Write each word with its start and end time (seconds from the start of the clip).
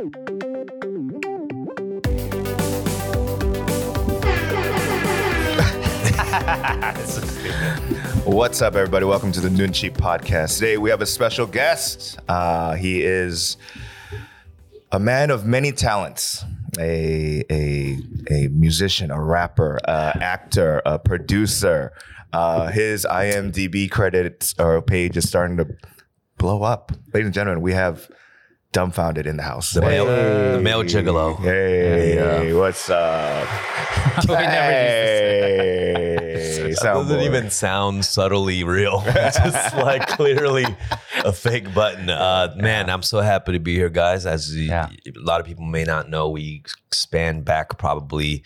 What's 8.24 8.62
up, 8.62 8.76
everybody? 8.76 9.04
Welcome 9.04 9.30
to 9.32 9.40
the 9.40 9.50
Noonchi 9.50 9.92
podcast. 9.92 10.54
Today 10.54 10.78
we 10.78 10.88
have 10.88 11.02
a 11.02 11.06
special 11.06 11.46
guest. 11.46 12.18
Uh, 12.30 12.76
he 12.76 13.02
is 13.02 13.58
a 14.90 14.98
man 14.98 15.30
of 15.30 15.44
many 15.44 15.70
talents. 15.70 16.46
A 16.78 17.44
a 17.50 17.98
a 18.30 18.48
musician, 18.48 19.10
a 19.10 19.22
rapper, 19.22 19.78
a 19.84 20.16
actor, 20.18 20.80
a 20.86 20.98
producer. 20.98 21.92
Uh, 22.32 22.68
his 22.68 23.04
IMDb 23.04 23.90
credits 23.90 24.54
or 24.58 24.80
page 24.80 25.18
is 25.18 25.28
starting 25.28 25.58
to 25.58 25.66
blow 26.38 26.62
up. 26.62 26.90
Ladies 27.12 27.26
and 27.26 27.34
gentlemen, 27.34 27.60
we 27.60 27.74
have 27.74 28.08
Dumbfoundead 28.72 29.26
in 29.26 29.36
the 29.36 29.42
house. 29.42 29.72
The 29.72 29.80
male, 29.80 30.06
the 30.06 30.60
male 30.62 30.84
gigolo. 30.84 31.36
Hey, 31.40 32.52
what's 32.54 32.88
up? 32.88 33.48
We 34.28 34.34
never 34.34 34.46
hey, 34.50 36.14
That 36.68 36.76
soundboard. 36.78 37.08
doesn't 37.08 37.20
even 37.22 37.50
sound 37.50 38.04
subtly 38.04 38.62
real. 38.64 39.02
It's 39.06 39.36
just 39.38 39.74
like 39.76 40.06
clearly 40.16 40.66
a 41.24 41.32
fake 41.32 41.72
button. 41.74 42.10
Uh, 42.10 42.54
man, 42.56 42.90
I'm 42.90 43.02
so 43.02 43.20
happy 43.20 43.52
to 43.52 43.58
be 43.60 43.74
here, 43.74 43.88
guys. 43.90 44.24
As 44.26 44.50
the- 44.52 44.64
Yeah. 44.66 44.88
a 45.06 45.12
lot 45.16 45.40
of 45.40 45.46
people 45.46 45.64
may 45.64 45.82
not 45.84 46.08
know, 46.08 46.28
we 46.28 46.62
span 46.92 47.42
back 47.42 47.76
probably 47.78 48.44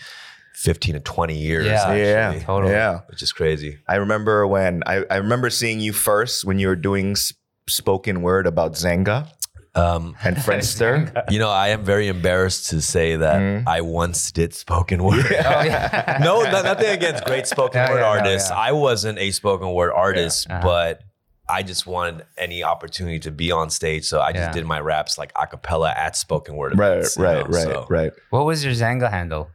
15 0.55 0.95
to 0.95 1.01
20 1.01 1.37
years. 1.37 1.67
Yeah. 1.67 1.73
actually, 1.75 2.01
yeah, 2.03 2.39
Totally. 2.45 2.73
yeah. 2.73 3.01
Which 3.09 3.23
is 3.23 3.33
crazy. 3.33 3.79
I 3.89 3.97
remember 3.97 4.47
when 4.47 4.83
I, 4.87 5.05
I 5.11 5.17
remember 5.17 5.51
seeing 5.51 5.81
you 5.81 5.93
first 5.93 6.45
when 6.47 6.59
you 6.59 6.69
were 6.69 6.77
doing 6.77 7.13
s- 7.13 7.33
spoken 7.69 8.23
word 8.23 8.47
about 8.47 8.73
Xanga 8.75 9.29
Um, 9.77 10.15
and 10.25 10.37
Friendster. 10.37 11.11
you 11.31 11.39
know, 11.39 11.51
I 11.51 11.69
am 11.69 11.85
very 11.85 12.07
embarrassed 12.09 12.71
to 12.71 12.81
say 12.81 13.17
that 13.17 13.35
Mm. 13.41 13.65
I 13.67 13.81
once 13.81 14.31
did 14.33 14.55
spoken 14.55 15.03
word. 15.03 15.25
Oh, 15.31 15.63
yeah. 15.63 16.19
no, 16.23 16.43
no- 16.43 16.63
nothing 16.63 16.91
against 16.91 17.25
great 17.25 17.47
spoken 17.47 17.79
Yeah, 17.81 17.91
word 17.91 17.97
yeah, 17.97 18.01
no, 18.03 18.07
artists. 18.21 18.51
yeah. 18.51 18.57
I 18.57 18.73
wasn't 18.73 19.19
a 19.19 19.31
spoken 19.33 19.71
word 19.73 19.93
artist, 19.93 20.47
Uh-huh. 20.49 20.61
but 20.63 21.01
I 21.49 21.63
just 21.63 21.87
wanted 21.87 22.25
any 22.39 22.63
opportunity 22.63 23.19
to 23.21 23.31
be 23.31 23.51
on 23.53 23.69
stage. 23.71 24.05
So 24.07 24.21
I 24.21 24.33
just 24.33 24.49
Yeah. 24.49 24.53
did 24.53 24.65
my 24.65 24.81
raps 24.81 25.19
like 25.19 25.33
a 25.37 25.47
cappella 25.47 25.91
at 25.91 26.17
spoken 26.17 26.55
word. 26.57 26.79
right, 26.79 26.93
events, 26.99 27.17
you 27.17 27.25
right, 27.25 27.35
know, 27.45 27.53
right, 27.53 27.63
so- 27.65 27.87
right. 27.91 28.13
What 28.31 28.45
was 28.47 28.65
your 28.65 28.73
Xanga 28.75 29.11
handle 29.11 29.51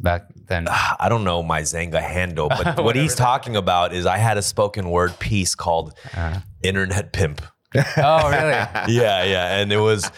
back 0.00 0.22
then? 0.48 0.66
I 1.00 1.08
don't 1.08 1.24
know 1.24 1.42
my 1.42 1.62
Xanga 1.62 2.02
handle, 2.02 2.48
but 2.48 2.82
what 2.84 2.96
he's 2.96 3.14
talking 3.14 3.54
about 3.56 3.92
is 3.94 4.06
I 4.06 4.18
had 4.18 4.36
a 4.38 4.42
spoken 4.42 4.90
word 4.90 5.18
piece 5.20 5.54
called 5.54 5.94
Uh, 6.16 6.40
Internet 6.62 7.12
Pimp. 7.12 7.40
Oh, 7.98 8.30
really? 8.30 8.50
yeah, 8.94 9.24
yeah, 9.24 9.56
and 9.58 9.72
it 9.72 9.78
was 9.78 10.10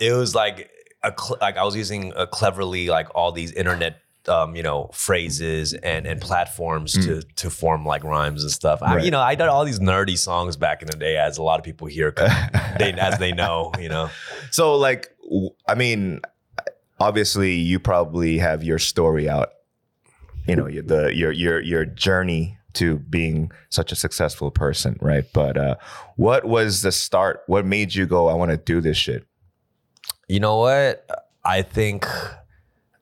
it 0.00 0.12
was 0.12 0.34
like 0.34 0.70
a 1.02 1.12
cl- 1.16 1.38
like 1.40 1.56
I 1.56 1.64
was 1.64 1.76
using 1.76 2.12
uh 2.14 2.26
cleverly 2.26 2.88
like 2.88 3.08
all 3.14 3.32
these 3.32 3.52
internet 3.52 4.00
um, 4.28 4.56
you 4.56 4.62
know 4.64 4.90
phrases 4.92 5.72
and 5.72 6.04
and 6.06 6.20
platforms 6.20 6.94
to 6.94 7.22
to 7.36 7.48
form 7.48 7.86
like 7.86 8.02
rhymes 8.02 8.42
and 8.42 8.50
stuff. 8.50 8.82
I, 8.82 8.96
Right. 8.96 9.04
you 9.04 9.10
know, 9.12 9.20
I 9.20 9.36
did 9.36 9.46
all 9.46 9.64
these 9.64 9.78
nerdy 9.78 10.18
songs 10.18 10.56
back 10.56 10.82
in 10.82 10.88
the 10.88 10.96
day, 10.96 11.16
as 11.16 11.38
a 11.38 11.42
lot 11.44 11.60
of 11.60 11.64
people 11.64 11.86
here, 11.86 12.10
they 12.78 12.92
as 12.94 13.18
they 13.18 13.30
know, 13.32 13.70
you 13.78 13.88
know. 13.88 14.10
So, 14.50 14.74
like, 14.76 15.10
w- 15.22 15.50
I 15.68 15.76
mean, 15.76 16.22
obviously, 16.98 17.54
you 17.54 17.78
probably 17.78 18.38
have 18.38 18.64
your 18.64 18.78
story 18.78 19.28
out. 19.28 19.50
You 20.46 20.56
know, 20.56 20.66
your- 20.66 20.82
the 20.82 21.14
your 21.14 21.30
your 21.32 21.60
your 21.60 21.84
journey 21.84 22.58
to 22.76 22.96
being 22.98 23.50
such 23.70 23.92
a 23.92 23.96
successful 23.96 24.50
person, 24.50 24.96
right? 25.00 25.24
But 25.32 25.56
uh, 25.56 25.76
what 26.16 26.44
was 26.44 26.82
the 26.82 26.92
start? 26.92 27.42
What 27.46 27.64
made 27.66 27.94
you 27.94 28.06
go? 28.06 28.28
I 28.28 28.34
want 28.34 28.50
to 28.52 28.56
do 28.56 28.80
this 28.80 28.96
shit. 28.96 29.26
You 30.28 30.40
know 30.40 30.56
what? 30.58 31.06
I 31.44 31.62
think 31.62 32.06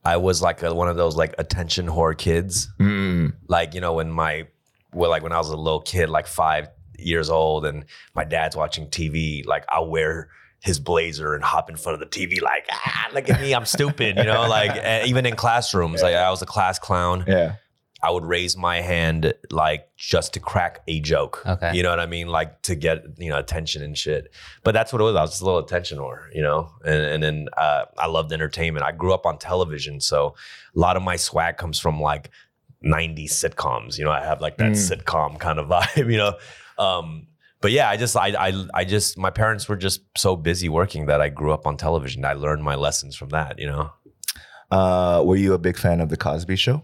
I 0.03 0.17
was 0.17 0.41
like 0.41 0.61
a, 0.61 0.73
one 0.73 0.87
of 0.87 0.97
those 0.97 1.15
like 1.15 1.33
attention 1.37 1.87
whore 1.87 2.17
kids. 2.17 2.69
Mm. 2.79 3.33
like 3.47 3.73
you 3.73 3.81
know 3.81 3.93
when 3.93 4.11
my 4.11 4.47
well 4.93 5.09
like 5.09 5.23
when 5.23 5.31
i 5.31 5.37
was 5.37 5.49
a 5.49 5.57
little 5.57 5.81
kid 5.81 6.09
like 6.09 6.27
five 6.27 6.69
years 6.97 7.29
old 7.29 7.65
and 7.65 7.83
my 8.13 8.23
dad's 8.23 8.55
watching 8.55 8.87
tv 8.87 9.45
like 9.45 9.65
i'll 9.69 9.89
wear 9.89 10.29
his 10.61 10.79
blazer 10.79 11.33
and 11.33 11.43
hop 11.43 11.69
in 11.69 11.75
front 11.75 11.93
of 11.95 11.99
the 11.99 12.05
tv 12.05 12.41
like 12.41 12.65
ah 12.71 13.09
look 13.13 13.29
at 13.29 13.41
me 13.41 13.53
i'm 13.53 13.65
stupid 13.65 14.15
you 14.15 14.23
know 14.23 14.47
like 14.47 15.05
even 15.05 15.25
in 15.25 15.35
classrooms 15.35 16.01
like 16.01 16.15
i 16.15 16.29
was 16.29 16.41
a 16.41 16.45
class 16.45 16.79
clown 16.79 17.25
Yeah. 17.27 17.55
I 18.03 18.11
would 18.11 18.25
raise 18.25 18.55
my 18.57 18.81
hand 18.81 19.33
like 19.51 19.87
just 19.95 20.33
to 20.33 20.39
crack 20.39 20.81
a 20.87 20.99
joke 20.99 21.41
Okay. 21.45 21.75
you 21.75 21.81
know 21.83 21.89
what 21.89 21.99
i 21.99 22.05
mean 22.05 22.27
like 22.27 22.61
to 22.63 22.75
get 22.75 23.03
you 23.17 23.29
know 23.29 23.37
attention 23.39 23.81
and 23.81 23.97
shit 23.97 24.31
but 24.63 24.73
that's 24.73 24.91
what 24.93 25.01
it 25.01 25.05
was 25.05 25.15
i 25.15 25.21
was 25.21 25.31
just 25.31 25.41
a 25.41 25.45
little 25.45 25.59
attention 25.59 25.97
whore 25.97 26.27
you 26.33 26.41
know 26.41 26.69
and, 26.83 27.01
and 27.01 27.23
then 27.23 27.47
uh, 27.57 27.85
i 27.97 28.05
loved 28.07 28.31
entertainment 28.33 28.83
i 28.85 28.91
grew 28.91 29.13
up 29.13 29.25
on 29.25 29.37
television 29.37 29.99
so 30.01 30.35
a 30.75 30.79
lot 30.79 30.97
of 30.97 31.03
my 31.03 31.15
swag 31.15 31.57
comes 31.57 31.79
from 31.79 31.99
like 32.01 32.29
90s 32.83 33.31
sitcoms. 33.31 33.97
You 33.97 34.05
know, 34.05 34.11
I 34.11 34.23
have 34.23 34.41
like 34.41 34.57
that 34.57 34.73
Mm. 34.73 34.75
sitcom 35.03 35.39
kind 35.39 35.57
of 35.57 35.67
vibe, 35.69 36.11
you 36.11 36.17
know. 36.17 36.35
Um, 36.77 37.25
but 37.59 37.71
yeah, 37.71 37.89
I 37.89 37.97
just 37.97 38.15
I, 38.15 38.27
I 38.49 38.65
I 38.75 38.85
just 38.85 39.17
my 39.17 39.31
parents 39.31 39.67
were 39.67 39.77
just 39.77 40.01
so 40.15 40.35
busy 40.35 40.69
working 40.69 41.07
that 41.07 41.19
I 41.19 41.29
grew 41.29 41.51
up 41.51 41.65
on 41.65 41.77
television. 41.77 42.23
I 42.25 42.33
learned 42.33 42.63
my 42.63 42.75
lessons 42.75 43.15
from 43.15 43.29
that, 43.29 43.57
you 43.57 43.65
know. 43.65 43.89
Uh, 44.69 45.23
were 45.25 45.35
you 45.35 45.53
a 45.53 45.57
big 45.57 45.77
fan 45.77 45.99
of 46.01 46.09
the 46.09 46.17
Cosby 46.17 46.57
Show? 46.57 46.83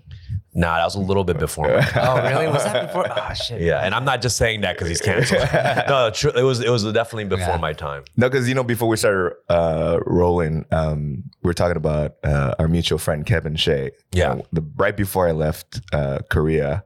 Nah, 0.54 0.78
that 0.78 0.84
was 0.86 0.96
a 0.96 1.00
little 1.00 1.24
bit 1.24 1.40
before 1.40 1.68
my. 1.70 1.88
Oh, 1.96 2.22
really? 2.22 2.48
Was 2.48 2.64
that 2.66 2.88
before? 2.88 3.08
Oh, 3.10 3.34
shit. 3.46 3.62
Yeah, 3.62 3.80
and 3.86 3.96
I'm 3.96 4.04
not 4.04 4.22
just 4.22 4.36
saying 4.36 4.62
that 4.62 4.76
because 4.76 4.90
he's 4.90 5.00
canceled. 5.10 5.48
no, 5.88 6.10
tr- 6.14 6.38
it 6.38 6.44
was 6.44 6.60
it 6.60 6.70
was 6.70 6.84
definitely 6.92 7.26
before 7.26 7.54
Yeah. 7.56 7.58
my 7.58 7.72
time. 7.74 8.04
No, 8.18 8.30
because 8.30 8.50
you 8.50 8.56
know, 8.56 8.64
before 8.64 8.90
we 8.90 8.98
started 8.98 9.34
uh, 9.50 10.00
rolling, 10.06 10.66
um, 10.72 11.24
we 11.42 11.48
were 11.48 11.54
talking 11.54 11.78
about 11.78 12.16
uh, 12.24 12.56
our 12.60 12.68
mutual 12.68 12.98
friend 13.00 13.26
Kevin 13.26 13.56
Shea. 13.56 13.92
Yeah. 14.12 14.32
Uh, 14.34 14.42
the 14.52 14.62
right 14.76 14.96
before 14.98 15.28
I 15.28 15.32
left 15.32 15.80
uh, 15.94 16.20
Korea, 16.30 16.84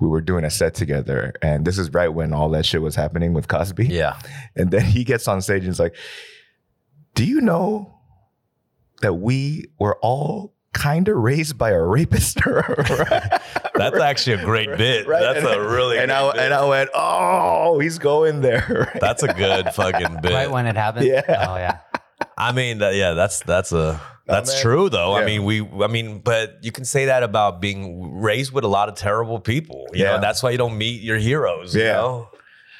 we 0.00 0.08
were 0.08 0.22
doing 0.22 0.44
a 0.44 0.50
set 0.50 0.74
together, 0.74 1.34
and 1.42 1.66
this 1.66 1.76
is 1.78 1.92
right 1.92 2.08
when 2.08 2.32
all 2.32 2.48
that 2.50 2.64
shit 2.64 2.80
was 2.80 2.94
happening 2.96 3.34
with 3.34 3.46
Cosby. 3.46 3.86
Yeah, 3.88 4.18
And 4.56 4.70
then 4.70 4.84
he 4.86 5.04
gets 5.04 5.28
on 5.28 5.42
stage 5.42 5.64
and 5.64 5.70
is 5.70 5.78
like, 5.78 5.94
"Do 7.14 7.24
you 7.26 7.40
know 7.42 7.98
that 9.02 9.14
we 9.14 9.66
were 9.78 9.98
all 10.00 10.51
kind 10.72 11.08
of 11.08 11.16
raised 11.16 11.56
by 11.58 11.70
a 11.70 11.80
rapist?" 11.80 12.38
that's 13.74 13.98
actually 13.98 14.34
a 14.34 14.44
great 14.44 14.76
bit. 14.76 15.06
Right? 15.06 15.20
That's 15.20 15.38
and, 15.44 15.48
a 15.48 15.60
really 15.60 15.98
and 15.98 16.08
great 16.08 16.16
I 16.18 16.32
bit. 16.32 16.40
and 16.40 16.54
I 16.54 16.64
went, 16.64 16.90
"Oh, 16.94 17.78
he's 17.78 17.98
going 17.98 18.40
there." 18.40 18.92
that's 19.00 19.22
a 19.22 19.32
good 19.32 19.68
fucking 19.74 20.20
bit. 20.22 20.32
Right 20.32 20.50
when 20.50 20.66
it 20.66 20.76
happened? 20.76 21.06
Yeah. 21.06 21.22
Oh, 21.28 21.56
yeah. 21.56 21.78
I 22.36 22.52
mean, 22.52 22.78
that, 22.78 22.94
yeah, 22.94 23.12
that's 23.12 23.40
that's 23.40 23.72
a 23.72 24.00
oh, 24.00 24.00
that's 24.26 24.52
man. 24.52 24.62
true 24.62 24.88
though. 24.88 25.16
Yeah. 25.16 25.22
I 25.22 25.26
mean, 25.26 25.44
we, 25.44 25.60
I 25.82 25.86
mean, 25.88 26.20
but 26.20 26.58
you 26.62 26.72
can 26.72 26.84
say 26.84 27.06
that 27.06 27.22
about 27.22 27.60
being 27.60 28.20
raised 28.20 28.52
with 28.52 28.64
a 28.64 28.68
lot 28.68 28.88
of 28.88 28.94
terrible 28.94 29.40
people. 29.40 29.86
You 29.92 30.04
Yeah. 30.04 30.16
know, 30.16 30.20
that's 30.20 30.42
why 30.42 30.50
you 30.50 30.58
don't 30.58 30.78
meet 30.78 31.02
your 31.02 31.18
heroes. 31.18 31.74
You 31.74 31.82
Yeah. 31.82 31.92
know? 31.92 32.28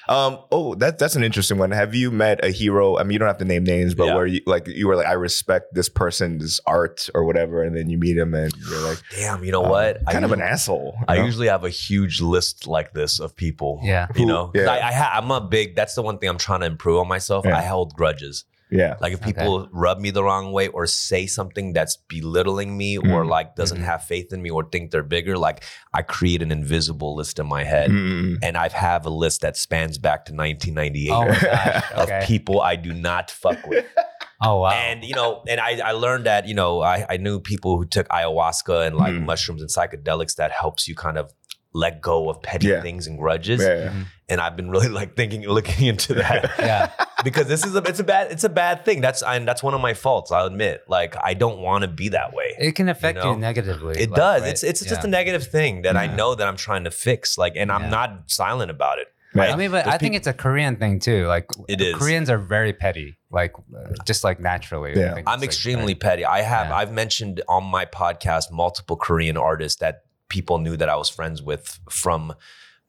Um. 0.08 0.38
Oh, 0.50 0.74
that 0.76 0.98
that's 0.98 1.14
an 1.16 1.22
interesting 1.22 1.58
one. 1.58 1.70
Have 1.70 1.94
you 1.94 2.10
met 2.10 2.44
a 2.44 2.50
hero? 2.50 2.98
I 2.98 3.02
mean, 3.04 3.12
you 3.12 3.18
don't 3.18 3.28
have 3.28 3.38
to 3.38 3.44
name 3.44 3.64
names, 3.64 3.94
but 3.94 4.06
Yeah. 4.06 4.14
where 4.14 4.26
you 4.26 4.40
like 4.46 4.66
you 4.66 4.88
were 4.88 4.96
like, 4.96 5.06
I 5.06 5.12
respect 5.12 5.74
this 5.74 5.88
person's 5.88 6.60
art 6.66 7.08
or 7.14 7.24
whatever, 7.24 7.62
and 7.62 7.76
then 7.76 7.88
you 7.88 7.98
meet 7.98 8.16
him 8.16 8.34
and 8.34 8.52
you're 8.68 8.80
like, 8.80 8.98
Damn, 9.16 9.44
you 9.44 9.52
know 9.52 9.62
um, 9.64 9.70
what? 9.70 10.04
kind 10.10 10.24
I 10.24 10.26
of 10.26 10.32
an 10.32 10.40
asshole. 10.42 10.94
you 10.98 11.04
I 11.08 11.18
know? 11.18 11.24
usually 11.24 11.48
have 11.48 11.64
a 11.64 11.70
huge 11.70 12.20
list 12.20 12.66
like 12.66 12.92
this 12.94 13.20
of 13.20 13.36
people. 13.36 13.80
Yeah. 13.82 14.08
You 14.16 14.26
know, 14.26 14.50
yeah. 14.54 14.70
I, 14.70 14.88
I 14.88 14.92
ha- 14.92 15.12
I'm 15.14 15.30
a 15.30 15.40
big. 15.40 15.76
That's 15.76 15.94
the 15.94 16.02
one 16.02 16.18
thing 16.18 16.28
I'm 16.28 16.38
trying 16.38 16.60
to 16.60 16.66
improve 16.66 16.98
on 16.98 17.08
myself. 17.08 17.44
Yeah. 17.46 17.56
I 17.56 17.60
held 17.60 17.94
grudges. 17.94 18.44
Yeah, 18.72 18.96
Like 19.00 19.12
if 19.12 19.20
people 19.20 19.68
rub 19.72 19.98
me 20.00 20.10
the 20.10 20.24
wrong 20.24 20.50
way 20.52 20.68
or 20.68 20.86
say 20.86 21.26
something 21.26 21.72
that's 21.72 21.96
belittling 22.08 22.76
me 22.76 22.96
or 22.98 23.24
Mm. 23.24 23.28
like 23.28 23.54
doesn't 23.54 23.78
Mhm. 23.80 23.84
have 23.84 24.02
faith 24.04 24.32
in 24.32 24.40
me 24.42 24.50
or 24.50 24.64
think 24.64 24.90
they're 24.90 25.02
bigger, 25.02 25.36
like 25.38 25.62
I 25.92 26.02
create 26.02 26.40
an 26.42 26.50
invisible 26.50 27.14
list 27.14 27.38
in 27.38 27.46
my 27.46 27.64
head. 27.64 27.90
Mm. 27.90 28.38
and 28.42 28.56
I 28.56 28.68
have 28.70 29.06
a 29.06 29.10
list 29.10 29.42
that 29.42 29.56
spans 29.56 29.98
back 29.98 30.24
to 30.26 30.32
1998 30.34 31.10
Oh, 31.12 31.28
of 32.00 32.08
Okay. 32.08 32.24
people 32.26 32.60
I 32.60 32.76
do 32.76 32.92
not 32.92 33.30
fuck 33.30 33.64
with. 33.66 33.84
Oh, 34.44 34.58
wow. 34.62 34.70
And 34.70 35.04
you 35.04 35.14
know, 35.14 35.44
and 35.46 35.60
I, 35.60 35.78
I 35.90 35.92
learned 35.92 36.26
that 36.26 36.48
you 36.48 36.54
know 36.54 36.80
I, 36.82 37.06
I 37.08 37.16
knew 37.16 37.38
people 37.38 37.76
who 37.76 37.84
took 37.86 38.08
ayahuasca 38.08 38.86
and 38.88 38.96
like 38.96 39.12
Mhm. 39.12 39.24
mushrooms 39.24 39.60
and 39.62 39.70
psychedelics 39.70 40.34
that 40.34 40.50
helps 40.50 40.88
you 40.88 40.96
kind 40.96 41.16
of 41.16 41.32
let 41.72 42.00
go 42.00 42.28
of 42.28 42.42
petty 42.42 42.68
Yeah. 42.68 42.82
things 42.82 43.06
and 43.06 43.18
grudges. 43.18 43.60
yeah. 43.62 43.92
And 44.28 44.40
I've 44.40 44.56
been 44.56 44.70
really 44.70 44.88
like 45.00 45.16
thinking, 45.16 45.42
looking 45.48 45.86
into 45.86 46.14
that 46.14 46.50
yeah. 46.58 46.90
because 47.24 47.46
this 47.48 47.64
is 47.64 47.74
a 47.74 47.78
it's 47.82 48.00
a 48.00 48.04
bad 48.04 48.30
it's 48.32 48.44
a 48.44 48.48
bad 48.48 48.84
thing. 48.84 49.00
That's 49.00 49.22
and 49.22 49.46
that's 49.46 49.62
one 49.62 49.74
of 49.74 49.80
my 49.80 49.94
faults. 49.94 50.30
I'll 50.32 50.46
admit. 50.46 50.84
Like 50.88 51.14
I 51.22 51.34
don't 51.34 51.60
want 51.60 51.82
to 51.82 51.88
be 51.88 52.10
that 52.10 52.32
way. 52.32 52.54
It 52.58 52.72
can 52.72 52.88
affect 52.88 53.18
you, 53.18 53.24
know? 53.24 53.34
negatively. 53.36 54.00
It 54.00 54.10
like, 54.10 54.16
does. 54.16 54.42
right? 54.42 54.50
It's 54.50 54.62
it's 54.62 54.84
just 54.84 55.04
a 55.04 55.08
negative 55.08 55.46
thing 55.46 55.82
that 55.82 55.96
I 55.96 56.06
know 56.06 56.34
that 56.34 56.46
I'm 56.48 56.56
trying 56.56 56.84
to 56.84 56.90
fix. 56.90 57.36
Like, 57.38 57.54
and 57.56 57.70
I'm 57.72 57.90
not 57.90 58.30
silent 58.30 58.70
about 58.70 58.98
it. 58.98 59.08
Right. 59.34 59.50
I 59.50 59.56
mean, 59.56 59.70
but 59.70 59.86
Those 59.86 59.94
I 59.94 59.98
think 59.98 60.14
it's 60.14 60.26
a 60.26 60.34
Korean 60.34 60.76
thing 60.76 60.98
too. 60.98 61.26
Like 61.26 61.46
It 61.66 61.80
is. 61.80 61.94
Koreans 61.96 62.28
are 62.28 62.36
very 62.36 62.74
petty, 62.74 63.16
like 63.30 63.54
uh, 63.74 63.88
just 64.04 64.24
like 64.24 64.40
naturally. 64.40 64.92
I 64.94 64.98
Yeah. 64.98 65.14
think 65.14 65.26
I'm 65.26 65.34
it's, 65.36 65.40
like, 65.40 65.48
extremely 65.48 65.94
petty. 65.94 66.26
I 66.26 66.42
have 66.42 66.66
Yeah. 66.68 66.76
I've 66.76 66.92
mentioned 66.92 67.40
on 67.48 67.64
my 67.64 67.86
podcast 67.86 68.50
multiple 68.52 68.96
Korean 68.96 69.38
artists 69.38 69.80
that 69.80 70.02
people 70.32 70.58
knew 70.58 70.76
that 70.78 70.88
I 70.88 70.96
was 70.96 71.10
friends 71.10 71.42
with 71.42 71.78
from 71.90 72.32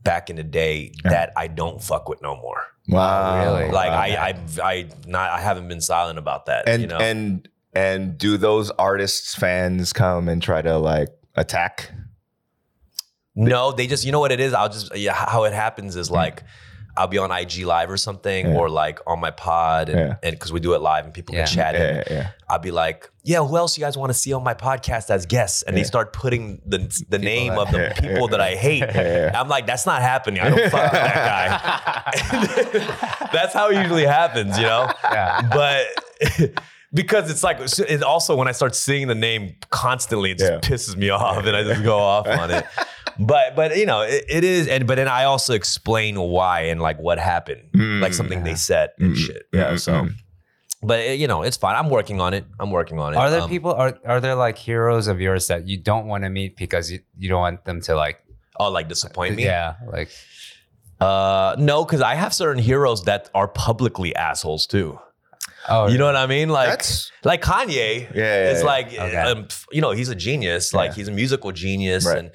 back 0.01 0.30
in 0.30 0.38
the 0.38 0.44
day 0.44 0.94
Yeah. 1.04 1.12
that 1.12 1.34
I 1.36 1.48
don't 1.48 1.84
fuck 1.84 2.07
with 2.10 2.22
no 2.22 2.36
more. 2.36 2.62
Wow. 2.88 3.44
Really? 3.44 3.72
Like 3.72 3.92
Wow. 3.92 4.00
I 4.00 4.07
I 4.30 4.72
I 4.72 4.90
not 5.06 5.30
I 5.30 5.42
haven't 5.42 5.68
been 5.68 5.81
silent 5.81 6.18
about 6.18 6.45
that. 6.48 6.68
and 6.68 6.81
you 6.81 6.88
know, 6.88 6.98
and 6.98 7.48
And 7.74 8.18
do 8.18 8.38
those 8.38 8.69
artists 8.72 9.36
fans 9.36 9.92
come 9.94 10.30
and 10.30 10.42
try 10.42 10.62
to 10.62 10.78
like 10.78 11.10
attack? 11.36 11.92
No, 13.36 13.72
they 13.72 13.88
just 13.88 14.06
you 14.06 14.12
know 14.12 14.19
what 14.19 14.31
it 14.31 14.40
is. 14.40 14.54
I'll 14.54 14.69
just 14.69 14.95
yeah, 14.95 15.13
how 15.13 15.44
it 15.45 15.54
happens 15.54 15.95
is 15.95 16.10
mm. 16.10 16.13
like 16.13 16.44
I'll 16.95 17.07
be 17.07 17.18
on 17.18 17.31
IG 17.31 17.66
live 17.66 17.90
or 17.90 17.98
something, 17.98 18.48
Yeah. 18.48 18.57
or 18.57 18.69
like 18.69 19.00
on 19.07 19.19
my 19.19 19.31
pod, 19.31 19.90
and 19.90 20.16
Yeah. 20.24 20.30
because 20.31 20.51
we 20.51 20.60
do 20.60 20.74
it 20.75 20.81
live 20.81 21.06
and 21.06 21.13
people 21.13 21.34
Yeah. 21.36 21.45
can 21.45 21.56
chat. 21.56 21.74
Yeah, 21.75 21.81
in. 21.90 21.95
yeah, 21.95 22.04
yeah. 22.12 22.28
I'll 22.50 22.60
be 22.60 22.72
like, 22.72 23.10
yeah, 23.24 23.40
who 23.40 23.57
else 23.57 23.78
you 23.78 23.84
guys 23.84 23.98
want 23.98 24.12
to 24.12 24.13
see 24.13 24.31
on 24.34 24.44
my 24.44 24.54
podcast 24.54 25.10
as 25.10 25.25
guests? 25.25 25.63
And 25.63 25.75
they 25.75 25.84
start 25.84 26.13
putting 26.13 26.62
the 26.66 26.80
the 27.10 27.18
name 27.19 27.54
that- 27.56 27.60
of 27.62 27.72
the 27.72 27.80
Yeah, 27.80 27.94
people 28.00 28.28
that 28.30 28.42
I 28.42 28.56
hate. 28.56 28.80
yeah. 28.84 29.31
I'm 29.34 29.48
like, 29.48 29.66
that's 29.66 29.86
not 29.86 30.01
happening. 30.01 30.42
I 30.42 30.50
don't 30.50 30.69
fuck 30.69 30.92
with 30.92 31.01
that 31.01 32.12
guy. 32.13 33.28
that's 33.34 33.54
how 33.54 33.69
it 33.69 33.78
usually 33.78 34.06
happens, 34.06 34.57
you 34.57 34.66
know. 34.66 34.92
Yeah. 35.04 35.42
But 35.51 35.88
because 36.94 37.31
it's 37.31 37.44
like 37.44 37.57
it 37.60 38.04
also 38.04 38.36
when 38.36 38.48
I 38.48 38.51
start 38.51 38.75
seeing 38.75 39.07
the 39.07 39.16
name 39.16 39.56
constantly, 39.72 40.31
it 40.31 40.38
just 40.40 40.51
Yeah. 40.51 40.60
pisses 40.60 40.95
me 40.95 41.10
off, 41.10 41.45
and 41.45 41.56
I 41.56 41.63
just 41.63 41.84
go 41.84 41.98
off 41.98 42.28
on 42.28 42.51
it. 42.51 42.66
But 43.19 43.56
but 43.56 43.77
you 43.77 43.86
know 43.86 44.01
it, 44.01 44.25
it 44.30 44.44
is, 44.44 44.68
and 44.68 44.88
but 44.88 44.95
then 44.95 45.07
I 45.07 45.25
also 45.25 45.54
explain 45.54 46.19
why 46.19 46.62
and 46.71 46.81
like 46.81 47.00
what 47.00 47.19
happened, 47.19 47.62
like 48.01 48.13
something 48.13 48.44
they 48.44 48.56
said 48.56 48.92
and 49.00 49.15
shit. 49.18 49.44
Yeah. 49.54 49.71
mm, 49.74 49.80
So, 49.80 49.92
mm. 49.94 50.13
but 50.81 51.00
it, 51.00 51.19
you 51.19 51.27
know 51.27 51.44
it's 51.44 51.57
fine. 51.57 51.75
I'm 51.75 51.89
working 51.89 52.19
on 52.21 52.33
it. 52.33 52.45
I'm 52.60 52.71
working 52.71 53.00
on 53.00 53.13
it. 53.13 53.18
Are 53.18 53.30
there 53.30 53.42
Um, 53.42 53.50
people? 53.50 53.74
Are 53.74 53.98
are 54.06 54.19
there 54.19 54.36
like 54.36 54.57
heroes 54.57 55.07
of 55.07 55.19
yours 55.21 55.48
that 55.48 55.68
you 55.68 55.77
don't 55.77 56.07
want 56.07 56.24
to 56.24 56.30
meet 56.30 56.57
because 56.57 56.92
you, 56.92 57.00
you 57.18 57.30
don't 57.30 57.42
want 57.42 57.65
them 57.65 57.81
to 57.81 57.95
like? 57.95 58.19
Oh, 58.60 58.69
like 58.71 58.88
disappoint 58.88 59.36
me? 59.36 59.45
Yeah, 59.45 59.75
like 59.92 60.09
Uh, 61.00 61.56
no, 61.57 61.83
because 61.83 62.01
I 62.01 62.16
have 62.16 62.33
certain 62.33 62.62
heroes 62.63 63.04
that 63.04 63.30
are 63.33 63.48
publicly 63.48 64.16
assholes 64.16 64.66
too. 64.68 65.00
oh, 65.69 65.88
You 65.88 65.98
know 65.98 66.06
what 66.06 66.16
I 66.16 66.27
mean? 66.27 66.50
Like 66.50 66.69
That's- 66.69 67.12
like 67.24 67.42
Kanye. 67.42 68.09
Yeah, 68.13 68.16
yeah, 68.16 68.51
is 68.51 68.59
yeah. 68.62 68.66
like 68.66 68.88
Okay. 68.94 69.16
um, 69.18 69.48
you 69.71 69.81
know 69.81 69.92
he's 69.92 70.09
a 70.09 70.16
genius. 70.16 70.74
Like 70.74 70.92
Yeah. 70.92 70.95
he's 70.95 71.07
a 71.07 71.12
musical 71.12 71.51
genius, 71.51 72.06
Right. 72.06 72.18
and 72.19 72.31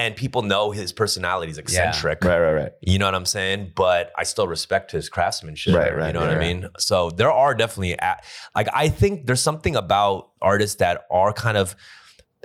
and 0.00 0.16
people 0.16 0.42
know 0.42 0.70
his 0.70 0.92
personality 0.92 1.50
is 1.52 1.58
eccentric. 1.58 2.24
Right, 2.24 2.38
right, 2.44 2.52
right. 2.62 2.72
You 2.80 2.98
know 2.98 3.06
what 3.06 3.14
I'm 3.14 3.26
saying? 3.26 3.72
But 3.74 4.12
I 4.16 4.24
still 4.24 4.48
respect 4.56 4.90
his 4.92 5.08
craftsmanship. 5.08 5.74
Right, 5.74 5.94
right, 5.94 6.06
You 6.08 6.12
know 6.14 6.20
right, 6.20 6.28
what 6.28 6.36
I 6.36 6.40
mean? 6.52 6.68
So 6.78 7.10
there 7.10 7.30
are 7.30 7.54
definitely 7.54 7.94
a- 7.94 8.20
like 8.58 8.68
I 8.84 8.88
think 8.88 9.26
there's 9.26 9.42
something 9.42 9.76
about 9.76 10.30
artists 10.40 10.76
that 10.76 10.96
are 11.10 11.32
kind 11.32 11.56
of 11.56 11.76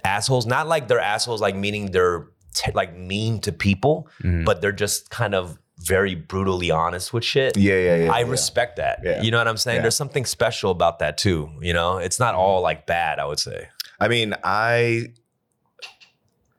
assholes. 0.04 0.46
Not 0.46 0.68
like 0.68 0.88
they're 0.88 1.00
assholes, 1.16 1.40
like 1.42 1.56
meaning 1.56 1.92
they're 1.92 2.28
t- 2.54 2.72
like 2.74 2.92
mean 2.98 3.40
to 3.42 3.52
people, 3.52 4.08
Mhm. 4.24 4.46
but 4.46 4.62
they're 4.62 4.80
just 4.86 5.10
kind 5.10 5.34
of 5.36 5.58
very 5.80 6.16
brutally 6.16 6.72
honest 6.72 7.14
with 7.14 7.24
shit. 7.24 7.58
Yeah, 7.58 7.76
yeah, 7.88 7.96
yeah. 8.06 8.12
I 8.12 8.20
yeah. 8.22 8.30
respect 8.32 8.78
that. 8.78 9.00
Yeah. 9.04 9.22
You 9.22 9.30
know 9.32 9.38
what 9.38 9.48
I'm 9.48 9.58
saying? 9.58 9.78
Yeah. 9.78 9.82
There's 9.84 9.96
something 10.04 10.26
special 10.26 10.72
about 10.72 11.00
that 11.00 11.18
too. 11.18 11.50
You 11.62 11.74
know, 11.74 11.98
it's 11.98 12.20
not 12.20 12.34
all 12.34 12.62
like 12.62 12.86
bad. 12.86 13.20
I 13.20 13.26
would 13.26 13.40
say. 13.40 13.68
I 14.00 14.08
mean, 14.08 14.34
I 14.44 15.08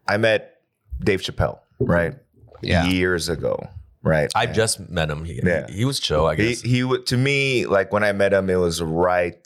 I 0.06 0.16
met 0.18 0.55
Dave 1.00 1.20
Chappelle, 1.20 1.58
right? 1.80 2.14
Yeah. 2.62 2.86
Years 2.86 3.28
ago, 3.28 3.68
right? 4.02 4.30
I 4.34 4.46
just 4.46 4.88
met 4.88 5.10
him. 5.10 5.24
He, 5.24 5.40
Yeah. 5.42 5.66
he 5.68 5.84
was 5.84 6.00
chill. 6.00 6.26
I 6.26 6.34
guess. 6.34 6.60
he 6.62 6.82
would 6.84 7.06
to 7.06 7.16
me 7.16 7.66
like 7.66 7.92
when 7.92 8.02
I 8.02 8.12
met 8.12 8.32
him, 8.32 8.48
it 8.50 8.56
was 8.56 8.80
right 8.82 9.36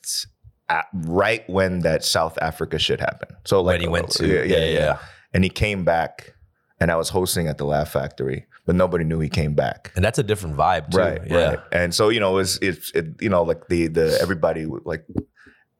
at, 0.68 0.86
right 0.94 1.48
when 1.50 1.80
that 1.80 2.04
South 2.04 2.38
Africa 2.40 2.78
shit 2.78 3.00
happened. 3.00 3.32
So 3.44 3.60
like 3.60 3.74
when 3.74 3.80
he 3.80 3.88
went 3.88 4.10
to 4.12 4.26
yeah, 4.26 4.42
yeah, 4.56 4.64
yeah. 4.72 4.98
And 5.34 5.44
he 5.44 5.50
came 5.50 5.84
back, 5.84 6.34
and 6.80 6.90
I 6.90 6.96
was 6.96 7.08
hosting 7.08 7.46
at 7.48 7.58
the 7.58 7.64
Laugh 7.64 7.90
Factory, 7.92 8.46
but 8.66 8.74
nobody 8.74 9.04
knew 9.04 9.20
he 9.20 9.28
came 9.28 9.54
back. 9.54 9.92
and 9.96 10.04
that's 10.04 10.18
a 10.18 10.22
different 10.24 10.56
vibe 10.56 10.90
too. 10.90 10.98
Right, 10.98 11.20
yeah. 11.26 11.36
right. 11.50 11.58
And 11.72 11.94
so 11.94 12.08
you 12.08 12.20
know, 12.20 12.38
it's 12.38 12.58
it's 12.62 12.90
it, 12.92 13.06
you 13.20 13.28
know 13.28 13.42
like 13.42 13.68
the 13.68 13.88
the 13.88 14.18
everybody 14.20 14.66
like 14.84 15.04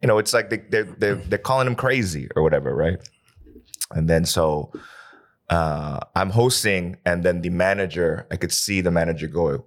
you 0.02 0.06
know 0.08 0.18
it's 0.18 0.32
like 0.32 0.50
they 0.50 0.58
they're 0.70 0.84
they're, 0.98 1.14
they're 1.16 1.38
calling 1.38 1.66
him 1.66 1.74
crazy 1.76 2.28
or 2.36 2.42
whatever, 2.42 2.74
right? 2.74 2.98
And 3.92 4.08
then 4.08 4.24
so 4.24 4.72
uh, 5.50 6.00
I'm 6.14 6.30
hosting, 6.30 6.96
and 7.04 7.22
then 7.24 7.42
the 7.42 7.50
manager, 7.50 8.26
I 8.30 8.36
could 8.36 8.52
see 8.52 8.80
the 8.80 8.90
manager 8.90 9.26
go, 9.26 9.66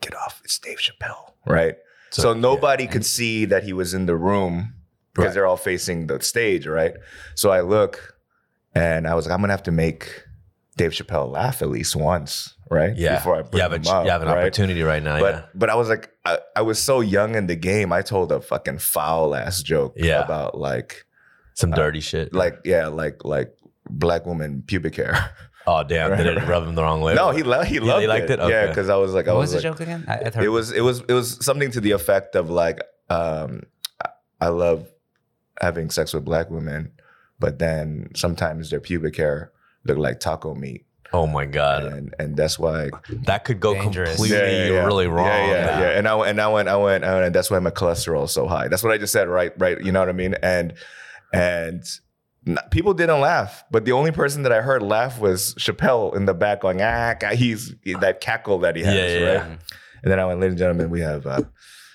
"Get 0.00 0.14
off! 0.14 0.40
It's 0.44 0.58
Dave 0.58 0.78
Chappelle." 0.78 1.32
Right. 1.46 1.76
So, 2.10 2.22
So, 2.22 2.32
nobody 2.34 2.86
could 2.86 3.04
see 3.04 3.44
that 3.46 3.64
he 3.64 3.72
was 3.72 3.92
in 3.94 4.06
the 4.06 4.16
room 4.16 4.74
because 5.12 5.28
Right. 5.28 5.34
they're 5.34 5.46
all 5.46 5.56
facing 5.56 6.06
the 6.06 6.20
stage, 6.20 6.66
right? 6.66 6.94
So 7.34 7.50
I 7.50 7.60
look, 7.60 8.14
and 8.74 9.06
I 9.06 9.14
was 9.14 9.26
like, 9.26 9.34
I'm 9.34 9.40
gonna 9.40 9.52
have 9.52 9.62
to 9.64 9.72
make 9.72 10.24
Dave 10.76 10.92
Chappelle 10.92 11.30
laugh 11.30 11.60
at 11.60 11.68
least 11.68 11.96
once, 11.96 12.54
right? 12.70 12.96
Yeah. 12.96 13.16
Before 13.16 13.36
I 13.36 13.42
bring 13.42 13.54
you 13.54 13.62
have 13.62 13.72
a 13.72 13.90
up, 13.90 14.04
you 14.04 14.10
have 14.10 14.22
an 14.22 14.28
right? 14.28 14.38
opportunity 14.38 14.82
right 14.82 15.02
now. 15.02 15.18
But 15.20 15.34
yeah. 15.34 15.42
but 15.54 15.70
I 15.70 15.74
was 15.74 15.88
like, 15.88 16.10
I, 16.24 16.38
I 16.56 16.62
was 16.62 16.78
so 16.80 17.00
young 17.00 17.34
in 17.34 17.46
the 17.46 17.56
game. 17.56 17.92
I 17.92 18.02
told 18.02 18.30
a 18.32 18.40
fucking 18.40 18.78
foul 18.78 19.34
ass 19.34 19.62
joke 19.62 19.94
Yeah. 19.96 20.22
about 20.24 20.56
like 20.56 21.04
Some 21.54 21.72
dirty 21.72 22.00
shit. 22.00 22.32
uh, 22.32 22.38
like 22.38 22.60
yeah 22.64 22.86
like 22.86 23.24
like 23.24 23.52
black 23.90 24.26
woman 24.26 24.62
pubic 24.66 24.96
hair. 24.96 25.30
oh 25.66 25.82
damn! 25.84 26.16
Did 26.16 26.26
it 26.26 26.46
rub 26.46 26.66
him 26.66 26.74
the 26.74 26.82
wrong 26.82 27.00
way? 27.00 27.14
no, 27.14 27.30
he 27.30 27.42
lo- 27.42 27.62
he 27.62 27.76
Yeah, 27.76 27.80
loved 27.82 28.00
he 28.02 28.06
liked 28.08 28.30
it? 28.30 28.38
Yeah, 28.38 28.44
Okay. 28.46 28.66
because 28.68 28.88
I 28.88 28.96
was 28.96 29.12
like, 29.14 29.28
I 29.28 29.32
what 29.32 29.40
was, 29.40 29.52
was 29.54 29.62
the 29.62 29.68
like, 29.68 29.78
joke 29.78 29.86
again? 29.86 30.04
I, 30.08 30.26
I'd 30.26 30.34
heard 30.34 30.44
it 30.44 30.48
was 30.48 30.72
it 30.72 30.80
was 30.82 31.00
it 31.08 31.12
was 31.12 31.44
something 31.44 31.70
to 31.72 31.80
the 31.80 31.92
effect 31.92 32.34
of 32.34 32.50
like 32.50 32.80
um 33.10 33.62
I- 34.04 34.10
I 34.40 34.48
love 34.48 34.86
having 35.60 35.90
sex 35.90 36.14
with 36.14 36.24
black 36.24 36.50
women, 36.50 36.92
but 37.40 37.58
then 37.58 38.10
sometimes 38.14 38.70
their 38.70 38.80
pubic 38.80 39.16
hair 39.16 39.50
look 39.84 39.98
like 39.98 40.20
taco 40.20 40.54
meat, 40.54 40.84
Oh 41.12 41.26
my 41.26 41.44
god, 41.46 41.84
and 41.84 42.14
and 42.18 42.36
that's 42.36 42.58
why 42.58 42.90
that 43.26 43.44
could 43.44 43.58
go 43.60 43.74
Dangerous. 43.74 44.16
completely 44.16 44.70
really 44.70 45.06
wrong. 45.08 45.26
Yeah, 45.26 45.46
yeah, 45.48 45.80
yeah. 45.80 45.98
And 45.98 46.06
I 46.06 46.14
went, 46.14 46.30
and 46.30 46.40
I 46.40 46.48
went, 46.48 46.68
I 46.68 46.76
went, 46.76 47.02
I 47.04 47.12
went, 47.14 47.26
and 47.26 47.34
that's 47.34 47.50
why 47.50 47.58
my 47.58 47.70
cholesterol 47.70 48.24
is 48.24 48.30
so 48.32 48.46
high. 48.46 48.68
That's 48.68 48.82
what 48.84 48.92
I 48.92 48.98
just 48.98 49.12
said, 49.12 49.26
right? 49.28 49.52
Right. 49.58 49.80
You 49.82 49.90
know 49.90 50.00
what 50.00 50.08
I 50.10 50.12
mean? 50.12 50.34
And 50.42 50.74
and 51.32 51.82
n- 51.82 51.88
people 52.70 52.94
didn't 52.94 53.20
laugh, 53.20 53.64
but 53.70 53.84
the 53.84 53.92
only 53.92 54.12
person 54.12 54.42
that 54.42 54.52
I 54.52 54.60
heard 54.60 54.82
laugh 54.82 55.18
was 55.20 55.54
Chappelle 55.56 56.14
in 56.16 56.24
the 56.24 56.34
back, 56.34 56.60
going, 56.60 56.80
ah, 56.82 57.14
he's 57.34 57.74
that 58.00 58.20
cackle 58.20 58.58
that 58.60 58.76
he 58.76 58.82
has, 58.82 58.94
Yeah, 58.94 59.06
yeah, 59.06 59.26
right? 59.26 59.48
yeah. 59.48 59.56
And 60.02 60.12
then 60.12 60.20
I 60.20 60.24
went, 60.26 60.40
ladies 60.40 60.52
and 60.52 60.58
gentlemen, 60.58 60.90
we 60.90 61.00
have 61.00 61.26
a 61.26 61.50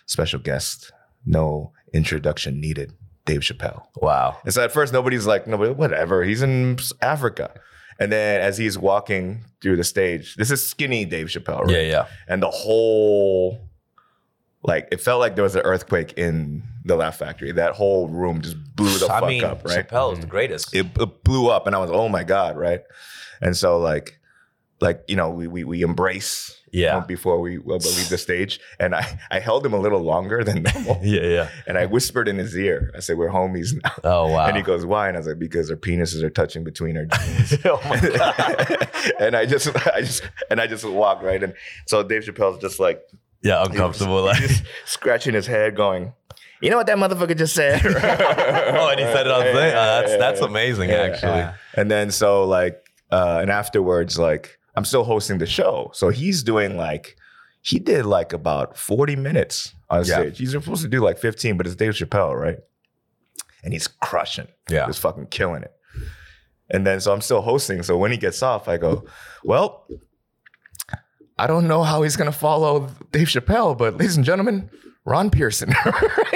special 0.05 0.39
guest. 0.39 0.91
No 1.25 1.71
introduction 1.93 2.59
needed. 2.59 2.93
Dave 3.25 3.39
Chappelle. 3.41 3.83
Wow. 3.95 4.37
And 4.43 4.53
so 4.53 4.61
at 4.63 4.71
first 4.73 4.91
nobody's 4.91 5.25
like, 5.25 5.47
nobody, 5.47 5.71
whatever. 5.71 6.23
He's 6.23 6.41
in 6.41 6.77
Africa. 7.01 7.53
And 7.99 8.11
then 8.11 8.41
as 8.41 8.57
he's 8.57 8.77
walking 8.77 9.45
through 9.61 9.77
the 9.77 9.83
stage, 9.85 10.35
this 10.35 10.51
is 10.51 10.65
skinny 10.65 11.05
Dave 11.05 11.27
Chappelle, 11.27 11.61
right? 11.61 11.69
Yeah, 11.71 11.81
yeah. 11.81 12.07
and 12.27 12.43
the 12.43 12.49
whole 12.49 13.69
like 14.63 14.87
it 14.91 14.99
felt 14.99 15.19
like 15.19 15.35
there 15.35 15.43
was 15.43 15.55
an 15.55 15.61
earthquake 15.63 16.13
in 16.17 16.63
the 16.85 16.95
Laugh 16.95 17.17
Factory. 17.17 17.51
That 17.51 17.73
whole 17.73 18.07
room 18.07 18.41
just 18.41 18.57
blew 18.75 18.97
the 18.97 19.05
I 19.07 19.19
fuck 19.19 19.29
mean, 19.29 19.43
up, 19.43 19.63
right? 19.65 19.87
Chappelle 19.87 20.13
is 20.13 20.19
the 20.19 20.27
greatest. 20.27 20.75
It, 20.75 20.87
it 20.99 21.23
blew 21.23 21.49
up, 21.49 21.67
and 21.67 21.75
I 21.75 21.79
was 21.79 21.89
oh 21.91 22.09
my 22.09 22.23
god, 22.23 22.57
right? 22.57 22.81
And 23.41 23.55
so 23.55 23.77
like, 23.79 24.19
like 24.81 25.03
you 25.07 25.15
know, 25.15 25.29
we 25.29 25.47
we, 25.47 25.63
we 25.63 25.81
embrace 25.81 26.59
Yeah. 26.71 26.99
before 27.01 27.39
we 27.39 27.57
well, 27.57 27.77
leave 27.77 28.09
the 28.09 28.17
stage, 28.17 28.59
and 28.79 28.93
I 28.95 29.19
I 29.31 29.39
held 29.39 29.65
him 29.65 29.73
a 29.73 29.79
little 29.79 30.01
longer 30.01 30.43
than 30.43 30.63
normal, 30.73 30.99
yeah, 31.03 31.21
yeah. 31.21 31.49
and 31.67 31.77
I 31.77 31.85
whispered 31.85 32.27
in 32.27 32.37
his 32.37 32.55
ear. 32.57 32.91
I 32.95 32.99
said, 32.99 33.17
"We're 33.17 33.29
homies 33.29 33.73
now." 33.81 33.91
Oh 34.03 34.27
wow. 34.31 34.45
And 34.47 34.57
he 34.57 34.63
goes, 34.63 34.85
"Why?" 34.85 35.07
And 35.07 35.15
I 35.15 35.19
was 35.19 35.27
like, 35.27 35.39
"Because 35.39 35.69
our 35.71 35.77
penises 35.77 36.21
are 36.23 36.29
touching 36.29 36.63
between 36.63 36.97
our 36.97 37.05
jeans." 37.05 37.57
oh 37.65 37.79
my 37.89 37.99
god. 37.99 38.89
and 39.19 39.35
I 39.35 39.45
just, 39.45 39.67
I 39.87 40.01
just, 40.01 40.23
and 40.49 40.59
I 40.59 40.67
just 40.67 40.83
walked 40.85 41.23
right. 41.23 41.41
And 41.43 41.53
so 41.87 42.03
Dave 42.03 42.23
Chappelle's 42.23 42.59
just 42.61 42.79
like 42.79 43.01
Yeah, 43.41 43.63
uncomfortable. 43.63 44.23
Like, 44.23 44.41
just 44.41 44.63
scratching 44.85 45.33
his 45.33 45.47
head, 45.47 45.75
going, 45.75 46.13
"You 46.63 46.69
know 46.69 46.77
what 46.77 46.87
that 46.87 46.97
motherfucker 46.97 47.37
just 47.37 47.53
said?" 47.53 47.81
oh, 47.85 48.89
and 48.89 48.99
he 48.99 49.05
said 49.05 49.27
it 49.27 49.31
on 49.31 49.45
the 49.45 49.51
thing. 49.51 49.73
Uh, 49.75 50.01
that's 50.01 50.17
that's 50.17 50.41
amazing, 50.41 50.91
actually. 50.91 51.53
And 51.75 51.91
then 51.91 52.09
so 52.11 52.45
like, 52.45 52.83
uh, 53.11 53.39
and 53.41 53.51
afterwards, 53.51 54.17
like, 54.17 54.57
I'm 54.75 54.85
still 54.85 55.03
hosting 55.03 55.37
the 55.37 55.45
show, 55.45 55.91
so 55.93 56.09
he's 56.09 56.43
doing 56.43 56.77
like, 56.77 57.15
he 57.61 57.79
did 57.79 58.05
like 58.05 58.33
about 58.33 58.77
40 58.77 59.15
minutes 59.15 59.73
on 59.89 60.03
stage. 60.05 60.37
He's 60.37 60.51
supposed 60.51 60.81
to 60.83 60.87
do 60.89 60.99
like 60.99 61.17
15, 61.17 61.57
but 61.57 61.65
it's 61.67 61.75
Dave 61.75 61.93
Chappelle, 61.93 62.39
right? 62.39 62.57
And 63.63 63.71
he's 63.73 63.87
crushing. 63.87 64.47
Yeah. 64.69 64.85
he's 64.87 64.97
fucking 64.97 65.27
killing 65.27 65.63
it. 65.63 65.73
And 66.69 66.85
then 66.87 66.99
so 66.99 67.13
I'm 67.13 67.21
still 67.21 67.41
hosting. 67.41 67.83
So 67.83 67.97
when 67.97 68.11
he 68.11 68.17
gets 68.17 68.41
off, 68.41 68.67
I 68.67 68.77
go, 68.77 69.05
well, 69.43 69.85
I 71.37 71.47
don't 71.47 71.67
know 71.67 71.83
how 71.83 72.01
he's 72.03 72.15
gonna 72.15 72.31
follow 72.31 72.89
Dave 73.11 73.27
Chappelle, 73.27 73.77
but 73.77 73.93
ladies 73.97 74.17
and 74.17 74.25
gentlemen, 74.25 74.69
Ron 75.05 75.29
Pearson. 75.29 75.73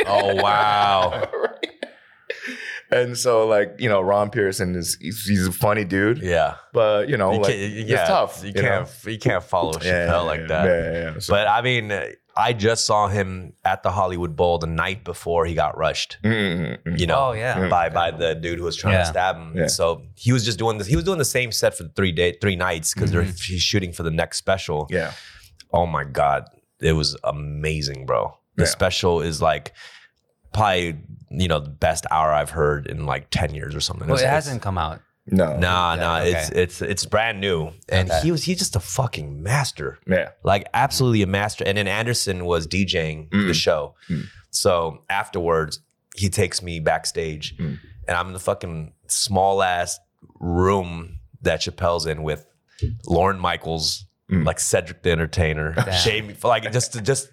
Oh 0.10 0.36
wow. 0.36 1.28
and 2.92 3.18
so 3.18 3.46
like, 3.48 3.76
you 3.80 3.90
know, 3.90 4.00
Ron 4.02 4.30
Pearson 4.30 4.76
is 4.76 4.98
he's, 5.02 5.26
he's 5.26 5.46
a 5.48 5.52
funny 5.52 5.84
dude, 5.84 6.20
Yeah. 6.20 6.56
but 6.74 7.10
you 7.10 7.18
know, 7.18 7.34
You 7.34 7.40
like 7.40 7.52
can't, 7.56 7.74
it's 7.74 7.90
yeah, 7.90 8.06
tough. 8.06 8.44
You 8.44 8.54
know? 8.54 8.62
can't 8.62 8.90
you 9.06 9.20
can't 9.20 9.44
follow 9.44 9.74
Chappelle 9.74 9.84
Yeah, 9.86 10.06
yeah, 10.06 10.20
like 10.22 10.40
yeah. 10.42 10.48
that. 10.48 10.66
Yeah, 10.66 10.92
yeah, 10.92 11.14
yeah. 11.14 11.20
So- 11.20 11.34
But 11.34 11.48
I 11.48 11.62
mean, 11.62 11.92
I 12.38 12.54
just 12.54 12.86
saw 12.86 13.08
him 13.08 13.54
at 13.66 13.84
the 13.84 13.92
Hollywood 13.92 14.36
Bowl 14.36 14.60
the 14.60 14.68
night 14.68 15.04
before 15.04 15.46
he 15.46 15.54
got 15.56 15.76
rushed. 15.78 16.18
Mm, 16.24 16.32
mm, 16.32 16.84
mm. 16.84 17.00
You 17.00 17.08
know, 17.08 17.30
Oh, 17.30 17.32
yeah. 17.34 17.68
by 17.68 17.90
by 17.90 18.12
the 18.12 18.36
dude 18.36 18.60
who 18.60 18.66
was 18.66 18.78
trying 18.78 18.94
Yeah. 18.94 19.00
to 19.00 19.06
stab 19.08 19.36
him. 19.36 19.54
Yeah. 19.58 19.68
So 19.68 20.04
he 20.16 20.32
was 20.32 20.46
just 20.46 20.58
doing 20.60 20.78
this. 20.78 20.88
He 20.88 20.96
was 20.96 21.04
doing 21.06 21.18
the 21.18 21.26
same 21.26 21.52
set 21.52 21.76
for 21.78 21.86
three 21.96 22.12
day, 22.14 22.38
three 22.40 22.56
nights 22.56 22.94
because 22.94 23.12
Mm-hmm. 23.12 23.32
he's 23.32 23.62
shooting 23.62 23.92
for 23.92 24.04
the 24.04 24.12
next 24.12 24.38
special. 24.38 24.88
yeah. 24.90 25.12
Oh 25.74 25.86
my 25.86 26.06
god, 26.06 26.46
it 26.80 26.94
was 26.94 27.18
amazing, 27.26 28.06
bro. 28.06 28.38
The 28.58 28.64
Yeah. 28.64 28.70
special 28.70 29.22
is 29.22 29.42
like 29.42 29.74
probably 30.54 30.98
you 31.30 31.48
know 31.48 31.60
the 31.60 31.70
best 31.70 32.06
hour 32.12 32.32
I've 32.34 32.50
heard 32.52 32.88
in 32.88 33.06
like 33.06 33.30
ten 33.30 33.54
years 33.54 33.76
or 33.76 33.82
something. 33.82 34.08
Well, 34.08 34.18
It's- 34.18 34.28
it 34.30 34.34
hasn't 34.34 34.62
come 34.62 34.78
out. 34.78 35.02
No. 35.30 35.58
Nah, 35.58 35.94
Yeah, 35.96 36.00
nah, 36.00 36.20
okay. 36.20 36.32
it's 36.32 36.50
it's 36.52 36.82
it's 36.82 37.06
brand 37.06 37.42
new, 37.42 37.72
and 37.90 38.10
Okay. 38.10 38.22
he 38.24 38.32
was 38.32 38.44
he's 38.46 38.58
just 38.60 38.76
a 38.76 38.80
fucking 38.80 39.44
master, 39.44 40.00
Yeah. 40.08 40.30
like 40.44 40.68
absolutely 40.74 41.22
a 41.22 41.28
master. 41.28 41.66
And 41.66 41.78
then 41.78 41.88
Anderson 41.88 42.46
was 42.46 42.66
DJing 42.66 43.30
Mm. 43.30 43.48
the 43.48 43.54
show, 43.54 43.96
Mm. 44.10 44.24
so 44.52 45.04
afterwards 45.10 45.82
he 46.16 46.30
takes 46.30 46.62
me 46.64 46.80
backstage, 46.80 47.56
Mm. 47.58 47.78
and 48.08 48.18
I'm 48.18 48.28
in 48.28 48.34
the 48.34 48.40
fucking 48.40 48.94
small 49.08 49.62
ass 49.62 50.00
room 50.40 51.20
that 51.42 51.60
Chappelle's 51.60 52.06
in 52.06 52.24
with 52.24 52.46
Lorne 53.06 53.38
Michaels. 53.40 54.06
Mm. 54.30 54.46
Like 54.46 54.60
Cedric 54.60 55.04
the 55.04 55.12
Entertainer, 55.12 55.72
Damn. 55.76 55.94
Shame, 55.94 56.34
like 56.44 56.70
just, 56.74 57.02
just, 57.06 57.30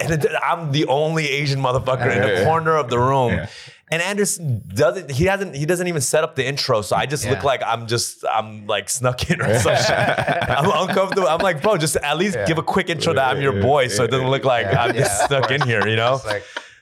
and 0.00 0.10
it, 0.10 0.26
I'm 0.42 0.72
the 0.72 0.86
only 0.86 1.28
Asian 1.28 1.60
motherfucker 1.60 2.10
in 2.16 2.22
the 2.22 2.32
yeah. 2.38 2.44
corner 2.44 2.76
of 2.76 2.88
the 2.88 2.98
room, 2.98 3.34
Yeah. 3.34 3.46
and 3.92 4.00
Anderson 4.00 4.62
doesn't. 4.74 5.10
He 5.10 5.26
hasn't. 5.26 5.54
He 5.54 5.66
doesn't 5.66 5.86
even 5.86 6.00
set 6.00 6.24
up 6.24 6.36
the 6.36 6.46
intro. 6.46 6.80
So 6.80 6.96
I 6.96 7.04
just 7.04 7.28
look 7.28 7.44
like 7.44 7.62
I'm 7.62 7.86
just. 7.86 8.24
I'm 8.24 8.66
like 8.66 8.88
snuck 8.88 9.28
in 9.30 9.42
or 9.42 9.58
some 9.58 9.76
shit. 9.76 9.90
I'm 10.58 10.88
uncomfortable. 10.88 11.28
I'm 11.28 11.40
like, 11.40 11.60
bro, 11.60 11.76
just 11.76 11.96
at 11.96 12.16
least 12.16 12.36
Yeah. 12.36 12.46
give 12.46 12.56
a 12.56 12.62
quick 12.62 12.88
intro 12.88 13.12
that 13.12 13.36
I'm 13.36 13.42
your 13.42 13.60
boy, 13.60 13.88
so 13.88 14.04
it 14.04 14.10
doesn't 14.10 14.30
look 14.30 14.44
like 14.46 14.64
Yeah, 14.64 14.82
I'm 14.82 14.94
just 14.94 15.10
yeah, 15.20 15.26
stuck 15.26 15.50
in 15.50 15.60
here. 15.60 15.86
You 15.86 15.96
know. 15.96 16.22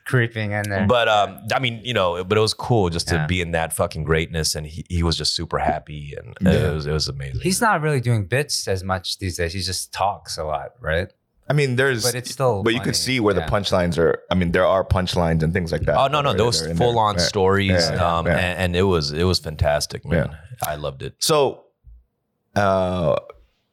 It's 0.08 0.12
like 0.14 0.32
creeping 0.32 0.52
in 0.52 0.68
there. 0.70 0.86
But 0.86 1.08
um, 1.08 1.38
I 1.54 1.58
mean, 1.58 1.80
you 1.84 1.94
know, 1.94 2.24
but 2.24 2.38
it 2.38 2.40
was 2.40 2.54
cool 2.54 2.88
just 2.90 3.08
to 3.08 3.14
Yeah. 3.14 3.26
be 3.26 3.40
in 3.40 3.50
that 3.52 3.72
fucking 3.72 4.04
greatness, 4.04 4.54
and 4.54 4.66
he, 4.66 4.84
he 4.88 5.02
was 5.02 5.16
just 5.16 5.34
super 5.34 5.58
happy, 5.58 6.14
and 6.16 6.36
Yeah. 6.40 6.68
it 6.70 6.74
was 6.74 6.86
it 6.86 6.92
was 6.92 7.08
amazing. 7.08 7.40
He's 7.42 7.60
not 7.60 7.80
really 7.82 8.00
doing 8.00 8.26
bits 8.26 8.66
as 8.68 8.82
much 8.82 9.18
these 9.18 9.36
days. 9.36 9.52
He 9.52 9.60
just 9.60 9.92
talks 9.92 10.38
a 10.38 10.44
lot, 10.44 10.72
right? 10.80 11.12
I 11.50 11.54
mean, 11.54 11.76
there's. 11.76 12.02
But 12.04 12.14
it's 12.14 12.30
still. 12.30 12.62
but 12.62 12.74
you 12.74 12.80
could 12.80 12.94
see 12.96 13.20
where 13.20 13.34
Yeah. 13.34 13.46
the 13.46 13.50
punchlines 13.50 13.96
are. 13.96 14.20
I 14.30 14.34
mean, 14.34 14.52
there 14.52 14.66
are 14.66 14.84
punchlines 14.84 15.42
and 15.42 15.52
things 15.54 15.72
like 15.72 15.82
that. 15.86 15.96
Oh 15.96 16.06
no, 16.08 16.20
no, 16.20 16.32
that 16.32 16.38
those 16.38 16.60
that 16.60 16.66
are 16.68 16.70
in 16.72 16.76
full 16.76 16.92
there. 16.92 17.02
on 17.02 17.14
Yeah. 17.16 17.20
stories, 17.22 17.70
Yeah, 17.70 18.18
um, 18.18 18.26
yeah. 18.26 18.36
And, 18.36 18.58
and 18.58 18.76
it 18.76 18.82
was 18.82 19.12
it 19.12 19.24
was 19.24 19.38
fantastic, 19.38 20.04
man. 20.04 20.36
I 20.62 20.74
loved 20.76 21.02
it. 21.02 21.14
So, 21.20 21.64
uh, 22.54 23.16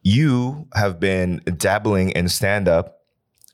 you 0.04 0.68
have 0.74 1.00
been 1.00 1.42
dabbling 1.58 2.12
in 2.12 2.30
stand 2.30 2.68
up, 2.68 2.94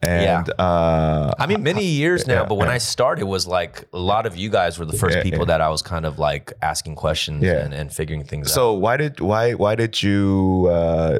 and 0.03 0.51
uh, 0.59 1.33
I 1.37 1.45
mean, 1.47 1.63
many 1.63 1.85
years 1.85 2.25
now, 2.27 2.41
Yeah, 2.41 2.45
but 2.45 2.55
when 2.55 2.67
yeah. 2.67 2.73
I 2.75 2.77
started, 2.79 3.25
was 3.25 3.45
like 3.47 3.85
a 3.93 3.99
lot 3.99 4.25
of 4.25 4.35
you 4.35 4.49
guys 4.49 4.79
were 4.79 4.85
the 4.85 4.97
first 4.97 5.17
Yeah, 5.17 5.23
people 5.23 5.39
yeah. 5.39 5.45
that 5.45 5.61
I 5.61 5.69
was 5.69 5.81
kind 5.81 6.05
of 6.05 6.17
like 6.19 6.53
asking 6.61 6.95
questions 6.95 7.43
Yeah. 7.43 7.63
and, 7.63 7.73
and 7.73 7.93
figuring 7.93 8.23
things 8.23 8.47
out. 8.47 8.53
so 8.53 8.73
why 8.73 8.97
did 8.97 9.19
why 9.19 9.53
why 9.53 9.75
did 9.75 10.01
you? 10.01 10.67
Uh, 10.71 11.19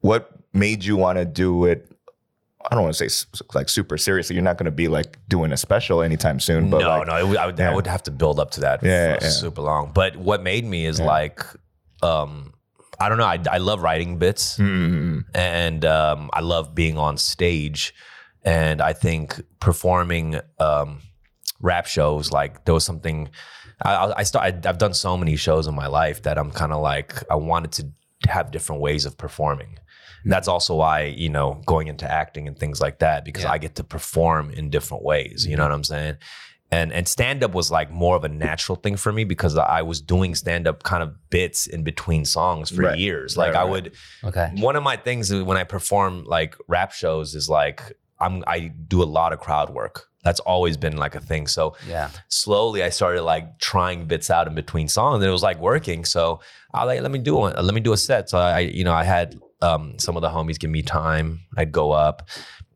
what 0.00 0.30
made 0.52 0.84
you 0.84 0.96
want 0.96 1.18
to 1.18 1.24
do 1.24 1.64
it? 1.64 1.90
I 2.70 2.74
don't 2.74 2.82
want 2.84 2.96
to 2.96 3.08
say 3.10 3.26
like 3.54 3.68
super 3.68 3.96
seriously. 3.96 4.34
You're 4.34 4.42
not 4.42 4.58
going 4.58 4.64
to 4.66 4.70
be 4.72 4.88
like 4.88 5.18
doing 5.28 5.52
a 5.52 5.56
special 5.56 6.02
anytime 6.02 6.40
soon. 6.40 6.68
But 6.68 6.80
no, 6.80 6.88
like, 6.88 7.06
no, 7.06 7.14
it 7.16 7.36
I, 7.38 7.46
would, 7.46 7.60
I 7.60 7.74
would 7.74 7.86
have 7.86 8.02
to 8.04 8.10
build 8.10 8.40
up 8.40 8.50
to 8.52 8.60
that 8.60 8.82
Yeah, 8.82 9.18
for 9.18 9.24
yeah. 9.24 9.30
super 9.30 9.62
long. 9.62 9.92
But 9.94 10.16
what 10.16 10.42
made 10.42 10.64
me 10.64 10.84
is 10.84 10.98
Yeah. 10.98 11.06
like, 11.06 11.42
um, 12.02 12.52
I 13.00 13.08
don't 13.08 13.18
know. 13.18 13.24
I, 13.24 13.38
I 13.50 13.58
love 13.58 13.82
writing 13.82 14.18
bits. 14.18 14.58
Mm, 14.58 15.24
and 15.34 15.84
um, 15.84 16.30
I 16.32 16.40
love 16.40 16.74
being 16.74 16.98
on 16.98 17.16
stage. 17.16 17.94
And 18.44 18.80
I 18.80 18.92
think 18.92 19.40
performing 19.60 20.40
um, 20.60 21.00
rap 21.60 21.86
shows, 21.86 22.32
like 22.32 22.64
there 22.64 22.74
was 22.74 22.84
something. 22.84 23.28
I, 23.82 23.94
I 23.94 24.18
I 24.18 24.22
start. 24.22 24.66
I've 24.66 24.78
done 24.78 24.94
so 24.94 25.16
many 25.16 25.36
shows 25.36 25.66
in 25.66 25.74
my 25.74 25.86
life 25.88 26.22
that 26.22 26.38
I'm 26.38 26.50
kind 26.50 26.72
of 26.72 26.80
like 26.80 27.22
I 27.30 27.34
wanted 27.34 27.72
to 27.72 28.30
have 28.30 28.50
different 28.50 28.80
ways 28.80 29.04
of 29.04 29.18
performing. 29.18 29.78
That's 30.24 30.48
also 30.48 30.74
why 30.74 31.04
you 31.04 31.28
know 31.28 31.60
going 31.66 31.88
into 31.88 32.10
acting 32.10 32.48
and 32.48 32.58
things 32.58 32.80
like 32.80 32.98
that 33.00 33.24
because 33.24 33.44
Yeah. 33.44 33.52
I 33.52 33.58
get 33.58 33.74
to 33.76 33.84
perform 33.84 34.50
in 34.50 34.70
different 34.70 35.04
ways. 35.04 35.46
You 35.48 35.56
know 35.56 35.62
what 35.64 35.72
I'm 35.72 35.84
saying? 35.84 36.16
And 36.72 36.92
and 36.92 37.06
stand 37.06 37.44
up 37.44 37.54
was 37.54 37.70
like 37.70 37.90
more 37.90 38.16
of 38.16 38.24
a 38.24 38.28
natural 38.28 38.74
thing 38.76 38.96
for 38.96 39.12
me 39.12 39.22
because 39.24 39.56
I 39.56 39.82
was 39.82 40.00
doing 40.00 40.34
stand 40.34 40.66
up 40.66 40.82
kind 40.82 41.02
of 41.02 41.14
bits 41.30 41.66
in 41.68 41.84
between 41.84 42.24
songs 42.24 42.70
for 42.70 42.82
Right. 42.82 42.98
years. 42.98 43.36
Right, 43.36 43.48
Like 43.48 43.56
I 43.56 43.62
right. 43.62 43.70
would 43.70 43.92
Okay. 44.24 44.50
one 44.56 44.74
of 44.74 44.82
my 44.82 44.96
things 44.96 45.32
when 45.32 45.56
I 45.56 45.62
perform 45.64 46.24
like 46.24 46.56
rap 46.66 46.92
shows 46.92 47.34
is 47.36 47.48
like 47.48 47.92
I'm 48.18 48.42
I 48.48 48.72
do 48.88 49.02
a 49.02 49.04
lot 49.18 49.32
of 49.32 49.38
crowd 49.38 49.70
work. 49.70 50.06
That's 50.24 50.40
always 50.40 50.76
been 50.76 50.96
like 50.96 51.14
a 51.14 51.20
thing. 51.20 51.46
So 51.46 51.76
Yeah. 51.86 52.10
slowly 52.28 52.82
I 52.82 52.88
started 52.88 53.22
like 53.22 53.60
trying 53.60 54.06
bits 54.06 54.28
out 54.28 54.48
in 54.48 54.54
between 54.56 54.88
songs 54.88 55.16
and 55.22 55.24
it 55.28 55.30
was 55.30 55.44
like 55.44 55.58
working. 55.60 56.04
So 56.04 56.40
I 56.74 56.82
like, 56.82 57.00
let 57.00 57.12
me 57.12 57.20
do 57.20 57.36
one. 57.36 57.54
Let 57.54 57.74
me 57.74 57.80
do 57.80 57.92
a 57.92 57.96
set. 57.96 58.28
So 58.28 58.38
I, 58.38 58.58
you 58.60 58.82
know, 58.82 58.92
I 58.92 59.04
had 59.04 59.38
um, 59.62 59.98
some 59.98 60.16
of 60.16 60.22
the 60.22 60.28
homies 60.28 60.58
give 60.58 60.70
me 60.70 60.82
time. 60.82 61.40
I'd 61.56 61.70
go 61.72 61.92
up 61.92 62.28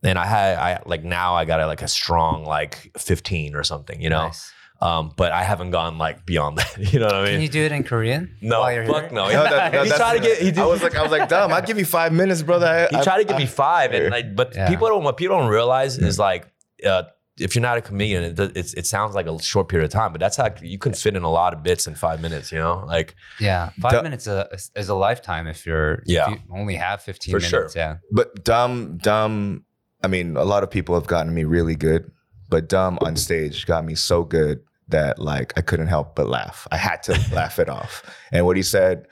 and 0.03 0.19
I 0.19 0.27
had, 0.27 0.59
I 0.59 0.83
like 0.87 1.05
now 1.05 1.35
I 1.35 1.45
got 1.45 1.61
a, 1.61 1.67
like 1.67 1.83
a 1.83 1.89
strong 1.89 2.45
like 2.45 2.91
15 2.99 3.55
or 3.55 3.63
something, 3.65 4.01
you 4.01 4.09
know? 4.11 4.27
Nice. 4.29 4.53
Um, 4.83 5.13
but 5.15 5.31
I 5.31 5.43
haven't 5.43 5.73
gone 5.73 5.99
like 5.99 6.25
beyond 6.25 6.57
that. 6.59 6.93
You 6.93 7.01
know 7.01 7.07
what 7.07 7.15
I 7.15 7.23
mean? 7.25 7.33
Can 7.35 7.43
you 7.43 7.49
do 7.49 7.63
it 7.65 7.73
in 7.73 7.83
Korean? 7.85 8.35
no, 8.41 8.61
while 8.61 8.73
you're 8.73 8.87
fuck 8.87 9.03
here? 9.05 9.13
no. 9.13 9.29
No, 9.33 9.43
that- 9.45 9.73
no, 9.75 9.85
he 9.85 9.91
tried 9.91 10.17
to 10.17 10.23
get, 10.23 10.39
he 10.39 10.51
did, 10.51 10.59
I 10.59 10.67
was 10.67 10.83
like, 10.83 10.95
I 10.97 11.03
was 11.03 11.11
like, 11.13 11.29
dumb. 11.29 11.53
I'll 11.53 11.61
give 11.63 11.79
you 11.79 11.85
five 11.85 12.13
minutes, 12.13 12.41
brother. 12.43 12.67
I, 12.67 12.87
he 12.89 12.97
I- 12.97 13.03
tried 13.05 13.19
to 13.19 13.25
give 13.25 13.37
I- 13.37 13.41
me 13.41 13.47
five, 13.65 13.93
and 13.93 14.11
like, 14.11 14.35
but 14.35 14.55
Yeah. 14.55 14.69
people 14.69 14.89
don't. 14.89 15.05
What 15.05 15.17
people 15.19 15.37
don't 15.39 15.51
realize 15.51 15.99
is 15.99 16.19
like, 16.19 16.47
uh, 16.87 17.03
if 17.39 17.55
you're 17.55 17.63
not 17.63 17.77
a 17.79 17.83
comedian, 17.83 18.23
it, 18.25 18.35
does- 18.37 18.53
it's, 18.55 18.73
it 18.75 18.87
sounds 18.87 19.15
like 19.15 19.27
a 19.27 19.39
short 19.43 19.69
period 19.69 19.85
of 19.85 19.91
time, 19.93 20.13
but 20.13 20.21
that's 20.21 20.37
how 20.39 20.49
you 20.63 20.79
can 20.79 20.95
fit 20.95 21.15
in 21.15 21.23
a 21.25 21.31
lot 21.31 21.53
of 21.53 21.63
bits 21.63 21.87
in 21.87 21.95
five 21.95 22.23
minutes. 22.23 22.51
You 22.51 22.59
know, 22.59 22.85
like 22.87 23.15
Yeah. 23.39 23.71
Five 23.81 23.93
Duh. 23.93 24.03
minutes 24.03 24.27
a, 24.27 24.49
is, 24.53 24.71
is 24.75 24.89
a 24.89 24.95
lifetime 24.95 25.47
if 25.47 25.67
you're 25.67 26.03
Yeah. 26.07 26.31
if 26.33 26.37
you 26.37 26.41
only 26.55 26.77
have 26.77 27.03
15 27.03 27.33
For 27.33 27.37
minutes. 27.37 27.51
sure. 27.51 27.71
Yeah. 27.77 27.97
But 28.11 28.45
dumb, 28.45 28.97
dumb. 28.97 29.65
I 30.03 30.09
mean, 30.09 30.37
a 30.37 30.45
lot 30.45 30.63
of 30.63 30.71
people 30.71 30.95
have 30.95 31.07
gotten 31.07 31.35
me 31.35 31.45
really 31.45 31.77
good, 31.77 32.11
but 32.49 32.69
dumb 32.69 32.99
on 33.03 33.17
stage 33.17 33.67
got 33.67 33.85
me 33.85 33.95
so 33.95 34.25
good 34.25 34.61
that 34.89 35.19
like 35.19 35.53
I 35.57 35.61
couldn't 35.61 35.89
help 35.89 36.17
but 36.17 36.29
laugh. 36.29 36.67
I 36.71 36.77
had 36.77 37.03
to 37.05 37.13
laugh 37.35 37.59
it 37.59 37.69
off. 37.69 38.03
And 38.33 38.47
what 38.47 38.57
he 38.57 38.63
said 38.63 39.07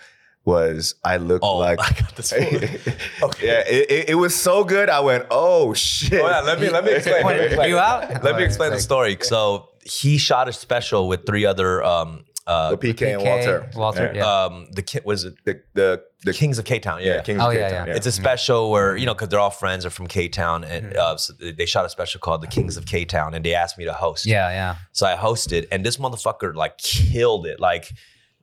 was, 0.44 0.94
"I 1.04 1.18
look 1.18 1.42
oh, 1.42 1.58
like." 1.58 1.80
I 1.82 2.00
got 2.00 2.16
this. 2.16 2.32
okay. 3.22 3.46
yeah, 3.46 3.62
it, 3.66 3.90
it, 3.90 4.08
it 4.10 4.14
was 4.14 4.34
so 4.34 4.64
good. 4.64 4.88
I 4.88 5.00
went, 5.00 5.26
"Oh 5.30 5.74
shit!" 5.74 6.20
Oh, 6.20 6.28
yeah, 6.28 6.40
let 6.40 6.60
me 6.60 6.70
let 6.70 6.84
me 6.84 6.92
explain. 6.92 7.24
Let 7.24 7.34
me 7.34 7.40
Wait, 7.40 7.46
explain. 7.46 7.70
you 7.70 7.78
out? 7.78 8.24
Let 8.24 8.36
me 8.36 8.44
explain 8.44 8.72
the 8.72 8.80
story. 8.80 9.18
So 9.20 9.70
he 9.84 10.18
shot 10.18 10.48
a 10.48 10.52
special 10.52 11.08
with 11.08 11.26
three 11.26 11.46
other 11.46 11.82
um 11.82 12.24
uh 12.48 12.70
the 12.74 12.78
PK, 12.78 13.14
and 13.14 13.22
Walter. 13.22 13.70
Walter, 13.76 14.12
yeah. 14.14 14.44
um 14.44 14.66
the 14.72 14.82
ki- 14.82 15.00
was 15.04 15.24
it 15.24 15.34
The 15.44 15.60
the 15.74 16.02
the 16.24 16.32
Kings 16.32 16.58
of 16.58 16.64
K 16.64 16.78
Town? 16.80 16.98
yeah, 17.00 17.16
Yeah. 17.16 17.22
Kings 17.22 17.40
Oh, 17.42 17.50
of 17.50 17.54
yeah, 17.54 17.68
K-Town, 17.68 17.86
yeah. 17.88 17.94
It's 17.96 18.06
a 18.06 18.12
special 18.12 18.70
where 18.72 18.96
you 18.96 19.06
know 19.06 19.14
because 19.14 19.28
they're 19.28 19.38
all 19.38 19.50
friends 19.64 19.86
are 19.86 19.90
from 19.90 20.06
K 20.08 20.28
Town 20.28 20.64
and 20.64 20.96
uh, 20.96 21.16
so 21.16 21.32
they 21.34 21.66
shot 21.66 21.84
a 21.84 21.88
special 21.90 22.18
called 22.20 22.40
the 22.40 22.46
Kings 22.48 22.76
of 22.76 22.86
K 22.86 23.04
Town 23.04 23.34
and 23.34 23.44
they 23.44 23.54
asked 23.54 23.76
me 23.78 23.84
to 23.84 23.92
host. 23.92 24.26
Yeah. 24.26 24.48
Yeah. 24.50 24.76
So 24.92 25.06
I 25.06 25.14
hosted, 25.14 25.68
and 25.70 25.84
this 25.86 25.98
motherfucker 25.98 26.54
like 26.54 26.78
killed 26.78 27.46
it, 27.46 27.60
like 27.60 27.92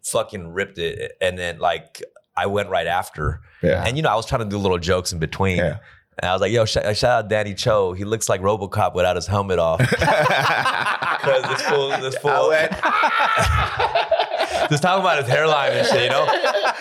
fucking 0.03 0.47
ripped 0.49 0.77
it. 0.77 1.13
And 1.19 1.37
then 1.37 1.59
like 1.59 2.01
I 2.37 2.45
went 2.47 2.69
right 2.69 2.87
after, 2.87 3.41
yeah. 3.63 3.83
and 3.85 3.97
you 3.97 4.03
know 4.03 4.09
I 4.09 4.15
was 4.15 4.25
trying 4.25 4.41
to 4.43 4.49
do 4.49 4.57
little 4.57 4.77
jokes 4.77 5.11
in 5.13 5.19
between. 5.19 5.57
Yeah. 5.57 5.77
And 6.19 6.29
I 6.29 6.33
was 6.33 6.41
like, 6.41 6.51
"Yo, 6.53 6.63
sh- 6.65 6.73
shout 6.73 7.03
out 7.03 7.27
Danny 7.29 7.53
Cho. 7.53 7.91
He 7.93 8.05
looks 8.05 8.29
like 8.29 8.39
RoboCop 8.41 8.93
without 8.95 9.15
his 9.17 9.27
helmet 9.27 9.59
off." 9.59 9.81
Because 11.25 11.43
this 11.49 11.61
fool, 11.63 11.89
this 11.89 12.15
fool, 12.19 12.29
I 12.29 12.47
went, 12.49 12.71
just 14.69 14.83
talking 14.83 15.01
about 15.01 15.17
his 15.17 15.27
hairline 15.27 15.71
and 15.71 15.87
shit, 15.87 16.03
you 16.03 16.09
know. 16.09 16.25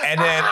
And 0.05 0.21
then 0.21 0.45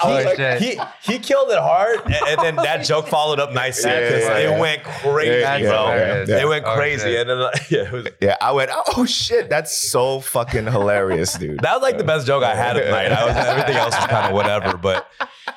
Oh, 0.00 0.16
he, 0.16 0.36
shit. 0.36 0.60
he 0.62 0.80
he 1.12 1.18
killed 1.18 1.50
it 1.50 1.58
hard, 1.58 2.00
and, 2.04 2.14
and 2.28 2.38
then 2.40 2.56
that 2.56 2.84
joke 2.84 3.06
followed 3.08 3.38
up 3.40 3.52
nicely 3.52 3.90
Yeah, 3.90 4.00
because 4.00 4.22
yeah, 4.24 4.38
it 4.38 4.50
yeah. 4.50 4.58
went 4.60 4.82
crazy, 4.84 5.40
Yeah, 5.40 5.58
bro. 5.60 5.70
yeah, 5.94 6.24
yeah. 6.28 6.40
It 6.42 6.48
went 6.48 6.64
Oh, 6.66 6.74
crazy, 6.76 7.02
shit. 7.10 7.20
and 7.20 7.30
then 7.30 7.38
like, 7.40 7.70
yeah, 7.70 7.80
it 7.82 7.92
was, 7.92 8.06
yeah, 8.20 8.36
I 8.40 8.52
went, 8.52 8.70
oh 8.96 9.04
shit, 9.06 9.48
that's 9.50 9.76
so 9.90 10.20
fucking 10.20 10.66
hilarious, 10.66 11.34
dude. 11.34 11.60
That 11.60 11.74
was 11.74 11.82
like 11.82 11.98
the 11.98 12.04
best 12.04 12.26
joke 12.26 12.44
I 12.44 12.54
had 12.54 12.76
at 12.76 12.90
night. 12.90 13.10
I 13.12 13.24
was 13.26 13.36
everything 13.36 13.76
else 13.76 13.94
was 13.96 14.06
kind 14.06 14.26
of 14.26 14.32
whatever, 14.32 14.76
but 14.76 15.06
So 15.18 15.52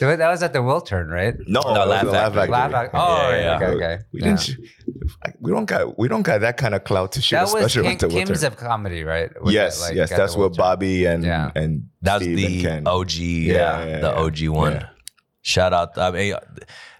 That 0.00 0.28
was 0.30 0.42
at 0.42 0.52
the 0.52 0.58
Wiltern, 0.58 1.08
right? 1.08 1.34
no, 1.46 1.60
No, 1.60 1.70
it 1.70 1.78
was 1.78 1.88
Laugh 1.88 2.04
a 2.04 2.34
Factory. 2.34 2.48
Laugh 2.52 2.70
Fac- 2.70 2.90
Oh, 2.94 3.30
Yeah, 3.30 3.30
yeah, 3.30 3.40
yeah. 3.42 3.56
okay, 3.56 3.66
okay. 3.76 3.98
We 4.12 4.20
Yeah. 4.20 4.26
didn't. 4.26 4.40
sh- 4.40 4.56
We 5.40 5.50
don't 5.52 5.64
got. 5.64 5.98
We 5.98 6.08
don't 6.08 6.22
got 6.22 6.40
that 6.42 6.56
kind 6.56 6.74
of 6.74 6.84
clout 6.84 7.12
to 7.12 7.22
shoot 7.22 7.36
That 7.36 7.42
a 7.48 7.52
was 7.54 7.62
special 7.62 7.82
Kim, 7.84 7.92
into 7.92 8.08
Kim's 8.08 8.30
Wiltern. 8.42 8.46
of 8.48 8.56
comedy, 8.56 9.04
right? 9.04 9.30
Was 9.42 9.54
Yes, 9.54 9.78
it, 9.78 9.82
like, 9.82 9.94
yes, 9.94 10.10
that's 10.10 10.36
what 10.36 10.56
Bobby 10.56 11.06
and 11.06 11.24
Yeah. 11.24 11.50
and 11.54 11.84
that 12.02 12.14
was 12.18 12.22
Steve 12.24 12.38
and 12.46 12.54
the 12.54 12.62
Ken. 12.62 12.86
OG, 12.86 13.12
yeah, 13.46 13.52
Yeah, 13.54 13.84
yeah, 13.86 13.98
the 14.00 14.08
yeah. 14.08 14.22
OG 14.22 14.48
one. 14.48 14.72
Yeah. 14.74 14.86
Shout 15.42 15.72
out! 15.72 15.96
I 15.96 16.10
mean, 16.10 16.34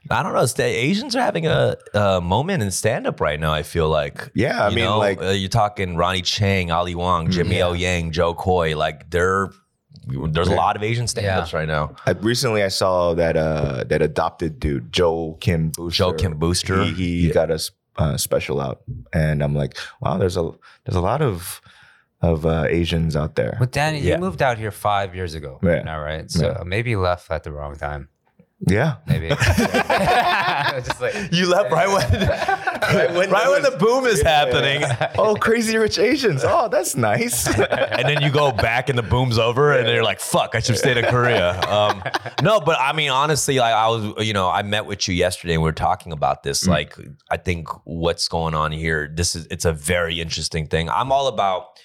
I 0.09 0.23
don't 0.23 0.33
know. 0.33 0.47
sta- 0.47 0.63
Asians 0.63 1.17
are 1.17 1.21
having 1.21 1.47
a, 1.49 1.77
a 1.95 2.21
moment 2.21 2.63
in 2.63 2.71
stand 2.71 3.07
up 3.09 3.21
right 3.21 3.41
now. 3.41 3.53
I 3.53 3.65
feel 3.65 3.89
like. 3.89 4.31
Yeah, 4.37 4.63
I 4.67 4.69
You 4.69 4.77
mean, 4.77 4.85
know, 4.85 4.99
like 4.99 5.21
uh, 5.21 5.31
you're 5.31 5.49
talking 5.49 5.97
Ronny 5.97 6.23
Chieng, 6.23 6.73
Ali 6.73 6.95
Wong, 6.95 7.29
Jimmy 7.31 7.57
Yeah. 7.59 7.67
O 7.67 7.73
Yang, 7.73 8.13
Jo 8.13 8.35
Koy. 8.35 8.77
Like 8.77 9.11
they're 9.11 9.51
there's 10.07 10.49
a 10.49 10.55
lot 10.55 10.77
of 10.77 10.83
Asian 10.83 11.07
stand-ups 11.07 11.53
right 11.53 11.69
now. 11.69 11.95
I, 12.07 12.13
recently 12.13 12.63
I 12.63 12.69
saw 12.69 13.15
that 13.15 13.37
uh 13.37 13.85
that 13.89 14.03
adopted 14.03 14.61
dude 14.61 14.93
Joel 14.93 15.35
Kim 15.41 15.71
Booster. 15.71 15.97
Joel 15.99 16.13
Kim 16.15 16.39
Booster. 16.39 16.85
He, 16.85 16.93
he 16.93 17.27
Yeah. 17.29 17.35
got 17.35 17.51
a 17.51 17.59
uh, 17.99 18.17
special 18.19 18.61
out, 18.61 18.83
and 19.15 19.43
I'm 19.43 19.55
like, 19.55 19.77
wow, 20.01 20.19
there's 20.19 20.37
a 20.37 20.51
there's 20.85 20.97
a 20.97 21.01
lot 21.01 21.23
of 21.23 21.61
of 22.23 22.45
uh, 22.47 22.65
Asians 22.69 23.15
out 23.17 23.35
there. 23.37 23.57
But 23.59 23.73
Danny, 23.73 24.01
Yeah. 24.01 24.15
you 24.15 24.21
moved 24.21 24.41
out 24.43 24.59
here 24.59 24.71
five 24.71 25.15
years 25.15 25.35
ago 25.35 25.59
Yeah. 25.63 25.83
now, 25.83 26.01
right? 26.01 26.31
So 26.31 26.47
Yeah. 26.59 26.63
maybe 26.65 26.91
you 26.91 27.01
left 27.01 27.31
at 27.31 27.43
the 27.45 27.53
wrong 27.53 27.75
time. 27.77 28.09
Yeah. 28.61 28.97
maybe. 29.07 29.29
Just 30.85 31.01
like 31.01 31.15
You 31.31 31.49
left 31.49 31.71
right 31.71 31.89
when 31.89 32.11
right 33.31 33.51
when, 33.51 33.63
the 33.63 33.77
boom 33.79 34.07
is 34.07 34.23
happening. 34.23 34.83
oh, 35.19 35.35
Crazy 35.35 35.77
Rich 35.77 35.99
Asians. 35.99 36.43
Oh, 36.45 36.69
that's 36.69 36.97
nice. 36.97 37.47
and 37.49 38.09
then 38.09 38.23
you 38.23 38.31
go 38.31 38.53
back 38.53 38.89
and 38.89 38.99
the 38.99 39.03
boom's 39.03 39.39
over, 39.39 39.73
and 39.73 39.87
then 39.87 39.95
you're 39.95 40.05
like, 40.05 40.21
"Fuck, 40.21 40.55
I 40.55 40.61
should 40.61 40.71
have 40.71 40.79
stayed 40.79 40.97
in 40.97 41.05
Korea." 41.07 41.61
Um, 41.63 42.03
no, 42.43 42.61
but 42.61 42.79
I 42.81 42.93
mean, 42.93 43.11
honestly, 43.11 43.59
like 43.59 43.75
I 43.75 43.89
was, 43.89 44.27
you 44.27 44.33
know, 44.33 44.49
I 44.49 44.63
met 44.63 44.87
with 44.87 45.07
you 45.09 45.15
yesterday, 45.15 45.55
and 45.55 45.63
we 45.63 45.69
were 45.69 45.73
talking 45.73 46.13
about 46.13 46.43
this. 46.43 46.67
Like, 46.67 46.97
I 47.31 47.37
think 47.37 47.69
what's 47.85 48.29
going 48.29 48.55
on 48.55 48.73
here, 48.73 49.11
this 49.13 49.35
is 49.35 49.47
it's 49.51 49.65
a 49.65 49.73
very 49.73 50.21
interesting 50.21 50.67
thing. 50.67 50.89
I'm 50.89 51.13
all 51.13 51.29
about. 51.29 51.79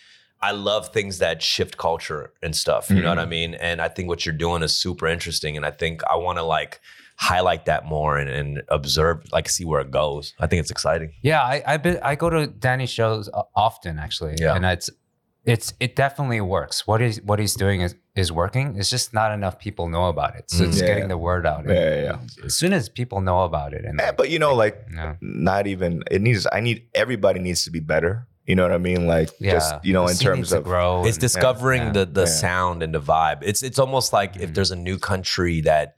I 0.44 0.52
love 0.52 0.90
things 0.90 1.20
that 1.20 1.42
shift 1.44 1.78
culture 1.78 2.34
and 2.42 2.56
stuff. 2.56 2.90
You 2.90 3.02
know 3.02 3.10
what 3.10 3.20
I 3.20 3.26
mean? 3.26 3.54
And 3.56 3.80
I 3.82 3.88
think 3.90 4.10
what 4.10 4.26
you're 4.26 4.34
doing 4.36 4.64
is 4.64 4.76
super 4.76 5.08
interesting, 5.08 5.56
and 5.58 5.66
I 5.66 5.72
think 5.72 6.02
I 6.10 6.16
want 6.16 6.38
to 6.40 6.44
like 6.44 6.80
highlight 7.18 7.66
that 7.66 7.86
more 7.86 8.18
and, 8.18 8.28
and 8.30 8.64
observe, 8.70 9.24
like, 9.32 9.48
see 9.48 9.64
where 9.66 9.82
it 9.82 9.92
goes. 9.92 10.34
I 10.40 10.48
think 10.48 10.62
it's 10.62 10.72
exciting. 10.72 11.14
Yeah, 11.22 11.42
I 11.44 11.62
I, 11.68 11.78
been, 11.78 12.00
I 12.02 12.16
go 12.16 12.30
to 12.30 12.48
Danny's 12.48 12.90
shows 12.90 13.30
often 13.56 14.00
actually, 14.00 14.36
Yeah. 14.40 14.56
and 14.56 14.66
it's 14.66 14.90
it's 15.46 15.74
it 15.80 15.96
definitely 15.96 16.42
works. 16.42 16.86
What 16.88 17.02
is 17.02 17.22
what 17.24 17.38
he's 17.40 17.54
doing 17.56 17.82
is 17.82 17.96
is 18.16 18.32
working. 18.32 18.76
It's 18.78 18.90
just 18.90 19.14
not 19.14 19.32
enough 19.32 19.58
people 19.60 19.88
know 19.90 20.08
about 20.10 20.36
it, 20.36 20.50
so 20.52 20.64
Mm. 20.64 20.68
it's 20.70 20.80
Yeah. 20.82 20.88
getting 20.88 21.08
the 21.08 21.18
word 21.18 21.46
out. 21.46 21.66
Yeah, 21.68 21.74
yeah, 21.74 22.02
yeah. 22.04 22.46
As 22.46 22.56
soon 22.56 22.74
as 22.74 22.90
people 22.90 23.22
know 23.22 23.44
about 23.44 23.74
it, 23.74 23.86
and 23.86 24.02
Eh, 24.02 24.12
but 24.12 24.30
you 24.32 24.40
know, 24.40 24.54
like 24.56 24.76
yeah, 24.94 25.16
not 25.22 25.68
even 25.68 26.04
it 26.12 26.22
needs 26.22 26.48
I 26.52 26.60
need 26.62 26.88
everybody 26.96 27.40
needs 27.40 27.64
to 27.66 27.72
be 27.72 27.80
better. 27.80 28.28
You 28.48 28.56
know 28.56 28.64
what 28.64 28.72
I 28.72 28.78
mean? 28.80 29.06
Like 29.08 29.30
yeah, 29.40 29.52
just 29.54 29.86
you 29.86 29.94
know, 29.94 30.06
the 30.06 30.12
in 30.12 30.18
terms 30.18 30.52
of 30.52 30.64
grow. 30.64 31.06
It's 31.06 31.18
and- 31.18 31.22
discovering 31.22 31.82
yeah. 31.84 31.92
the 31.92 32.06
the 32.06 32.22
Yeah. 32.22 32.26
sound 32.28 32.84
and 32.84 32.94
the 32.94 33.00
vibe. 33.02 33.40
It's 33.44 33.62
it's 33.64 33.80
almost 33.80 34.14
like 34.14 34.36
if 34.38 34.50
Mhm. 34.50 34.54
there's 34.56 34.72
a 34.72 34.76
new 34.76 34.98
country 34.98 35.62
that 35.62 35.98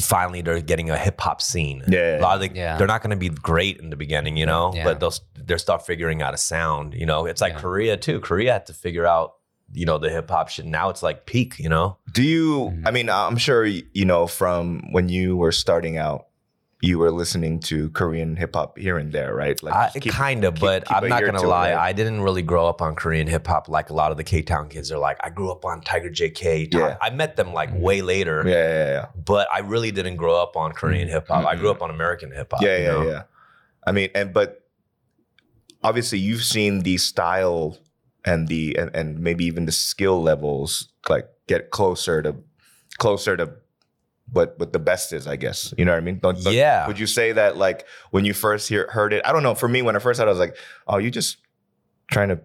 finally 0.00 0.42
they're 0.42 0.60
getting 0.60 0.90
a 0.90 0.96
hip 0.98 1.20
hop 1.20 1.40
scene. 1.42 1.82
Yeah. 1.88 2.18
a 2.18 2.20
lot 2.20 2.34
of 2.34 2.40
the, 2.42 2.56
Yeah. 2.56 2.76
they're 2.76 2.86
not 2.86 3.02
going 3.02 3.10
to 3.10 3.16
be 3.16 3.30
great 3.30 3.78
in 3.80 3.88
the 3.90 3.96
beginning, 3.96 4.36
you 4.36 4.44
know, 4.46 4.72
Yeah. 4.74 4.84
but 4.84 5.00
they'll 5.00 5.14
they'll 5.44 5.58
start 5.58 5.86
figuring 5.86 6.22
out 6.22 6.34
a 6.34 6.36
sound. 6.36 6.94
You 6.94 7.06
know, 7.06 7.26
it's 7.26 7.40
like 7.40 7.54
Yeah. 7.54 7.60
Korea 7.60 7.96
too. 7.96 8.20
Korea 8.20 8.52
had 8.54 8.66
to 8.66 8.72
figure 8.74 9.06
out 9.06 9.34
you 9.72 9.84
know 9.84 9.98
the 9.98 10.08
hip 10.10 10.30
hop 10.30 10.48
shit. 10.48 10.64
Now 10.66 10.90
it's 10.90 11.02
like 11.02 11.26
peak. 11.26 11.58
You 11.58 11.68
know, 11.68 11.96
Do 12.12 12.22
you? 12.22 12.70
Mhm. 12.76 12.82
I 12.86 12.90
mean, 12.92 13.10
I'm 13.10 13.36
sure 13.36 13.64
you 13.64 14.04
know 14.04 14.28
from 14.28 14.82
when 14.92 15.08
you 15.08 15.36
were 15.36 15.50
starting 15.52 15.98
out, 15.98 16.26
you 16.82 16.98
were 16.98 17.10
listening 17.10 17.58
to 17.60 17.88
Korean 17.90 18.36
hip 18.36 18.54
hop 18.54 18.76
here 18.76 18.98
and 18.98 19.10
there, 19.10 19.34
right? 19.34 19.60
Like 19.62 19.74
I, 19.74 19.98
keep- 19.98 20.12
kind 20.12 20.44
of, 20.44 20.56
but 20.56 20.84
keep 20.86 20.96
I'm 20.96 21.08
not 21.08 21.24
gonna 21.24 21.40
lie. 21.42 21.74
I 21.74 21.92
didn't 21.94 22.20
really 22.20 22.42
grow 22.42 22.66
up 22.66 22.82
on 22.82 22.94
Korean 22.94 23.26
hip 23.26 23.46
hop 23.46 23.68
like 23.68 23.88
a 23.88 23.94
lot 23.94 24.10
of 24.10 24.18
the 24.18 24.24
K 24.24 24.42
Town 24.42 24.68
kids 24.68 24.92
are 24.92 24.98
like. 24.98 25.16
I 25.24 25.30
grew 25.30 25.50
up 25.50 25.64
on 25.64 25.80
Tiger 25.80 26.10
JK. 26.10 26.74
Yeah. 26.74 26.98
I 27.00 27.10
met 27.10 27.36
them 27.36 27.54
like 27.54 27.70
Mhm. 27.72 27.80
way 27.80 28.02
later. 28.02 28.42
yeah, 28.46 28.52
yeah, 28.54 28.86
yeah, 28.90 29.06
but 29.24 29.48
I 29.52 29.60
really 29.60 29.90
didn't 29.90 30.16
grow 30.16 30.34
up 30.36 30.54
on 30.56 30.72
Korean 30.72 31.08
hip 31.08 31.28
hop. 31.28 31.46
I 31.46 31.56
grew 31.56 31.70
up 31.70 31.80
on 31.80 31.90
American 31.90 32.30
hip 32.30 32.52
hop. 32.52 32.60
yeah, 32.62 32.76
yeah, 32.76 32.86
know? 32.88 33.02
yeah. 33.08 33.22
I 33.86 33.92
mean, 33.92 34.10
and 34.14 34.34
but 34.34 34.62
obviously 35.82 36.18
you've 36.18 36.44
seen 36.44 36.80
the 36.80 36.98
style 36.98 37.78
and 38.24 38.48
the 38.48 38.76
and, 38.76 38.90
and 38.94 39.18
maybe 39.20 39.44
even 39.44 39.66
the 39.66 39.72
skill 39.72 40.20
levels 40.22 40.88
like 41.08 41.28
get 41.46 41.70
closer 41.70 42.22
to 42.22 42.36
closer 42.98 43.36
to 43.36 43.50
what 44.32 44.58
what 44.58 44.72
the 44.72 44.78
best 44.78 45.12
is, 45.12 45.26
I 45.26 45.36
guess. 45.36 45.72
You 45.76 45.84
know 45.84 45.92
what 45.92 45.98
I 45.98 46.00
mean? 46.00 46.16
But, 46.16 46.42
but 46.42 46.52
Yeah. 46.52 46.86
Would 46.86 46.98
you 46.98 47.06
say 47.06 47.32
that 47.32 47.56
like 47.56 47.86
when 48.10 48.24
you 48.24 48.34
first 48.34 48.68
hear 48.68 48.88
heard 48.90 49.12
it? 49.12 49.22
I 49.24 49.32
don't 49.32 49.42
know. 49.42 49.54
For 49.54 49.68
me, 49.68 49.82
when 49.82 49.96
I 49.96 49.98
first 49.98 50.18
heard, 50.18 50.26
it, 50.26 50.28
I 50.28 50.32
was 50.32 50.38
like, 50.38 50.56
oh, 50.86 50.98
you 50.98 51.10
just 51.10 51.38
trying 52.10 52.28
to. 52.28 52.40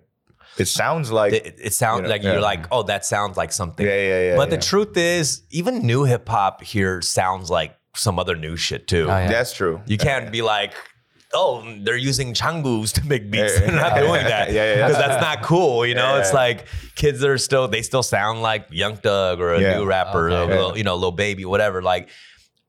It 0.57 0.65
sounds 0.65 1.11
like 1.11 1.33
It, 1.33 1.55
it 1.57 1.73
sounds 1.73 2.00
You 2.00 2.03
know, 2.03 2.09
like 2.09 2.23
yeah. 2.23 2.33
you're 2.33 2.41
like, 2.41 2.65
oh, 2.71 2.83
that 2.83 3.05
sounds 3.05 3.38
like 3.38 3.51
something. 3.51 3.85
yeah, 3.85 3.95
yeah, 3.95 4.21
yeah. 4.21 4.35
but 4.35 4.50
yeah. 4.50 4.57
the 4.57 4.61
truth 4.61 4.97
is, 4.97 5.43
even 5.50 5.85
new 5.85 6.03
hip 6.03 6.27
hop 6.27 6.61
here 6.61 7.01
sounds 7.01 7.50
like 7.50 7.77
some 7.95 8.19
other 8.19 8.35
new 8.35 8.55
shit 8.57 8.88
too. 8.88 9.05
Oh, 9.05 9.17
yeah. 9.17 9.27
that's 9.27 9.53
true. 9.53 9.81
You 9.85 9.97
can't 9.97 10.31
be 10.31 10.41
like, 10.41 10.73
oh, 11.33 11.63
they're 11.83 11.95
using 11.97 12.33
changus 12.33 12.91
to 13.00 13.05
make 13.07 13.29
beats. 13.31 13.59
They're 13.59 13.71
not 13.71 13.95
yeah, 13.95 14.00
doing 14.01 14.21
yeah, 14.21 14.27
that. 14.29 14.51
yeah, 14.51 14.75
yeah. 14.75 14.88
Because 14.88 14.97
that's 15.01 15.21
not 15.21 15.41
cool. 15.43 15.85
You 15.85 15.95
know, 15.95 16.13
Yeah, 16.15 16.19
it's 16.19 16.29
yeah. 16.31 16.35
like 16.38 16.65
kids 16.95 17.19
that 17.21 17.29
are 17.29 17.38
still, 17.38 17.67
they 17.67 17.81
still 17.81 18.03
sound 18.03 18.41
like 18.41 18.67
Young 18.72 18.98
Thug 18.98 19.39
or 19.39 19.53
a 19.53 19.61
Yeah. 19.61 19.77
new 19.77 19.85
rapper, 19.85 20.29
Okay. 20.29 20.53
or, 20.53 20.70
Yeah. 20.70 20.74
You 20.75 20.83
know, 20.83 20.96
Lil 20.96 21.11
Baby, 21.11 21.46
whatever. 21.46 21.81
Like, 21.81 22.09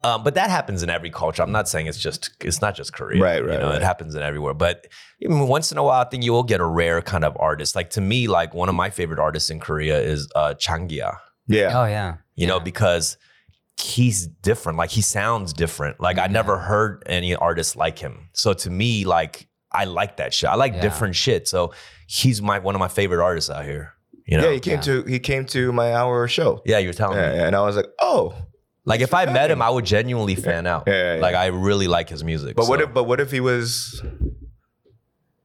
um, 0.04 0.24
but 0.24 0.34
that 0.34 0.50
happens 0.50 0.82
in 0.82 0.90
every 0.90 1.10
culture. 1.10 1.42
I'm 1.42 1.52
not 1.52 1.68
saying 1.68 1.86
it's 1.86 1.98
just, 1.98 2.30
it's 2.40 2.60
not 2.60 2.74
just 2.74 2.92
Korea. 2.92 3.22
Right, 3.22 3.36
You 3.40 3.46
know, 3.46 3.68
right. 3.68 3.76
it 3.76 3.82
happens 3.82 4.14
in 4.16 4.22
everywhere. 4.22 4.52
But 4.54 4.88
even 5.20 5.46
once 5.46 5.70
in 5.70 5.78
a 5.78 5.82
while, 5.84 6.00
I 6.00 6.08
think 6.08 6.24
you 6.24 6.32
will 6.32 6.42
get 6.42 6.60
a 6.60 6.66
rare 6.66 7.00
kind 7.02 7.24
of 7.24 7.36
artist. 7.38 7.76
Like 7.76 7.90
to 7.90 8.00
me, 8.00 8.26
like 8.26 8.52
one 8.52 8.68
of 8.68 8.74
my 8.74 8.90
favorite 8.90 9.20
artists 9.20 9.48
in 9.48 9.60
Korea 9.60 10.00
is 10.00 10.28
uh, 10.34 10.54
Jang 10.54 10.88
Kiha 10.88 11.16
Yeah, 11.46 11.70
Oh 11.80 11.84
yeah, 11.84 12.16
you 12.34 12.48
know, 12.48 12.58
because 12.58 13.16
he's 13.82 14.26
different. 14.26 14.78
Like 14.78 14.90
he 14.90 15.02
sounds 15.02 15.52
different. 15.52 16.00
Like 16.00 16.18
I 16.18 16.26
never 16.26 16.56
mm-hmm. 16.56 16.66
heard 16.66 17.02
any 17.06 17.34
artist 17.34 17.76
like 17.76 17.98
him. 17.98 18.28
So 18.32 18.52
to 18.54 18.70
me, 18.70 19.04
like 19.04 19.48
I 19.70 19.84
like 19.84 20.18
that 20.18 20.34
shit. 20.34 20.50
I 20.50 20.54
like 20.54 20.74
Yeah. 20.74 20.80
different 20.80 21.16
shit. 21.16 21.48
So 21.48 21.72
he's 22.06 22.40
my 22.42 22.58
one 22.58 22.74
of 22.74 22.78
my 22.78 22.88
favorite 22.88 23.22
artists 23.22 23.50
out 23.50 23.64
here. 23.64 23.94
You 24.26 24.38
know? 24.38 24.48
yeah. 24.48 24.54
He 24.54 24.60
came 24.60 24.74
Yeah. 24.74 24.80
to 24.80 25.02
he 25.04 25.18
came 25.18 25.44
to 25.46 25.72
my 25.72 25.94
hour 25.94 26.26
show. 26.28 26.62
Yeah, 26.64 26.78
you 26.78 26.88
were 26.88 26.92
telling 26.94 27.18
Yeah, 27.18 27.30
me. 27.30 27.36
yeah, 27.36 27.46
and 27.46 27.56
I 27.56 27.62
was 27.62 27.76
like, 27.76 27.86
oh, 28.00 28.34
Like 28.84 29.00
if 29.00 29.14
I 29.14 29.26
met 29.26 29.50
him, 29.50 29.62
I 29.62 29.70
would 29.70 29.84
genuinely 29.84 30.34
fan 30.34 30.66
out. 30.66 30.84
Yeah, 30.86 30.92
yeah, 30.92 31.14
yeah. 31.14 31.20
Like 31.20 31.34
I 31.34 31.46
really 31.46 31.88
like 31.88 32.08
his 32.08 32.24
music. 32.24 32.56
But 32.56 32.68
what 32.68 32.80
so. 32.80 32.86
if 32.86 32.94
but 32.94 33.04
what 33.04 33.20
if 33.20 33.30
he 33.30 33.40
was 33.40 34.02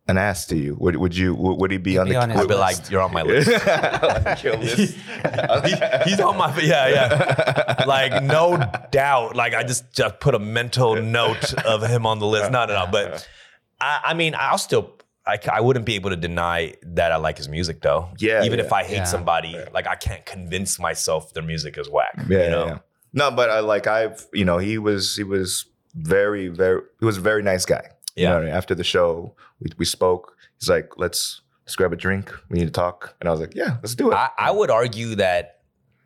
an 0.07 0.17
ass 0.17 0.45
to 0.47 0.55
you? 0.57 0.75
Would 0.79 0.95
would 0.97 1.15
you 1.15 1.35
would, 1.35 1.53
would 1.59 1.71
he 1.71 1.77
be 1.77 1.91
He'd 1.91 1.97
on 1.99 2.05
be 2.07 2.11
the 2.13 2.19
on 2.21 2.29
his 2.29 2.41
I'd 2.41 2.47
be 2.47 2.55
list. 2.55 2.81
like, 2.83 2.91
you're 2.91 3.01
on 3.01 3.13
my 3.13 3.23
list. 3.23 3.49
On 3.67 4.37
your 4.43 4.57
list. 4.57 4.95
He- 4.95 6.09
he's 6.09 6.19
on 6.19 6.37
my 6.37 6.57
yeah 6.61 6.87
yeah 6.87 7.83
like 7.87 8.23
no 8.23 8.57
doubt 8.91 9.35
like 9.35 9.53
i 9.53 9.63
just 9.63 9.91
just 9.91 10.19
put 10.19 10.33
a 10.35 10.39
mental 10.39 10.95
note 11.01 11.53
of 11.65 11.81
him 11.87 12.05
on 12.05 12.19
the 12.19 12.25
list 12.25 12.51
no 12.51 12.65
no 12.65 12.85
no 12.85 12.87
but 12.91 13.27
i, 13.81 13.99
I 14.05 14.13
mean 14.13 14.35
i'll 14.37 14.57
still 14.57 14.93
I, 15.25 15.37
I 15.51 15.59
wouldn't 15.61 15.85
be 15.85 15.95
able 15.95 16.11
to 16.11 16.15
deny 16.15 16.73
that 16.83 17.11
i 17.11 17.17
like 17.17 17.37
his 17.37 17.49
music 17.49 17.81
though 17.81 18.09
Yeah, 18.19 18.43
even 18.43 18.59
yeah. 18.59 18.65
if 18.65 18.71
i 18.73 18.83
hate 18.83 18.97
Yeah. 18.97 19.03
somebody 19.05 19.55
like 19.73 19.87
i 19.87 19.95
can't 19.95 20.25
convince 20.25 20.79
myself 20.79 21.33
their 21.33 21.43
music 21.43 21.77
is 21.77 21.89
whack 21.89 22.15
Yeah, 22.29 22.43
you 22.45 22.49
know 22.51 22.65
yeah. 22.67 22.77
No, 23.13 23.31
but 23.31 23.49
I 23.49 23.61
like 23.61 23.87
I've 23.87 24.25
you 24.33 24.45
know 24.45 24.57
he 24.59 24.77
was 24.77 25.15
he 25.15 25.23
was 25.23 25.65
very 25.95 26.47
very 26.49 26.81
he 26.99 27.05
was 27.05 27.17
a 27.17 27.21
very 27.21 27.41
nice 27.41 27.65
guy. 27.65 27.89
You 28.17 28.23
Yeah. 28.23 28.29
know 28.29 28.35
what 28.35 28.41
I 28.43 28.45
mean? 28.47 28.55
After 28.55 28.75
the 28.75 28.83
show, 28.83 29.35
we 29.61 29.69
we 29.77 29.85
spoke. 29.85 30.35
He's 30.59 30.67
like, 30.69 30.89
let's 30.97 31.41
let's 31.65 31.75
grab 31.75 31.93
a 31.93 31.95
drink. 31.95 32.33
We 32.49 32.57
need 32.59 32.65
to 32.65 32.71
talk. 32.71 33.15
And 33.21 33.29
I 33.29 33.31
was 33.31 33.39
like, 33.39 33.53
yeah, 33.55 33.77
let's 33.83 33.95
do 33.95 34.11
it. 34.11 34.15
I, 34.15 34.29
I 34.37 34.51
would 34.51 34.69
argue 34.71 35.15
that 35.15 35.59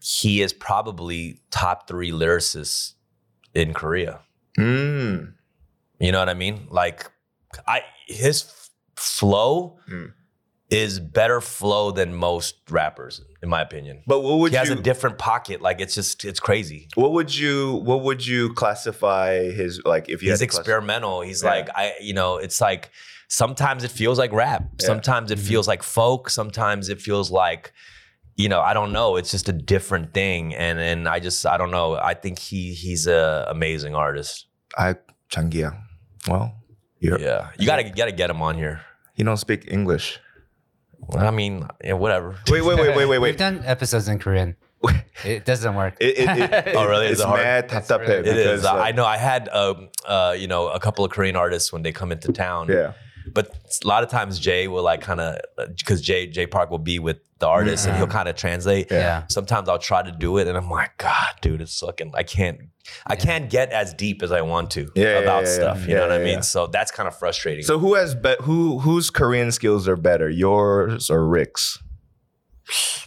he 0.04 0.42
is 0.42 0.52
probably 0.54 1.40
top 1.52 1.88
three 1.88 2.12
lyricists 2.12 2.94
in 3.54 3.74
korea 3.74 4.20
Mm. 4.58 5.34
You 6.00 6.12
know 6.12 6.20
what 6.20 6.30
I 6.30 6.34
mean? 6.34 6.68
Like, 6.72 7.10
I 7.68 7.82
his 8.08 8.44
f- 8.44 8.70
flow 8.96 9.78
Mm. 9.90 10.14
Is 10.72 11.02
better 11.02 11.42
flow 11.42 11.92
than 11.92 12.14
most 12.16 12.56
rappers, 12.70 13.20
in 13.44 13.50
my 13.50 13.60
opinion. 13.62 14.04
But 14.08 14.22
what 14.22 14.40
would 14.40 14.54
you? 14.54 14.58
he 14.58 14.60
has 14.60 14.70
you 14.70 14.76
a 14.80 14.82
different 14.82 15.18
pocket. 15.18 15.62
Like, 15.62 15.82
it's 15.82 15.94
just 15.94 16.24
it's 16.24 16.40
crazy. 16.40 16.88
what 16.96 17.12
would 17.12 17.36
you 17.38 17.74
what 17.84 18.04
would 18.04 18.26
you 18.26 18.54
classify 18.54 19.34
his 19.52 19.82
like 19.84 20.08
if 20.08 20.24
you 20.24 20.30
He's 20.30 20.42
experimental. 20.42 21.20
He's 21.22 21.44
Yeah. 21.44 21.50
like 21.50 21.70
I, 21.76 21.94
you 22.00 22.14
know, 22.14 22.38
it's 22.38 22.62
like 22.62 22.90
sometimes 23.28 23.84
it 23.84 23.92
feels 23.92 24.18
like 24.18 24.32
rap. 24.32 24.64
Yeah. 24.80 24.86
Sometimes 24.88 25.30
it 25.30 25.40
Mhm. 25.40 25.48
feels 25.50 25.68
like 25.68 25.84
folk. 25.84 26.30
Sometimes 26.30 26.88
it 26.90 27.02
feels 27.02 27.30
like. 27.32 27.74
You 28.38 28.48
know, 28.48 28.62
I 28.62 28.74
don't 28.74 28.94
know. 28.94 29.18
It's 29.18 29.30
just 29.30 29.50
a 29.50 29.54
different 29.54 30.14
thing, 30.14 30.56
and 30.56 30.80
and 30.80 31.06
I 31.08 31.20
just 31.20 31.46
I 31.46 31.58
don't 31.58 31.70
know. 31.70 31.96
I 31.96 32.14
think 32.14 32.40
he 32.40 32.74
he's 32.74 33.06
a 33.06 33.46
amazing 33.50 33.94
artist. 33.94 34.48
I 34.78 34.96
Jang 35.28 35.50
Kiha. 35.52 35.78
Well, 36.30 36.56
you're, 37.00 37.20
Yeah, 37.20 37.50
you 37.60 37.66
gotta 37.68 37.84
you 37.84 37.94
gotta 37.94 38.14
get 38.14 38.30
him 38.30 38.42
on 38.42 38.56
here. 38.56 38.80
he 39.14 39.24
don't 39.24 39.36
speak 39.38 39.66
English. 39.68 40.18
I 41.14 41.32
mean, 41.32 41.68
yeah, 41.84 41.94
whatever. 41.94 42.36
Wait, 42.50 42.62
wait, 42.62 42.78
wait, 42.78 42.96
wait, 42.96 43.06
wait, 43.06 43.20
We've 43.20 43.38
done 43.38 43.62
episodes 43.66 44.08
in 44.08 44.20
Korean. 44.20 44.56
It 45.24 45.46
doesn't 45.46 45.76
work. 45.76 45.98
It, 46.00 46.18
it, 46.18 46.30
it, 46.30 46.76
oh, 46.76 46.88
really? 46.88 47.06
It's, 47.06 47.20
It's 47.20 47.24
hard. 47.24 47.42
mad 47.42 47.72
It's 47.72 47.92
really- 47.92 48.28
It 48.28 48.38
is. 48.38 48.66
I 48.66 48.90
uh, 48.90 48.92
know. 48.94 49.06
I 49.06 49.18
had, 49.18 49.50
um, 49.50 49.90
uh, 50.04 50.36
you 50.36 50.48
know, 50.48 50.70
a 50.70 50.80
couple 50.80 51.06
of 51.06 51.12
Korean 51.12 51.36
artists 51.36 51.72
when 51.72 51.84
they 51.84 51.92
come 51.92 52.12
into 52.12 52.32
town. 52.34 52.70
Yeah. 52.70 52.94
But 53.34 53.50
a 53.84 53.88
lot 53.88 54.04
of 54.04 54.10
times 54.10 54.40
Jay 54.40 54.68
will 54.68 54.84
like 54.84 55.02
kind 55.02 55.20
of 55.20 55.40
because 55.78 56.02
Jay 56.02 56.28
Jay 56.28 56.48
Park 56.48 56.70
will 56.72 56.78
be 56.80 57.00
with 57.00 57.18
the 57.40 57.48
artist 57.48 57.88
and 57.88 57.96
he'll 57.98 58.06
mm-hmm. 58.06 58.14
kind 58.14 58.30
of 58.30 58.36
translate. 58.36 58.88
Yeah. 58.92 58.98
yeah. 59.00 59.24
Sometimes 59.30 59.68
I'll 59.70 59.80
try 59.80 60.04
to 60.04 60.12
do 60.12 60.38
it 60.38 60.48
and 60.48 60.58
I'm 60.58 60.70
like, 60.70 60.98
God, 60.98 61.34
dude, 61.42 61.62
it's 61.62 61.80
fucking. 61.80 62.12
I 62.16 62.24
can't. 62.24 62.60
I 63.06 63.16
can't 63.16 63.50
get 63.50 63.72
as 63.72 63.94
deep 63.94 64.24
as 64.24 64.32
I 64.32 64.42
want 64.42 64.72
to 64.72 64.92
Yeah, 64.96 65.04
yeah, 65.04 65.20
about 65.20 65.44
yeah, 65.44 65.54
stuff. 65.54 65.78
yeah. 65.82 65.88
You 65.88 65.94
know 65.96 66.02
Yeah, 66.02 66.08
what 66.08 66.22
I 66.22 66.24
mean? 66.24 66.34
yeah. 66.36 66.40
So 66.42 66.68
that's 66.68 66.92
kind 66.92 67.08
of 67.08 67.18
frustrating. 67.18 67.64
So 67.64 67.80
who 67.80 67.94
has 67.96 68.16
bet 68.16 68.42
who 68.42 68.80
whose 68.80 69.10
Korean 69.10 69.52
skills 69.52 69.88
are 69.88 69.96
better, 69.96 70.30
yours 70.30 71.10
or 71.10 71.28
Rick's? 71.28 71.78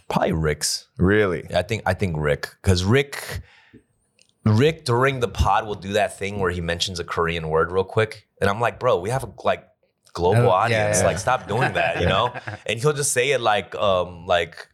probably 0.09 0.33
Rick's. 0.33 0.87
Really? 0.97 1.45
I 1.53 1.61
think 1.61 1.83
I 1.85 1.93
think 1.93 2.15
Rick 2.17 2.49
because 2.61 2.83
Rick 2.83 3.41
Rick 4.45 4.85
during 4.85 5.19
the 5.19 5.27
pod 5.27 5.65
will 5.65 5.75
do 5.75 5.93
that 5.93 6.17
thing 6.17 6.39
where 6.39 6.51
he 6.51 6.61
mentions 6.61 6.99
a 6.99 7.03
Korean 7.03 7.49
word 7.49 7.71
real 7.71 7.83
quick, 7.83 8.27
and 8.39 8.49
I'm 8.49 8.59
like, 8.61 8.79
bro, 8.79 8.99
we 8.99 9.09
have 9.09 9.23
a 9.23 9.33
like 9.43 9.65
global 10.15 10.41
Oh, 10.41 10.45
yeah, 10.45 10.49
audience. 10.49 10.99
yeah. 10.99 11.05
Like, 11.05 11.19
stop 11.19 11.47
doing 11.47 11.73
that, 11.73 12.01
you 12.01 12.07
know. 12.07 12.33
and 12.65 12.79
he'll 12.79 12.93
just 12.93 13.13
say 13.13 13.31
it 13.31 13.41
like 13.41 13.75
um 13.75 14.25
like 14.25 14.67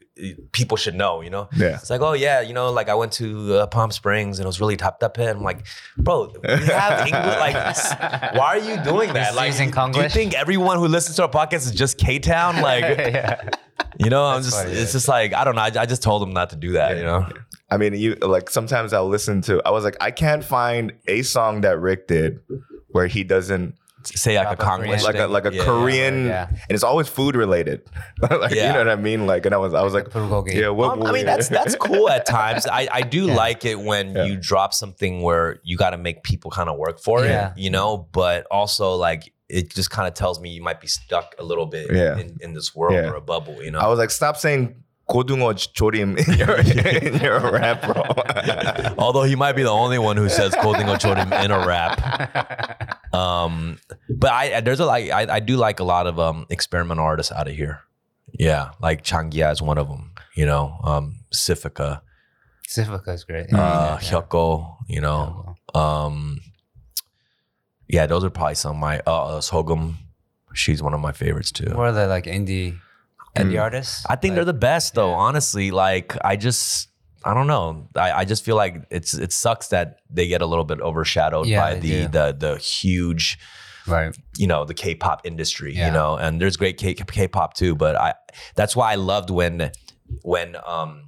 people 0.51 0.77
should 0.77 0.95
know. 0.95 1.21
You 1.21 1.29
know. 1.29 1.49
Yeah. 1.55 1.75
It's 1.75 1.89
like, 1.89 2.01
oh 2.01 2.13
yeah, 2.13 2.41
you 2.41 2.53
know, 2.53 2.71
like 2.71 2.87
I 2.89 2.95
went 2.95 3.11
to 3.13 3.55
uh, 3.55 3.67
Palm 3.67 3.91
Springs 3.91 4.39
and 4.39 4.45
it 4.45 4.47
was 4.47 4.61
really 4.61 4.77
topped 4.77 5.03
up. 5.03 5.17
And 5.17 5.29
I'm 5.29 5.43
like, 5.43 5.65
bro, 5.97 6.31
we 6.43 6.49
have 6.67 7.07
English. 7.07 7.37
Like, 7.45 8.35
why 8.35 8.57
are 8.57 8.59
you 8.59 8.81
doing 8.83 9.13
that? 9.13 9.35
Like, 9.35 9.55
do 9.57 9.99
you 10.01 10.09
think 10.09 10.33
everyone 10.33 10.77
who 10.77 10.87
listens 10.87 11.17
to 11.17 11.23
our 11.23 11.29
podcast 11.29 11.65
is 11.65 11.71
just 11.71 11.97
K 11.97 12.19
Town? 12.19 12.61
Like, 12.61 12.83
yeah. 12.83 13.49
you 13.97 14.09
know, 14.09 14.23
I'm 14.23 14.43
just, 14.43 14.55
funny, 14.55 14.71
it's 14.71 14.79
yeah. 14.79 14.85
just 14.99 15.07
like 15.07 15.33
I 15.33 15.43
don't 15.43 15.55
know. 15.55 15.61
I, 15.61 15.71
I 15.75 15.85
just 15.85 16.03
told 16.03 16.21
him 16.21 16.31
not 16.31 16.51
to 16.51 16.55
do 16.55 16.73
that. 16.73 16.97
You 16.97 17.03
know. 17.03 17.27
I 17.71 17.77
mean, 17.77 17.93
you 17.95 18.15
like 18.15 18.49
sometimes 18.49 18.93
I'll 18.93 19.07
listen 19.07 19.41
to. 19.43 19.61
I 19.65 19.71
was 19.71 19.83
like, 19.83 19.97
I 19.99 20.11
can't 20.11 20.43
find 20.43 20.93
a 21.07 21.21
song 21.23 21.61
that 21.61 21.79
Rick 21.79 22.07
did 22.07 22.39
where 22.89 23.07
he 23.07 23.23
doesn't 23.23 23.75
Say 24.03 24.37
like 24.37 24.47
a 24.53 24.55
Drop 24.55 24.79
a 24.79 24.83
Korean- 24.83 25.03
like 25.03 25.15
a 25.15 25.27
like 25.27 25.45
a 25.45 25.53
Yeah, 25.53 25.63
Korean, 25.63 26.25
yeah. 26.25 26.47
and 26.49 26.57
it's 26.69 26.83
always 26.83 27.07
food 27.07 27.35
related. 27.35 27.81
like 28.21 28.51
you 28.51 28.61
know 28.63 28.77
what 28.79 28.89
I 28.89 28.95
mean? 28.95 29.27
Like, 29.27 29.45
and 29.45 29.53
I 29.55 29.57
was 29.57 29.73
I 29.73 29.83
was 29.83 29.93
like, 29.93 30.05
bulgogi. 30.09 30.53
yeah. 30.53 30.69
What, 30.69 30.97
Um, 30.99 31.03
I 31.03 31.11
mean, 31.11 31.25
that's 31.25 31.49
that's 31.49 31.75
cool 31.79 32.09
at 32.09 32.25
times. 32.25 32.65
I, 32.67 32.87
I 32.91 33.01
do 33.01 33.27
Yeah. 33.27 33.35
like 33.35 33.65
it 33.65 33.79
when 33.79 34.15
Yeah. 34.15 34.23
you 34.25 34.37
drop 34.37 34.73
something 34.73 35.21
where 35.21 35.59
you 35.63 35.77
got 35.77 35.91
to 35.91 35.97
make 35.97 36.23
people 36.23 36.51
kind 36.51 36.69
of 36.69 36.77
work 36.77 36.99
for 36.99 37.23
Yeah. 37.25 37.51
it, 37.51 37.57
you 37.57 37.69
know. 37.69 38.07
But 38.11 38.45
also, 38.51 38.95
like, 38.95 39.33
it 39.49 39.69
just 39.73 39.89
kind 39.91 40.07
of 40.07 40.13
tells 40.13 40.39
me 40.39 40.49
you 40.49 40.61
might 40.63 40.79
be 40.79 40.87
stuck 40.87 41.35
a 41.37 41.43
little 41.43 41.65
bit 41.65 41.91
Yeah. 41.93 42.17
in, 42.17 42.37
in 42.39 42.53
this 42.53 42.73
world 42.73 42.93
Yeah. 42.95 43.09
or 43.09 43.15
a 43.15 43.21
bubble, 43.21 43.61
you 43.61 43.69
know. 43.71 43.79
I 43.79 43.87
was 43.87 43.99
like, 43.99 44.09
stop 44.09 44.37
saying 44.37 44.80
Kodungo 45.11 45.51
조림 45.53 46.17
in 46.23 46.37
your, 46.39 46.55
in 46.55 47.21
your 47.21 47.51
rap, 47.51 47.81
bro. 47.81 48.01
Although 48.97 49.23
he 49.23 49.35
might 49.35 49.57
be 49.57 49.63
the 49.63 49.69
only 49.69 49.99
one 49.99 50.15
who 50.15 50.29
says 50.29 50.53
Kodungo 50.53 50.95
chodim 50.97 51.29
in 51.43 51.51
a 51.51 51.67
rap. 51.67 53.13
Um, 53.13 53.77
but 54.09 54.31
I 54.31 54.61
there's 54.61 54.79
a 54.79 54.85
like 54.85 55.11
I, 55.11 55.35
I 55.35 55.39
do 55.41 55.57
like 55.57 55.81
a 55.81 55.83
lot 55.83 56.07
of 56.07 56.17
um 56.17 56.45
experimental 56.49 57.03
artists 57.03 57.31
out 57.31 57.49
of 57.49 57.55
here. 57.55 57.81
Yeah, 58.31 58.71
like 58.81 59.03
Jang 59.03 59.31
Kiha 59.31 59.51
is 59.51 59.61
one 59.61 59.77
of 59.77 59.89
them. 59.89 60.11
You 60.33 60.45
know, 60.45 60.79
um, 60.85 61.19
Sifika 61.33 62.01
is 63.13 63.25
great. 63.25 63.51
Uh, 63.53 63.57
yeah, 63.57 63.99
Hyukoh, 63.99 64.77
you 64.87 65.01
know. 65.01 65.57
Um, 65.75 66.39
yeah, 67.89 68.05
those 68.05 68.23
are 68.23 68.29
probably 68.29 68.55
some 68.55 68.71
of 68.71 68.77
my 68.77 69.01
uh, 69.05 69.25
uh 69.25 69.41
Sogumm. 69.41 69.95
She's 70.53 70.81
one 70.81 70.93
of 70.93 71.01
my 71.01 71.11
favorites 71.11 71.51
too. 71.51 71.69
More 71.73 71.87
of 71.87 71.95
the 71.95 72.07
like 72.07 72.25
indie 72.25 72.79
indie 73.35 73.53
Mm. 73.55 73.61
artists. 73.61 74.05
I 74.09 74.15
think 74.15 74.35
they're 74.35 74.45
the 74.45 74.53
best 74.53 74.93
though. 74.95 75.11
yeah. 75.11 75.15
Honestly, 75.27 75.71
like 75.71 76.15
I 76.23 76.35
just 76.35 76.89
I 77.23 77.33
don't 77.35 77.47
know. 77.47 77.87
I, 77.95 78.11
I 78.11 78.25
just 78.25 78.43
feel 78.43 78.55
like 78.55 78.75
it's 78.89 79.13
it 79.13 79.31
sucks 79.31 79.67
that 79.69 79.97
they 80.09 80.27
get 80.27 80.41
a 80.41 80.45
little 80.45 80.65
bit 80.65 80.79
overshadowed 80.81 81.45
Yeah, 81.47 81.61
by 81.61 81.75
the, 81.79 81.89
do. 81.89 82.07
the 82.07 82.35
the 82.37 82.57
huge 82.57 83.37
right. 83.87 84.15
you 84.37 84.47
know 84.47 84.65
the 84.65 84.73
K-pop 84.73 85.21
industry. 85.25 85.75
Yeah. 85.75 85.87
You 85.87 85.93
know, 85.93 86.15
and 86.17 86.41
there's 86.41 86.57
great 86.57 86.77
K- 86.77 86.95
K-pop 86.95 87.53
too. 87.53 87.75
But 87.75 87.95
I 87.95 88.13
that's 88.55 88.75
why 88.75 88.91
I 88.91 88.95
loved 88.95 89.29
when 89.29 89.71
when 90.23 90.55
um 90.65 91.03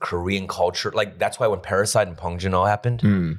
Korean 0.00 0.46
culture 0.46 0.92
like 0.94 1.18
that's 1.18 1.38
why 1.40 1.46
when 1.46 1.60
Parasite 1.60 2.06
and 2.08 2.16
Bong 2.16 2.38
Joon-ho 2.38 2.64
happened, 2.64 3.00
Mm. 3.00 3.38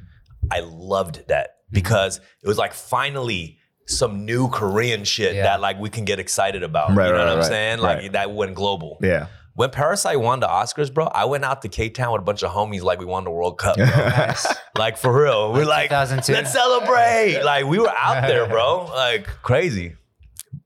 I 0.52 0.62
loved 0.62 1.28
that 1.28 1.50
Mm-hmm. 1.68 1.76
because 1.76 2.22
it 2.42 2.48
was 2.48 2.58
like 2.58 2.74
finally 2.74 3.57
some 3.88 4.26
new 4.26 4.50
Korean 4.50 5.04
shit 5.04 5.36
Yeah. 5.36 5.44
that 5.44 5.62
like 5.62 5.80
we 5.80 5.90
can 5.90 6.06
get 6.06 6.20
excited 6.20 6.64
about. 6.64 6.94
Right, 6.96 7.08
you 7.08 7.14
know 7.14 7.18
right, 7.20 7.24
what 7.26 7.32
I'm 7.34 7.38
right, 7.40 7.48
saying? 7.48 7.80
Like 7.80 7.98
right. 8.00 8.12
that 8.12 8.32
went 8.32 8.54
global. 8.56 8.98
Yeah. 9.02 9.28
When 9.56 9.72
Parasite 9.72 10.20
won 10.20 10.40
the 10.40 10.48
Oscars, 10.48 10.94
bro, 10.94 11.06
I 11.08 11.26
went 11.26 11.44
out 11.44 11.64
to 11.64 11.70
K-Town 11.70 12.12
with 12.12 12.22
a 12.22 12.24
bunch 12.24 12.44
of 12.44 12.52
homies 12.52 12.84
like 12.84 13.00
we 13.00 13.06
won 13.06 13.24
the 13.24 13.32
World 13.32 13.58
Cup. 13.58 13.76
Bro. 13.78 13.86
Nice. 13.88 14.46
like 14.78 14.98
for 14.98 15.12
real. 15.24 15.52
We're 15.52 15.66
like, 15.66 15.90
2002? 15.90 16.32
let's 16.32 16.54
celebrate. 16.54 17.42
Like 17.44 17.66
we 17.66 17.80
were 17.80 17.90
out 17.98 18.28
there, 18.28 18.48
bro. 18.50 18.86
Like 18.86 19.26
crazy. 19.42 19.96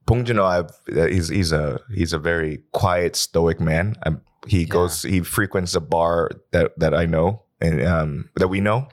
Bong 0.06 0.26
Joon-ho, 0.26 0.44
I've, 0.44 0.72
uh, 0.98 1.06
he's 1.06 1.30
he's 1.30 1.54
a 1.54 1.80
he's 1.94 2.12
a 2.12 2.20
very 2.20 2.64
quiet, 2.74 3.16
stoic 3.16 3.62
man. 3.62 3.96
i 4.06 4.12
he 4.48 4.66
goes, 4.66 5.04
he 5.04 5.22
frequents 5.22 5.74
a 5.76 5.80
bar 5.80 6.32
that 6.52 6.78
that 6.80 6.94
I 6.94 7.06
know 7.06 7.44
and 7.62 7.82
um 7.86 8.30
that 8.36 8.48
we 8.50 8.60
know, 8.60 8.88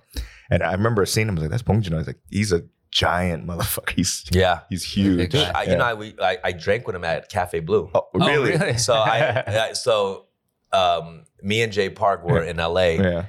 and 0.51 0.63
I 0.63 0.73
remember 0.73 1.05
seeing 1.07 1.27
him. 1.27 1.33
I 1.33 1.41
was 1.41 1.43
like, 1.45 1.51
"That's 1.51 1.63
Bong 1.63 1.81
Joon-ho." 1.83 1.97
I 1.97 2.01
was 2.01 2.07
like, 2.07 2.21
"He's 2.31 2.53
a 2.53 2.63
giant 2.91 3.47
motherfucker. 3.47 3.91
He's 3.97 4.25
Yeah. 4.31 4.61
he's 4.71 4.85
huge." 4.85 5.31
Dude, 5.31 5.31
guy. 5.33 5.53
I, 5.55 5.63
you 5.65 5.71
Yeah. 5.73 5.77
know, 5.77 5.85
I, 5.85 5.95
we, 5.95 6.15
I, 6.21 6.39
I 6.45 6.53
drank 6.53 6.87
with 6.87 6.97
him 6.97 7.05
at 7.05 7.29
Cafe 7.29 7.61
Blue. 7.61 7.91
Oh, 7.95 8.09
Oh, 8.15 8.27
really? 8.27 8.51
really? 8.53 8.79
So 8.79 8.95
I, 8.95 9.43
I- 9.71 9.73
so 9.75 10.27
um, 10.73 11.25
me 11.43 11.63
and 11.63 11.73
Jay 11.73 11.89
Park 11.91 12.25
were 12.25 12.43
in 12.43 12.57
LA, 12.59 12.81
Yeah. 13.01 13.27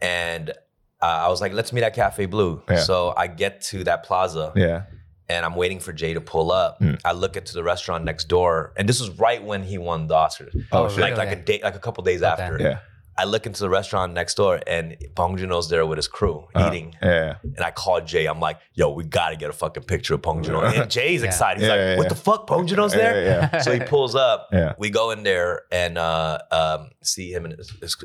and 0.00 0.50
uh, 0.50 1.06
I 1.06 1.28
was 1.28 1.40
like, 1.40 1.52
let's 1.52 1.72
meet 1.72 1.82
at 1.82 1.94
Cafe 1.94 2.26
Blue. 2.26 2.62
Yeah. 2.68 2.76
So 2.80 3.12
I 3.16 3.26
get 3.26 3.60
to 3.62 3.84
that 3.84 4.04
plaza, 4.04 4.52
Yeah. 4.56 4.84
and 5.28 5.44
I'm 5.44 5.54
waiting 5.54 5.80
for 5.80 5.92
Jay 5.92 6.14
to 6.14 6.20
pull 6.20 6.50
up. 6.52 6.80
Mm. 6.80 7.00
I 7.04 7.12
look 7.12 7.36
into 7.36 7.52
the 7.54 7.62
restaurant 7.62 8.04
next 8.04 8.24
door, 8.28 8.72
and 8.76 8.88
this 8.88 9.00
was 9.00 9.10
right 9.18 9.42
when 9.42 9.62
he 9.62 9.78
won 9.78 10.06
the 10.06 10.14
Oscars. 10.14 10.54
Oh, 10.72 10.84
Oh, 10.84 10.88
shit. 10.88 11.00
Like 11.00 11.16
like 11.16 11.30
a 11.30 11.36
day, 11.36 11.60
like 11.62 11.74
a 11.74 11.78
couple 11.78 12.04
days 12.04 12.22
Okay. 12.22 12.42
after. 12.42 12.58
Yeah. 12.60 12.78
I 13.16 13.24
look 13.24 13.46
into 13.46 13.60
the 13.60 13.68
restaurant 13.70 14.12
next 14.12 14.34
door, 14.34 14.60
and 14.66 14.96
Bong 15.14 15.36
Joon-ho's 15.36 15.68
there 15.68 15.86
with 15.86 15.98
his 15.98 16.08
crew 16.08 16.48
Uh, 16.54 16.66
eating. 16.68 16.94
Yeah. 17.02 17.36
And 17.42 17.60
I 17.60 17.70
call 17.70 18.00
Jay. 18.00 18.26
I'm 18.26 18.40
like, 18.40 18.58
"Yo, 18.74 18.90
we 18.90 19.04
gotta 19.04 19.36
get 19.36 19.50
a 19.50 19.52
fucking 19.52 19.84
picture 19.84 20.14
of 20.14 20.22
Bong 20.22 20.42
Joon-ho." 20.42 20.60
And 20.62 20.90
Jay's 20.90 21.20
Yeah. 21.22 21.28
excited. 21.28 21.60
He's 21.60 21.68
Yeah, 21.68 21.74
like, 21.74 21.80
yeah, 21.80 21.96
"What 21.96 22.02
yeah. 22.04 22.08
the 22.08 22.14
fuck? 22.16 22.46
Bong 22.48 22.66
Joon-ho's 22.66 22.92
there?" 22.92 23.24
Yeah. 23.24 23.50
Yeah. 23.52 23.60
So 23.60 23.72
he 23.72 23.80
pulls 23.80 24.14
up. 24.14 24.48
Yeah. 24.52 24.72
We 24.78 24.90
go 24.90 25.10
in 25.12 25.22
there 25.22 25.62
and 25.70 25.96
uh, 25.96 26.38
um, 26.50 26.90
see 27.02 27.30
him, 27.32 27.44
and, 27.44 27.54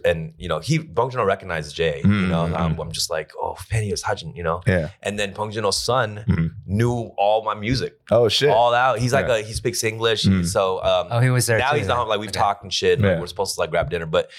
and 0.05 0.33
you 0.37 0.47
know, 0.47 0.59
he 0.59 0.77
Bong 0.77 1.09
Joon-ho 1.09 1.25
recognizes 1.25 1.73
Jay. 1.73 2.01
You 2.03 2.09
know, 2.27 2.45
Mm, 2.45 2.55
I'm. 2.59 2.79
I'm 2.79 2.91
just 2.91 3.09
like, 3.09 3.31
"Oh, 3.41 3.57
Penny 3.69 3.89
is 3.91 4.03
Hajin," 4.03 4.35
you 4.35 4.43
know. 4.43 4.61
Yeah. 4.67 4.89
And 5.01 5.17
then 5.17 5.33
Bong 5.33 5.51
Joon-ho's 5.51 5.77
son 5.81 6.23
Mhm. 6.27 6.49
knew 6.67 7.11
all 7.17 7.43
my 7.43 7.55
music, 7.55 7.97
Oh 8.11 8.29
shit. 8.29 8.49
all 8.49 8.73
out. 8.73 8.99
He's 8.99 9.13
like 9.13 9.27
Yeah. 9.27 9.37
a 9.37 9.41
he 9.41 9.53
speaks 9.53 9.83
English, 9.83 10.25
Mm. 10.25 10.45
so 10.45 10.83
um, 10.83 11.07
Oh, 11.09 11.19
he 11.19 11.29
was 11.29 11.45
there. 11.47 11.57
now 11.57 11.71
too, 11.71 11.77
he's 11.77 11.87
then. 11.87 11.97
not 11.97 12.07
like 12.07 12.19
we've 12.19 12.29
Okay. 12.29 12.39
talked 12.39 12.63
and 12.63 12.71
shit. 12.73 12.99
and, 12.99 13.07
like, 13.07 13.19
we're 13.19 13.27
supposed 13.27 13.55
to 13.55 13.59
like 13.61 13.69
grab 13.71 13.89
dinner, 13.89 14.05
but 14.05 14.29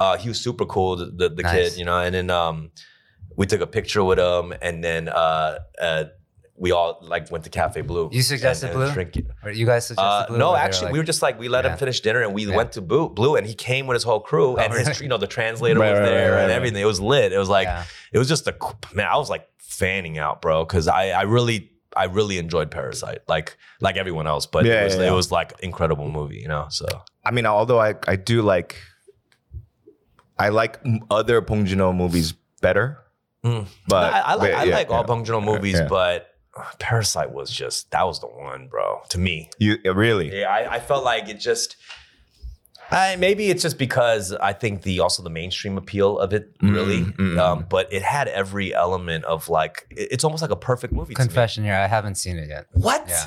uh, 0.00 0.16
he 0.16 0.28
was 0.28 0.40
super 0.40 0.64
cool, 0.66 0.96
the 0.96 1.06
the, 1.06 1.28
the 1.28 1.42
Nice. 1.42 1.54
kid, 1.70 1.78
you 1.78 1.84
know. 1.84 1.98
And 1.98 2.14
then 2.14 2.30
um, 2.30 2.70
we 3.36 3.46
took 3.46 3.60
a 3.60 3.66
picture 3.66 4.02
with 4.02 4.18
him, 4.18 4.52
and 4.62 4.82
then 4.82 5.08
uh, 5.08 5.58
uh, 5.80 6.04
we 6.56 6.72
all 6.72 6.98
like 7.02 7.30
went 7.30 7.44
to 7.44 7.50
Cafe 7.50 7.80
Blue. 7.82 8.08
You 8.12 8.22
suggested 8.22 8.66
and- 8.70 8.74
and 8.76 8.84
Blue? 8.86 8.92
drinking. 8.94 9.26
Or 9.44 9.50
you 9.50 9.64
guys 9.66 9.86
suggested 9.86 10.06
Uh, 10.06 10.26
Blue, 10.28 10.38
no, 10.38 10.54
actually, 10.56 10.86
like- 10.86 10.92
we 10.94 10.98
were 10.98 11.04
just 11.12 11.22
like 11.22 11.38
we 11.38 11.48
let 11.48 11.64
him 11.64 11.76
finish 11.78 12.00
dinner, 12.00 12.20
and 12.22 12.34
we 12.34 12.46
Yeah. 12.46 12.56
went 12.56 12.72
to 12.72 12.80
Blue, 12.82 13.08
Blue, 13.08 13.36
and 13.36 13.46
he 13.46 13.54
came 13.54 13.86
with 13.86 13.94
his 13.94 14.04
whole 14.04 14.20
crew, 14.20 14.54
Oh, 14.54 14.56
and 14.56 14.72
his 14.72 15.00
you 15.00 15.08
know 15.08 15.18
the 15.18 15.26
translator 15.26 15.80
Right, 15.80 15.90
was 15.92 16.00
there 16.00 16.32
right, 16.32 16.40
and 16.42 16.48
right. 16.50 16.56
everything. 16.56 16.82
It 16.82 16.86
was 16.94 17.00
lit. 17.00 17.32
It 17.32 17.38
was 17.38 17.48
like 17.48 17.66
Yeah. 17.66 17.84
it 18.12 18.18
was 18.18 18.28
just 18.28 18.46
a 18.48 18.54
man. 18.92 19.06
I 19.06 19.16
was 19.16 19.30
like 19.30 19.46
fanning 19.58 20.18
out, 20.18 20.42
bro, 20.42 20.64
because 20.64 20.88
I 20.88 21.10
I 21.10 21.22
really. 21.22 21.68
I 21.96 22.04
really 22.04 22.38
enjoyed 22.38 22.70
Parasite, 22.70 23.18
like 23.26 23.56
like 23.80 23.96
everyone 23.96 24.28
else, 24.28 24.46
but 24.46 24.64
Yeah, 24.64 24.82
it 24.82 24.84
was 24.84 24.94
yeah, 24.94 25.02
yeah. 25.02 25.10
it 25.10 25.14
was 25.14 25.32
like 25.32 25.54
incredible 25.60 26.08
movie, 26.08 26.38
you 26.38 26.46
know. 26.46 26.66
So 26.70 26.86
I 27.26 27.32
mean, 27.32 27.46
although 27.46 27.80
I, 27.80 27.94
I 28.06 28.14
do 28.14 28.42
like, 28.42 28.76
I 30.40 30.48
like 30.48 30.80
other 31.10 31.40
Bong 31.40 31.66
Joon-ho 31.66 31.92
movies 31.92 32.32
better. 32.60 32.98
Mm. 33.44 33.66
But 33.88 34.12
I, 34.12 34.18
I 34.20 34.34
like, 34.34 34.52
but 34.52 34.58
I 34.60 34.64
yeah, 34.64 34.76
all 34.88 35.00
yeah. 35.00 35.02
Bong 35.04 35.24
Joon-ho 35.24 35.40
movies, 35.40 35.74
Yeah. 35.78 35.88
but 35.88 36.34
uh, 36.56 36.64
Parasite 36.78 37.30
was 37.32 37.50
just 37.50 37.90
that 37.92 38.04
was 38.06 38.20
the 38.20 38.26
one, 38.26 38.68
bro. 38.68 39.00
To 39.10 39.18
me, 39.18 39.50
You 39.58 39.78
uh, 39.86 39.94
really? 39.94 40.28
yeah, 40.40 40.48
I, 40.50 40.74
I 40.76 40.80
felt 40.80 41.04
like 41.04 41.28
it 41.28 41.38
just. 41.40 41.76
I, 42.92 43.14
maybe 43.16 43.50
it's 43.50 43.62
just 43.62 43.78
because 43.78 44.32
I 44.32 44.52
think 44.52 44.82
the 44.82 44.98
also 44.98 45.22
the 45.22 45.30
mainstream 45.30 45.78
appeal 45.78 46.18
of 46.18 46.32
it 46.32 46.56
really, 46.60 47.02
Mm, 47.02 47.16
mm, 47.16 47.38
um, 47.38 47.66
but 47.70 47.92
it 47.92 48.02
had 48.02 48.26
every 48.26 48.74
element 48.74 49.24
of 49.26 49.48
like 49.48 49.86
it- 49.90 50.08
it's 50.10 50.24
almost 50.24 50.42
like 50.42 50.50
a 50.50 50.56
perfect 50.56 50.92
movie. 50.92 51.14
to 51.14 51.20
me. 51.20 51.24
Confession 51.26 51.62
here, 51.62 51.74
I 51.74 51.86
haven't 51.86 52.16
seen 52.16 52.36
it 52.36 52.48
yet. 52.48 52.66
What? 52.72 53.04
Yeah. 53.08 53.26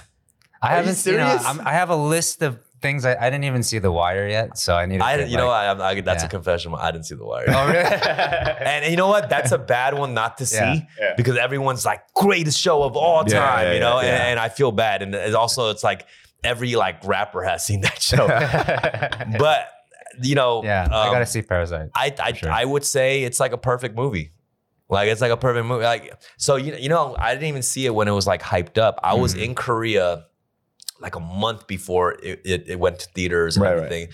I 0.62 0.67
Are 0.73 0.76
haven't 0.78 0.95
seen. 0.95 1.13
You 1.13 1.19
serious? 1.21 1.45
I'm, 1.45 1.62
I 1.62 1.71
have 1.73 1.89
a 1.89 1.95
list 1.95 2.41
of 2.41 2.60
things. 2.83 3.03
I, 3.05 3.15
I 3.19 3.31
didn't 3.31 3.45
even 3.45 3.63
see 3.63 3.79
The 3.79 3.91
Wire 3.91 4.27
yet, 4.27 4.59
so 4.59 4.75
I 4.75 4.85
need. 4.85 4.99
To 4.99 5.05
I 5.05 5.17
get, 5.17 5.29
you 5.29 5.37
know 5.37 5.47
like- 5.47 5.79
I, 5.79 5.89
I, 5.89 6.01
that's 6.01 6.23
a 6.23 6.27
confession. 6.27 6.75
I 6.77 6.91
didn't 6.91 7.05
see 7.05 7.15
the 7.15 7.25
wire. 7.25 7.45
Oh 7.47 7.65
really? 7.67 7.79
and, 8.69 8.83
and 8.85 8.91
you 8.91 8.97
know 8.97 9.07
what? 9.07 9.29
That's 9.29 9.51
a 9.51 9.57
bad 9.57 9.97
one 9.97 10.13
not 10.13 10.37
to 10.37 10.45
see 10.45 10.57
Yeah. 10.57 10.81
Yeah. 10.99 11.13
because 11.17 11.35
everyone's 11.37 11.83
like 11.85 12.01
greatest 12.13 12.59
show 12.59 12.83
of 12.83 12.95
all 12.95 13.23
time, 13.25 13.65
yeah, 13.67 13.73
you 13.73 13.79
know. 13.79 13.95
yeah, 14.01 14.07
And, 14.07 14.17
yeah. 14.19 14.27
and 14.31 14.39
I 14.39 14.49
feel 14.49 14.71
bad, 14.71 15.01
and 15.01 15.15
it's 15.15 15.33
also 15.35 15.71
it's 15.71 15.83
like 15.83 16.05
every 16.43 16.75
like 16.75 17.03
rapper 17.05 17.41
has 17.41 17.65
seen 17.65 17.81
that 17.81 17.99
show, 18.09 18.27
but 19.39 19.69
you 20.21 20.35
know, 20.35 20.63
yeah, 20.63 20.87
I 20.91 21.07
um, 21.07 21.13
gotta 21.13 21.25
see 21.25 21.41
Parasite. 21.41 21.89
I 21.95 22.13
I, 22.19 22.33
sure. 22.33 22.51
I 22.51 22.65
would 22.65 22.83
say 22.85 23.23
it's 23.23 23.39
like 23.39 23.51
a 23.51 23.57
perfect 23.57 23.95
movie. 23.95 24.31
Like 24.89 25.07
it's 25.09 25.21
like 25.21 25.31
a 25.31 25.37
perfect 25.37 25.65
movie. 25.65 25.83
Like 25.85 26.13
so 26.37 26.55
you 26.55 26.75
you 26.75 26.89
know 26.89 27.15
I 27.17 27.33
didn't 27.33 27.47
even 27.47 27.63
see 27.63 27.85
it 27.87 27.95
when 27.95 28.07
it 28.07 28.11
was 28.11 28.27
like 28.27 28.41
hyped 28.43 28.77
up. 28.77 28.99
I 29.03 29.15
was 29.15 29.33
Mhm. 29.33 29.43
in 29.43 29.55
Korea 29.55 30.25
like 30.99 31.15
a 31.15 31.19
month 31.19 31.67
before 31.67 32.13
it, 32.13 32.41
it, 32.45 32.63
it 32.67 32.79
went 32.79 32.99
to 32.99 33.10
theaters 33.10 33.56
and 33.58 33.63
Right, 33.63 33.71
right. 33.71 33.77
everything. 33.84 34.08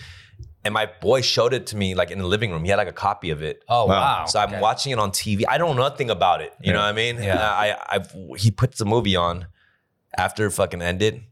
And 0.64 0.74
my 0.74 0.90
boy 1.00 1.22
showed 1.22 1.54
it 1.54 1.66
to 1.68 1.76
me 1.76 1.94
like 1.94 2.10
in 2.10 2.18
the 2.18 2.26
living 2.26 2.50
room. 2.50 2.64
He 2.64 2.70
had 2.70 2.76
like 2.76 2.88
a 2.88 2.92
copy 2.92 3.30
of 3.30 3.42
it. 3.42 3.62
Oh 3.68 3.86
Wow. 3.86 3.94
wow! 4.00 4.26
So 4.26 4.38
I'm 4.40 4.50
Okay. 4.50 4.60
watching 4.60 4.92
it 4.92 4.98
on 4.98 5.10
TV. 5.10 5.44
I 5.48 5.56
don't 5.56 5.74
know 5.76 5.82
nothing 5.88 6.10
about 6.10 6.42
it. 6.42 6.52
You 6.60 6.66
Yeah. 6.68 6.72
know 6.74 6.78
what 6.80 6.86
I 6.88 6.92
mean? 6.92 7.16
Yeah. 7.16 7.30
And 7.32 7.40
I, 7.40 7.76
I, 7.88 8.36
he 8.36 8.50
puts 8.50 8.78
the 8.78 8.84
movie 8.84 9.16
on 9.16 9.46
after 10.18 10.44
it 10.46 10.50
fucking 10.50 10.82
ended. 10.82 11.22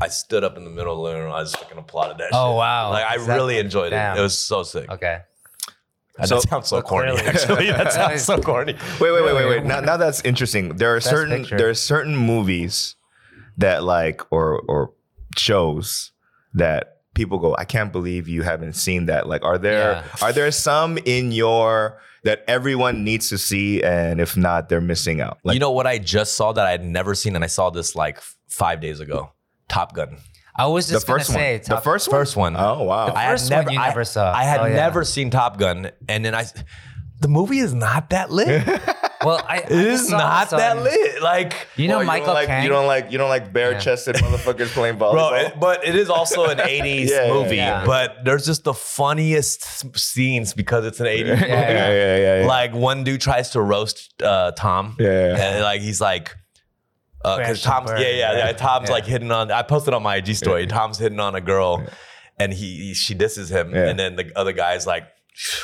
I 0.00 0.08
stood 0.08 0.42
up 0.42 0.56
in 0.56 0.64
the 0.64 0.70
middle 0.70 0.92
of 0.92 0.98
the 0.98 1.02
living 1.04 1.22
room. 1.22 1.32
I 1.32 1.42
just 1.42 1.56
fucking 1.56 1.78
applauded 1.78 2.18
that. 2.18 2.30
Oh 2.32 2.50
shit. 2.50 2.56
wow! 2.58 2.90
Like 2.90 3.04
I 3.06 3.14
Is 3.16 3.26
that- 3.26 3.36
really 3.36 3.58
enjoyed 3.58 3.90
Damn. 3.90 4.16
it. 4.16 4.20
It 4.20 4.22
was 4.24 4.36
so 4.38 4.64
sick. 4.64 4.90
Okay. 4.90 5.20
That 6.16 6.28
So- 6.28 6.40
sounds 6.40 6.66
so 6.68 6.82
corny. 6.82 7.12
clearly- 7.12 7.28
Actually, 7.28 7.70
that 7.70 7.92
sounds 7.92 8.22
so 8.24 8.40
corny. 8.50 8.72
Wait, 9.00 9.12
wait, 9.12 9.24
wait, 9.24 9.34
wait, 9.34 9.48
wait. 9.48 9.64
Now, 9.64 9.80
now 9.80 9.96
that's 9.96 10.20
interesting. 10.22 10.76
There 10.76 10.92
are 10.94 10.96
Best 10.98 11.10
certain 11.10 11.40
picture. 11.42 11.58
there 11.58 11.68
are 11.68 11.74
certain 11.74 12.16
movies 12.16 12.96
that 13.58 13.84
like 13.84 14.20
or 14.32 14.60
or 14.68 14.92
shows 15.36 16.12
that 16.54 16.98
people 17.14 17.38
go, 17.38 17.54
I 17.56 17.64
can't 17.64 17.92
believe 17.92 18.28
you 18.28 18.42
haven't 18.42 18.74
seen 18.74 19.06
that. 19.06 19.28
Like, 19.28 19.44
are 19.44 19.58
there 19.58 19.92
Yeah. 19.92 20.04
are 20.26 20.32
there 20.32 20.50
some 20.50 20.98
in 20.98 21.32
your 21.32 22.00
that 22.24 22.42
everyone 22.48 23.04
needs 23.04 23.28
to 23.28 23.38
see, 23.38 23.82
and 23.82 24.20
if 24.20 24.36
not, 24.36 24.68
they're 24.68 24.80
missing 24.80 25.20
out. 25.20 25.38
Like, 25.44 25.54
you 25.54 25.60
know 25.60 25.72
what 25.72 25.86
I 25.86 25.98
just 25.98 26.36
saw 26.36 26.52
that 26.52 26.66
I 26.66 26.70
had 26.70 26.82
never 26.84 27.14
seen, 27.14 27.34
and 27.36 27.44
I 27.44 27.48
saw 27.48 27.70
this 27.70 27.94
like 27.94 28.16
f- 28.16 28.36
five 28.48 28.80
days 28.80 28.98
ago. 29.00 29.30
Top 29.68 29.92
Gun. 29.94 30.16
I 30.56 30.66
was 30.66 30.86
the 30.86 30.94
just 30.94 31.06
gonna 31.06 31.18
first 31.18 31.30
one, 31.30 31.38
say 31.38 31.58
the 31.58 31.64
top- 31.64 31.84
first 31.84 32.08
one, 32.08 32.20
First 32.20 32.36
one. 32.36 32.56
Oh 32.56 32.84
wow, 32.84 33.06
The 33.06 33.12
first 33.12 33.52
one 33.52 33.70
you 33.70 33.78
never 33.78 34.04
saw. 34.04 34.32
I 34.32 34.44
had 34.44 34.60
Oh, 34.60 34.66
yeah. 34.66 34.76
never 34.76 35.04
seen 35.04 35.30
Top 35.30 35.58
Gun, 35.58 35.90
and 36.08 36.24
then 36.24 36.34
I, 36.34 36.44
the 37.20 37.28
movie 37.28 37.58
is 37.58 37.74
not 37.74 38.10
that 38.10 38.30
lit. 38.30 38.64
Well, 39.24 39.42
I, 39.48 39.56
I 39.56 39.58
it 39.58 39.70
is 39.72 40.08
saw 40.08 40.18
not 40.18 40.50
this 40.50 40.58
that 40.58 40.76
lit. 40.82 41.22
Like, 41.22 41.66
You 41.76 41.88
know 41.88 41.98
Well, 41.98 42.06
Michael 42.06 42.26
don't 42.26 42.34
like, 42.34 42.46
Caine. 42.48 42.62
You 42.64 42.68
don't 42.68 42.86
like 42.86 43.10
you 43.12 43.18
don't 43.18 43.28
like 43.28 43.52
bare 43.52 43.78
chested 43.80 44.16
motherfuckers 44.24 44.68
playing 44.68 44.96
volleyball. 44.96 45.30
bro, 45.30 45.34
it- 45.34 45.60
but 45.60 45.86
it 45.86 45.94
is 45.96 46.10
also 46.10 46.44
an 46.46 46.58
'80s 46.78 47.08
Yeah, 47.10 47.26
yeah, 47.26 47.32
movie. 47.32 47.56
yeah. 47.56 47.84
But 47.86 48.24
there's 48.24 48.44
just 48.46 48.64
the 48.64 48.74
funniest 48.74 49.96
scenes 49.98 50.54
because 50.54 50.84
it's 50.86 51.00
an 51.00 51.06
'80s 51.06 51.26
movie. 51.28 51.40
yeah, 51.42 51.46
yeah, 51.46 51.70
yeah, 51.70 52.16
yeah, 52.16 52.40
yeah. 52.42 52.46
Like 52.46 52.74
one 52.74 53.04
dude 53.04 53.20
tries 53.20 53.50
to 53.50 53.60
roast 53.60 54.22
uh, 54.22 54.52
Tom. 54.52 54.96
Yeah, 54.98 55.08
yeah. 55.36 55.36
And 55.54 55.62
like 55.62 55.80
he's 55.80 56.00
like, 56.00 56.34
because 57.22 57.36
Crash 57.36 57.48
and 57.48 57.86
Tom's 57.86 57.90
yeah, 58.00 58.08
yeah, 58.10 58.36
yeah. 58.36 58.52
Tom's 58.52 58.88
Yeah. 58.88 58.94
like 58.94 59.06
hitting 59.06 59.30
on. 59.32 59.50
I 59.50 59.62
posted 59.62 59.94
on 59.94 60.02
my 60.02 60.16
IG 60.16 60.34
story. 60.36 60.66
Tom's 60.66 60.98
hitting 60.98 61.20
on 61.20 61.34
a 61.34 61.40
girl, 61.40 61.82
and 62.38 62.52
he, 62.52 62.76
he- 62.88 62.94
she 62.94 63.14
disses 63.14 63.50
him, 63.50 63.74
Yeah. 63.74 63.86
and 63.88 63.98
then 63.98 64.16
the 64.16 64.30
other 64.36 64.52
guy's 64.52 64.86
like, 64.86 65.04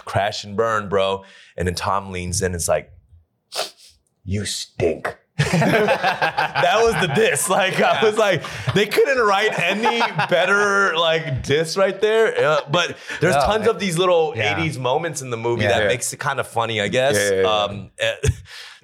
crash 0.04 0.42
and 0.44 0.56
burn, 0.56 0.88
bro. 0.88 1.24
And 1.56 1.68
then 1.68 1.74
Tom 1.74 2.10
leans 2.12 2.40
in. 2.40 2.46
and 2.46 2.54
It's 2.54 2.66
like, 2.68 2.90
you 4.24 4.44
stink. 4.44 5.16
that 5.38 6.78
was 6.82 6.94
the 7.06 7.12
diss. 7.14 7.48
Like 7.48 7.80
I 7.80 8.04
was 8.04 8.18
like, 8.18 8.42
they 8.74 8.86
couldn't 8.86 9.18
write 9.24 9.58
any 9.58 10.00
better 10.28 10.94
like 10.96 11.42
diss 11.42 11.76
right 11.76 11.98
there. 12.00 12.36
Uh, 12.46 12.60
but 12.70 12.96
there's 13.20 13.34
No, 13.34 13.40
tons 13.42 13.66
I- 13.66 13.70
of 13.70 13.78
these 13.80 13.96
little 13.98 14.34
Yeah. 14.36 14.58
80s 14.58 14.78
moments 14.78 15.22
in 15.22 15.30
the 15.30 15.36
movie 15.38 15.62
Yeah. 15.62 15.68
that 15.70 15.82
Yeah. 15.82 15.88
makes 15.88 16.12
it 16.12 16.18
kind 16.18 16.40
of 16.40 16.46
funny, 16.46 16.80
I 16.80 16.88
guess. 16.88 17.16
Yeah, 17.16 17.30
yeah, 17.36 17.40
yeah. 17.42 17.48
Um, 17.48 17.90
eh, 17.98 18.14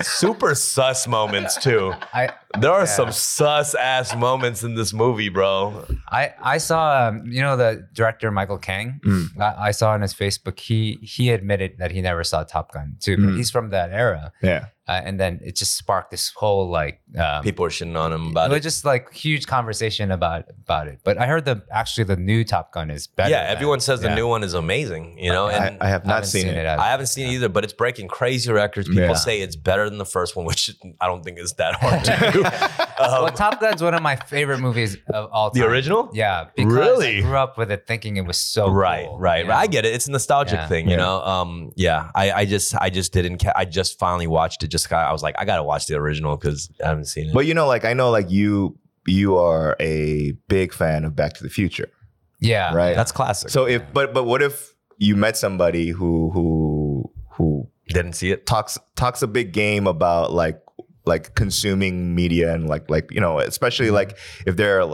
super 0.03 0.55
sus 0.55 1.07
moments 1.07 1.57
too. 1.57 1.93
I 2.13 2.31
There 2.59 2.71
are 2.71 2.81
Yeah. 2.81 2.85
some 2.87 3.13
sus 3.13 3.75
ass 3.75 4.15
moments 4.17 4.63
in 4.63 4.75
this 4.75 4.93
movie, 4.93 5.29
bro. 5.29 5.85
I 6.11 6.33
I 6.43 6.59
saw 6.59 7.09
um, 7.09 7.27
you 7.27 7.43
know 7.43 7.57
the 7.57 7.87
director 7.93 8.31
Michael 8.31 8.59
Kang. 8.59 9.01
Mm. 9.05 9.41
I, 9.41 9.69
I 9.69 9.71
saw 9.73 9.91
on 9.93 10.01
his 10.03 10.15
Facebook 10.15 10.59
he 10.61 10.99
he 11.03 11.31
admitted 11.31 11.79
that 11.79 11.91
he 11.91 12.01
never 12.01 12.25
saw 12.25 12.45
Top 12.45 12.73
Gun 12.73 12.97
too, 13.01 13.17
Mm. 13.17 13.37
he's 13.37 13.51
from 13.51 13.71
that 13.71 13.91
era. 13.93 14.33
yeah. 14.43 14.67
Uh, 14.89 15.03
and 15.05 15.19
then 15.19 15.41
it 15.43 15.57
just 15.57 15.75
sparked 15.75 16.13
this 16.13 16.31
whole 16.37 16.71
like 16.71 17.01
um, 17.19 17.43
People 17.43 17.65
are 17.65 17.71
shitting 17.71 17.99
on 17.99 18.13
him 18.13 18.29
about 18.29 18.47
it 18.47 18.51
was 18.51 18.59
it. 18.59 18.65
Was 18.67 18.75
just 18.75 18.85
like 18.85 19.13
huge 19.13 19.45
conversation 19.49 20.13
about 20.13 20.45
about 20.63 20.87
it. 20.87 21.01
But 21.03 21.19
I 21.19 21.27
heard 21.27 21.45
the 21.45 21.65
actually 21.73 22.05
the 22.05 22.15
new 22.17 22.45
Top 22.45 22.73
Gun 22.73 22.89
is 22.93 23.09
better. 23.09 23.31
Yeah, 23.31 23.43
than- 23.49 23.57
everyone 23.57 23.81
says 23.81 24.01
the 24.01 24.09
yeah. 24.11 24.15
new 24.15 24.29
one 24.29 24.45
is 24.45 24.55
amazing, 24.55 25.19
you 25.19 25.33
know, 25.33 25.47
I, 25.47 25.53
and 25.67 25.83
I 25.83 25.89
have 25.89 26.05
I 26.05 26.07
not 26.07 26.15
haven't 26.15 26.29
seen, 26.31 26.47
it. 26.47 26.57
either. 26.59 26.81
I 26.81 26.87
haven't 26.93 27.07
seen 27.09 27.27
it 27.27 27.33
either, 27.33 27.49
but 27.49 27.65
it's 27.65 27.73
breaking 27.73 28.07
crazy 28.07 28.53
records. 28.53 28.87
People 28.87 29.03
Yeah. 29.03 29.15
say 29.15 29.41
it's 29.41 29.57
better 29.57 29.86
than 29.89 29.99
the 29.99 30.05
first 30.05 30.37
one, 30.37 30.45
which 30.51 30.71
I 31.01 31.07
don't 31.07 31.23
think 31.25 31.39
is 31.39 31.55
that 31.55 31.75
hard 31.77 32.05
to 32.05 32.31
do. 32.33 32.43
well, 33.01 33.27
Um, 33.27 33.35
Top 33.35 33.61
Gun's 33.61 33.83
one 33.83 33.95
of 33.95 34.03
my 34.03 34.17
favorite 34.17 34.59
movies 34.59 34.97
of 35.09 35.31
all 35.33 35.51
time. 35.51 35.61
the 35.63 35.69
original? 35.69 36.11
Yeah, 36.13 36.47
because 36.57 36.73
Really? 36.73 37.19
I 37.19 37.21
grew 37.23 37.37
up 37.37 37.59
with 37.59 37.71
it 37.71 37.87
thinking 37.87 38.17
it 38.17 38.27
was 38.27 38.37
so 38.39 38.69
right, 38.71 39.07
cool, 39.07 39.19
right, 39.19 39.45
you 39.45 39.51
right. 39.51 39.59
I 39.63 39.67
get 39.67 39.85
it. 39.85 39.95
It's 39.95 40.09
a 40.09 40.11
nostalgic 40.13 40.55
Yeah. 40.59 40.69
thing, 40.69 40.87
you 40.87 40.93
Yeah. 40.93 40.97
know. 41.05 41.21
Um, 41.23 41.73
yeah. 41.77 42.11
I, 42.15 42.33
I 42.33 42.45
just, 42.45 42.75
I 42.81 42.91
just 42.91 43.13
didn't. 43.13 43.39
Ca- 43.39 43.53
I 43.57 43.65
just 43.65 43.99
finally 43.99 44.27
watched 44.27 44.63
it. 44.63 44.69
Just, 44.69 44.89
got, 44.91 45.09
I 45.09 45.13
was 45.13 45.23
like, 45.23 45.35
I 45.39 45.45
gotta 45.45 45.63
watch 45.63 45.87
the 45.87 45.95
original 45.97 46.37
because 46.37 46.71
I 46.85 46.89
haven't 46.89 47.07
seen 47.07 47.29
it. 47.29 47.35
But 47.35 47.47
you 47.47 47.55
know, 47.55 47.67
like 47.67 47.85
I 47.85 47.93
know, 47.93 48.11
like 48.11 48.31
you 48.31 48.79
you 49.09 49.37
are 49.39 49.77
a 49.81 50.33
big 50.49 50.73
fan 50.73 51.05
of 51.05 51.15
Back 51.15 51.35
to 51.35 51.43
the 51.45 51.51
Future, 51.51 51.89
Yeah, 52.41 52.75
right? 52.75 52.97
That's 52.97 53.13
classic. 53.13 53.51
so 53.51 53.67
if 53.67 53.83
but 53.93 54.13
but 54.13 54.25
what 54.25 54.43
if 54.43 54.73
you 54.99 55.15
met 55.15 55.37
somebody 55.37 55.91
who 55.91 56.31
who 56.31 56.41
who 56.41 56.76
didn't 57.89 58.15
see 58.15 58.31
it. 58.31 58.47
talks 58.47 58.79
talks 58.95 59.23
a 59.23 59.27
big 59.27 59.53
game 59.53 59.87
about 59.87 60.33
like 60.33 60.61
like 61.05 61.35
consuming 61.35 62.15
media 62.15 62.53
and 62.53 62.69
like 62.69 62.91
like 62.91 63.11
you 63.13 63.21
know 63.21 63.39
especially 63.39 63.87
mm-hmm. 63.87 63.95
like 63.95 64.19
if 64.47 64.57
they're 64.57 64.85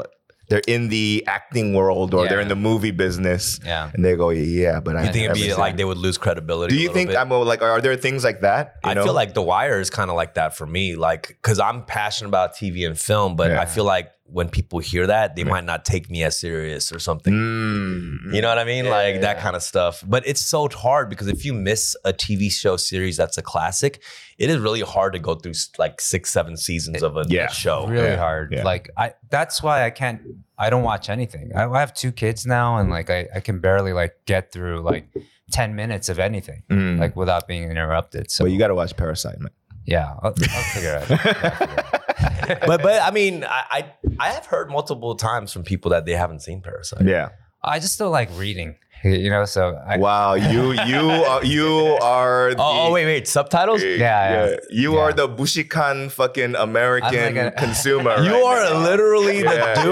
they're 0.49 0.63
in 0.69 0.89
the 0.89 1.25
acting 1.27 1.73
world 1.73 2.13
or 2.13 2.29
they're 2.29 2.41
in 2.41 2.49
the 2.49 2.57
movie 2.57 2.91
business 2.91 3.59
Yeah. 3.65 3.91
and 3.95 4.05
they 4.05 4.15
go 4.17 4.29
yeah 4.29 4.81
but 4.81 4.97
I 4.97 5.09
think 5.09 5.25
it'd 5.25 5.35
be 5.35 5.55
like 5.55 5.75
it." 5.75 5.77
they 5.79 5.85
would 5.85 5.97
lose 5.97 6.19
credibility? 6.19 6.77
do 6.77 6.83
you 6.83 6.93
think 6.93 7.09
bit? 7.11 7.17
I'm 7.17 7.31
like 7.31 7.63
are 7.63 7.81
there 7.81 7.97
things 7.97 8.23
like 8.23 8.43
that 8.43 8.75
you 8.85 8.91
I 8.91 8.95
know? 8.95 9.05
feel 9.05 9.15
like 9.15 9.33
The 9.33 9.43
Wire 9.43 9.81
is 9.81 9.89
kind 9.89 10.11
of 10.11 10.17
like 10.17 10.35
that 10.35 10.55
for 10.55 10.67
me, 10.67 10.95
like 10.97 11.29
because 11.29 11.59
I'm 11.59 11.85
passionate 11.85 12.29
about 12.29 12.55
TV 12.55 12.87
and 12.87 12.99
film, 12.99 13.37
but 13.37 13.53
Yeah. 13.53 13.63
I 13.63 13.67
feel 13.67 13.85
like 13.85 14.13
when 14.33 14.49
people 14.49 14.79
hear 14.79 15.07
that, 15.07 15.37
they 15.37 15.45
might 15.45 15.65
not 15.65 15.85
take 15.85 16.09
me 16.11 16.23
as 16.25 16.39
serious 16.39 16.91
or 16.91 16.99
something. 16.99 17.33
Mm. 17.35 18.35
You 18.35 18.41
know 18.41 18.49
what 18.49 18.59
I 18.59 18.65
mean? 18.65 18.87
Yeah, 18.87 18.91
like 18.91 19.15
yeah, 19.17 19.21
that 19.21 19.39
kind 19.41 19.55
of 19.57 19.63
stuff. 19.63 20.03
But 20.07 20.27
it's 20.27 20.41
so 20.41 20.69
hard 20.69 21.11
because 21.11 21.29
if 21.29 21.45
you 21.45 21.53
miss 21.53 21.95
a 22.05 22.13
TV 22.13 22.51
show 22.51 22.77
series 22.77 23.17
that's 23.17 23.37
a 23.39 23.43
classic, 23.43 24.03
it 24.39 24.49
is 24.51 24.59
really 24.59 24.81
hard 24.81 25.13
to 25.13 25.19
go 25.19 25.35
through 25.35 25.53
like 25.79 26.01
six, 26.01 26.31
seven 26.31 26.57
seasons 26.57 27.03
of 27.03 27.17
a 27.17 27.25
Yeah. 27.29 27.49
show. 27.49 27.87
really 27.87 28.09
Yeah, 28.09 28.17
hard. 28.17 28.53
yeah. 28.53 28.65
Like 28.65 28.91
I, 28.97 29.13
that's 29.31 29.63
why 29.63 29.85
I 29.85 29.91
can't. 29.91 30.21
I 30.59 30.71
don't 30.71 30.83
watch 30.85 31.09
anything. 31.11 31.51
I, 31.55 31.65
I 31.65 31.81
have 31.81 31.93
two 31.93 32.13
kids 32.13 32.47
now, 32.47 32.79
and 32.79 32.89
like 32.91 33.11
I, 33.11 33.29
I 33.35 33.41
can 33.41 33.59
barely 33.61 33.93
like 33.93 34.15
get 34.27 34.53
through 34.53 34.81
like 34.81 35.09
ten 35.51 35.75
minutes 35.75 36.09
of 36.09 36.19
anything, 36.19 36.63
Mm. 36.71 36.99
like 36.99 37.15
without 37.17 37.47
being 37.47 37.65
interrupted. 37.71 38.31
So 38.31 38.45
well 38.45 38.53
you 38.53 38.59
got 38.59 38.69
to 38.69 38.75
watch 38.75 38.97
Parasite 38.97 39.39
man 39.41 39.51
yeah, 39.87 40.15
I'll, 40.23 40.33
I'll 40.33 40.63
figure 40.75 40.95
it 40.97 41.11
out. 41.11 41.21
Figure 41.21 41.41
out. 41.45 41.85
But 42.67 42.83
but 42.83 43.01
I 43.03 43.11
mean, 43.13 43.45
I, 43.45 43.65
I 43.71 43.93
I 44.19 44.29
have 44.33 44.47
heard 44.47 44.69
multiple 44.71 45.15
times 45.15 45.53
from 45.53 45.63
people 45.63 45.91
that 45.93 46.05
they 46.07 46.13
haven't 46.13 46.41
seen 46.41 46.61
Parasite. 46.61 47.07
yeah 47.07 47.31
I 47.63 47.79
just 47.79 47.95
still 47.95 48.11
like 48.11 48.29
reading, 48.37 48.77
you 49.25 49.31
know. 49.31 49.45
So 49.45 49.81
I, 49.87 49.99
wow 49.99 50.35
you 50.35 50.73
you 50.73 51.01
are, 51.11 51.45
you 51.57 51.99
are 52.03 52.55
the, 52.55 52.63
Oh, 52.63 52.87
oh 52.89 52.93
wait 52.93 53.05
wait 53.07 53.29
subtitles. 53.29 53.83
Yeah, 53.83 53.97
yeah. 53.99 54.57
you 54.71 54.95
Yeah. 54.95 55.01
are 55.01 55.13
the 55.13 55.29
Bushikan 55.29 56.11
fucking 56.11 56.55
American 56.55 57.35
like 57.37 57.37
a- 57.37 57.51
consumer 57.65 58.17
You 58.23 58.33
right 58.33 58.69
are 58.69 58.75
now. 58.75 58.79
literally 58.91 59.43
Yeah. 59.43 59.75
the 59.75 59.83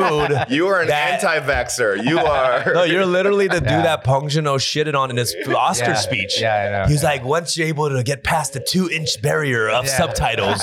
dude. 0.47 0.51
you 0.57 0.69
are 0.69 0.81
an 0.83 0.89
that- 0.89 1.23
anti-vaxxer 1.25 2.05
you 2.05 2.19
are 2.19 2.73
No, 2.75 2.83
you're 2.85 3.07
literally 3.07 3.49
the 3.49 3.61
dude 3.61 3.71
Yeah. 3.71 3.83
that 3.83 4.05
Joon-ho 4.05 4.57
shitted 4.57 4.95
on 4.95 5.11
in 5.11 5.17
his 5.17 5.35
Oscar 5.55 5.91
Yeah, 5.91 5.95
speech. 5.95 6.41
Yeah, 6.41 6.55
I 6.55 6.71
know. 6.83 6.87
He 6.87 6.93
was 6.93 7.03
like, 7.03 7.25
once 7.25 7.57
you're 7.57 7.69
able 7.69 7.89
to 7.91 8.03
get 8.03 8.23
past 8.25 8.53
the 8.53 8.61
two 8.61 8.89
inch 8.91 9.21
barrier 9.23 9.69
of 9.69 9.85
Yeah. 9.87 9.97
subtitles, 9.99 10.63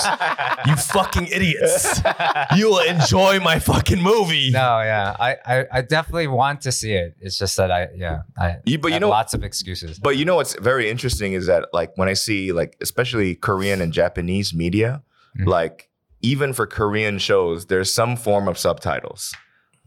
you 0.66 0.76
fucking 0.76 1.26
idiots, 1.28 2.00
you 2.56 2.68
will 2.70 2.80
enjoy 2.80 3.40
my 3.40 3.58
fucking 3.58 4.02
movie. 4.02 4.50
No, 4.50 4.80
yeah, 4.80 5.14
I, 5.18 5.36
I, 5.46 5.66
I 5.72 5.80
definitely 5.82 6.28
want 6.28 6.62
to 6.62 6.72
see 6.72 6.92
it. 6.94 7.14
It's 7.20 7.38
just 7.38 7.56
that 7.56 7.70
I, 7.70 7.88
yeah, 7.96 8.22
I. 8.40 8.56
You- 8.64 8.78
but 8.78 8.88
you 8.88 8.94
have 8.94 9.00
know- 9.02 9.08
lots 9.10 9.34
of 9.34 9.42
excuses. 9.44 9.98
But 9.98 10.16
you 10.16 10.24
know 10.24 10.36
what's 10.36 10.54
very 10.60 10.88
interesting 10.90 11.32
is 11.32 11.46
that 11.46 11.68
like 11.72 11.90
when 11.96 12.08
I 12.08 12.14
see 12.14 12.52
like 12.52 12.76
especially 12.80 13.34
Korean 13.34 13.80
and 13.80 13.92
Japanese 13.92 14.54
media, 14.54 15.02
Mhm. 15.38 15.46
like 15.46 15.88
even 16.22 16.52
for 16.52 16.66
Korean 16.66 17.18
shows, 17.18 17.66
there's 17.66 17.92
some 17.92 18.16
form 18.16 18.48
of 18.48 18.58
subtitles. 18.58 19.34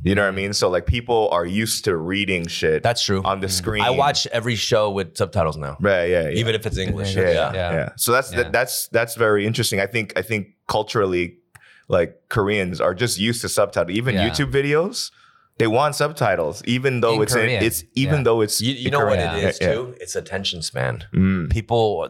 You 0.03 0.15
know 0.15 0.23
what 0.23 0.29
I 0.29 0.31
mean? 0.35 0.53
So 0.53 0.67
like 0.67 0.87
people 0.87 1.29
are 1.31 1.45
used 1.45 1.85
to 1.85 1.95
reading 1.95 2.47
shit 2.47 2.81
That's 2.81 3.03
true. 3.03 3.21
on 3.23 3.39
the 3.39 3.47
screen. 3.49 3.83
I 3.83 3.91
watch 3.91 4.25
every 4.27 4.55
show 4.55 4.89
with 4.89 5.15
subtitles 5.15 5.57
now, 5.57 5.77
right, 5.79 6.05
yeah, 6.09 6.29
yeah. 6.29 6.39
even 6.39 6.55
if 6.55 6.65
it's 6.65 6.77
English. 6.79 7.15
yeah, 7.15 7.21
Yeah. 7.21 7.29
yeah, 7.33 7.53
Yeah. 7.53 7.71
yeah. 7.73 7.89
So 7.97 8.11
that's 8.11 8.33
Yeah. 8.33 8.49
that's 8.51 8.87
that's 8.87 9.13
very 9.15 9.45
interesting. 9.45 9.79
I 9.79 9.85
think 9.85 10.13
I 10.17 10.23
think 10.23 10.47
culturally, 10.67 11.37
like 11.87 12.15
Koreans 12.29 12.81
are 12.81 12.95
just 12.95 13.19
used 13.19 13.41
to 13.41 13.49
subtitles. 13.49 13.95
Even 13.95 14.15
Yeah. 14.15 14.27
YouTube 14.29 14.51
videos, 14.51 15.11
they 15.61 15.67
want 15.79 15.95
subtitles, 15.95 16.61
even 16.65 17.01
though 17.01 17.15
In 17.17 17.21
it's 17.23 17.33
in, 17.35 17.39
Korean. 17.41 17.63
it's 17.63 17.83
even 18.03 18.19
Yeah. 18.19 18.23
though 18.27 18.41
it's 18.45 18.57
You, 18.61 18.73
you 18.73 18.87
in 18.87 18.91
know 18.93 19.05
what 19.05 19.19
it 19.19 19.33
is 19.43 19.59
Yeah, 19.61 19.67
yeah. 19.67 19.73
too? 19.75 19.95
It's 20.03 20.15
attention 20.15 20.61
span. 20.69 20.93
Mm. 21.13 21.49
People 21.57 22.09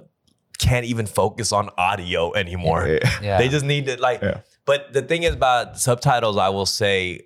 can't 0.68 0.86
even 0.94 1.06
focus 1.08 1.52
on 1.52 1.70
audio 1.78 2.32
anymore. 2.34 2.82
Yeah. 2.88 3.10
yeah, 3.28 3.38
They 3.40 3.50
just 3.50 3.66
need 3.66 3.84
to 3.88 3.94
like. 4.08 4.22
Yeah. 4.22 4.42
But 4.66 4.94
the 4.94 5.02
thing 5.02 5.24
is 5.24 5.34
about 5.34 5.80
subtitles, 5.80 6.38
I 6.38 6.50
will 6.50 6.68
say, 6.82 7.22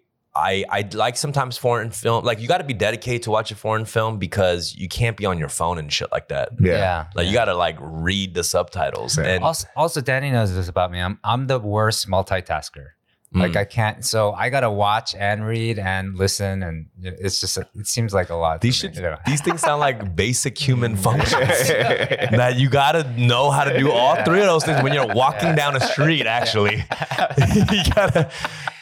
I 0.52 0.66
I 0.78 0.80
like 1.06 1.16
sometimes 1.26 1.58
foreign 1.58 1.92
film. 1.92 2.20
Like 2.30 2.40
you 2.42 2.48
got 2.54 2.58
to 2.66 2.70
be 2.74 2.78
dedicated 2.88 3.24
to 3.24 3.32
watch 3.32 3.52
a 3.52 3.56
foreign 3.56 3.86
film 3.86 4.18
because 4.20 4.62
you 4.82 4.88
can't 5.00 5.16
be 5.22 5.26
on 5.32 5.38
your 5.44 5.50
phone 5.60 5.78
and 5.82 5.88
shit 5.98 6.10
like 6.12 6.28
that. 6.36 6.50
Yeah. 6.60 6.72
yeah. 6.86 7.06
Like 7.16 7.28
you 7.28 7.34
got 7.34 7.46
to 7.54 7.56
like 7.56 7.78
read 7.80 8.34
the 8.34 8.44
subtitles. 8.44 9.18
Yeah. 9.18 9.32
And 9.32 9.44
Also, 9.44 9.68
also, 9.76 10.02
Danny 10.02 10.32
knows 10.32 10.50
this 10.54 10.68
about 10.76 10.92
me. 10.92 11.00
I'm 11.00 11.20
I'm 11.24 11.48
the 11.48 11.60
worst 11.60 12.08
multitasker. 12.10 12.88
Mm. 13.36 13.39
Like 13.41 13.58
I 13.58 13.65
can't. 13.65 14.06
So 14.06 14.32
I 14.32 14.50
gotta 14.50 14.71
watch 14.71 15.13
and 15.13 15.45
read 15.45 15.78
and 15.78 16.15
listen, 16.15 16.63
and 16.63 16.86
it's 17.02 17.41
just 17.41 17.58
it 17.58 17.86
seems 17.86 18.13
like 18.13 18.30
a 18.30 18.36
lot. 18.36 18.62
these 18.62 18.78
should, 18.78 18.95
these 19.26 19.41
things 19.41 19.60
sound 19.60 19.82
like 19.82 20.15
basic 20.15 20.58
human 20.58 20.95
functions. 21.08 21.34
that 21.67 22.56
you 22.56 22.69
got 22.69 22.93
to 22.93 23.04
know 23.19 23.52
how 23.52 23.65
to 23.65 23.78
do 23.78 23.91
all 23.91 24.15
three 24.24 24.39
of 24.39 24.45
those 24.45 24.63
things 24.63 24.82
when 24.82 24.93
you're 24.93 25.13
walking 25.13 25.54
down 25.54 25.76
a 25.76 25.82
street. 25.82 26.26
Actually, 26.26 26.76
you 27.38 27.84
gotta 27.93 28.32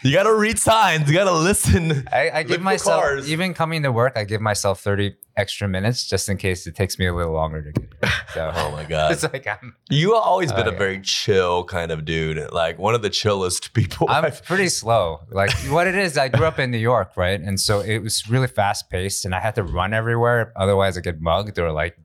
You 0.04 0.12
gotta 0.12 0.36
read 0.36 0.60
signs. 0.60 1.10
You 1.10 1.16
gotta 1.16 1.32
listen. 1.32 2.08
I, 2.12 2.30
I 2.32 2.44
give 2.44 2.62
myself 2.62 3.02
cars. 3.02 3.32
even 3.32 3.54
coming 3.54 3.84
to 3.84 3.92
work. 3.92 4.14
I 4.18 4.26
give 4.26 4.42
myself 4.42 4.82
thirty 4.82 5.16
extra 5.36 5.68
minutes 5.68 6.06
just 6.08 6.30
in 6.30 6.38
case 6.38 6.68
it 6.68 6.76
takes 6.76 7.00
me 7.00 7.08
a 7.08 7.14
little 7.14 7.34
longer 7.34 7.62
to 7.64 7.72
get 7.72 7.90
here. 8.02 8.12
So 8.34 8.52
Oh 8.56 8.72
my 8.72 8.84
god. 8.90 9.12
it's 9.12 9.24
like 9.24 9.48
I'm 9.48 9.76
You 9.90 10.16
always 10.16 10.52
been 10.52 10.68
Oh, 10.68 10.72
a 10.72 10.78
very 10.78 11.02
chill 11.02 11.64
kind 11.64 11.92
of 11.92 12.06
dude. 12.06 12.52
Like 12.52 12.78
one 12.78 12.94
of 12.96 13.02
the 13.02 13.10
chillest 13.10 13.74
people. 13.74 14.08
I'm 14.10 14.26
I've- 14.26 14.42
pretty 14.46 14.70
slow. 14.70 15.22
Like 15.32 15.52
what 15.70 15.88
it 15.88 15.96
is, 15.96 16.18
I 16.18 16.28
grew 16.30 16.46
up 16.46 16.60
in 16.60 16.70
New 16.72 16.78
York, 16.78 17.18
right? 17.18 17.40
And 17.42 17.60
so 17.60 17.80
it 17.80 18.00
was 18.00 18.30
really 18.30 18.48
fast 18.48 18.90
paced, 18.90 19.26
and 19.26 19.34
I 19.34 19.40
had 19.40 19.56
to 19.56 19.64
run 19.64 19.94
everywhere. 19.94 20.54
Otherwise, 20.56 20.98
I 20.98 21.02
get 21.02 21.20
mugged 21.20 21.58
or 21.58 21.72
like 21.72 21.98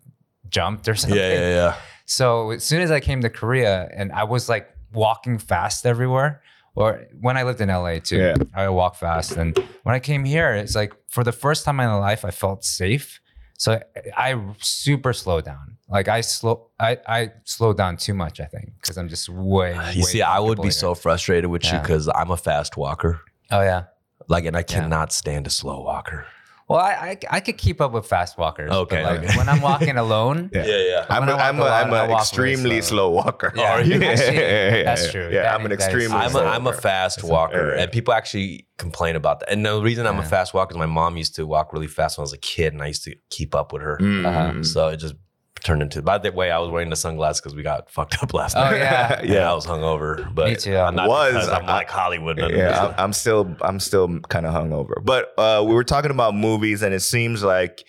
jumped 0.48 0.88
or 0.88 0.94
something. 0.94 1.18
yeah, 1.18 1.32
yeah, 1.34 1.48
yeah. 1.50 1.76
So 2.06 2.52
as 2.52 2.64
soon 2.64 2.80
as 2.80 2.90
I 2.90 3.00
came 3.00 3.20
to 3.22 3.28
Korea, 3.30 3.88
and 3.94 4.10
I 4.12 4.24
was 4.24 4.48
like 4.48 4.68
walking 4.92 5.38
fast 5.38 5.84
everywhere. 5.84 6.40
Or 6.80 7.06
when 7.20 7.36
I 7.36 7.42
lived 7.42 7.60
in 7.60 7.68
LA 7.68 7.98
too, 7.98 8.18
Yeah. 8.18 8.34
I 8.54 8.68
walk 8.68 8.94
fast. 8.96 9.36
And 9.36 9.56
when 9.82 9.94
I 9.94 9.98
came 10.00 10.24
here, 10.24 10.52
it's 10.52 10.74
like 10.76 10.92
for 11.08 11.24
the 11.24 11.32
first 11.32 11.64
time 11.64 11.80
in 11.80 11.86
my 11.88 11.94
life, 11.96 12.24
I 12.24 12.30
felt 12.30 12.64
safe. 12.64 13.20
So 13.58 13.80
I, 14.16 14.32
I 14.34 14.40
super 14.60 15.12
slow 15.12 15.40
down. 15.40 15.76
Like 15.88 16.06
I 16.06 16.20
slow, 16.22 16.68
I 16.78 16.98
I 17.06 17.32
slow 17.44 17.72
down 17.72 17.96
too 17.96 18.14
much. 18.14 18.38
I 18.40 18.44
think 18.44 18.66
because 18.80 18.96
I'm 18.96 19.08
just 19.08 19.28
way. 19.28 19.72
You 19.94 20.02
way 20.04 20.10
see, 20.12 20.22
I 20.22 20.38
would 20.38 20.58
be 20.58 20.70
comfortable 20.70 20.94
so 20.94 20.94
frustrated 20.94 21.50
with 21.50 21.64
you 21.64 21.78
because 21.80 22.08
I'm 22.14 22.30
a 22.30 22.36
fast 22.36 22.76
walker. 22.76 23.20
Oh 23.50 23.62
yeah. 23.62 23.84
Like, 24.28 24.44
and 24.44 24.56
I 24.56 24.60
Yeah. 24.60 24.74
cannot 24.74 25.12
stand 25.12 25.46
a 25.46 25.50
slow 25.50 25.80
walker. 25.82 26.26
Well, 26.68 26.78
I, 26.80 26.92
I 27.30 27.36
I 27.36 27.40
could 27.40 27.56
keep 27.56 27.80
up 27.80 27.92
with 27.92 28.06
fast 28.06 28.36
walkers. 28.36 28.68
but, 28.68 28.78
Okay, 28.80 29.02
like, 29.02 29.20
okay. 29.24 29.36
when 29.38 29.48
I'm 29.48 29.62
walking 29.62 29.96
alone, 30.04 30.50
Yeah. 30.52 30.66
yeah. 30.66 31.06
I'm 31.08 31.26
a, 31.26 31.32
I 31.32 31.34
walk 31.34 31.40
I'm 31.40 31.58
a 31.58 31.62
a, 31.62 31.64
lot, 31.64 31.86
I'm 31.86 32.10
an 32.10 32.16
extremely 32.18 32.80
slow 32.82 32.96
slow. 32.98 33.10
walker. 33.10 33.52
Yeah. 33.56 33.72
Are 33.72 33.80
you? 33.82 34.02
Actually, 34.02 34.36
that's 34.84 35.10
true. 35.10 35.30
Yeah, 35.32 35.42
That 35.42 35.54
I'm 35.54 35.64
an 35.66 35.72
is- 35.72 35.78
that 35.78 35.88
is 35.88 35.94
extremely 35.94 36.08
true. 36.08 36.18
I'm 36.20 36.26
a, 36.26 36.30
slow 36.30 36.46
I'm 36.46 36.62
a 36.66 36.70
walker. 36.70 36.80
fast 36.80 37.24
walker, 37.24 37.74
yeah. 37.74 37.82
and 37.82 37.90
people 37.92 38.12
actually 38.12 38.66
complain 38.76 39.16
about 39.16 39.40
that. 39.40 39.50
And 39.50 39.64
the 39.64 39.80
reason 39.80 40.06
I'm 40.06 40.18
a 40.18 40.22
fast 40.24 40.52
walker 40.52 40.72
is 40.74 40.78
my 40.78 40.86
mom 40.86 41.16
used 41.16 41.34
to 41.36 41.46
walk 41.46 41.72
really 41.72 41.86
fast 41.86 42.18
when 42.18 42.22
I 42.22 42.26
was 42.26 42.32
a 42.34 42.38
kid, 42.38 42.74
and 42.74 42.82
I 42.82 42.88
used 42.88 43.04
to 43.04 43.14
keep 43.30 43.54
up 43.54 43.72
with 43.72 43.82
her. 43.82 43.96
Mm. 44.00 44.26
Uh-huh. 44.26 44.62
So 44.62 44.88
it 44.88 44.98
just 44.98 45.14
turned 45.64 45.82
into. 45.82 46.02
By 46.02 46.18
the 46.18 46.30
way, 46.32 46.50
I 46.50 46.58
was 46.58 46.70
wearing 46.70 46.90
the 46.90 46.96
sunglasses 46.96 47.40
because 47.40 47.54
we 47.54 47.62
got 47.62 47.90
fucked 47.90 48.22
up 48.22 48.32
last 48.34 48.56
Oh 48.56 48.60
night. 48.62 48.76
yeah. 48.78 49.22
yeah, 49.24 49.50
I 49.50 49.54
was 49.54 49.66
hungover, 49.66 50.32
but 50.34 50.48
Me 50.50 50.56
too. 50.56 50.76
I'm 50.76 50.94
not 50.94 51.08
Was, 51.08 51.32
because 51.34 51.48
I'm 51.48 51.64
I- 51.64 51.72
like 51.74 51.90
Hollywood. 51.90 52.36
none 52.38 52.50
Yeah. 52.50 52.86
I'm, 52.88 52.94
I'm 53.06 53.12
still 53.12 53.54
I'm 53.62 53.80
still 53.80 54.20
kind 54.20 54.46
of 54.46 54.54
hungover. 54.54 55.04
But 55.04 55.32
uh, 55.38 55.64
we 55.66 55.74
were 55.74 55.84
talking 55.84 56.10
about 56.10 56.34
movies, 56.34 56.82
and 56.82 56.94
it 56.94 57.00
seems 57.00 57.42
like 57.42 57.84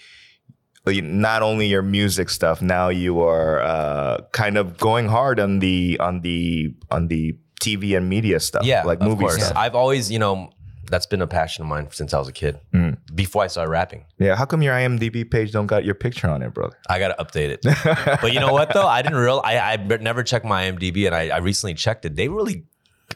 uh, 0.87 0.91
not 1.03 1.41
only 1.41 1.67
your 1.67 1.81
music 1.81 2.29
stuff. 2.29 2.61
Now 2.61 2.89
you 2.89 3.21
are 3.21 3.61
uh, 3.61 4.21
kind 4.31 4.57
of 4.57 4.77
going 4.77 5.07
hard 5.07 5.39
on 5.39 5.59
the 5.59 5.97
on 5.99 6.21
the 6.21 6.73
on 6.91 7.07
the 7.07 7.37
TV 7.61 7.97
and 7.97 8.07
media 8.09 8.39
stuff. 8.39 8.63
yeah, 8.65 8.83
like 8.83 9.01
of 9.01 9.07
movie 9.07 9.21
course. 9.25 9.43
stuff. 9.43 9.57
I've 9.57 9.75
always, 9.75 10.09
you 10.09 10.17
know, 10.19 10.49
that's 10.89 11.05
been 11.05 11.21
a 11.21 11.27
passion 11.27 11.63
of 11.63 11.69
mine 11.69 11.87
since 11.91 12.13
I 12.13 12.19
was 12.19 12.27
a 12.27 12.31
kid. 12.33 12.59
Mm. 12.73 12.97
Before 13.15 13.43
I 13.43 13.47
started 13.47 13.71
rapping, 13.71 14.05
Yeah, 14.17 14.35
how 14.35 14.45
come 14.45 14.61
your 14.61 14.73
IMDb 14.73 15.29
page 15.29 15.51
don't 15.51 15.67
got 15.67 15.85
your 15.85 15.95
picture 15.95 16.27
on 16.29 16.41
it, 16.41 16.53
brother? 16.53 16.77
I 16.89 16.99
got 16.99 17.15
to 17.17 17.23
update 17.23 17.49
it. 17.49 18.19
but 18.21 18.33
you 18.33 18.39
know 18.39 18.51
what 18.53 18.73
though? 18.73 18.87
I 18.87 19.01
didn't 19.01 19.17
real. 19.17 19.41
I 19.43 19.57
I 19.59 19.75
never 19.77 20.23
checked 20.23 20.45
my 20.45 20.69
IMDb, 20.69 21.05
and 21.05 21.15
I, 21.15 21.29
I 21.29 21.37
recently 21.37 21.73
checked 21.75 22.05
it. 22.05 22.15
They 22.15 22.27
really, 22.27 22.65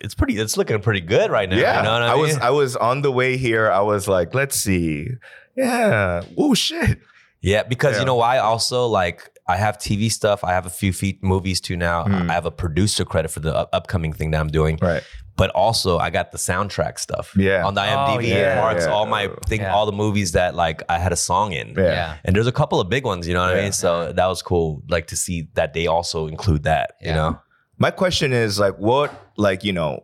it's 0.01 0.15
pretty. 0.15 0.37
It's 0.37 0.55
looking 0.57 0.79
pretty 0.81 1.01
good 1.01 1.29
right 1.31 1.49
now. 1.49 1.57
yeah, 1.57 1.77
you 1.77 1.83
know 1.83 1.91
what 1.93 2.01
I, 2.03 2.07
I 2.11 2.13
mean? 2.13 2.21
was 2.21 2.37
I 2.37 2.49
was 2.51 2.75
on 2.75 3.01
the 3.01 3.11
way 3.11 3.37
here. 3.37 3.69
I 3.71 3.81
was 3.81 4.07
like, 4.07 4.33
let's 4.33 4.55
see. 4.55 5.07
Yeah. 5.55 6.23
Oh 6.37 6.53
shit. 6.53 6.99
yeah, 7.41 7.63
because 7.63 7.93
Yeah. 7.95 7.99
you 8.01 8.05
know 8.05 8.15
why? 8.15 8.37
Also, 8.39 8.87
like 8.87 9.29
I 9.47 9.57
have 9.57 9.77
TV 9.77 10.11
stuff. 10.11 10.43
I 10.43 10.51
have 10.53 10.65
a 10.65 10.69
few 10.69 10.93
feet 10.93 11.23
movies 11.23 11.59
too 11.61 11.75
now. 11.77 12.05
Mm. 12.05 12.29
I 12.29 12.33
have 12.33 12.45
a 12.45 12.51
producer 12.51 13.03
credit 13.05 13.29
for 13.29 13.39
the 13.41 13.53
up- 13.55 13.69
upcoming 13.73 14.13
thing 14.13 14.31
that 14.31 14.39
I'm 14.39 14.47
doing. 14.47 14.79
Right. 14.81 15.03
But 15.35 15.49
also, 15.51 15.97
I 15.97 16.11
got 16.11 16.31
the 16.31 16.37
soundtrack 16.37 16.99
stuff. 16.99 17.33
Yeah. 17.35 17.65
on 17.65 17.73
the 17.73 17.81
Oh, 17.81 17.85
IMDb. 18.17 18.27
yeah. 18.29 18.53
it 18.53 18.61
marks 18.61 18.85
Yeah. 18.85 18.91
all 18.91 19.07
my 19.07 19.29
thing, 19.47 19.61
Yeah. 19.61 19.73
all 19.73 19.85
the 19.87 19.91
movies 19.91 20.33
that 20.33 20.53
like 20.53 20.83
I 20.89 20.99
had 20.99 21.11
a 21.11 21.15
song 21.15 21.53
in. 21.53 21.73
Yeah. 21.75 21.83
Yeah. 21.83 22.17
And 22.23 22.35
there's 22.35 22.45
a 22.47 22.51
couple 22.51 22.79
of 22.79 22.87
big 22.89 23.03
ones, 23.03 23.27
you 23.27 23.33
know 23.33 23.41
what 23.41 23.57
I 23.57 23.61
mean? 23.63 23.71
So 23.71 24.13
that 24.13 24.27
was 24.27 24.41
cool, 24.43 24.83
like 24.89 25.07
to 25.07 25.15
see 25.15 25.49
that 25.55 25.73
they 25.73 25.87
also 25.87 26.27
include 26.27 26.63
that, 26.63 26.93
you 27.01 27.11
know? 27.13 27.39
My 27.79 27.89
question 27.89 28.31
is 28.31 28.59
like, 28.59 28.75
what, 28.77 29.11
like, 29.35 29.63
you 29.63 29.73
know, 29.73 30.03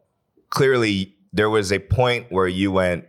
clearly 0.49 1.15
there 1.31 1.49
was 1.49 1.71
a 1.71 1.77
point 1.79 2.25
where 2.31 2.47
you 2.47 2.71
went 2.71 3.05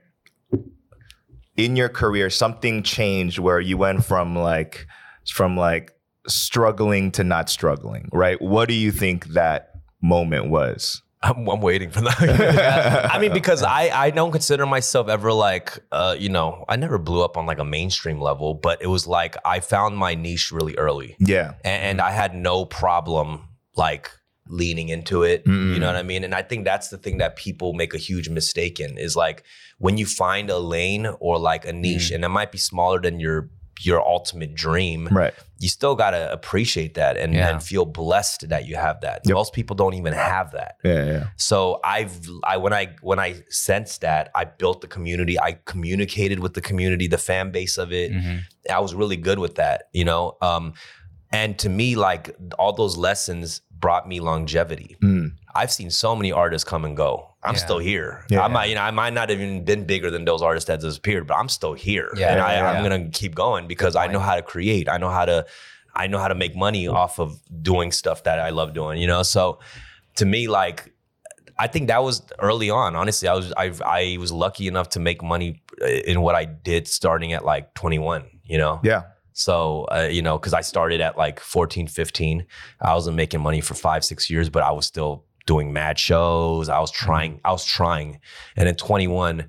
in 1.56 1.76
your 1.76 1.88
career, 1.88 2.28
something 2.30 2.83
changed 2.83 3.38
where 3.38 3.61
you 3.61 3.76
went 3.78 4.04
from 4.04 4.37
like, 4.37 4.87
from 5.33 5.56
like 5.56 5.92
struggling 6.26 7.11
to 7.12 7.24
not 7.24 7.48
struggling, 7.48 8.09
right? 8.12 8.40
What 8.42 8.68
do 8.68 8.74
you 8.74 8.92
think 8.92 9.28
that 9.28 9.70
moment 10.02 10.50
was? 10.50 11.02
I'm, 11.22 11.46
I'm 11.48 11.61
waiting 11.61 11.90
for 11.90 12.00
that. 12.00 13.11
I 13.14 13.18
mean, 13.18 13.33
because 13.33 13.62
I, 13.62 13.90
I 13.92 14.11
don't 14.11 14.33
consider 14.33 14.64
myself 14.64 15.09
ever 15.09 15.33
like, 15.33 15.78
uh, 15.92 16.16
you 16.18 16.28
know, 16.30 16.64
I 16.68 16.76
never 16.76 16.98
blew 16.98 17.22
up 17.22 17.37
on 17.37 17.44
like 17.46 17.59
a 17.59 17.64
mainstream 17.64 18.20
level, 18.20 18.54
but 18.54 18.80
it 18.80 18.87
was 18.87 19.06
like 19.06 19.37
I 19.44 19.61
found 19.61 19.96
my 19.98 20.14
niche 20.14 20.50
really 20.50 20.74
early 20.76 21.16
Yeah. 21.18 21.54
and, 21.64 21.83
and 21.83 22.00
I 22.00 22.11
had 22.12 22.35
no 22.35 22.64
problem 22.64 23.48
like 23.76 24.11
leaning 24.48 24.88
into 24.88 25.22
it. 25.22 25.44
Mm. 25.44 25.74
You 25.74 25.78
know 25.80 25.87
what 25.87 25.96
I 25.96 26.02
mean? 26.02 26.24
And 26.24 26.35
I 26.35 26.42
think 26.42 26.64
that's 26.64 26.88
the 26.88 26.98
thing 26.98 27.18
that 27.18 27.37
people 27.37 27.74
make 27.74 27.92
a 27.94 27.98
huge 27.98 28.28
mistake 28.28 28.80
in 28.80 28.96
is 28.96 29.14
like 29.14 29.44
when 29.78 29.98
you 29.98 30.06
find 30.06 30.48
a 30.50 30.59
lane 30.59 31.06
or 31.20 31.38
like 31.38 31.66
a 31.66 31.72
niche, 31.72 32.11
and 32.11 32.24
it 32.24 32.28
might 32.30 32.50
be 32.50 32.59
smaller 32.59 33.00
than 33.00 33.20
your 33.20 33.50
your 33.82 34.00
ultimate 34.06 34.54
dream, 34.54 35.08
Right. 35.10 35.32
you 35.58 35.68
still 35.68 35.94
gotta 35.94 36.30
appreciate 36.32 36.94
that 36.94 37.16
and, 37.16 37.34
Yeah. 37.34 37.48
and 37.48 37.62
feel 37.62 37.84
blessed 37.84 38.48
that 38.48 38.66
you 38.66 38.76
have 38.76 39.00
that. 39.00 39.22
Yep. 39.24 39.34
Most 39.34 39.52
people 39.52 39.74
don't 39.76 39.94
even 39.94 40.12
have 40.12 40.52
that. 40.52 40.76
Yeah. 40.84 41.04
Yeah. 41.04 41.24
So 41.36 41.80
I've 41.84 42.20
I 42.44 42.56
when 42.58 42.72
I 42.72 42.88
when 43.00 43.18
I 43.18 43.42
sensed 43.48 44.00
that, 44.02 44.30
I 44.34 44.44
built 44.44 44.80
the 44.80 44.86
community. 44.88 45.38
I 45.40 45.58
communicated 45.64 46.38
with 46.40 46.54
the 46.54 46.60
community, 46.60 47.06
the 47.08 47.18
fan 47.18 47.50
base 47.50 47.78
of 47.78 47.92
it. 47.92 48.12
Mhm. 48.12 48.40
I 48.70 48.80
was 48.80 48.94
really 48.94 49.16
good 49.16 49.38
with 49.38 49.54
that, 49.56 49.84
you 49.92 50.04
know. 50.04 50.36
Um, 50.42 50.74
and 51.32 51.58
to 51.60 51.68
me, 51.68 51.94
like 51.96 52.34
all 52.58 52.72
those 52.72 52.96
lessons 52.96 53.60
brought 53.80 54.06
me 54.08 54.20
longevity. 54.20 54.96
Mm. 55.02 55.32
I've 55.54 55.72
seen 55.72 55.90
so 55.90 56.14
many 56.14 56.30
artists 56.32 56.68
come 56.68 56.84
and 56.84 56.96
go. 56.96 57.26
I'm 57.42 57.54
Yeah. 57.54 57.60
still 57.60 57.78
here. 57.78 58.24
Yeah. 58.28 58.44
I 58.44 58.48
might, 58.48 58.66
you 58.66 58.74
know, 58.74 58.82
I 58.82 58.90
might 58.90 59.12
not 59.14 59.30
have 59.30 59.40
even 59.40 59.64
been 59.64 59.84
bigger 59.84 60.10
than 60.10 60.24
those 60.24 60.42
artists 60.42 60.68
that 60.68 60.80
disappeared, 60.80 61.26
but 61.26 61.34
I'm 61.38 61.48
still 61.48 61.72
here. 61.72 62.10
Yeah, 62.16 62.32
and 62.32 62.40
I, 62.40 62.54
yeah, 62.54 62.70
I'm 62.70 62.82
gonna 62.82 63.08
keep 63.08 63.34
going 63.34 63.66
because 63.66 63.96
I 63.96 64.06
know 64.08 64.20
how 64.20 64.36
to 64.36 64.42
create. 64.42 64.88
I 64.88 64.98
know 64.98 65.08
how 65.08 65.24
to, 65.24 65.46
I 65.96 66.06
know 66.06 66.18
how 66.18 66.28
to 66.28 66.34
make 66.34 66.54
money 66.54 66.86
off 66.86 67.18
of 67.18 67.38
doing 67.62 67.90
stuff 67.92 68.24
that 68.24 68.38
I 68.38 68.50
love 68.50 68.74
doing. 68.74 69.00
You 69.00 69.06
know, 69.08 69.22
so 69.22 69.58
to 70.16 70.24
me, 70.26 70.46
like, 70.48 70.92
I 71.58 71.66
think 71.66 71.88
that 71.88 72.02
was 72.02 72.22
early 72.38 72.70
on. 72.70 72.94
Honestly, 72.94 73.26
I 73.28 73.34
was 73.34 73.52
I 73.56 73.72
I 73.84 74.16
was 74.18 74.30
lucky 74.32 74.66
enough 74.68 74.90
to 74.90 75.00
make 75.00 75.22
money 75.22 75.62
in 76.06 76.20
what 76.20 76.34
I 76.34 76.44
did 76.44 76.86
starting 76.88 77.32
at 77.32 77.44
like 77.44 77.74
21. 77.74 78.24
You 78.44 78.58
know, 78.58 78.80
Yeah. 78.82 79.02
So, 79.40 79.87
uh, 79.90 80.09
you 80.11 80.20
know, 80.20 80.38
because 80.38 80.53
I 80.53 80.61
started 80.61 81.00
at 81.00 81.16
like 81.16 81.40
14, 81.40 81.87
15. 81.87 82.46
I 82.83 82.94
wasn't 82.94 83.16
making 83.16 83.40
money 83.40 83.62
for 83.62 83.72
five, 83.72 84.05
six 84.05 84.29
years, 84.29 84.50
but 84.50 84.62
I 84.62 84.70
was 84.70 84.85
still 84.85 85.24
doing 85.46 85.72
mad 85.72 85.98
shows. 85.98 86.68
I 86.68 86.79
was 86.79 86.90
trying, 86.90 87.40
I 87.42 87.50
was 87.50 87.64
trying. 87.64 88.20
And 88.55 88.68
at 88.68 88.76
21, 88.76 89.48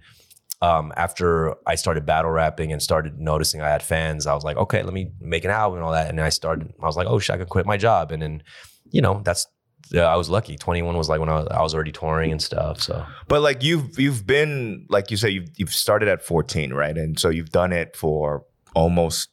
um, 0.62 0.94
after 0.96 1.56
I 1.68 1.76
started 1.76 2.06
battle 2.06 2.32
rapping 2.32 2.72
and 2.72 2.82
started 2.82 3.20
noticing 3.20 3.60
I 3.62 3.68
had 3.68 3.84
fans, 3.84 4.28
I 4.28 4.34
was 4.34 4.46
like, 4.46 4.56
okay, 4.56 4.82
let 4.82 4.94
me 4.94 5.12
make 5.20 5.44
an 5.44 5.52
album 5.52 5.80
and 5.80 5.86
all 5.86 5.92
that. 5.92 6.08
And 6.08 6.22
I 6.22 6.30
started, 6.30 6.72
I 6.82 6.86
was 6.86 6.96
like, 6.96 7.08
oh 7.08 7.20
shit, 7.20 7.34
I 7.34 7.38
could 7.38 7.50
quit 7.50 7.66
my 7.66 7.76
job. 7.76 8.14
And 8.14 8.22
then, 8.22 8.44
you 8.92 9.02
know, 9.02 9.22
that's, 9.26 9.46
yeah, 9.90 10.06
I 10.06 10.16
was 10.16 10.30
lucky. 10.30 10.56
21 10.56 10.96
was 10.96 11.10
like 11.10 11.20
when 11.20 11.28
I 11.28 11.40
was, 11.40 11.48
I 11.52 11.62
was 11.62 11.76
already 11.76 11.92
touring 11.92 12.32
and 12.32 12.42
stuff. 12.42 12.82
So, 12.82 13.06
But 13.28 13.42
like 13.42 13.62
you've 13.62 14.00
you've 14.00 14.26
been 14.26 14.86
like 14.88 15.12
you 15.12 15.18
say 15.18 15.30
you've 15.30 15.50
you've 15.58 15.74
started 15.74 16.08
at 16.08 16.24
14, 16.24 16.72
right? 16.72 16.98
And 16.98 17.20
so 17.20 17.28
you've 17.28 17.50
done 17.50 17.74
it 17.74 17.98
for 17.98 18.46
almost 18.74 19.28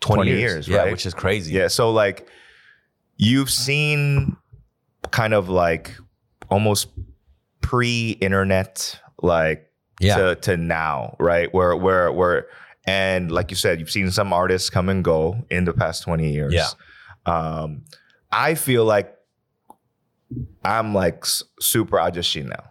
20 0.00 0.30
years, 0.30 0.68
yeah, 0.68 0.78
right? 0.78 0.92
which 0.92 1.06
is 1.06 1.14
crazy. 1.14 1.52
Yeah. 1.54 1.68
So 1.68 1.90
like 1.90 2.28
you've 3.16 3.50
seen 3.50 4.36
kind 5.10 5.34
of 5.34 5.48
like 5.48 5.96
almost 6.50 6.88
pre-internet 7.60 9.00
like 9.22 9.70
Yeah. 10.00 10.16
to 10.16 10.34
to 10.36 10.56
now, 10.56 11.16
right? 11.18 11.52
Where 11.54 11.74
where 11.76 12.10
where 12.12 12.46
and 12.86 13.30
like 13.30 13.50
you 13.50 13.56
said, 13.56 13.80
you've 13.80 13.90
seen 13.90 14.10
some 14.10 14.32
artists 14.32 14.68
come 14.70 14.88
and 14.88 15.02
go 15.02 15.44
in 15.50 15.64
the 15.64 15.72
past 15.72 16.02
20 16.02 16.30
years. 16.32 16.52
Yeah. 16.52 16.68
Um 17.26 17.84
I 18.30 18.54
feel 18.54 18.84
like 18.84 19.14
I'm 20.64 20.92
like 20.94 21.24
super 21.60 21.96
Ajashi 21.96 22.44
now. 22.44 22.64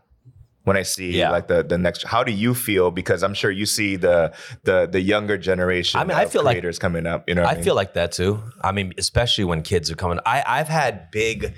When 0.65 0.77
I 0.77 0.83
see 0.83 1.11
Yeah. 1.11 1.29
like 1.31 1.47
the 1.47 1.61
the 1.63 1.77
next 1.77 2.03
how 2.03 2.23
do 2.23 2.31
you 2.31 2.53
feel? 2.53 2.89
Because 2.91 3.21
I'm 3.21 3.33
sure 3.33 3.51
you 3.51 3.65
see 3.65 3.97
the 3.97 4.31
the 4.63 4.87
the 4.89 5.01
younger 5.01 5.37
generation 5.37 5.99
I 5.99 6.03
mean, 6.05 6.17
I 6.17 6.23
of 6.23 6.31
feel 6.31 6.43
like- 6.43 6.53
creators 6.55 6.79
coming 6.79 7.05
up. 7.05 7.27
You 7.27 7.35
know, 7.35 7.43
I 7.43 7.51
I 7.51 7.55
mean? 7.55 7.63
feel 7.63 7.75
like 7.75 7.93
that 7.95 8.11
too. 8.13 8.41
I 8.61 8.71
mean, 8.71 8.93
especially 8.97 9.43
when 9.43 9.61
kids 9.61 9.91
are 9.91 9.95
coming. 9.95 10.19
I 10.25 10.41
I've 10.47 10.69
had 10.69 11.11
big 11.11 11.53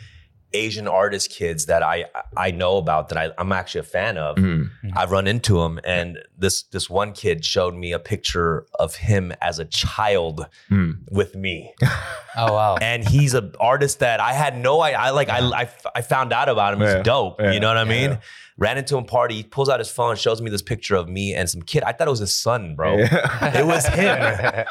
Asian 0.56 0.88
artist 0.88 1.30
kids 1.32 1.66
that 1.68 1.84
I 1.84 2.06
I 2.38 2.52
know 2.52 2.78
about 2.78 3.10
that 3.10 3.18
I, 3.18 3.32
I'm 3.38 3.52
actually 3.52 3.82
a 3.82 3.84
fan 3.98 4.18
of. 4.18 4.38
Mm. 4.38 4.70
I've 4.96 5.12
run 5.12 5.28
into 5.28 5.62
him, 5.62 5.80
and 5.84 6.18
this 6.38 6.64
this 6.64 6.90
one 6.90 7.12
kid 7.14 7.44
showed 7.46 7.76
me 7.76 7.92
a 7.92 8.00
picture 8.00 8.66
of 8.80 8.96
him 8.96 9.32
as 9.42 9.60
a 9.60 9.66
child 9.66 10.48
Mm. 10.72 10.98
with 11.12 11.36
me, 11.36 11.74
Oh 12.38 12.54
wow. 12.54 12.76
and 12.82 13.08
he's 13.08 13.34
an 13.34 13.54
artist 13.60 14.00
that 14.00 14.20
I 14.20 14.34
had 14.34 14.58
no 14.58 14.82
idea. 14.82 14.98
I 15.00 15.10
like 15.12 15.30
I, 15.30 15.40
I 15.62 15.70
I 15.96 16.02
found 16.02 16.34
out 16.34 16.50
about 16.50 16.74
him. 16.74 16.82
Yeah. 16.82 16.96
He's 16.98 17.04
dope. 17.04 17.40
Yeah. 17.42 17.52
You 17.52 17.60
know 17.60 17.68
what 17.68 17.78
I 17.78 17.84
mean? 17.84 18.12
Yeah. 18.12 18.20
Ran 18.58 18.78
into 18.78 18.98
him 18.98 19.04
party. 19.04 19.36
He 19.36 19.44
pulls 19.44 19.68
out 19.68 19.80
his 19.80 19.90
phone, 19.92 20.16
shows 20.16 20.42
me 20.42 20.50
this 20.50 20.62
picture 20.62 20.96
of 20.96 21.10
me 21.10 21.34
and 21.34 21.50
some 21.50 21.62
kid. 21.62 21.84
I 21.84 21.92
thought 21.92 22.08
it 22.08 22.12
was 22.18 22.22
his 22.22 22.34
son, 22.34 22.74
bro. 22.76 22.98
Yeah. 23.00 23.60
It 23.60 23.66
was 23.66 23.86
him 23.86 24.18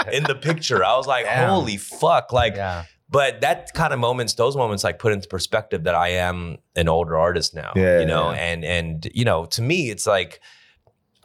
in 0.16 0.22
the 0.24 0.34
picture. 0.34 0.82
I 0.82 0.96
was 0.96 1.06
like, 1.06 1.26
Damn. 1.26 1.50
holy 1.50 1.76
fuck! 1.76 2.32
Like, 2.32 2.56
yeah. 2.56 2.84
But 3.14 3.40
that 3.42 3.72
kind 3.74 3.92
of 3.92 4.00
moments, 4.00 4.34
those 4.34 4.56
moments, 4.56 4.82
like 4.82 4.98
put 4.98 5.12
into 5.12 5.28
perspective 5.28 5.84
that 5.84 5.94
I 5.94 6.08
am 6.08 6.58
an 6.74 6.88
older 6.88 7.16
artist 7.16 7.54
now. 7.54 7.72
Yeah, 7.76 8.00
you 8.00 8.06
know, 8.06 8.32
yeah. 8.32 8.38
and 8.38 8.64
and 8.64 9.08
you 9.14 9.24
know, 9.24 9.46
to 9.46 9.62
me, 9.62 9.90
it's 9.90 10.06
like. 10.06 10.40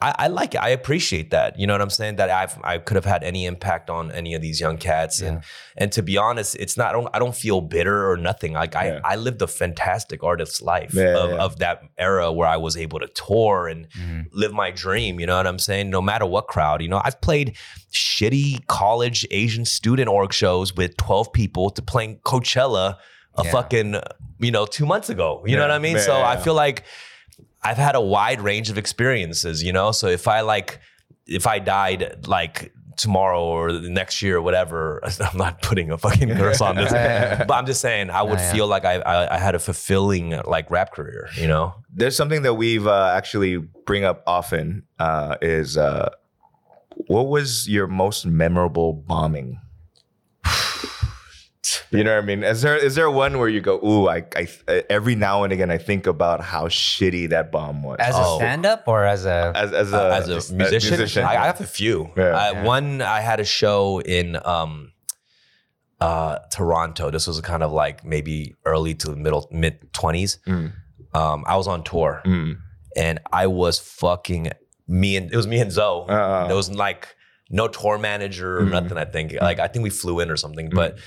I, 0.02 0.14
I 0.18 0.26
like 0.28 0.54
it. 0.54 0.62
I 0.62 0.70
appreciate 0.70 1.30
that. 1.30 1.58
You 1.58 1.66
know 1.66 1.74
what 1.74 1.82
I'm 1.82 1.90
saying? 1.90 2.16
That 2.16 2.30
I've 2.30 2.58
I 2.64 2.78
could 2.78 2.94
have 2.94 3.04
had 3.04 3.22
any 3.22 3.44
impact 3.44 3.90
on 3.90 4.10
any 4.12 4.34
of 4.34 4.40
these 4.40 4.58
young 4.60 4.78
cats, 4.78 5.20
and 5.20 5.42
and 5.76 5.92
to 5.92 6.02
be 6.02 6.16
honest, 6.16 6.56
it's 6.56 6.76
not. 6.76 6.88
I 6.88 6.92
don't. 6.92 7.08
I 7.14 7.18
don't 7.18 7.34
feel 7.34 7.60
bitter 7.60 8.10
or 8.10 8.16
nothing. 8.16 8.54
Like 8.54 8.74
I, 8.74 8.86
Yeah. 8.86 9.00
I 9.04 9.16
lived 9.16 9.42
a 9.42 9.46
fantastic 9.46 10.22
artist's 10.24 10.62
life 10.62 10.94
Yeah, 10.94 11.16
of, 11.18 11.30
yeah. 11.30 11.36
of 11.44 11.58
that 11.58 11.82
era 11.98 12.32
where 12.32 12.48
I 12.48 12.56
was 12.56 12.76
able 12.76 12.98
to 13.00 13.08
tour 13.08 13.68
and 13.68 13.88
Mhm. 13.90 14.26
live 14.32 14.52
my 14.52 14.70
dream. 14.70 15.20
You 15.20 15.26
know 15.26 15.36
what 15.36 15.46
I'm 15.46 15.58
saying? 15.58 15.90
No 15.90 16.00
matter 16.00 16.24
what 16.24 16.46
crowd. 16.48 16.80
You 16.82 16.88
know, 16.88 17.02
I've 17.04 17.20
played 17.20 17.56
shitty 17.92 18.66
college 18.66 19.26
Asian 19.30 19.64
student 19.64 20.08
org 20.08 20.32
shows 20.32 20.74
with 20.74 20.96
12 20.96 21.32
people 21.32 21.70
to 21.70 21.82
playing 21.82 22.20
Coachella 22.24 22.96
a 23.36 23.44
Yeah. 23.44 23.50
fucking, 23.50 23.96
you 24.38 24.50
know, 24.50 24.66
two 24.66 24.86
months 24.86 25.08
ago. 25.10 25.42
You 25.46 25.56
know 25.56 25.62
what 25.62 25.70
I 25.70 25.78
mean? 25.78 25.96
yeah, 25.96 26.02
so 26.02 26.22
I 26.22 26.36
feel 26.36 26.54
like 26.54 26.84
I've 27.62 27.76
had 27.76 27.94
a 27.94 28.00
wide 28.00 28.40
range 28.40 28.70
of 28.70 28.78
experiences, 28.78 29.62
you 29.62 29.72
know? 29.72 29.92
So 29.92 30.06
if 30.08 30.26
I 30.28 30.40
like, 30.40 30.80
if 31.26 31.46
I 31.46 31.58
died 31.58 32.26
like 32.26 32.72
tomorrow 32.96 33.42
or 33.42 33.72
the 33.72 33.88
next 33.90 34.20
year 34.22 34.36
or 34.38 34.42
whatever, 34.42 35.00
I'm 35.20 35.36
not 35.38 35.62
putting 35.62 35.90
a 35.90 35.98
fucking 35.98 36.28
curse 36.30 36.60
on 36.60 36.76
this, 36.76 36.90
but 37.46 37.52
I'm 37.52 37.66
just 37.66 37.80
saying 37.80 38.10
I 38.10 38.22
would 38.22 38.38
Yeah, 38.38 38.46
yeah. 38.46 38.52
feel 38.52 38.66
like 38.66 38.84
I, 38.84 38.94
I, 39.00 39.34
I 39.36 39.38
had 39.38 39.54
a 39.54 39.58
fulfilling 39.58 40.30
like 40.46 40.70
rap 40.70 40.92
career, 40.92 41.28
you 41.36 41.46
know? 41.46 41.74
There's 41.92 42.16
something 42.16 42.42
that 42.42 42.54
we've 42.54 42.86
uh, 42.86 43.12
actually 43.16 43.58
bring 43.58 44.04
up 44.04 44.22
often 44.26 44.84
uh, 44.98 45.36
is 45.42 45.76
uh, 45.76 46.10
what 47.06 47.28
was 47.28 47.68
your 47.68 47.86
most 47.86 48.26
memorable 48.26 48.92
bombing? 48.92 49.60
You 51.92 52.04
know 52.04 52.14
what 52.14 52.22
I 52.22 52.26
mean? 52.26 52.44
Is 52.44 52.62
there 52.62 52.76
is 52.76 52.94
there 52.94 53.10
one 53.10 53.38
where 53.38 53.48
you 53.48 53.60
go, 53.60 53.80
ooh, 53.84 54.08
I, 54.08 54.24
I 54.36 54.48
every 54.88 55.16
now 55.16 55.42
and 55.42 55.52
again 55.52 55.70
I 55.72 55.78
think 55.78 56.06
about 56.06 56.40
how 56.40 56.68
shitty 56.68 57.30
that 57.30 57.50
bomb 57.50 57.82
was 57.82 57.96
As 57.98 58.14
a 58.14 58.22
Oh. 58.22 58.36
stand-up 58.38 58.84
or 58.86 59.04
as 59.04 59.26
a 59.26 59.52
as 59.56 59.72
as 59.72 59.92
a, 59.92 59.96
Uh, 59.96 60.18
as 60.18 60.50
a 60.50 60.54
musician, 60.54 61.24
I, 61.24 61.36
I 61.42 61.46
have 61.46 61.60
a 61.60 61.66
few. 61.66 62.10
Yeah. 62.16 62.36
I, 62.36 62.50
Yeah. 62.52 62.62
One, 62.64 63.02
I 63.02 63.20
had 63.20 63.40
a 63.40 63.44
show 63.44 64.00
in 64.00 64.38
um, 64.44 64.92
uh, 66.00 66.38
Toronto. 66.52 67.10
This 67.10 67.26
was 67.26 67.40
kind 67.40 67.62
of 67.62 67.72
like 67.72 68.04
maybe 68.04 68.54
early 68.64 68.94
to 68.94 69.16
middle 69.16 69.48
mid 69.50 69.92
twenties. 69.92 70.38
Mm. 70.46 70.72
Um, 71.12 71.44
I 71.46 71.56
was 71.56 71.66
on 71.66 71.82
tour 71.82 72.22
Mm. 72.24 72.56
and 72.96 73.18
I 73.32 73.48
was 73.48 73.78
fucking 73.80 74.52
me 74.86 75.16
and 75.16 75.32
it 75.32 75.36
was 75.36 75.46
me 75.48 75.58
and 75.60 75.72
Zoe. 75.72 76.06
Uh-uh. 76.08 76.46
There 76.46 76.56
was 76.56 76.70
like 76.70 77.08
no 77.50 77.66
tour 77.66 77.98
manager 77.98 78.58
or 78.58 78.62
Mm. 78.62 78.70
nothing. 78.70 78.96
I 78.96 79.04
think 79.06 79.32
like 79.40 79.58
I 79.58 79.66
think 79.66 79.82
we 79.82 79.90
flew 79.90 80.20
in 80.20 80.30
or 80.30 80.36
something, 80.36 80.70
but. 80.70 80.98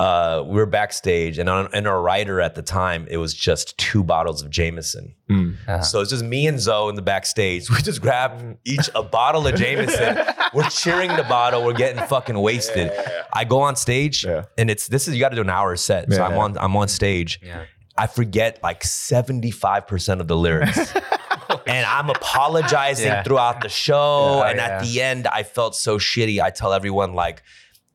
Uh, 0.00 0.42
we 0.46 0.54
were 0.54 0.66
backstage, 0.66 1.38
and 1.38 1.48
on 1.48 1.68
and 1.74 1.86
our 1.86 2.00
rider 2.00 2.40
at 2.40 2.54
the 2.54 2.62
time, 2.62 3.06
it 3.10 3.18
was 3.18 3.34
just 3.34 3.76
two 3.76 4.02
bottles 4.02 4.42
of 4.42 4.48
Jameson. 4.50 5.14
Mm. 5.30 5.56
uh, 5.68 5.80
So 5.82 6.00
it's 6.00 6.10
just 6.10 6.24
me 6.24 6.46
and 6.46 6.58
Zoe 6.58 6.88
in 6.88 6.94
the 6.94 7.02
backstage. 7.02 7.68
We 7.74 7.82
just 7.82 8.00
grab 8.00 8.56
each 8.64 8.88
a 8.94 9.02
bottle 9.02 9.46
of 9.46 9.54
Jameson. 9.56 10.18
we're 10.54 10.68
cheering 10.70 11.14
the 11.16 11.24
bottle. 11.24 11.64
We're 11.64 11.74
getting 11.74 12.02
fucking 12.06 12.38
wasted. 12.38 12.90
I 13.32 13.44
go 13.44 13.60
on 13.60 13.76
stage, 13.76 14.24
Yeah. 14.24 14.44
and 14.56 14.70
it's 14.70 14.86
this 14.88 15.06
is 15.06 15.14
you 15.14 15.20
got 15.20 15.28
to 15.30 15.36
do 15.36 15.42
an 15.42 15.50
hour 15.50 15.76
set. 15.76 16.10
So 16.12 16.22
I'm 16.22 16.38
on 16.38 16.56
I'm 16.58 16.74
on 16.76 16.88
stage. 16.88 17.40
yeah. 17.42 17.64
I 17.98 18.06
forget 18.06 18.60
like 18.62 18.82
75 18.82 19.86
percent 19.86 20.20
of 20.22 20.28
the 20.28 20.36
lyrics. 20.36 20.94
And 21.66 21.84
I'm 21.84 22.10
apologizing 22.10 23.06
Yeah. 23.06 23.22
throughout 23.22 23.60
the 23.60 23.68
show. 23.68 24.38
Yeah, 24.38 24.48
and 24.50 24.56
yeah. 24.58 24.66
at 24.68 24.82
the 24.84 25.02
end, 25.02 25.26
I 25.26 25.42
felt 25.42 25.74
so 25.76 25.98
shitty. 25.98 26.40
I 26.40 26.50
tell 26.50 26.72
everyone, 26.72 27.12
like, 27.14 27.42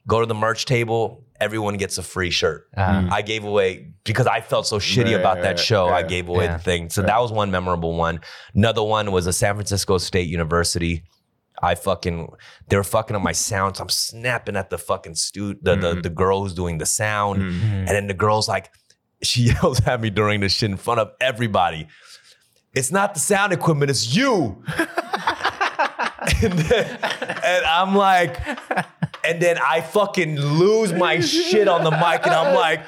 go 0.07 0.19
to 0.19 0.25
the 0.25 0.35
merch 0.35 0.65
table, 0.65 1.24
everyone 1.39 1.77
gets 1.77 1.97
a 1.97 2.03
free 2.03 2.29
shirt. 2.29 2.67
Uh, 2.75 3.07
I 3.11 3.21
gave 3.21 3.43
away 3.43 3.91
because 4.03 4.27
I 4.27 4.41
felt 4.41 4.67
so 4.67 4.79
shitty 4.79 5.11
Yeah, 5.11 5.17
about 5.17 5.41
that 5.41 5.59
show. 5.59 5.87
I 5.87 6.03
gave 6.03 6.29
away 6.29 6.45
yeah. 6.45 6.57
the 6.57 6.63
thing. 6.63 6.89
So 6.89 7.01
that 7.01 7.19
was 7.19 7.31
one 7.31 7.51
memorable 7.51 7.93
one. 7.95 8.21
Another 8.53 8.83
one 8.83 9.11
was 9.11 9.27
a 9.27 9.33
San 9.33 9.55
Francisco 9.55 9.97
State 9.97 10.29
University. 10.29 11.03
I 11.61 11.75
fucking 11.75 12.29
they 12.67 12.77
were 12.77 12.83
fucking 12.83 13.15
on 13.15 13.23
my 13.23 13.31
sound. 13.31 13.77
So 13.77 13.83
I'm 13.83 13.89
snapping 13.89 14.55
at 14.55 14.69
the 14.69 14.77
fucking 14.77 15.15
stu 15.15 15.55
the, 15.61 15.75
the 15.75 15.95
the 15.95 16.09
girl 16.09 16.43
who's 16.43 16.53
doing 16.53 16.77
the 16.77 16.85
sound. 16.85 17.41
Mm. 17.41 17.79
And 17.79 17.87
then 17.87 18.07
the 18.07 18.13
girl's 18.13 18.47
like, 18.47 18.71
she 19.23 19.43
yells 19.43 19.85
at 19.87 20.01
me 20.01 20.09
during 20.09 20.41
the 20.41 20.49
shit 20.49 20.69
in 20.69 20.77
front 20.77 20.99
of 20.99 21.11
everybody. 21.21 21.87
It's 22.73 22.91
not 22.91 23.13
the 23.13 23.21
sound 23.21 23.53
equipment, 23.53 23.89
it's 23.89 24.15
you. 24.15 24.61
and, 26.43 26.53
then, 26.53 26.99
and 27.43 27.65
I'm 27.65 27.95
like, 27.95 28.39
and 29.27 29.41
then 29.41 29.57
I 29.57 29.81
fucking 29.81 30.35
lose 30.39 30.93
my 30.93 31.19
shit 31.19 31.67
on 31.67 31.83
the 31.83 31.91
mic, 31.91 32.25
and 32.25 32.33
I'm 32.33 32.53
like, 32.55 32.81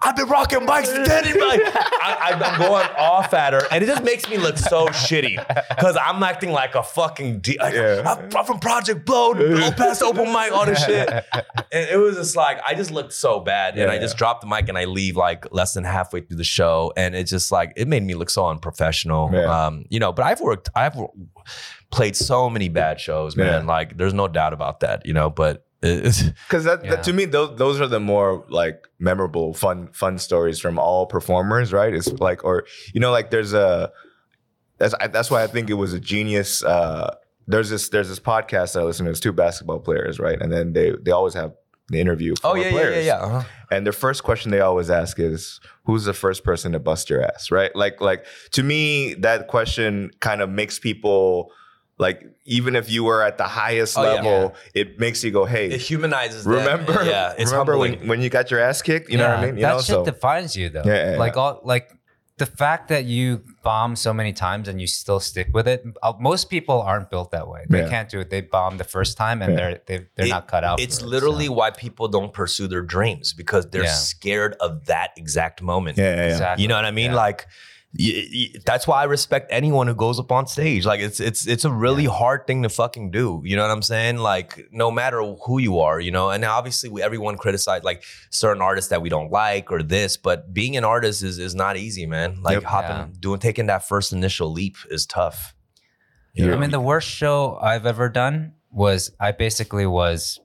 I've 0.00 0.14
been 0.14 0.28
rocking 0.28 0.60
mics 0.60 0.86
steady, 0.86 1.36
like 1.40 1.60
I, 1.64 2.30
I, 2.30 2.32
I'm 2.34 2.58
going 2.60 2.86
off 2.96 3.34
at 3.34 3.52
her, 3.52 3.62
and 3.72 3.82
it 3.82 3.88
just 3.88 4.04
makes 4.04 4.30
me 4.30 4.38
look 4.38 4.56
so 4.56 4.86
shitty 4.86 5.44
because 5.70 5.96
I'm 6.00 6.22
acting 6.22 6.52
like 6.52 6.76
a 6.76 6.84
fucking 6.84 7.40
de- 7.40 7.58
like, 7.58 7.74
Yeah. 7.74 8.04
I'm, 8.06 8.28
I'm 8.36 8.44
from 8.44 8.60
Project 8.60 9.04
Blow, 9.04 9.34
blow 9.34 9.70
past 9.76 10.00
open 10.04 10.26
mic, 10.32 10.52
all 10.52 10.66
this 10.66 10.84
shit, 10.84 11.08
and 11.10 11.90
it 11.90 11.98
was 11.98 12.14
just 12.14 12.36
like 12.36 12.60
I 12.64 12.74
just 12.74 12.92
looked 12.92 13.12
so 13.12 13.40
bad, 13.40 13.76
and 13.76 13.90
I 13.90 13.94
Yeah. 13.94 14.00
just 14.02 14.16
dropped 14.16 14.42
the 14.42 14.46
mic 14.46 14.68
and 14.68 14.78
I 14.78 14.84
leave 14.84 15.16
like 15.16 15.52
less 15.52 15.74
than 15.74 15.82
halfway 15.82 16.20
through 16.20 16.36
the 16.36 16.44
show, 16.44 16.92
and 16.96 17.16
it's 17.16 17.30
just 17.32 17.50
like 17.50 17.72
it 17.74 17.88
made 17.88 18.04
me 18.04 18.14
look 18.14 18.30
so 18.30 18.46
unprofessional, 18.46 19.30
Yeah. 19.32 19.66
um, 19.66 19.84
you 19.88 19.98
know. 19.98 20.12
But 20.12 20.26
I've 20.26 20.40
worked, 20.40 20.68
I've 20.76 20.94
played 21.90 22.16
so 22.16 22.48
many 22.50 22.68
bad 22.68 23.00
shows, 23.00 23.36
man. 23.36 23.62
Yeah. 23.62 23.68
Like 23.68 23.96
there's 23.96 24.14
no 24.14 24.28
doubt 24.28 24.52
about 24.52 24.80
that, 24.80 25.06
you 25.06 25.12
know. 25.14 25.30
But 25.30 25.64
it's, 25.82 26.22
Because 26.48 26.64
that, 26.64 26.84
Yeah. 26.84 26.96
that 26.96 27.04
to 27.04 27.12
me, 27.12 27.24
those 27.24 27.56
those 27.58 27.80
are 27.80 27.86
the 27.86 28.00
more 28.00 28.44
like 28.48 28.86
memorable, 28.98 29.54
fun 29.54 29.88
fun 29.92 30.18
stories 30.18 30.58
from 30.60 30.78
all 30.78 31.06
performers, 31.06 31.72
right? 31.72 31.94
It's 31.94 32.08
like, 32.20 32.44
or 32.44 32.64
you 32.92 33.00
know, 33.00 33.10
like 33.10 33.30
there's 33.30 33.52
a 33.52 33.90
that's 34.78 34.94
I, 35.00 35.06
that's 35.08 35.30
why 35.30 35.42
I 35.42 35.46
think 35.46 35.70
it 35.70 35.74
was 35.74 35.92
a 35.92 36.00
genius. 36.00 36.62
Uh, 36.62 37.14
there's 37.46 37.70
this 37.70 37.88
there's 37.88 38.08
this 38.08 38.20
podcast 38.20 38.78
I 38.78 38.82
listen 38.82 39.06
to. 39.06 39.10
It's 39.10 39.20
two 39.20 39.32
basketball 39.32 39.80
players, 39.80 40.18
right? 40.20 40.40
And 40.40 40.52
then 40.52 40.72
they 40.72 40.92
they 41.02 41.10
always 41.10 41.34
have 41.34 41.52
the 41.90 41.98
interview. 42.00 42.34
oh 42.44 42.50
former 42.52 42.60
yeah, 42.60 42.70
yeah, 42.70 42.88
yeah, 42.90 43.00
yeah. 43.00 43.16
Uh-huh. 43.16 43.42
And 43.70 43.86
the 43.86 43.92
first 43.92 44.22
question 44.22 44.50
they 44.50 44.60
always 44.60 44.90
ask 44.90 45.18
is, 45.18 45.58
"Who's 45.84 46.04
the 46.04 46.12
first 46.12 46.44
person 46.44 46.72
to 46.72 46.78
bust 46.78 47.08
your 47.08 47.22
ass?" 47.22 47.50
Right? 47.50 47.74
Like, 47.74 48.00
like 48.02 48.26
to 48.52 48.62
me, 48.62 49.14
that 49.14 49.48
question 49.48 50.10
kind 50.20 50.42
of 50.42 50.50
makes 50.50 50.78
people 50.78 51.50
like, 51.98 52.24
even 52.44 52.76
if 52.76 52.90
you 52.90 53.04
were 53.04 53.22
at 53.22 53.38
the 53.38 53.44
highest 53.44 53.98
Oh, 53.98 54.02
yeah. 54.02 54.12
level, 54.22 54.54
it 54.74 54.98
makes 54.98 55.22
you 55.24 55.30
go, 55.30 55.44
"Hey, 55.44 55.66
It 55.70 55.80
humanizes. 55.80 56.44
them. 56.44 56.52
remember? 56.54 57.04
yeah, 57.04 57.34
it's 57.36 57.50
remember 57.50 57.72
humbling. 57.72 57.98
when, 58.00 58.08
when 58.08 58.22
you 58.22 58.30
got 58.30 58.50
your 58.50 58.60
ass 58.60 58.82
kicked? 58.82 59.10
You 59.10 59.18
know 59.18 59.28
what 59.28 59.38
I 59.38 59.46
mean? 59.46 59.56
You 59.56 59.62
that 59.62 59.72
know, 59.72 59.78
shit 59.78 59.86
so 59.86 60.04
defines 60.04 60.56
you 60.56 60.68
though. 60.70 60.82
Yeah, 60.84 61.12
yeah, 61.12 61.18
like 61.18 61.34
yeah. 61.34 61.40
all 61.42 61.60
like 61.64 61.90
the 62.38 62.46
fact 62.46 62.86
that 62.88 63.04
you 63.04 63.42
bomb 63.64 63.96
so 63.96 64.12
many 64.14 64.32
times 64.32 64.68
and 64.68 64.80
you 64.80 64.86
still 64.86 65.18
stick 65.18 65.48
with 65.52 65.66
it. 65.66 65.82
uh, 66.04 66.12
Most 66.20 66.48
people 66.48 66.80
aren't 66.80 67.10
built 67.10 67.32
that 67.32 67.48
way. 67.48 67.64
They 67.68 67.80
Yeah. 67.80 67.88
can't 67.88 68.08
do 68.08 68.20
it. 68.20 68.30
They 68.30 68.42
bomb 68.42 68.76
the 68.78 68.84
first 68.84 69.16
time 69.16 69.42
and 69.42 69.54
Yeah. 69.54 69.58
they're 69.58 69.80
they, 69.86 69.96
they're 70.14 70.26
It- 70.26 70.30
not 70.30 70.46
cut 70.46 70.62
out. 70.62 70.78
It's 70.78 71.00
for 71.00 71.06
it, 71.06 71.08
literally 71.08 71.46
so. 71.46 71.52
why 71.54 71.70
people 71.72 72.06
don't 72.06 72.32
pursue 72.32 72.68
their 72.68 72.82
dreams 72.82 73.32
because 73.32 73.66
they're 73.70 73.82
Yeah. 73.90 73.92
scared 73.92 74.54
of 74.60 74.86
that 74.86 75.10
exact 75.16 75.62
moment. 75.62 75.98
yeah, 75.98 76.04
yeah, 76.04 76.16
yeah. 76.16 76.32
exactly. 76.32 76.62
You 76.62 76.68
know 76.68 76.76
what 76.76 76.84
I 76.84 76.92
mean? 76.92 77.10
Yeah. 77.10 77.16
Like 77.16 77.40
y- 77.42 77.48
y- 77.48 77.52
that's 78.64 78.86
why 78.86 79.00
I 79.00 79.04
respect 79.04 79.48
anyone 79.50 79.86
who 79.86 79.94
goes 79.94 80.18
up 80.20 80.30
on 80.30 80.46
stage. 80.46 80.84
Like 80.84 81.00
it's 81.00 81.20
it's 81.20 81.46
it's 81.46 81.64
a 81.64 81.72
really 81.72 82.04
hard 82.04 82.46
thing 82.46 82.62
to 82.62 82.68
fucking 82.68 83.10
do. 83.10 83.40
You 83.44 83.56
know 83.56 83.62
what 83.62 83.70
I'm 83.70 83.82
saying? 83.82 84.18
Like 84.18 84.68
no 84.70 84.90
matter 84.90 85.22
who 85.46 85.58
you 85.58 85.78
are, 85.80 85.98
you 85.98 86.10
know. 86.10 86.30
And 86.30 86.44
obviously, 86.44 86.90
we, 86.90 87.02
everyone 87.02 87.36
criticize 87.38 87.82
like 87.84 88.04
certain 88.30 88.62
artists 88.62 88.90
that 88.90 89.00
we 89.00 89.08
don't 89.08 89.30
like 89.32 89.72
or 89.72 89.82
this, 89.82 90.16
but 90.16 90.52
being 90.52 90.76
an 90.76 90.84
artist 90.84 91.22
is 91.22 91.38
is 91.38 91.54
not 91.54 91.76
easy, 91.76 92.06
man. 92.06 92.42
Like 92.42 92.54
Yep. 92.54 92.64
hopping, 92.64 92.90
Yeah. 92.96 93.06
doing, 93.20 93.40
taking 93.40 93.66
that 93.66 93.88
first 93.88 94.12
initial 94.12 94.52
leap 94.52 94.76
is 94.90 95.06
tough. 95.06 95.54
Yeah. 96.34 96.52
I 96.54 96.56
mean, 96.58 96.70
the 96.70 96.80
worst 96.80 97.08
show 97.08 97.58
I've 97.60 97.86
ever 97.86 98.08
done 98.08 98.52
was 98.70 99.10
I 99.18 99.32
basically 99.32 99.86
was 99.86 100.38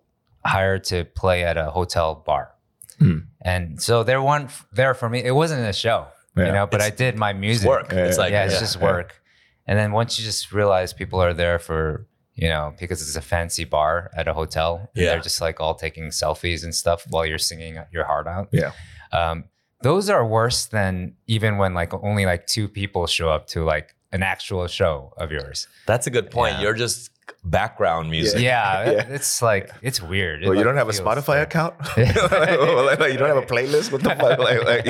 hired 0.45 0.85
to 0.85 1.03
play 1.03 1.43
at 1.43 1.57
a 1.57 1.65
hotel 1.71 2.15
bar. 2.25 2.51
Hmm. 2.99 3.17
And 3.41 3.81
so 3.81 4.03
there 4.03 4.21
one 4.21 4.47
there 4.71 4.93
for 4.93 5.09
me. 5.09 5.21
It 5.23 5.35
wasn't 5.35 5.67
a 5.67 5.73
show, 5.73 6.07
Yeah. 6.35 6.47
you 6.47 6.51
know, 6.51 6.67
but 6.67 6.81
I 6.81 6.89
did 6.89 7.17
my 7.17 7.31
it's 7.31 7.39
music. 7.39 7.69
work. 7.69 7.91
Yeah, 7.91 8.05
it's 8.05 8.17
like 8.17 8.31
yeah, 8.31 8.45
it's 8.45 8.55
yeah. 8.55 8.59
just 8.59 8.77
yeah. 8.77 8.83
work. 8.83 9.21
And 9.67 9.77
then 9.79 9.91
once 9.91 10.17
you 10.19 10.25
just 10.25 10.51
realize 10.51 10.91
people 10.93 11.21
are 11.21 11.33
there 11.33 11.57
for, 11.59 12.07
you 12.35 12.49
know, 12.49 12.73
because 12.79 13.01
it's 13.01 13.15
a 13.15 13.21
fancy 13.21 13.63
bar 13.63 14.09
at 14.15 14.27
a 14.27 14.33
hotel, 14.33 14.89
and 14.95 15.03
Yeah. 15.03 15.09
they're 15.11 15.21
just 15.21 15.39
like 15.41 15.59
all 15.61 15.75
taking 15.75 16.05
selfies 16.09 16.63
and 16.63 16.73
stuff 16.75 17.05
while 17.09 17.25
you're 17.25 17.37
singing 17.37 17.77
your 17.91 18.05
heart 18.05 18.27
out. 18.27 18.49
Yeah. 18.51 18.71
Um, 19.11 19.45
those 19.81 20.09
are 20.09 20.25
worse 20.25 20.65
than 20.65 21.15
even 21.27 21.57
when 21.57 21.73
like 21.73 21.93
only 21.93 22.25
like 22.25 22.47
two 22.47 22.67
people 22.67 23.05
show 23.07 23.29
up 23.29 23.47
to 23.47 23.63
like 23.63 23.95
an 24.11 24.23
actual 24.23 24.65
show 24.67 25.13
of 25.17 25.31
yours. 25.31 25.67
That's 25.85 26.07
a 26.07 26.09
good 26.11 26.31
point. 26.31 26.55
Yeah. 26.55 26.61
You're 26.63 26.73
just 26.73 27.11
background 27.43 28.09
music. 28.09 28.41
Yeah, 28.41 28.91
Yeah. 28.91 29.07
it's 29.09 29.41
like 29.41 29.69
it's 29.81 30.01
weird. 30.01 30.43
It, 30.43 30.47
Well, 30.47 30.53
you 30.55 30.59
like, 30.59 30.65
don't 30.65 30.77
have 30.77 30.89
a 30.89 30.93
feels- 30.93 31.05
Spotify 31.07 31.41
account? 31.41 31.75
like, 31.97 32.99
like, 32.99 33.11
you 33.11 33.17
don't 33.17 33.27
have 33.29 33.37
a 33.37 33.45
playlist? 33.45 33.91
What 33.91 34.03
the 34.03 34.09
fuck? 34.15 34.39
Like, 34.39 34.63
like 34.65 34.85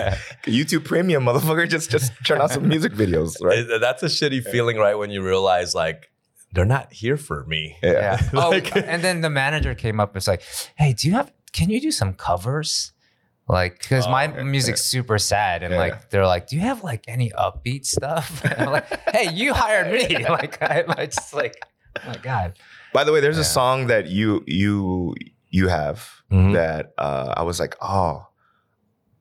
YouTube 0.46 0.86
Premium, 0.86 1.24
motherfucker. 1.26 1.68
Just 1.70 1.90
just 1.92 2.12
turn 2.26 2.42
on 2.42 2.50
some 2.50 2.68
music 2.68 2.94
videos, 2.94 3.42
right? 3.42 3.60
It- 3.60 3.82
that's 3.82 4.04
a 4.04 4.08
shitty 4.08 4.44
feeling, 4.44 4.78
right? 4.78 4.96
When 4.98 5.10
you 5.12 5.24
realize 5.24 5.74
like 5.76 6.10
they're 6.54 6.66
not 6.66 6.94
here 6.94 7.18
for 7.18 7.46
me. 7.46 7.78
Yeah. 7.82 8.20
Oh, 8.34 8.50
Like- 8.52 8.76
and 8.76 9.02
then 9.04 9.22
the 9.22 9.30
manager 9.30 9.74
came 9.76 10.00
up. 10.00 10.16
It's 10.16 10.28
like, 10.28 10.44
hey, 10.76 10.94
do 10.94 11.08
you 11.08 11.14
have? 11.16 11.32
Can 11.52 11.70
you 11.70 11.80
do 11.82 11.92
some 11.92 12.14
covers? 12.14 12.92
Like, 13.48 13.80
because 13.80 14.08
oh, 14.08 14.12
my 14.12 14.28
Oh, 14.32 14.38
yeah, 14.38 14.44
music's 14.44 14.82
super 14.86 15.18
sad, 15.18 15.64
and 15.64 15.74
Yeah. 15.74 15.80
like 15.80 16.10
they're 16.12 16.26
like, 16.26 16.48
do 16.48 16.56
you 16.56 16.62
have 16.62 16.82
like 16.84 17.04
any 17.10 17.30
upbeat 17.32 17.86
stuff? 17.86 18.42
And 18.46 18.54
I'm 18.62 18.72
like, 18.72 18.88
hey, 19.10 19.34
you 19.34 19.54
hired 19.54 19.92
me. 19.92 20.26
Like, 20.30 20.62
I, 20.62 20.86
I 20.88 21.06
just 21.08 21.34
like, 21.34 21.56
oh 21.62 21.68
my 22.08 22.18
god. 22.18 22.58
By 22.94 23.04
the 23.04 23.12
way, 23.12 23.20
there's 23.22 23.38
a 23.38 23.44
song 23.44 23.88
that 23.88 24.08
you 24.08 24.44
you 24.48 25.16
you 25.50 25.68
have 25.68 26.10
Mhm. 26.32 26.54
that 26.54 26.94
uh, 26.98 27.34
I 27.38 27.44
was 27.44 27.60
like, 27.60 27.76
oh, 27.82 28.26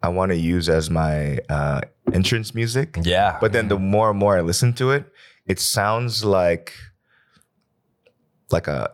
I 0.02 0.08
want 0.08 0.30
to 0.32 0.36
use 0.36 0.68
as 0.68 0.88
my 0.90 1.38
uh, 1.48 1.80
entrance 2.12 2.54
music. 2.54 2.98
Yeah. 3.02 3.38
But 3.40 3.52
then 3.52 3.68
the 3.68 3.78
more 3.78 4.10
and 4.10 4.18
more 4.18 4.36
I 4.36 4.40
listen 4.40 4.72
to 4.74 4.90
it, 4.92 5.04
it 5.46 5.58
sounds 5.60 6.24
like 6.24 6.72
like 8.50 8.66
a 8.68 8.90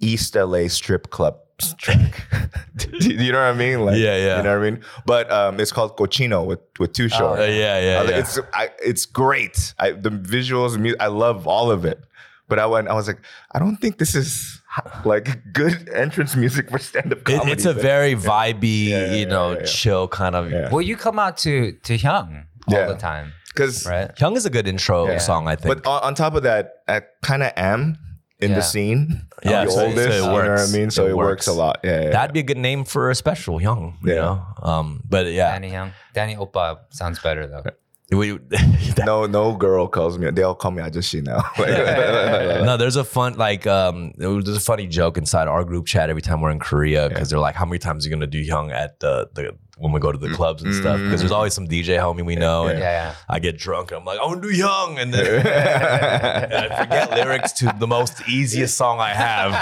East 0.00 0.34
LA 0.34 0.68
strip 0.68 1.10
club 1.10 1.36
track. 1.78 2.26
You 3.00 3.32
know 3.32 3.38
what 3.40 3.54
I 3.54 3.58
mean? 3.58 3.84
Like, 3.84 3.96
Yeah, 3.98 4.16
yeah. 4.16 4.36
You 4.38 4.42
know 4.44 4.58
what 4.58 4.66
I 4.66 4.70
mean? 4.70 4.80
But 5.06 5.30
um, 5.32 5.58
it's 5.60 5.72
called 5.72 5.96
Cochino 5.96 6.46
with 6.46 6.60
with 6.78 6.92
Too 6.92 7.08
Short. 7.08 7.40
Uh, 7.40 7.42
yeah, 7.44 7.80
yeah, 7.80 8.00
I 8.00 8.10
yeah. 8.10 8.18
It's 8.18 8.38
I, 8.54 8.70
it's 8.82 9.06
great. 9.06 9.74
I, 9.78 9.90
the 9.92 10.10
visuals, 10.10 10.72
the 10.72 10.78
mu- 10.78 10.94
I 11.00 11.08
love 11.08 11.46
all 11.46 11.70
of 11.70 11.84
it. 11.84 12.00
But 12.48 12.58
I 12.58 12.66
went, 12.66 12.88
I 12.88 12.94
was 12.94 13.06
like, 13.06 13.20
I 13.52 13.58
don't 13.58 13.76
think 13.76 13.98
this 13.98 14.14
is 14.14 14.60
like 15.04 15.52
good 15.52 15.88
entrance 15.94 16.34
music 16.36 16.70
for 16.70 16.78
stand 16.78 17.12
up 17.12 17.18
It- 17.18 17.24
comedy. 17.24 17.52
it's 17.52 17.66
a 17.66 17.72
very 17.74 18.14
vibey, 18.14 18.88
Yeah, 18.88 18.98
yeah, 19.06 19.14
you 19.14 19.26
know, 19.26 19.52
yeah, 19.52 19.58
yeah. 19.60 19.64
chill 19.66 20.08
kind 20.08 20.34
of. 20.34 20.50
Yeah. 20.50 20.70
Well, 20.70 20.80
you 20.82 20.96
come 20.96 21.18
out 21.18 21.36
to 21.44 21.72
to 21.72 21.92
Hyung 21.98 22.44
all 22.68 22.74
Yeah. 22.74 22.86
the 22.86 22.94
time, 22.96 23.32
because 23.52 23.86
right? 23.86 24.14
Hyung 24.16 24.36
is 24.36 24.46
a 24.46 24.50
good 24.50 24.66
intro 24.66 25.08
Yeah. 25.08 25.18
song, 25.18 25.46
I 25.48 25.56
think. 25.56 25.82
But 25.82 25.86
on, 25.90 26.02
on 26.02 26.14
top 26.14 26.34
of 26.34 26.42
that, 26.44 26.64
I 26.88 27.02
kind 27.22 27.42
of 27.42 27.52
am 27.56 27.98
in 28.40 28.50
Yeah. 28.50 28.56
the 28.56 28.62
scene. 28.62 29.26
Yeah, 29.44 29.64
the 29.64 29.70
so- 29.70 29.76
so 29.78 29.86
oldest. 29.86 30.08
it 30.08 30.14
You 30.14 30.20
know 30.26 30.32
what 30.32 30.44
I 30.44 30.48
works. 30.48 30.72
mean? 30.72 30.90
So 30.90 31.04
It 31.06 31.10
it, 31.10 31.16
works. 31.16 31.28
works. 31.30 31.46
a 31.48 31.52
lot. 31.52 31.76
Yeah, 31.84 32.00
yeah, 32.02 32.10
That'd 32.10 32.32
be 32.32 32.40
a 32.40 32.48
good 32.50 32.56
name 32.68 32.84
for 32.84 33.10
a 33.10 33.14
special, 33.14 33.58
Hyung. 33.60 33.94
You 34.04 34.14
Yeah. 34.14 34.20
know, 34.24 34.36
um, 34.62 34.86
but 35.08 35.26
yeah, 35.32 35.50
Danny 35.52 35.70
Hyung, 35.70 35.90
Danny 36.14 36.34
Oppa 36.36 36.78
sounds 36.90 37.18
better 37.20 37.46
though. 37.46 37.64
We, 38.10 38.32
yeah. 38.50 38.94
No, 39.04 39.26
no 39.26 39.54
girl 39.54 39.86
calls 39.86 40.18
me. 40.18 40.30
They 40.30 40.42
all 40.42 40.54
call 40.54 40.70
me 40.70 40.82
Ajashi 40.82 41.22
now. 41.22 41.42
Like- 41.58 41.68
no, 42.64 42.76
there's 42.76 42.96
a 42.96 43.04
fun 43.04 43.34
like 43.34 43.66
um, 43.66 44.12
there's 44.16 44.48
a 44.48 44.60
funny 44.60 44.86
joke 44.86 45.18
inside 45.18 45.46
our 45.46 45.62
group 45.64 45.86
chat 45.86 46.08
every 46.10 46.22
time 46.22 46.40
we're 46.40 46.50
in 46.50 46.58
Korea 46.58 47.08
because 47.08 47.30
they're 47.30 47.38
like, 47.38 47.54
how 47.54 47.64
many 47.66 47.78
times 47.78 48.04
are 48.04 48.08
you 48.08 48.14
gonna 48.16 48.26
do 48.26 48.42
Hyung 48.44 48.72
at 48.72 48.98
the 49.00 49.28
the 49.34 49.56
when 49.78 49.92
we 49.92 50.00
go 50.00 50.10
to 50.12 50.18
the 50.18 50.28
clubs 50.34 50.62
and 50.62 50.74
stuff? 50.74 50.98
Because 51.00 51.20
there's 51.20 51.32
always 51.32 51.54
some 51.54 51.66
DJ 51.68 51.98
homie 51.98 52.24
we 52.24 52.36
know, 52.36 52.66
and 52.66 52.78
Yeah, 52.78 52.90
yeah. 53.10 53.14
I 53.28 53.38
get 53.38 53.56
drunk 53.58 53.90
and 53.90 54.00
I'm 54.00 54.04
like, 54.04 54.18
I 54.18 54.24
want 54.26 54.42
to 54.42 54.48
do 54.50 54.54
Hyung, 54.62 55.00
and 55.00 55.12
then 55.14 55.46
and 55.46 56.72
I 56.72 56.84
forget 56.84 57.10
lyrics 57.12 57.52
to 57.52 57.74
the 57.78 57.86
most 57.86 58.28
easiest 58.28 58.76
song 58.76 58.98
I 59.00 59.10
have. 59.14 59.52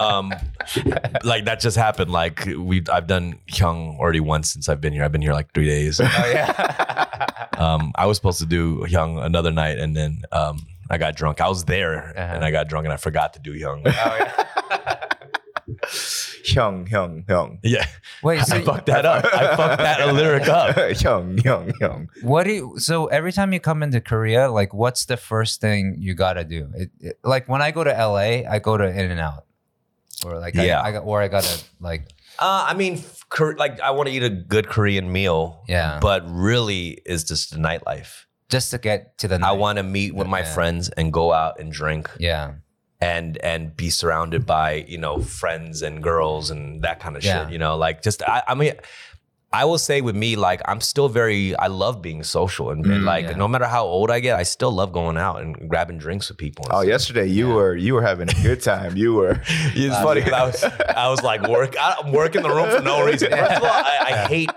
Um, 0.00 0.32
like 1.22 1.44
that 1.44 1.60
just 1.60 1.76
happened. 1.76 2.10
Like 2.10 2.44
we, 2.58 2.82
I've 2.92 3.06
done 3.06 3.38
Hyung 3.48 3.98
already 3.98 4.20
once 4.20 4.50
since 4.52 4.68
I've 4.68 4.80
been 4.80 4.92
here. 4.92 5.04
I've 5.04 5.12
been 5.12 5.22
here 5.22 5.32
like 5.34 5.52
three 5.52 5.66
days. 5.66 6.00
Oh 6.00 6.04
yeah. 6.04 7.18
Um, 7.58 7.92
I 7.94 8.06
was 8.06 8.16
supposed 8.16 8.40
to 8.40 8.46
do 8.46 8.78
Hyung 8.88 9.22
another 9.24 9.52
night, 9.52 9.78
and 9.78 9.94
then 9.94 10.22
um, 10.32 10.66
I 10.90 10.98
got 10.98 11.14
drunk. 11.14 11.40
I 11.40 11.48
was 11.48 11.64
there, 11.64 12.12
Uh-huh. 12.16 12.34
and 12.34 12.44
I 12.44 12.50
got 12.50 12.66
drunk, 12.66 12.86
and 12.86 12.92
I 12.92 12.96
forgot 12.96 13.34
to 13.34 13.38
do 13.38 13.52
Hyung. 13.54 13.82
oh, 13.86 13.90
yeah. 14.18 14.98
Hyung, 16.44 16.88
Hyung, 16.88 17.24
Hyung. 17.26 17.58
yeah, 17.62 17.86
Wait, 18.22 18.40
so 18.42 18.56
I 18.56 18.62
fucked 18.62 18.86
that 18.86 19.04
up. 19.06 19.24
I 19.24 19.56
fucked 19.56 19.78
that 19.82 20.12
lyric 20.14 20.48
up. 20.48 20.76
Hyung, 20.76 21.38
Hyung, 21.40 21.72
Hyung. 21.80 22.08
What 22.22 22.44
do 22.44 22.52
you, 22.52 22.74
so 22.78 23.06
every 23.06 23.32
time 23.32 23.52
you 23.52 23.60
come 23.60 23.82
into 23.82 24.00
Korea, 24.00 24.50
like 24.50 24.72
what's 24.74 25.04
the 25.06 25.16
first 25.16 25.60
thing 25.60 25.96
you 25.98 26.14
gotta 26.14 26.44
do? 26.44 26.68
It, 26.74 26.90
it- 27.00 27.18
like 27.24 27.48
when 27.48 27.62
I 27.62 27.70
go 27.70 27.84
to 27.84 27.90
LA, 27.90 28.48
I 28.50 28.58
go 28.58 28.76
to 28.76 28.84
In 28.88 29.10
and 29.10 29.20
Out, 29.20 29.44
or 30.24 30.38
like 30.38 30.54
Yeah. 30.54 30.80
I, 30.80 30.88
I 30.88 30.92
got, 30.92 31.00
or 31.04 31.20
I 31.22 31.28
gotta 31.28 31.62
like 31.80 32.08
Uh, 32.38 32.66
I 32.68 32.74
mean, 32.74 32.94
f- 32.94 33.24
like 33.58 33.80
I 33.80 33.90
want 33.92 34.08
to 34.08 34.14
eat 34.14 34.22
a 34.22 34.30
good 34.30 34.68
Korean 34.68 35.10
meal. 35.12 35.62
Yeah. 35.68 35.98
but 36.00 36.22
really, 36.28 37.00
is 37.06 37.24
just 37.24 37.50
the 37.52 37.58
nightlife. 37.58 38.24
just 38.48 38.70
to 38.72 38.78
get 38.78 39.16
to 39.18 39.28
the. 39.28 39.38
I 39.42 39.52
want 39.52 39.76
to 39.78 39.82
meet 39.82 40.14
with 40.14 40.26
my 40.26 40.40
Yeah. 40.40 40.54
friends 40.54 40.88
and 40.90 41.12
go 41.12 41.32
out 41.32 41.58
and 41.60 41.72
drink. 41.72 42.10
Yeah, 42.18 42.54
and 43.02 43.36
and 43.38 43.76
be 43.76 43.90
surrounded 43.90 44.46
by 44.46 44.84
you 44.94 44.98
know 45.04 45.20
friends 45.20 45.82
and 45.82 46.02
girls 46.02 46.50
and 46.50 46.82
that 46.82 47.00
kind 47.00 47.16
of 47.16 47.22
Yeah. 47.24 47.44
shit 47.44 47.52
you 47.52 47.58
know 47.58 47.76
like 47.76 47.96
just 48.02 48.22
I, 48.22 48.42
I 48.46 48.54
mean 48.54 48.74
i 49.52 49.64
will 49.68 49.76
say 49.88 50.00
with 50.00 50.14
me 50.24 50.30
like 50.36 50.60
i'm 50.70 50.80
still 50.80 51.08
very 51.08 51.54
i 51.56 51.66
love 51.66 52.00
being 52.00 52.22
social 52.22 52.70
and, 52.70 52.86
and, 52.86 53.02
Mm, 53.02 53.04
like 53.14 53.24
yeah. 53.24 53.36
no 53.36 53.48
matter 53.48 53.66
how 53.66 53.84
old 53.84 54.08
i 54.10 54.18
get 54.20 54.34
i 54.38 54.44
still 54.44 54.70
love 54.80 54.92
going 54.92 55.16
out 55.26 55.36
and 55.42 55.68
grabbing 55.68 55.98
drinks 55.98 56.28
with 56.28 56.38
people 56.38 56.64
Oh, 56.70 56.80
stuff. 56.80 56.86
yesterday 56.94 57.26
you 57.26 57.48
were 57.48 57.74
you 57.76 57.92
were 57.94 58.02
having 58.10 58.28
a 58.30 58.38
good 58.48 58.62
time. 58.62 58.96
You 58.96 59.10
were. 59.14 59.36
it's 59.84 59.96
funny 60.06 60.22
'cause 60.22 60.32
I 60.32 60.44
was, 60.46 60.64
I 61.04 61.08
was 61.12 61.22
like 61.30 61.42
work 61.56 61.74
I'm 61.80 62.12
working 62.12 62.42
the 62.42 62.50
room 62.56 62.70
for 62.70 62.80
no 62.92 63.04
reason 63.04 63.30
first 63.40 63.52
of 63.58 63.62
all 63.64 63.68
I, 63.70 63.96
I 64.10 64.12
hate 64.34 64.50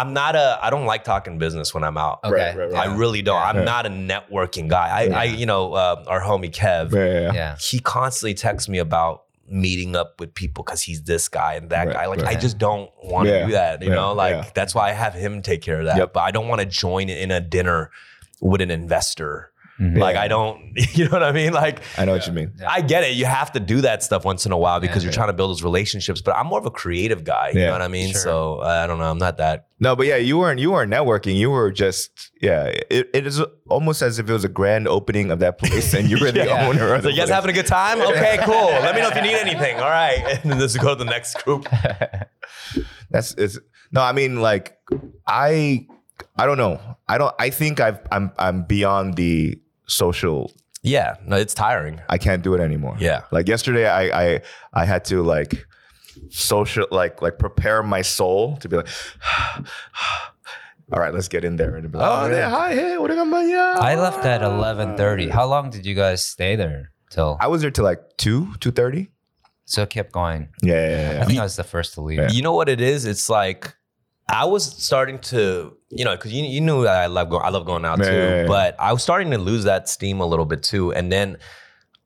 i'm 0.00 0.12
not 0.12 0.36
a 0.36 0.58
i 0.62 0.70
don't 0.70 0.86
like 0.86 1.04
talking 1.04 1.38
business 1.38 1.72
when 1.74 1.84
i'm 1.84 1.96
out 1.96 2.20
okay, 2.24 2.34
Right, 2.50 2.56
right, 2.56 2.72
right. 2.72 2.88
I 2.88 2.94
really 2.96 3.22
don't. 3.22 3.40
I'm 3.40 3.64
not 3.64 3.86
a 3.86 3.90
networking 3.90 4.68
guy. 4.68 4.88
I, 4.88 5.20
I 5.22 5.24
you 5.24 5.46
know, 5.46 5.72
uh, 5.74 6.04
our 6.06 6.20
homie 6.20 6.50
Kev, 6.50 6.92
Yeah, 6.92 7.20
yeah. 7.20 7.32
yeah, 7.32 7.56
he 7.60 7.78
constantly 7.80 8.34
texts 8.34 8.68
me 8.68 8.78
about 8.78 9.24
meeting 9.50 9.96
up 9.96 10.20
with 10.20 10.34
people 10.34 10.62
because 10.62 10.82
he's 10.82 11.02
this 11.02 11.28
guy 11.28 11.54
and 11.54 11.70
that 11.70 11.86
Right, 11.86 11.94
guy. 11.94 12.06
Like 12.06 12.20
right. 12.20 12.36
I 12.36 12.40
just 12.40 12.58
don't 12.58 12.90
want 13.02 13.28
to 13.28 13.32
Yeah, 13.34 13.46
do 13.46 13.52
that. 13.52 13.82
You 13.82 13.88
yeah, 13.88 13.94
know, 13.94 14.12
like 14.12 14.34
yeah. 14.34 14.50
that's 14.54 14.74
why 14.74 14.90
I 14.90 14.92
have 14.92 15.14
him 15.14 15.40
take 15.42 15.62
care 15.62 15.78
of 15.80 15.86
that. 15.86 15.96
Yep. 15.96 16.12
But 16.12 16.20
I 16.20 16.30
don't 16.30 16.48
want 16.48 16.60
to 16.60 16.66
join 16.66 17.08
in 17.08 17.30
a 17.30 17.40
dinner 17.40 17.90
with 18.40 18.60
an 18.60 18.70
investor. 18.70 19.50
Mhm. 19.80 19.96
Like 19.98 20.14
Yeah. 20.16 20.22
I 20.22 20.28
don't, 20.28 20.60
you 20.96 21.04
know 21.04 21.10
what 21.12 21.22
I 21.22 21.30
mean? 21.32 21.52
Like 21.52 21.82
I 21.96 22.04
know 22.04 22.12
what 22.12 22.26
you 22.26 22.32
mean. 22.32 22.52
I 22.66 22.80
get 22.80 23.04
it. 23.04 23.12
You 23.14 23.26
have 23.26 23.52
to 23.52 23.60
do 23.60 23.80
that 23.82 24.02
stuff 24.02 24.24
once 24.24 24.44
in 24.44 24.52
a 24.52 24.58
while 24.58 24.80
because 24.80 25.02
Yeah. 25.02 25.08
you're 25.08 25.12
trying 25.12 25.28
to 25.28 25.32
build 25.32 25.50
those 25.50 25.62
relationships. 25.62 26.20
But 26.20 26.34
I'm 26.36 26.46
more 26.48 26.58
of 26.58 26.66
a 26.66 26.70
creative 26.70 27.22
guy. 27.22 27.50
You 27.54 27.60
Yeah, 27.60 27.66
know 27.66 27.72
what 27.72 27.82
I 27.82 27.88
mean? 27.88 28.10
sure. 28.12 28.20
So 28.20 28.60
I 28.60 28.86
don't 28.88 28.98
know. 28.98 29.08
I'm 29.10 29.18
not 29.18 29.36
that. 29.36 29.66
No, 29.80 29.94
but 29.94 30.06
yeah, 30.06 30.16
you 30.16 30.36
weren't 30.38 30.58
you 30.58 30.72
weren't 30.72 30.92
networking. 30.92 31.36
You 31.36 31.50
were 31.50 31.70
just 31.70 32.10
yeah. 32.42 32.64
It, 32.90 33.08
it 33.14 33.26
is 33.26 33.40
almost 33.68 34.02
as 34.02 34.18
if 34.18 34.28
it 34.28 34.32
was 34.32 34.44
a 34.44 34.48
grand 34.48 34.88
opening 34.88 35.30
of 35.30 35.38
that 35.38 35.58
place, 35.58 35.94
and 35.94 36.10
you 36.10 36.18
were 36.20 36.32
the 36.32 36.44
Yeah. 36.46 36.66
owner 36.66 36.94
of 36.94 37.02
So 37.02 37.08
the 37.08 37.12
you 37.12 37.16
guys 37.18 37.26
place. 37.28 37.34
having 37.36 37.50
a 37.50 37.54
good 37.54 37.66
time? 37.68 38.00
Okay, 38.00 38.38
cool. 38.42 38.54
Let 38.84 38.96
me 38.96 39.00
know 39.02 39.08
if 39.10 39.14
you 39.14 39.22
need 39.22 39.36
anything. 39.36 39.76
All 39.78 39.88
right. 39.88 40.40
And 40.42 40.50
then 40.50 40.58
just 40.58 40.80
go 40.80 40.88
to 40.96 41.04
the 41.04 41.04
next 41.04 41.44
group. 41.44 41.68
That's 43.10 43.34
it's 43.34 43.58
no. 43.92 44.00
I 44.02 44.12
mean, 44.12 44.40
like 44.40 44.76
I 45.26 45.86
I 46.36 46.46
don't 46.46 46.58
know. 46.58 46.80
I 47.08 47.18
don't. 47.18 47.34
I 47.38 47.50
think 47.50 47.80
I've 47.80 48.00
I'm 48.10 48.32
I'm 48.38 48.64
beyond 48.64 49.14
the 49.14 49.60
social. 49.88 50.52
Yeah. 50.82 51.16
No, 51.26 51.36
it's 51.36 51.54
tiring. 51.54 52.00
I 52.08 52.18
can't 52.18 52.42
do 52.42 52.54
it 52.54 52.60
anymore. 52.60 52.96
Yeah. 53.00 53.22
Like 53.32 53.48
yesterday, 53.48 53.88
I 53.88 54.02
I 54.24 54.40
I 54.72 54.84
had 54.84 55.04
to 55.06 55.22
like 55.22 55.66
social 56.30 56.86
like 56.90 57.20
like 57.20 57.38
prepare 57.38 57.82
my 57.82 58.02
soul 58.02 58.56
to 58.58 58.68
be 58.68 58.76
like. 58.76 58.88
All 60.90 60.98
right, 60.98 61.12
let's 61.12 61.28
get 61.28 61.44
in 61.44 61.56
there 61.56 61.76
and 61.76 61.92
be 61.92 61.98
like, 61.98 62.06
Oh, 62.08 62.24
oh, 62.24 62.30
yeah. 62.34 62.48
hi, 62.48 62.74
hey, 62.74 62.96
what 62.96 63.10
are 63.10 63.14
you 63.14 63.58
I 63.58 63.94
left 63.96 64.24
at 64.24 64.42
eleven 64.42 64.96
thirty. 64.96 65.28
How 65.28 65.44
long 65.44 65.68
did 65.68 65.84
you 65.84 65.94
guys 65.94 66.24
stay 66.24 66.56
there 66.56 66.92
till? 67.10 67.36
I 67.40 67.48
was 67.48 67.60
there 67.60 67.70
till 67.70 67.84
like 67.84 68.00
two, 68.16 68.54
two 68.60 68.70
thirty. 68.70 69.10
So 69.66 69.82
it 69.82 69.90
kept 69.90 70.12
going. 70.12 70.48
Yeah, 70.62 70.72
yeah, 70.74 70.80
I 70.80 71.12
yeah. 71.12 71.24
think 71.26 71.38
I 71.40 71.42
was 71.42 71.56
the 71.56 71.64
first 71.64 71.92
to 71.94 72.00
leave. 72.00 72.18
Yeah. 72.20 72.30
You 72.30 72.40
know 72.40 72.54
what 72.54 72.70
it 72.70 72.80
is? 72.80 73.04
It's 73.04 73.28
like 73.28 73.74
I 74.28 74.44
was 74.44 74.64
starting 74.64 75.18
to, 75.20 75.74
you 75.90 76.04
know, 76.04 76.14
because 76.16 76.32
you, 76.32 76.44
you 76.44 76.60
knew 76.60 76.82
that 76.82 76.94
I 76.96 77.06
love 77.06 77.30
going, 77.30 77.44
I 77.44 77.48
love 77.48 77.64
going 77.64 77.84
out 77.84 77.96
too, 78.02 78.04
yeah, 78.12 78.46
but 78.46 78.76
I 78.78 78.92
was 78.92 79.02
starting 79.02 79.30
to 79.30 79.38
lose 79.38 79.64
that 79.64 79.88
steam 79.88 80.20
a 80.20 80.26
little 80.26 80.44
bit 80.44 80.62
too. 80.62 80.92
And 80.92 81.10
then 81.10 81.38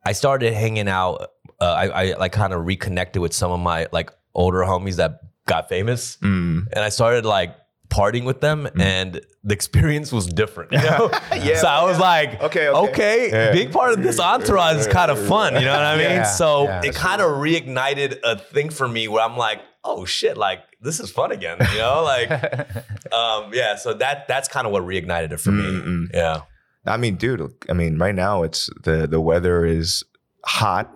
I 0.04 0.12
started 0.12 0.52
hanging 0.54 0.88
out. 0.88 1.30
Uh, 1.60 1.64
I, 1.64 1.86
I 1.88 2.12
like 2.18 2.32
kind 2.32 2.52
of 2.52 2.64
reconnected 2.66 3.20
with 3.22 3.32
some 3.32 3.50
of 3.50 3.60
my 3.60 3.86
like 3.92 4.10
older 4.34 4.60
homies 4.60 4.96
that 4.96 5.20
got 5.46 5.68
famous, 5.68 6.16
Mm. 6.18 6.66
and 6.72 6.84
I 6.84 6.88
started 6.88 7.24
like 7.24 7.56
partying 7.88 8.24
with 8.24 8.40
them, 8.40 8.66
and 8.80 9.20
the 9.44 9.52
experience 9.54 10.10
was 10.12 10.26
different. 10.26 10.72
You 10.72 10.78
know, 10.78 11.10
Yeah, 11.36 11.58
so 11.60 11.66
I 11.68 11.84
was 11.84 11.98
yeah. 11.98 12.02
like, 12.04 12.42
Okay, 12.42 12.68
okay. 12.68 12.90
okay, 12.90 13.30
Yeah. 13.30 13.52
being 13.52 13.70
part 13.70 13.92
of 13.92 14.02
this 14.02 14.18
entourage 14.18 14.76
is 14.76 14.86
kind 14.86 15.10
of 15.10 15.18
fun. 15.26 15.54
You 15.56 15.62
know 15.66 15.72
what 15.74 15.82
I 15.84 15.98
mean? 15.98 16.24
So 16.24 16.68
it 16.82 16.94
kind 16.94 17.20
of 17.20 17.28
reignited 17.32 18.18
a 18.24 18.38
thing 18.38 18.70
for 18.70 18.88
me 18.88 19.08
where 19.08 19.22
I'm 19.22 19.36
like, 19.36 19.60
oh 19.84 20.04
shit, 20.04 20.36
like 20.36 20.60
this 20.80 21.00
is 21.00 21.10
fun 21.10 21.32
again. 21.32 21.58
You 21.72 21.78
know, 21.78 22.02
like 22.04 22.30
um, 23.12 23.50
yeah. 23.52 23.76
So 23.76 23.94
that 23.94 24.28
that's 24.28 24.48
kind 24.48 24.66
of 24.66 24.72
what 24.72 24.82
reignited 24.84 25.32
it 25.32 25.40
for 25.40 25.50
me. 25.52 25.64
Mm-mm. 25.64 26.06
Yeah. 26.14 26.42
I 26.86 26.96
mean, 26.96 27.16
dude. 27.16 27.52
I 27.68 27.72
mean, 27.74 27.98
right 27.98 28.14
now 28.14 28.42
it's 28.42 28.68
the 28.82 29.06
the 29.06 29.20
weather 29.20 29.64
is 29.64 30.04
hot. 30.44 30.90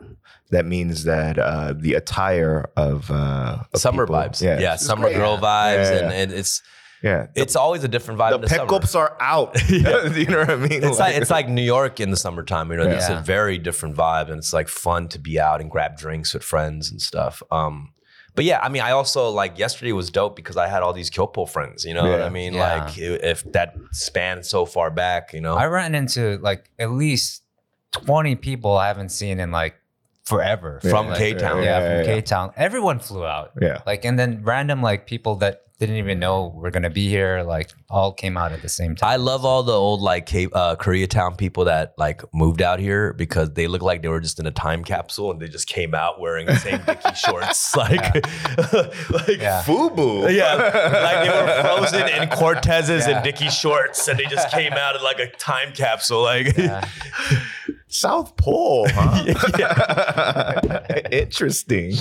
that 0.51 0.65
means 0.65 1.05
that 1.05 1.39
uh, 1.39 1.75
the 1.77 1.95
attire 1.95 2.71
of, 2.77 3.11
uh, 3.11 3.59
of 3.75 3.81
summer 3.81 4.07
people- 4.07 4.17
vibes. 4.17 4.41
Yeah, 4.43 4.75
it's 4.75 4.85
summer 4.87 5.09
great. 5.09 5.17
girl 5.17 5.37
vibes, 5.39 5.91
Yeah, 5.91 5.99
and, 5.99 6.11
yeah. 6.13 6.19
and 6.23 6.33
it's 6.33 6.63
yeah. 7.03 7.27
The, 7.35 7.43
it's 7.43 7.57
always 7.57 7.85
a 7.85 7.89
different 7.89 8.19
vibe. 8.21 8.31
the 8.31 8.35
in 8.37 8.41
the 8.43 8.49
summer. 8.49 8.67
pickups 8.67 8.95
are 8.95 9.17
out. 9.21 9.57
you 9.71 9.83
know 9.83 10.39
what 10.39 10.51
I 10.51 10.57
mean? 10.57 10.83
It's 10.85 10.99
like 10.99 11.17
it's 11.17 11.31
like 11.31 11.49
New 11.49 11.63
York 11.63 12.01
in 12.01 12.11
the 12.11 12.17
summertime. 12.17 12.71
You 12.71 12.79
know, 12.79 12.85
it's 12.89 13.09
Yeah. 13.09 13.21
a 13.21 13.23
very 13.23 13.59
different 13.59 13.97
vibe, 13.97 14.29
and 14.31 14.39
it's 14.39 14.53
like 14.53 14.69
fun 14.69 15.09
to 15.09 15.19
be 15.19 15.39
out 15.39 15.61
and 15.61 15.71
grab 15.71 15.97
drinks 15.97 16.33
with 16.35 16.43
friends 16.43 16.91
and 16.91 17.01
stuff. 17.03 17.43
Um, 17.53 17.93
but 18.37 18.45
yeah, 18.45 18.61
I 18.63 18.69
mean, 18.69 18.83
I 18.83 18.93
also 18.93 19.31
like 19.31 19.59
yesterday 19.59 19.93
was 19.93 20.11
dope 20.11 20.37
because 20.37 20.57
I 20.57 20.69
had 20.69 20.83
all 20.83 20.93
these 20.93 21.11
Kyopo 21.11 21.49
friends. 21.49 21.85
You 21.85 21.95
know 21.95 22.09
what 22.09 22.23
I 22.23 22.29
mean? 22.29 22.53
Yeah. 22.55 22.85
Like 22.85 22.99
if 22.99 23.51
that 23.53 23.75
spans 23.93 24.49
so 24.49 24.67
far 24.67 24.91
back, 24.91 25.33
you 25.33 25.41
know. 25.41 25.57
I 25.57 25.67
ran 25.67 25.95
into 25.95 26.39
like 26.43 26.71
at 26.79 26.91
least 26.91 27.43
20 27.93 28.37
people 28.37 28.77
I 28.77 28.89
haven't 28.89 29.09
seen 29.09 29.41
in 29.41 29.51
like 29.51 29.75
forever. 30.25 30.81
From 30.83 31.15
K-Town. 31.15 31.63
Yeah, 31.63 31.65
Yeah, 31.65 31.81
from 31.81 32.09
yeah, 32.09 32.15
K 32.15 32.21
Town. 32.21 32.53
Everyone 32.57 32.99
flew 32.99 33.25
out. 33.25 33.53
yeah. 33.61 33.81
Like, 33.87 34.05
and 34.05 34.19
then 34.19 34.43
random 34.43 34.83
like 34.83 35.07
people 35.07 35.37
that 35.37 35.63
didn't 35.79 35.97
even 35.97 36.19
know 36.19 36.53
we're 36.55 36.71
gonna 36.71 36.89
be 36.91 37.07
here, 37.09 37.43
like 37.43 37.71
all 37.91 38.13
came 38.13 38.37
out 38.39 38.51
at 38.53 38.63
the 38.63 38.69
same 38.69 38.97
time. 38.97 39.11
I 39.11 39.17
love 39.17 39.45
all 39.45 39.63
the 39.63 39.75
old 39.75 40.01
like 40.01 40.29
uh, 40.35 40.77
Koreatown 40.77 41.37
people 41.37 41.67
that 41.67 41.93
like 41.99 42.23
moved 42.33 42.63
out 42.63 42.81
here 42.81 43.13
because 43.13 43.53
they 43.53 43.67
look 43.67 43.83
like 43.83 44.01
they 44.03 44.09
were 44.09 44.21
just 44.21 44.41
in 44.41 44.47
a 44.47 44.51
time 44.51 44.85
capsule 44.85 45.31
and 45.31 45.39
they 45.41 45.49
just 45.49 45.69
came 45.69 45.95
out 45.95 46.19
wearing 46.19 46.47
the 46.47 46.57
same 46.57 46.81
Dickie 46.87 47.15
shorts, 47.15 47.77
like, 47.77 48.01
like 48.15 49.39
Yeah. 49.39 49.63
Fubu. 49.65 50.35
Yeah, 50.35 50.55
like 51.05 51.29
they 51.29 51.31
were 51.31 51.63
frozen 51.63 52.09
in 52.09 52.29
Cortezes 52.31 53.07
Yeah. 53.07 53.17
and 53.17 53.25
Dickie 53.25 53.51
shorts, 53.51 54.09
and 54.09 54.19
they 54.19 54.25
just 54.25 54.51
came 54.51 54.73
out 54.73 54.97
in 54.97 55.03
like 55.03 55.19
a 55.19 55.31
time 55.33 55.73
capsule. 55.73 56.23
Like, 56.23 56.57
Yeah. 56.57 56.89
South 57.89 58.37
Pole, 58.37 58.87
huh? 58.91 59.25
Interesting. 61.13 61.95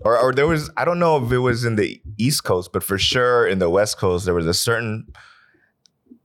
Or, 0.00 0.18
or 0.18 0.32
there 0.32 0.46
was, 0.46 0.70
I 0.76 0.84
don't 0.84 0.98
know 0.98 1.22
if 1.24 1.30
it 1.30 1.38
was 1.38 1.64
in 1.64 1.76
the 1.76 2.00
East 2.18 2.44
Coast, 2.44 2.72
but 2.72 2.82
for 2.82 2.98
sure 2.98 3.46
in 3.46 3.58
the 3.58 3.68
West 3.70 3.98
Coast, 3.98 4.24
there 4.24 4.34
was 4.34 4.46
a 4.46 4.54
certain, 4.54 5.06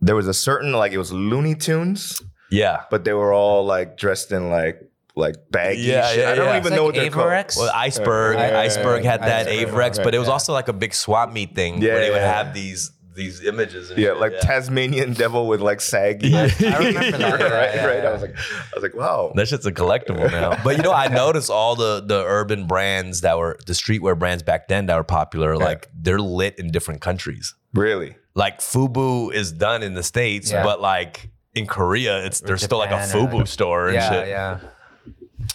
there 0.02 0.16
was 0.16 0.28
a 0.28 0.34
certain, 0.34 0.72
like 0.72 0.92
it 0.92 0.98
was 0.98 1.12
Looney 1.12 1.56
Tunes, 1.56 2.22
yeah. 2.52 2.84
but 2.90 3.04
they 3.04 3.14
were 3.14 3.34
all 3.34 3.66
like 3.66 3.98
dressed 3.98 4.32
in 4.32 4.50
like, 4.50 4.80
like 5.18 5.36
baggy 5.50 5.82
Yeah, 5.82 6.08
shit. 6.10 6.20
yeah, 6.20 6.32
I 6.32 6.36
don't 6.36 6.48
yeah. 6.48 6.58
even 6.58 6.74
It's 6.74 6.76
know 6.76 6.86
like 6.88 6.96
what 6.96 7.02
they're 7.02 7.10
called. 7.10 7.28
Avirex? 7.28 7.58
Well, 7.58 7.72
Iceberg, 7.74 8.38
Yeah, 8.38 8.50
yeah, 8.52 8.60
Iceberg 8.60 9.04
yeah, 9.04 9.12
had 9.12 9.22
that 9.24 9.48
Iceberg, 9.48 9.70
Avirex, 9.94 10.04
but 10.04 10.14
it 10.14 10.20
was 10.20 10.28
yeah. 10.28 10.34
also 10.34 10.52
like 10.54 10.68
a 10.68 10.74
big 10.74 10.94
swap 10.94 11.32
meet 11.32 11.56
thing 11.56 11.82
Yeah, 11.82 11.94
where 11.94 12.02
they 12.02 12.10
would 12.12 12.18
yeah. 12.18 12.34
have 12.44 12.54
these 12.54 12.92
these 13.16 13.44
images. 13.44 13.90
Yeah, 13.92 13.96
shit, 13.96 14.18
like 14.20 14.40
Tasmanian 14.42 15.14
devil 15.14 15.48
with 15.48 15.62
like 15.62 15.82
saggy. 15.82 16.30
Yeah. 16.30 16.50
I 16.60 16.78
remember 16.78 17.18
that. 17.18 17.22
right, 17.22 17.22
Yeah, 17.22 17.26
right, 17.56 17.76
yeah, 17.76 17.86
right. 17.86 18.06
I 18.06 18.12
was 18.12 18.22
like, 18.22 18.36
I 18.38 18.70
was 18.76 18.84
like, 18.84 18.94
wow. 18.96 19.32
That 19.36 19.48
shit's 19.48 19.66
a 19.66 19.72
collectible 19.72 20.30
now. 20.32 20.62
But 20.64 20.78
you 20.78 20.84
know, 20.84 20.92
I 20.94 21.08
noticed 21.08 21.50
all 21.50 21.76
the 21.76 22.02
the 22.06 22.24
urban 22.26 22.68
brands 22.68 23.22
that 23.22 23.38
were 23.38 23.58
the 23.66 23.74
streetwear 23.74 24.18
brands 24.20 24.44
back 24.44 24.68
then 24.68 24.86
that 24.88 24.96
were 24.96 25.04
popular, 25.04 25.58
like 25.58 25.90
they're 25.94 26.20
lit 26.20 26.60
in 26.60 26.72
different 26.72 27.02
countries. 27.02 27.56
Really? 27.74 28.16
Like 28.36 28.60
Fubu 28.60 29.34
is 29.34 29.52
done 29.54 29.82
in 29.82 29.94
the 29.94 30.04
States, 30.04 30.52
Yeah. 30.52 30.64
but 30.64 30.82
like 30.82 31.30
in 31.54 31.68
Korea, 31.68 32.26
it's 32.26 32.42
there's 32.42 32.62
still 32.64 32.80
like 32.80 32.92
a 32.92 33.06
Japan 33.06 33.16
or 33.16 33.28
Fubu 33.30 33.38
like- 33.40 33.48
store 33.48 33.86
and 33.88 33.96
yeah, 33.96 34.10
shit. 34.12 34.28
yeah. 34.28 34.60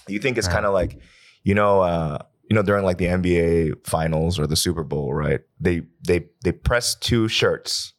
You 0.09 0.19
think 0.19 0.39
it's 0.39 0.49
kind 0.49 0.65
of 0.67 0.73
like, 0.73 0.99
you 1.43 1.55
know, 1.55 1.81
uh, 1.83 2.19
you 2.51 2.57
know, 2.57 2.63
during 2.63 2.85
like 2.85 2.99
the 2.99 3.07
NBA 3.07 3.87
finals 3.87 4.39
or 4.39 4.47
the 4.47 4.57
Super 4.57 4.83
Bowl, 4.83 5.15
right? 5.15 5.41
They 5.61 5.83
they 6.07 6.27
they 6.43 6.51
press 6.53 6.97
two 6.97 7.29
shirts, 7.29 7.95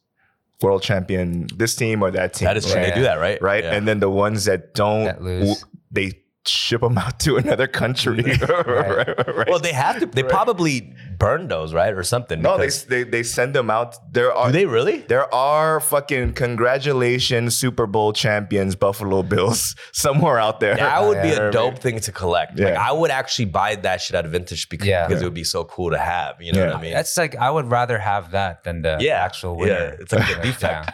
world 0.60 0.82
champion 0.82 1.48
this 1.56 1.74
team 1.74 2.02
or 2.02 2.10
that 2.10 2.34
team. 2.34 2.46
That 2.46 2.58
is 2.58 2.66
true. 2.66 2.74
right? 2.74 2.90
They 2.90 2.94
do 2.94 3.02
that, 3.02 3.14
right? 3.16 3.40
right? 3.40 3.64
Yeah. 3.64 3.72
And 3.72 3.88
then 3.88 4.00
the 4.00 4.10
ones 4.10 4.44
that 4.44 4.74
don't, 4.74 5.04
That 5.04 5.18
w- 5.18 5.54
they 5.90 6.21
ship 6.48 6.80
them 6.80 6.98
out 6.98 7.20
to 7.20 7.36
another 7.36 7.66
country. 7.66 8.22
right. 8.48 9.06
right. 9.28 9.48
well, 9.48 9.58
they 9.58 9.72
have 9.72 10.00
to. 10.00 10.06
They 10.06 10.22
probably 10.22 10.92
burn 11.18 11.48
those, 11.48 11.72
right, 11.72 11.92
or 11.94 12.02
something. 12.02 12.42
no, 12.42 12.58
they, 12.58 12.68
they 12.88 13.04
they 13.04 13.22
send 13.22 13.54
them 13.54 13.70
out. 13.70 13.96
There 14.12 14.32
are 14.32 14.46
do 14.46 14.52
they 14.52 14.66
really? 14.66 14.98
there 15.08 15.32
are 15.34 15.78
fucking 15.80 16.32
congratulations 16.34 17.56
Super 17.56 17.86
Bowl 17.86 18.12
champions 18.12 18.74
Buffalo 18.74 19.22
Bills 19.22 19.76
somewhere 19.92 20.38
out 20.38 20.60
there. 20.60 20.76
That 20.76 21.02
would 21.04 21.22
be 21.22 21.28
You 21.28 21.34
a 21.34 21.36
what 21.36 21.40
I 21.40 21.44
mean? 21.44 21.52
dope 21.52 21.78
thing 21.78 22.00
to 22.00 22.12
collect. 22.12 22.58
Like 22.58 22.74
Yeah. 22.74 22.88
I 22.88 22.92
would 22.92 23.10
actually 23.10 23.46
buy 23.46 23.76
that 23.76 24.00
shit 24.00 24.16
at 24.16 24.26
vintage 24.26 24.68
because, 24.68 24.86
Yeah. 24.88 25.06
because 25.06 25.22
it 25.22 25.24
would 25.24 25.34
be 25.34 25.44
so 25.44 25.64
cool 25.64 25.90
to 25.90 25.98
have. 25.98 26.40
You 26.42 26.52
know 26.52 26.60
Yeah. 26.60 26.66
what 26.68 26.76
I 26.76 26.82
mean? 26.82 26.92
That's 26.94 27.16
like 27.16 27.36
I 27.36 27.50
would 27.50 27.70
rather 27.70 27.98
have 27.98 28.32
that 28.32 28.64
than 28.64 28.82
the 28.82 28.96
Yeah, 29.00 29.24
actual 29.24 29.64
yeah, 29.66 29.94
it's 30.00 30.12
like 30.12 30.28
a 30.36 30.42
defect. 30.42 30.90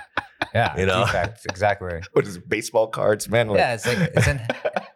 Yeah, 0.55 0.74
yeah 0.74 0.80
You 0.80 0.86
know? 0.86 1.05
defect 1.07 1.46
exactly. 1.49 2.01
What 2.12 2.26
is 2.26 2.38
baseball 2.38 2.88
cards, 2.88 3.28
man? 3.28 3.49
Like, 3.49 3.59
Yeah, 3.59 3.74
it's 3.74 3.86
like 3.86 3.99
it's 4.14 4.26
an 4.26 4.40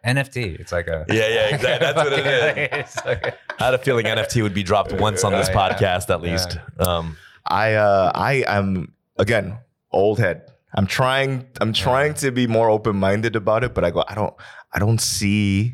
NFT. 0.05 0.59
It's 0.59 0.71
like 0.71 0.87
a 0.87 1.05
Yeah, 1.09 1.27
yeah, 1.27 1.55
exactly. 1.55 1.87
That's 1.87 1.97
what 1.97 2.13
it 2.13 2.73
is. 2.85 2.97
Like- 3.05 3.37
I 3.59 3.65
had 3.65 3.73
a 3.73 3.77
feeling 3.77 4.05
NFT 4.05 4.41
would 4.43 4.53
be 4.53 4.63
dropped 4.63 4.91
once 4.93 5.23
on 5.23 5.31
this 5.31 5.47
Yeah, 5.49 5.53
yeah. 5.55 5.69
podcast 5.75 6.09
at 6.09 6.21
least. 6.21 6.57
Um, 6.79 7.17
I 7.45 7.73
uh 7.75 8.11
I 8.13 8.43
am 8.47 8.93
again 9.17 9.57
old 9.91 10.19
head. 10.19 10.51
I'm 10.73 10.87
trying 10.87 11.45
I'm 11.61 11.71
trying 11.73 12.13
to 12.15 12.31
be 12.31 12.47
more 12.47 12.69
open 12.69 12.95
minded 12.97 13.35
about 13.35 13.63
it, 13.63 13.73
but 13.73 13.83
I 13.85 13.91
go 13.91 14.03
I 14.07 14.15
don't 14.15 14.33
I 14.73 14.79
don't 14.79 14.99
see 14.99 15.73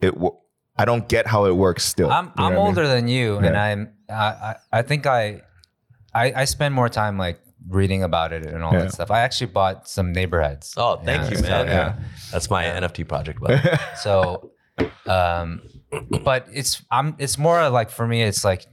it. 0.00 0.16
wo- 0.16 0.40
I 0.78 0.84
don't 0.84 1.08
get 1.08 1.26
how 1.26 1.46
it 1.46 1.56
works 1.56 1.84
still. 1.84 2.10
I'm 2.10 2.26
You 2.26 2.30
know 2.30 2.32
I'm 2.36 2.36
what 2.36 2.46
I 2.46 2.50
mean? 2.50 2.66
older 2.68 2.86
than 2.88 3.08
you, 3.08 3.36
and 3.38 3.56
I'm 3.56 3.92
I, 4.08 4.14
I 4.14 4.54
I 4.72 4.82
think 4.82 5.06
I, 5.06 5.40
I 6.14 6.32
I 6.42 6.44
spend 6.44 6.74
more 6.74 6.88
time 6.88 7.16
like 7.18 7.40
reading 7.68 8.02
about 8.04 8.32
it 8.32 8.46
and 8.46 8.62
all 8.62 8.72
Yeah. 8.74 8.80
that 8.82 8.92
stuff. 8.92 9.10
I 9.10 9.20
actually 9.20 9.48
bought 9.48 9.88
some 9.88 10.12
neighborhoods. 10.12 10.74
oh, 10.76 10.96
thank 10.96 11.22
Yeah, 11.24 11.30
you, 11.30 11.36
so, 11.36 11.42
man. 11.42 11.66
yeah. 11.66 11.94
That's 12.32 12.50
my 12.50 12.64
NFT 12.64 13.06
project. 13.08 13.40
Way. 13.40 13.60
So, 14.02 14.50
um, 15.06 15.62
but 16.24 16.46
it's 16.52 16.82
I'm 16.90 17.14
it's 17.18 17.38
more 17.38 17.68
like 17.70 17.90
for 17.90 18.06
me 18.06 18.22
it's 18.22 18.44
like 18.44 18.66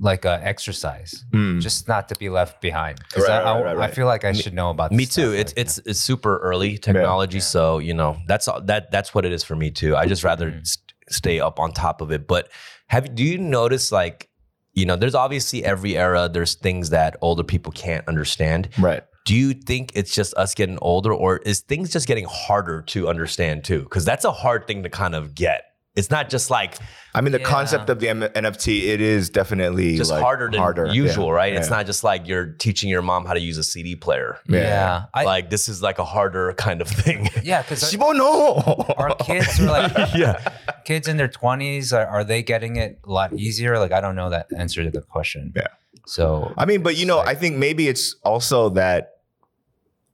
like 0.00 0.24
a 0.24 0.40
exercise, 0.42 1.24
Mm. 1.32 1.60
just 1.60 1.86
not 1.88 2.08
to 2.08 2.14
be 2.16 2.28
left 2.30 2.60
behind. 2.62 2.98
'Cause 3.10 3.24
Right, 3.28 3.30
I, 3.42 3.60
right, 3.60 3.76
right, 3.76 3.90
I 3.90 3.92
feel 3.92 4.06
like 4.06 4.24
I 4.24 4.32
should 4.32 4.54
know 4.54 4.70
about. 4.70 4.90
me 4.92 5.04
too. 5.04 5.30
stuff, 5.32 5.34
It's 5.40 5.52
like, 5.52 5.58
it's 5.66 5.78
it's 5.84 6.00
super 6.00 6.38
early 6.38 6.78
technology, 6.78 7.40
so 7.40 7.78
you 7.78 7.92
know 7.94 8.16
that's 8.26 8.48
all, 8.48 8.60
that 8.62 8.90
that's 8.90 9.14
what 9.14 9.24
it 9.26 9.32
is 9.32 9.42
for 9.44 9.54
me 9.56 9.70
too. 9.70 9.94
I 9.96 10.06
just 10.06 10.24
rather 10.24 10.50
Mhm. 10.50 10.66
st- 10.66 10.92
stay 11.10 11.40
up 11.40 11.58
on 11.60 11.72
top 11.72 12.00
of 12.00 12.10
it. 12.10 12.26
But 12.26 12.48
have 12.86 13.14
do 13.14 13.22
you 13.22 13.36
notice 13.38 13.92
like 13.92 14.28
you 14.72 14.86
know 14.86 14.96
there's 14.96 15.14
obviously 15.14 15.62
every 15.64 15.96
era 15.98 16.30
there's 16.32 16.54
things 16.54 16.88
that 16.90 17.16
older 17.20 17.42
people 17.44 17.72
can't 17.72 18.06
understand. 18.08 18.68
right. 18.78 19.02
Do 19.24 19.36
you 19.36 19.54
think 19.54 19.92
it's 19.94 20.14
just 20.14 20.34
us 20.34 20.54
getting 20.54 20.78
older, 20.82 21.12
or 21.12 21.38
is 21.38 21.60
things 21.60 21.90
just 21.90 22.08
getting 22.08 22.26
harder 22.28 22.82
to 22.82 23.08
understand 23.08 23.64
too? 23.64 23.82
Because 23.82 24.04
that's 24.04 24.24
a 24.24 24.32
hard 24.32 24.66
thing 24.66 24.82
to 24.82 24.90
kind 24.90 25.14
of 25.14 25.34
get. 25.34 25.71
It's 25.94 26.10
not 26.10 26.30
just 26.30 26.48
like 26.50 26.76
I 27.14 27.20
mean, 27.20 27.32
the 27.32 27.38
Yeah. 27.40 27.44
concept 27.44 27.90
of 27.90 28.00
the 28.00 28.08
M- 28.08 28.22
NFT, 28.22 28.88
it 28.88 29.02
is 29.02 29.28
definitely 29.28 29.96
just 29.98 30.10
like 30.10 30.22
harder 30.22 30.50
than 30.50 30.94
usual, 30.94 31.26
Yeah. 31.26 31.32
right? 31.32 31.52
It's 31.52 31.68
not 31.68 31.84
just 31.84 32.02
like 32.02 32.26
you're 32.26 32.46
teaching 32.46 32.88
your 32.88 33.02
mom 33.02 33.26
how 33.26 33.34
to 33.34 33.40
use 33.40 33.58
a 33.58 33.62
CD 33.64 33.94
player. 33.96 34.38
yeah, 34.48 34.58
Yeah. 34.60 35.04
I, 35.12 35.24
like 35.24 35.50
this 35.50 35.68
is 35.68 35.82
like 35.82 35.98
a 35.98 36.04
harder 36.04 36.54
kind 36.54 36.80
of 36.80 36.88
thing. 36.88 37.28
yeah, 37.42 37.60
because 37.60 37.82
Shibo 37.82 38.16
know. 38.16 38.56
our 38.96 39.14
kids 39.16 39.60
are 39.60 39.66
like 39.66 39.92
yeah. 40.14 40.38
kids 40.86 41.08
in 41.08 41.18
their 41.18 41.28
twenties. 41.28 41.92
Are, 41.92 42.06
are 42.06 42.24
they 42.24 42.42
getting 42.42 42.76
it 42.76 42.98
a 43.04 43.10
lot 43.10 43.34
easier? 43.34 43.78
Like 43.78 43.92
I 43.92 44.00
don't 44.00 44.16
know 44.16 44.30
that 44.30 44.46
answer 44.56 44.82
to 44.82 44.90
the 44.90 45.02
question. 45.02 45.52
Yeah. 45.54 45.66
So 46.06 46.54
I 46.56 46.64
mean, 46.64 46.82
but 46.82 46.96
you 46.96 47.04
know, 47.04 47.18
Like- 47.18 47.28
I 47.28 47.34
think 47.34 47.56
maybe 47.58 47.86
it's 47.88 48.16
also 48.24 48.70
that, 48.70 49.18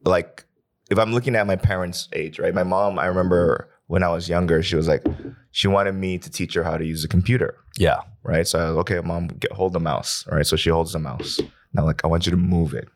like, 0.05 0.45
if 0.91 0.99
I'm 0.99 1.13
looking 1.13 1.37
at 1.37 1.47
my 1.47 1.57
parents' 1.57 2.09
age, 2.13 2.39
right? 2.39 2.53
My 2.55 2.63
mom, 2.65 2.99
I 2.99 3.07
remember 3.07 3.69
when 3.89 4.03
I 4.03 4.09
was 4.09 4.29
younger, 4.29 4.63
she 4.63 4.77
was 4.77 4.87
like, 4.89 5.05
she 5.51 5.67
wanted 5.69 5.93
me 5.93 6.17
to 6.19 6.31
teach 6.31 6.55
her 6.55 6.63
how 6.63 6.77
to 6.79 6.85
use 6.87 7.05
a 7.05 7.09
computer, 7.09 7.57
Yeah. 7.77 7.99
right? 8.23 8.47
So 8.47 8.59
I 8.59 8.69
was 8.71 8.77
okay, 8.79 9.01
mom, 9.01 9.27
get, 9.29 9.51
hold 9.53 9.73
the 9.75 9.81
mouse, 9.81 10.25
right? 10.31 10.47
So 10.47 10.57
she 10.57 10.71
holds 10.71 10.93
the 10.93 10.99
mouse. 11.01 11.41
Now, 11.75 11.85
like, 11.85 12.05
I 12.05 12.09
want 12.09 12.25
you 12.27 12.31
to 12.31 12.37
move 12.39 12.73
it, 12.75 12.89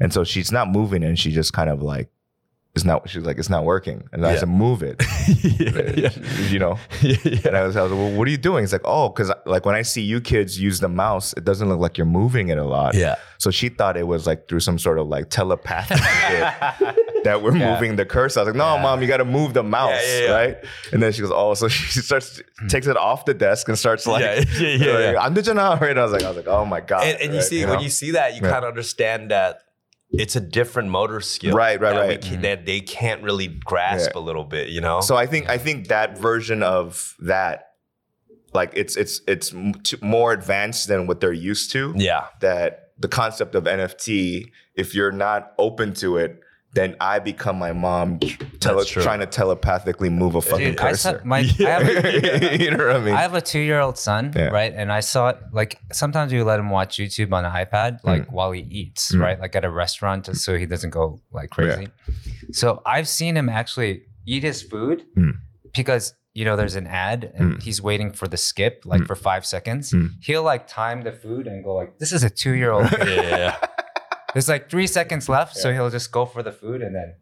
and 0.00 0.12
so 0.12 0.24
she's 0.24 0.50
not 0.50 0.68
moving, 0.70 1.04
and 1.04 1.18
she 1.18 1.30
just 1.32 1.52
kind 1.52 1.68
of 1.70 1.82
like, 1.82 2.08
it's 2.74 2.84
not. 2.84 3.08
She's 3.08 3.24
like, 3.24 3.38
it's 3.38 3.50
not 3.50 3.64
working, 3.64 4.08
and 4.12 4.24
I 4.24 4.34
Yeah. 4.34 4.38
said, 4.40 4.48
move 4.48 4.82
it, 4.82 5.02
you 6.52 6.58
know. 6.58 6.78
And 7.50 7.56
I 7.56 7.64
was, 7.66 7.76
I 7.76 7.82
was 7.82 7.90
like, 7.92 7.98
well, 8.00 8.12
what 8.16 8.28
are 8.28 8.30
you 8.30 8.36
doing? 8.36 8.62
It's 8.62 8.72
like, 8.72 8.82
oh, 8.84 9.08
because 9.08 9.32
like 9.46 9.64
when 9.66 9.74
I 9.74 9.82
see 9.82 10.02
you 10.02 10.20
kids 10.20 10.60
use 10.60 10.78
the 10.80 10.88
mouse, 10.88 11.32
it 11.32 11.44
doesn't 11.44 11.68
look 11.68 11.80
like 11.80 11.98
you're 11.98 12.06
moving 12.06 12.48
it 12.48 12.58
a 12.58 12.64
lot. 12.64 12.94
Yeah. 12.94 13.16
So 13.38 13.50
she 13.50 13.70
thought 13.70 13.96
it 13.96 14.06
was 14.06 14.26
like 14.26 14.48
through 14.48 14.60
some 14.60 14.78
sort 14.78 14.98
of 14.98 15.08
like 15.08 15.30
telepathic 15.30 15.98
that 17.24 17.40
we're 17.42 17.56
Yeah. 17.56 17.72
moving 17.74 17.96
the 17.96 18.04
cursor. 18.04 18.40
I 18.40 18.42
was 18.44 18.48
like, 18.54 18.56
no, 18.56 18.74
Yeah. 18.76 18.82
mom, 18.82 19.02
you 19.02 19.08
got 19.08 19.16
to 19.18 19.24
move 19.24 19.54
the 19.54 19.62
mouse, 19.64 20.00
yeah, 20.06 20.20
yeah. 20.20 20.30
right? 20.32 20.64
And 20.92 21.02
then 21.02 21.12
she 21.12 21.22
goes, 21.22 21.32
oh, 21.34 21.54
so 21.54 21.66
she 21.68 22.00
starts 22.00 22.40
hmm. 22.60 22.68
takes 22.68 22.86
it 22.86 22.96
off 22.96 23.24
the 23.24 23.34
desk 23.34 23.68
and 23.68 23.78
starts 23.78 24.06
like, 24.06 24.22
Yeah, 24.22 24.44
yeah, 24.60 24.68
yeah, 24.68 24.92
like, 24.92 25.14
yeah. 25.14 25.20
I'm 25.20 25.34
the 25.34 25.42
right? 25.80 25.98
I 25.98 26.02
was 26.02 26.12
like, 26.12 26.22
I 26.22 26.28
was 26.28 26.36
like, 26.36 26.46
oh 26.46 26.64
my 26.64 26.80
god. 26.80 27.04
And, 27.04 27.20
and 27.20 27.32
you 27.32 27.38
right, 27.40 27.48
see, 27.48 27.64
when 27.64 27.74
know? 27.74 27.80
you 27.80 27.88
see 27.90 28.12
that, 28.12 28.34
you 28.34 28.42
Yeah. 28.42 28.50
kind 28.50 28.64
of 28.64 28.68
understand 28.68 29.30
that 29.32 29.62
it's 30.12 30.36
a 30.36 30.40
different 30.40 30.88
motor 30.90 31.20
skill. 31.20 31.54
Right, 31.56 31.80
right, 31.80 31.94
that 31.94 32.02
we 32.06 32.08
right. 32.14 32.20
can- 32.20 32.32
mm-hmm. 32.34 32.42
that 32.42 32.66
they 32.66 32.80
can't 32.80 33.22
really 33.22 33.46
grasp 33.48 34.10
Yeah. 34.14 34.20
a 34.20 34.22
little 34.22 34.44
bit, 34.44 34.68
you 34.70 34.80
know? 34.80 35.00
So 35.00 35.16
I 35.16 35.26
think 35.26 35.48
I 35.48 35.58
think 35.58 35.88
that 35.88 36.18
version 36.18 36.62
of 36.62 37.14
that, 37.20 37.66
like 38.52 38.72
it's 38.74 38.96
it's 38.96 39.20
it's 39.28 39.52
m- 39.54 39.74
t- 39.74 39.96
more 40.02 40.32
advanced 40.32 40.88
than 40.88 41.06
what 41.06 41.20
they're 41.20 41.32
used 41.32 41.70
to. 41.72 41.94
yeah. 41.96 42.26
That 42.40 42.88
the 42.98 43.08
concept 43.08 43.54
of 43.54 43.64
NFT, 43.64 44.50
if 44.74 44.94
you're 44.94 45.12
not 45.12 45.52
open 45.58 45.94
to 45.94 46.16
it, 46.18 46.40
then 46.72 46.94
I 47.00 47.18
become 47.18 47.58
my 47.58 47.72
mom, 47.72 48.20
tele- 48.60 48.84
trying 48.84 49.18
to 49.20 49.26
telepathically 49.26 50.08
move 50.08 50.36
a 50.36 50.40
fucking 50.40 50.70
Dude, 50.72 50.80
I 50.80 50.90
cursor. 50.90 51.20
my. 51.24 51.38
I 51.38 51.62
have 51.62 51.88
a, 51.88 52.58
you 52.62 52.70
know 52.70 52.86
what 52.86 52.96
I 52.96 53.00
mean? 53.00 53.14
I 53.20 53.22
have 53.22 53.34
a 53.34 53.40
two-year-old 53.40 53.98
son, 53.98 54.32
Yeah. 54.36 54.50
right? 54.50 54.72
And 54.74 54.92
I 54.92 55.00
saw 55.00 55.30
it 55.30 55.38
like 55.52 55.78
sometimes 55.92 56.32
we 56.32 56.42
let 56.42 56.60
him 56.60 56.70
watch 56.70 56.98
YouTube 56.98 57.32
on 57.32 57.44
an 57.44 57.50
iPad, 57.52 57.98
like 58.04 58.30
while 58.32 58.52
he 58.52 58.60
eats, 58.62 59.12
Mm. 59.12 59.20
right? 59.20 59.40
Like 59.40 59.56
at 59.56 59.64
a 59.64 59.70
restaurant, 59.70 60.26
just 60.26 60.44
so 60.44 60.56
he 60.56 60.66
doesn't 60.66 60.90
go 60.90 61.20
like 61.32 61.50
crazy. 61.50 61.88
So 62.52 62.82
I've 62.86 63.08
seen 63.08 63.36
him 63.36 63.48
actually 63.48 64.02
eat 64.26 64.42
his 64.44 64.62
food 64.62 65.04
Mm. 65.16 65.32
because 65.74 66.14
you 66.32 66.44
know 66.44 66.54
there's 66.54 66.76
an 66.76 66.86
ad 66.86 67.32
and 67.34 67.60
he's 67.60 67.82
waiting 67.82 68.12
for 68.12 68.28
the 68.28 68.36
skip 68.36 68.82
like 68.84 69.04
for 69.06 69.16
five 69.16 69.44
seconds. 69.44 69.90
Mm. 69.92 70.10
He'll 70.22 70.44
like 70.44 70.68
time 70.68 71.02
the 71.02 71.10
food 71.12 71.48
and 71.48 71.64
go 71.64 71.74
like, 71.74 71.98
"This 71.98 72.12
is 72.12 72.22
a 72.22 72.30
two-year-old." 72.30 72.88
Yeah. 73.08 73.56
There's 74.32 74.48
like 74.48 74.70
three 74.70 74.86
seconds 74.86 75.28
left, 75.28 75.56
so 75.56 75.72
he'll 75.72 75.90
just 75.90 76.10
go 76.12 76.24
for 76.26 76.42
the 76.42 76.52
food 76.52 76.82
and 76.82 76.94
then. 76.94 77.14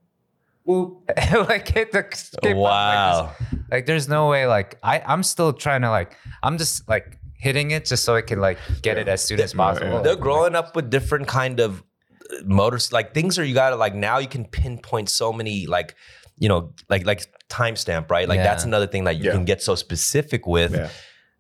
Boop, 0.66 1.00
like 1.48 1.66
hit 1.68 1.92
the 1.92 2.04
skip 2.12 2.40
button, 2.42 2.59
like 2.59 2.59
this. 2.59 2.61
wow. 2.61 3.34
Like 3.70 3.86
there's 3.86 4.06
no 4.09 4.28
way 4.28 4.46
like 4.46 4.78
I 4.82 5.00
I'm 5.00 5.22
still 5.22 5.52
trying 5.54 5.80
to 5.82 5.90
like 5.90 6.14
I'm 6.42 6.59
just 6.59 6.86
like 6.88 7.18
hitting 7.32 7.70
it 7.70 7.86
just 7.86 8.04
so 8.04 8.14
I 8.16 8.20
can 8.22 8.40
like 8.40 8.59
get 8.82 8.98
it 8.98 9.09
as 9.09 9.24
soon 9.24 9.40
as 9.40 9.54
possible. 9.54 10.02
They're 10.02 10.16
growing 10.16 10.54
up 10.54 10.76
with 10.76 10.90
different 10.90 11.26
kind 11.26 11.61
of 11.61 11.82
uh, 12.30 12.42
motors, 12.44 12.92
like 12.92 13.14
things 13.14 13.38
are 13.38 13.44
you 13.44 13.54
gotta 13.54 13.76
like 13.76 13.94
now 13.94 14.18
you 14.18 14.28
can 14.28 14.44
pinpoint 14.44 15.09
so 15.09 15.32
many 15.32 15.66
like 15.66 15.94
you 16.38 16.48
know 16.50 16.74
like 16.90 17.06
like 17.06 17.24
timestamp 17.48 18.11
right 18.11 18.28
like 18.28 18.42
that's 18.42 18.64
another 18.64 18.86
thing 18.86 19.04
that 19.04 19.16
you 19.16 19.24
Yeah. 19.24 19.32
can 19.32 19.44
get 19.46 19.62
so 19.62 19.74
specific 19.74 20.46
with 20.46 20.72
Yeah. 20.74 20.90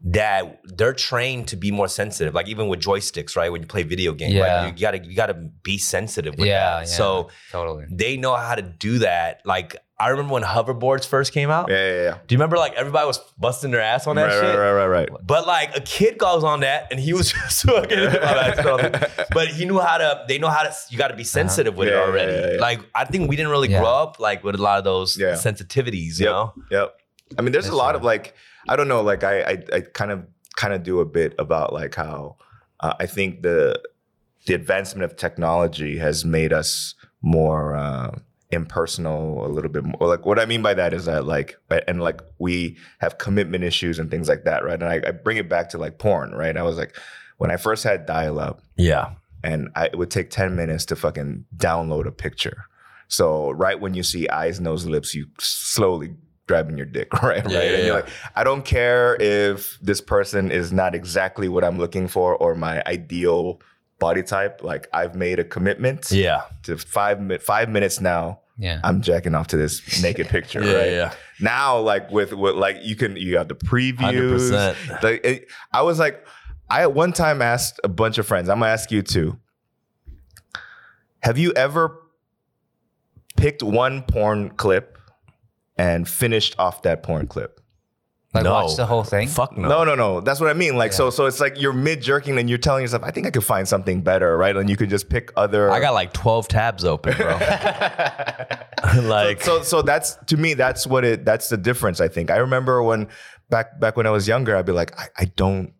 That 0.00 0.60
they're 0.64 0.92
trained 0.92 1.48
to 1.48 1.56
be 1.56 1.72
more 1.72 1.88
sensitive 1.88 2.32
like 2.32 2.46
even 2.46 2.68
with 2.68 2.78
joysticks 2.80 3.34
right 3.36 3.50
when 3.50 3.60
you 3.60 3.66
play 3.66 3.82
video 3.82 4.12
games 4.12 4.32
Yeah. 4.32 4.62
like 4.66 4.78
you 4.78 4.80
gotta 4.86 5.04
you 5.04 5.16
gotta 5.16 5.34
be 5.34 5.76
sensitive 5.76 6.38
with 6.38 6.46
yeah, 6.46 6.60
that 6.60 6.78
yeah, 6.82 6.84
so 6.84 7.30
totally. 7.50 7.86
they 7.90 8.16
know 8.16 8.36
how 8.36 8.54
to 8.54 8.62
do 8.62 8.98
that 9.00 9.40
like 9.44 9.74
I 9.98 10.10
remember 10.10 10.34
when 10.34 10.44
hoverboards 10.44 11.04
first 11.04 11.32
came 11.32 11.50
out 11.50 11.68
yeah, 11.68 11.76
yeah, 11.76 12.02
yeah. 12.02 12.18
do 12.28 12.32
you 12.32 12.38
remember 12.38 12.56
like 12.58 12.74
everybody 12.74 13.08
was 13.08 13.18
busting 13.38 13.72
their 13.72 13.80
ass 13.80 14.06
on 14.06 14.14
that 14.14 14.26
Right, 14.26 14.32
shit 14.34 14.56
right, 14.56 14.70
right, 14.72 14.86
right, 14.86 15.10
right. 15.10 15.20
but 15.26 15.48
like 15.48 15.76
a 15.76 15.80
kid 15.80 16.16
goes 16.16 16.44
on 16.44 16.60
that 16.60 16.86
and 16.92 17.00
he 17.00 17.12
was 17.12 17.32
just 17.32 17.64
fucking. 17.64 17.98
my 17.98 18.06
bad, 18.12 18.62
sorry. 18.62 19.24
but 19.34 19.48
he 19.48 19.64
knew 19.64 19.80
how 19.80 19.98
to. 19.98 20.24
They 20.28 20.38
know 20.38 20.48
how 20.48 20.62
to. 20.62 20.72
You 20.90 20.96
got 20.98 21.08
to 21.08 21.16
be 21.16 21.24
sensitive 21.24 21.76
with 21.76 21.88
Uh-huh. 21.88 21.96
Yeah, 21.98 22.04
it 22.04 22.08
already. 22.08 22.32
yeah, 22.32 22.46
yeah, 22.46 22.52
yeah. 22.54 22.60
Like 22.60 22.80
I 22.94 23.04
think 23.04 23.28
we 23.28 23.34
didn't 23.34 23.50
really 23.50 23.68
Yeah. 23.68 23.80
grow 23.80 23.88
up 23.88 24.20
like 24.20 24.44
with 24.44 24.54
a 24.54 24.62
lot 24.62 24.78
of 24.78 24.84
those 24.84 25.18
Yeah. 25.18 25.32
sensitivities. 25.32 26.20
You 26.20 26.26
Yep. 26.26 26.32
know. 26.32 26.52
Yep. 26.70 26.94
I 27.36 27.42
mean, 27.42 27.50
there's 27.52 27.66
a 27.68 27.74
lot 27.76 27.86
right. 27.88 27.96
of 27.96 28.04
like, 28.04 28.34
I 28.68 28.76
don't 28.76 28.88
know, 28.88 29.02
like 29.02 29.24
I, 29.24 29.40
I, 29.42 29.62
I 29.72 29.80
kind 29.80 30.10
of, 30.10 30.26
kind 30.56 30.72
of 30.74 30.82
do 30.82 31.00
a 31.00 31.04
bit 31.04 31.34
about 31.38 31.72
like 31.72 31.94
how 31.94 32.36
uh, 32.80 32.94
I 32.98 33.06
think 33.06 33.42
the, 33.42 33.80
the 34.46 34.54
advancement 34.54 35.04
of 35.10 35.16
technology 35.16 35.98
has 35.98 36.24
made 36.24 36.52
us 36.52 36.94
more 37.22 37.74
uh, 37.76 38.18
impersonal, 38.50 39.44
a 39.46 39.48
little 39.48 39.70
bit 39.70 39.84
more. 39.84 40.08
Like 40.08 40.26
what 40.26 40.38
I 40.38 40.46
mean 40.46 40.62
by 40.62 40.74
that 40.74 40.92
is 40.94 41.04
that 41.06 41.24
like, 41.26 41.56
and 41.86 42.00
like 42.00 42.20
we 42.38 42.76
have 43.00 43.18
commitment 43.18 43.64
issues 43.64 43.98
and 43.98 44.10
things 44.10 44.28
like 44.28 44.44
that, 44.44 44.64
right? 44.64 44.80
And 44.82 44.84
I, 44.84 45.00
I 45.06 45.10
bring 45.12 45.36
it 45.36 45.48
back 45.48 45.68
to 45.70 45.78
like 45.78 45.98
porn, 45.98 46.32
right? 46.32 46.56
I 46.56 46.62
was 46.62 46.76
like, 46.76 46.96
when 47.38 47.50
I 47.50 47.56
first 47.56 47.84
had 47.84 48.06
dial 48.06 48.38
up, 48.40 48.60
Yeah. 48.76 49.12
and 49.44 49.68
I, 49.76 49.86
it 49.86 49.98
would 49.98 50.10
take 50.10 50.30
10 50.30 50.56
minutes 50.56 50.84
to 50.86 50.96
fucking 50.96 51.44
download 51.56 52.06
a 52.06 52.10
picture. 52.12 52.64
So 53.06 53.50
right 53.52 53.78
when 53.80 53.94
you 53.94 54.02
see 54.02 54.28
eyes, 54.28 54.60
nose, 54.60 54.86
lips, 54.86 55.14
you 55.14 55.26
slowly 55.38 56.14
grabbing 56.48 56.76
your 56.76 56.86
dick, 56.86 57.12
right? 57.22 57.48
Yeah, 57.48 57.58
right. 57.58 57.66
yeah, 57.70 57.76
and 57.76 57.86
you're 57.86 57.94
like, 57.94 58.08
I 58.34 58.42
don't 58.42 58.64
care 58.64 59.16
if 59.20 59.78
this 59.80 60.00
person 60.00 60.50
is 60.50 60.72
not 60.72 60.94
exactly 60.94 61.48
what 61.48 61.62
I'm 61.62 61.78
looking 61.78 62.08
for 62.08 62.34
or 62.36 62.54
my 62.56 62.82
ideal 62.86 63.60
body 64.00 64.22
type. 64.22 64.62
Like 64.64 64.88
I've 64.92 65.14
made 65.14 65.38
a 65.38 65.44
commitment 65.44 66.10
Yeah. 66.10 66.42
to 66.64 66.76
five 66.78 67.20
mi- 67.20 67.38
five 67.38 67.68
minutes 67.68 68.00
now. 68.00 68.40
Yeah. 68.60 68.80
I'm 68.82 69.02
jacking 69.02 69.36
off 69.36 69.46
to 69.48 69.56
this 69.56 70.02
naked 70.02 70.28
picture, 70.36 70.64
Yeah. 70.64 70.72
right? 70.74 70.90
Yeah. 70.90 71.14
Now, 71.40 71.78
like 71.78 72.10
with 72.10 72.32
with 72.32 72.56
like 72.56 72.78
you 72.82 72.96
can 72.96 73.16
you 73.16 73.38
have 73.38 73.46
the 73.48 73.54
previews. 73.54 74.50
100%. 74.50 75.02
Like 75.02 75.24
it, 75.24 75.48
I 75.72 75.82
was 75.82 75.98
like, 76.00 76.26
I 76.68 76.82
at 76.82 76.92
one 76.92 77.12
time 77.12 77.40
asked 77.40 77.78
a 77.84 77.88
bunch 77.88 78.18
of 78.18 78.26
friends. 78.26 78.48
I'm 78.48 78.58
gonna 78.58 78.72
ask 78.72 78.90
you 78.90 79.02
too. 79.02 79.38
Have 81.22 81.38
you 81.38 81.52
ever 81.52 82.02
picked 83.36 83.62
one 83.62 84.02
porn 84.02 84.50
clip 84.50 84.97
and 85.78 86.06
finished 86.08 86.56
off 86.58 86.82
that 86.82 87.02
porn 87.02 87.26
clip? 87.26 87.60
Like 88.34 88.44
No. 88.44 88.52
watch 88.52 88.76
the 88.76 88.84
whole 88.84 89.04
thing. 89.04 89.26
Fuck 89.28 89.56
no. 89.56 89.68
No, 89.68 89.84
no, 89.84 89.94
no. 89.94 90.20
That's 90.20 90.38
what 90.38 90.50
I 90.50 90.52
mean. 90.52 90.76
Like, 90.76 90.90
Yeah. 90.90 90.96
so, 90.98 91.10
so 91.10 91.24
it's 91.24 91.40
like 91.40 91.58
you're 91.58 91.72
mid 91.72 92.02
jerking 92.02 92.36
and 92.38 92.46
you're 92.48 92.58
telling 92.58 92.82
yourself, 92.82 93.02
I 93.02 93.10
think 93.10 93.26
I 93.26 93.30
could 93.30 93.42
find 93.44 93.66
something 93.66 94.02
better, 94.02 94.36
right? 94.36 94.54
And 94.54 94.68
you 94.68 94.76
could 94.76 94.90
just 94.90 95.08
pick 95.08 95.32
other. 95.36 95.70
I 95.70 95.80
got 95.80 95.94
like 95.94 96.12
twelve 96.12 96.46
tabs 96.46 96.84
open, 96.84 97.16
bro. 97.16 97.38
like 99.02 99.40
so 99.42 99.62
so 99.62 99.82
that's 99.82 100.14
to 100.26 100.36
me 100.36 100.54
that's 100.54 100.86
what 100.86 101.04
it 101.04 101.24
that's 101.24 101.48
the 101.48 101.56
difference 101.56 102.00
i 102.00 102.06
think 102.06 102.30
i 102.30 102.36
remember 102.36 102.80
when 102.80 103.08
back 103.50 103.78
back 103.80 103.96
when 103.96 104.06
i 104.06 104.10
was 104.10 104.28
younger 104.28 104.56
i'd 104.56 104.64
be 104.66 104.70
like 104.72 104.96
i, 104.98 105.06
I 105.18 105.24
don't 105.24 105.72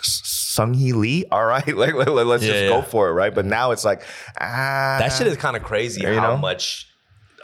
Sung 0.00 0.72
Hi 0.72 0.92
Lee 0.96 1.26
all 1.30 1.44
right 1.44 1.66
like, 1.76 1.92
let, 1.94 2.08
us 2.08 2.42
Yeah, 2.42 2.48
just 2.48 2.62
yeah. 2.62 2.68
go 2.70 2.80
for 2.82 3.10
it 3.10 3.12
right 3.12 3.34
but 3.34 3.44
now 3.44 3.72
it's 3.72 3.84
like 3.84 4.02
ah 4.40 4.96
that 4.98 5.10
shit 5.10 5.26
is 5.26 5.36
kind 5.36 5.56
of 5.56 5.62
crazy 5.62 6.00
You 6.00 6.14
how 6.18 6.30
know? 6.30 6.36
much 6.38 6.88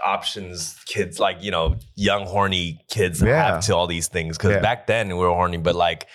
options 0.04 0.76
kids 0.86 1.18
like 1.20 1.42
you 1.42 1.50
know 1.50 1.76
young 1.96 2.26
horny 2.26 2.80
kids 2.90 3.20
Yeah. 3.22 3.52
have 3.54 3.64
to 3.66 3.74
all 3.76 3.86
these 3.86 4.08
things 4.08 4.36
because 4.38 4.52
Yeah. 4.52 4.60
back 4.60 4.86
then 4.86 5.08
we 5.08 5.14
were 5.14 5.28
horny 5.30 5.58
but 5.58 5.74
like 5.74 6.06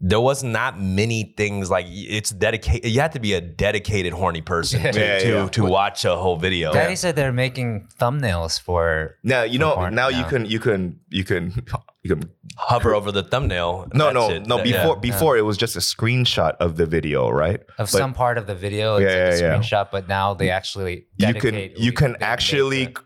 there 0.00 0.20
was 0.20 0.42
not 0.42 0.78
many 0.78 1.32
things 1.36 1.70
like 1.70 1.86
it's 1.88 2.30
dedicated 2.30 2.90
you 2.90 3.00
had 3.00 3.12
to 3.12 3.20
be 3.20 3.32
a 3.32 3.40
dedicated 3.40 4.12
horny 4.12 4.42
person 4.42 4.80
to, 4.82 5.00
Yeah, 5.00 5.18
to, 5.20 5.28
yeah. 5.28 5.48
to 5.48 5.64
watch 5.64 6.04
a 6.04 6.16
whole 6.16 6.36
video 6.36 6.72
Daddy 6.74 6.96
said 6.96 7.14
they're 7.16 7.32
making 7.32 7.88
thumbnails 7.98 8.60
for. 8.60 9.16
now 9.22 9.44
you 9.44 9.58
know 9.58 9.74
porn 9.74 9.94
now 9.94 10.08
you 10.08 10.24
can 10.24 10.44
you 10.46 10.58
can 10.58 10.98
you 11.10 11.24
can 11.24 11.52
you 12.02 12.10
can 12.14 12.28
hover 12.58 12.92
over 12.94 13.10
the 13.12 13.22
thumbnail 13.22 13.86
no 13.94 14.10
no 14.10 14.30
it. 14.30 14.46
no 14.46 14.56
Yeah. 14.58 14.64
before 14.64 14.96
before 15.00 15.36
it 15.38 15.42
was 15.42 15.56
just 15.56 15.74
a 15.76 15.80
screenshot 15.80 16.54
of 16.60 16.76
the 16.76 16.86
video 16.86 17.30
right 17.30 17.60
Of 17.78 17.90
But 17.92 17.98
some 18.02 18.12
part 18.12 18.36
of 18.36 18.46
the 18.46 18.54
video, 18.54 18.96
it's 18.96 19.04
Yeah, 19.14 19.24
like 19.24 19.34
a 19.34 19.38
yeah, 19.38 19.46
yeah. 19.46 19.58
screenshot, 19.58 19.86
but 19.90 20.08
now 20.08 20.34
they 20.34 20.50
actually 20.50 21.06
you 21.16 21.32
can 21.34 21.54
you 21.76 21.92
can 21.92 22.12
they 22.12 22.18
make 22.18 22.22
actually 22.34 22.84
the- 22.86 23.00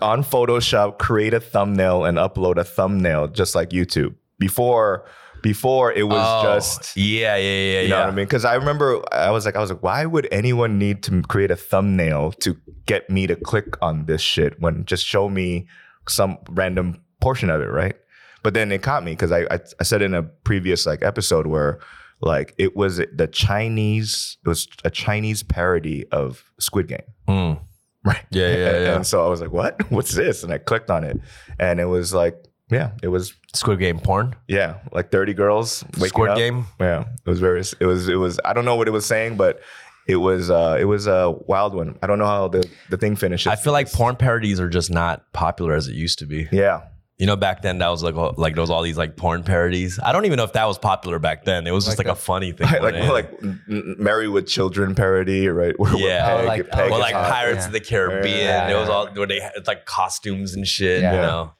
on 0.00 0.22
Photoshop 0.24 0.98
create 0.98 1.34
a 1.34 1.40
thumbnail 1.40 2.04
and 2.04 2.16
upload 2.18 2.56
a 2.56 2.64
thumbnail 2.64 3.28
just 3.28 3.54
like 3.54 3.70
YouTube. 3.70 4.14
Before 4.38 5.04
before 5.42 5.92
it 5.92 6.04
was 6.04 6.24
Oh, 6.24 6.42
just 6.54 6.96
yeah 6.96 7.36
yeah 7.36 7.42
yeah 7.42 7.80
you 7.82 7.88
know 7.88 7.96
yeah 7.96 8.04
what 8.04 8.12
I 8.12 8.16
mean? 8.16 8.24
Because 8.26 8.44
I 8.44 8.54
remember 8.54 9.02
I 9.12 9.30
was 9.30 9.44
like 9.44 9.56
I 9.56 9.60
was 9.60 9.70
like 9.70 9.82
why 9.82 10.06
would 10.06 10.28
anyone 10.32 10.78
need 10.78 11.02
to 11.04 11.20
create 11.22 11.50
a 11.50 11.56
thumbnail 11.56 12.32
to 12.40 12.56
get 12.86 13.10
me 13.10 13.26
to 13.26 13.36
click 13.36 13.76
on 13.82 14.06
this 14.06 14.20
shit 14.20 14.60
when 14.60 14.84
just 14.84 15.04
show 15.04 15.28
me 15.28 15.66
some 16.08 16.38
random 16.50 17.00
portion 17.20 17.50
of 17.50 17.60
it, 17.60 17.70
right? 17.70 17.94
But 18.42 18.54
then 18.54 18.72
it 18.72 18.82
caught 18.82 19.04
me 19.04 19.12
because 19.12 19.30
I, 19.32 19.42
I 19.50 19.60
I 19.80 19.82
said 19.84 20.00
in 20.02 20.14
a 20.14 20.22
previous 20.22 20.86
like 20.86 21.02
episode 21.02 21.46
where 21.46 21.78
like 22.20 22.54
it 22.56 22.74
was 22.76 22.96
the 22.98 23.28
Chinese 23.30 24.38
it 24.44 24.48
was 24.48 24.66
a 24.84 24.90
Chinese 24.90 25.42
parody 25.42 26.06
of 26.12 26.44
Squid 26.58 26.88
Game. 26.88 27.02
Mm. 27.28 27.60
Right. 28.04 28.24
Yeah, 28.30 28.48
yeah, 28.48 28.54
And- 28.54 28.84
yeah. 28.84 28.96
And 28.96 29.06
so 29.06 29.24
I 29.24 29.28
was 29.28 29.40
like, 29.40 29.52
what? 29.52 29.90
What's 29.92 30.12
this? 30.14 30.42
And 30.42 30.52
I 30.52 30.58
clicked 30.58 30.90
on 30.90 31.04
it. 31.04 31.20
And 31.60 31.78
it 31.80 31.84
was 31.84 32.12
like, 32.12 32.36
yeah, 32.70 32.92
it 33.02 33.08
was, 33.08 33.34
Squid 33.54 33.78
Game 33.80 33.98
porn 34.00 34.34
yeah, 34.48 34.78
like 34.92 35.10
30 35.12 35.34
girls 35.34 35.84
Squid 35.98 36.30
up. 36.30 36.36
Game 36.38 36.64
Yeah. 36.80 37.04
It 37.24 37.28
was 37.30 37.38
very, 37.38 37.60
it 37.80 37.84
was, 37.86 38.08
it 38.08 38.14
was, 38.16 38.40
I 38.44 38.54
don't 38.54 38.64
know 38.64 38.76
what 38.76 38.88
it 38.88 38.92
was 38.92 39.04
saying, 39.06 39.36
but 39.36 39.60
it 40.08 40.16
was, 40.16 40.50
uh, 40.50 40.78
it 40.80 40.84
was 40.86 41.06
a 41.06 41.30
wild 41.46 41.74
one. 41.74 41.98
I 42.02 42.06
don't 42.06 42.18
know 42.18 42.26
how 42.26 42.48
the, 42.48 42.66
the 42.90 42.96
thing 42.96 43.14
finishes. 43.14 43.46
I 43.48 43.56
feel 43.56 43.72
like 43.74 43.92
porn 43.92 44.16
parodies 44.16 44.58
are 44.58 44.68
just 44.70 44.90
not 44.90 45.30
popular 45.32 45.74
as 45.74 45.86
it 45.86 45.94
used 45.94 46.18
to 46.20 46.26
be 46.26 46.48
Yeah. 46.50 46.80
You 47.18 47.26
know, 47.26 47.36
back 47.36 47.62
then 47.62 47.78
that 47.78 47.88
was 47.88 48.02
like 48.02 48.14
like 48.36 48.54
there 48.54 48.62
was 48.62 48.70
all 48.70 48.82
these 48.82 48.98
like 48.98 49.16
porn 49.16 49.44
parodies. 49.44 50.00
I 50.02 50.12
don't 50.12 50.24
even 50.24 50.38
know 50.38 50.44
if 50.44 50.54
that 50.54 50.64
was 50.66 50.78
popular 50.78 51.18
back 51.18 51.44
then. 51.44 51.66
It 51.66 51.70
was 51.70 51.84
just 51.84 51.98
Like 51.98 52.08
like, 52.08 52.16
a 52.16 52.20
funny 52.20 52.52
thing. 52.52 52.66
like, 52.72 52.82
like, 52.82 52.94
than 52.94 53.08
like 53.08 53.32
M- 53.42 53.96
M- 54.00 54.32
with 54.32 54.48
Children 54.48 54.94
parody, 54.94 55.46
right? 55.48 55.78
Where, 55.78 55.92
where 55.92 56.02
Yeah. 56.02 56.32
Oh, 56.32 56.36
Peg- 56.38 56.46
like- 56.46 56.70
Peg 56.70 56.90
oh, 56.90 56.94
or 56.94 56.98
like 56.98 57.14
hot. 57.14 57.30
Pirates 57.30 57.60
yeah. 57.60 57.66
of 57.66 57.72
the 57.72 57.80
Caribbean. 57.80 58.38
Yeah, 58.38 58.70
it 58.70 58.74
was 58.74 58.88
yeah. 58.88 58.94
all 58.94 59.06
where 59.08 59.26
they 59.26 59.40
had 59.40 59.52
like 59.66 59.84
costumes 59.86 60.54
and 60.54 60.66
shit. 60.66 61.02
Yeah. 61.02 61.14
You 61.14 61.20
know, 61.20 61.52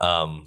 um, 0.00 0.44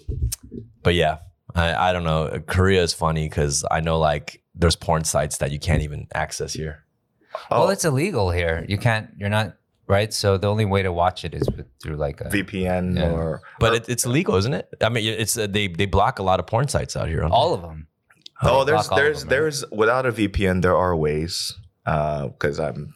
but 0.83 0.93
yeah, 0.93 1.19
I, 1.55 1.89
I 1.89 1.93
don't 1.93 2.03
know. 2.03 2.39
Korea 2.45 2.83
is 2.83 2.93
funny 2.93 3.27
because 3.27 3.65
I 3.71 3.79
know 3.79 3.97
like 3.97 4.43
there's 4.53 4.75
porn 4.75 5.03
sites 5.03 5.37
that 5.37 5.51
you 5.51 5.59
can't 5.59 5.81
even 5.81 6.07
access 6.13 6.53
here. 6.53 6.83
Oh, 7.49 7.61
Well, 7.61 7.69
it's 7.69 7.85
illegal 7.85 8.29
here. 8.31 8.65
You 8.67 8.77
can't. 8.77 9.09
You're 9.17 9.29
not 9.29 9.55
right. 9.89 10.13
So 10.13 10.37
the 10.37 10.47
only 10.47 10.65
way 10.65 10.83
to 10.83 10.91
watch 10.93 11.25
it 11.25 11.33
is 11.33 11.45
with, 11.55 11.65
through 11.83 11.97
like 11.97 12.21
a. 12.21 12.25
VPN 12.25 12.97
Yeah. 12.97 13.11
or, 13.11 13.41
But 13.59 13.73
it, 13.75 13.89
it's 13.89 14.05
illegal, 14.05 14.35
isn't 14.35 14.53
it? 14.53 14.69
I 14.81 14.89
mean, 14.89 15.03
it's 15.05 15.37
uh, 15.37 15.47
they 15.47 15.67
they 15.67 15.85
block 15.87 16.19
a 16.19 16.23
lot 16.23 16.39
of 16.39 16.47
porn 16.47 16.67
sites 16.69 16.95
out 16.95 17.07
here. 17.09 17.23
all 17.25 17.53
of 17.53 17.61
them. 17.61 17.87
oh, 18.41 18.63
They 18.63 18.71
there's, 18.71 18.87
block 18.87 18.91
all 18.91 18.97
there's, 18.97 19.23
right? 19.23 19.29
there's, 19.29 19.65
without 19.71 20.05
a 20.05 20.11
VPN, 20.13 20.61
there 20.61 20.77
are 20.77 20.95
ways, 20.95 21.57
uh, 21.85 22.29
cause 22.39 22.59
I'm, 22.59 22.93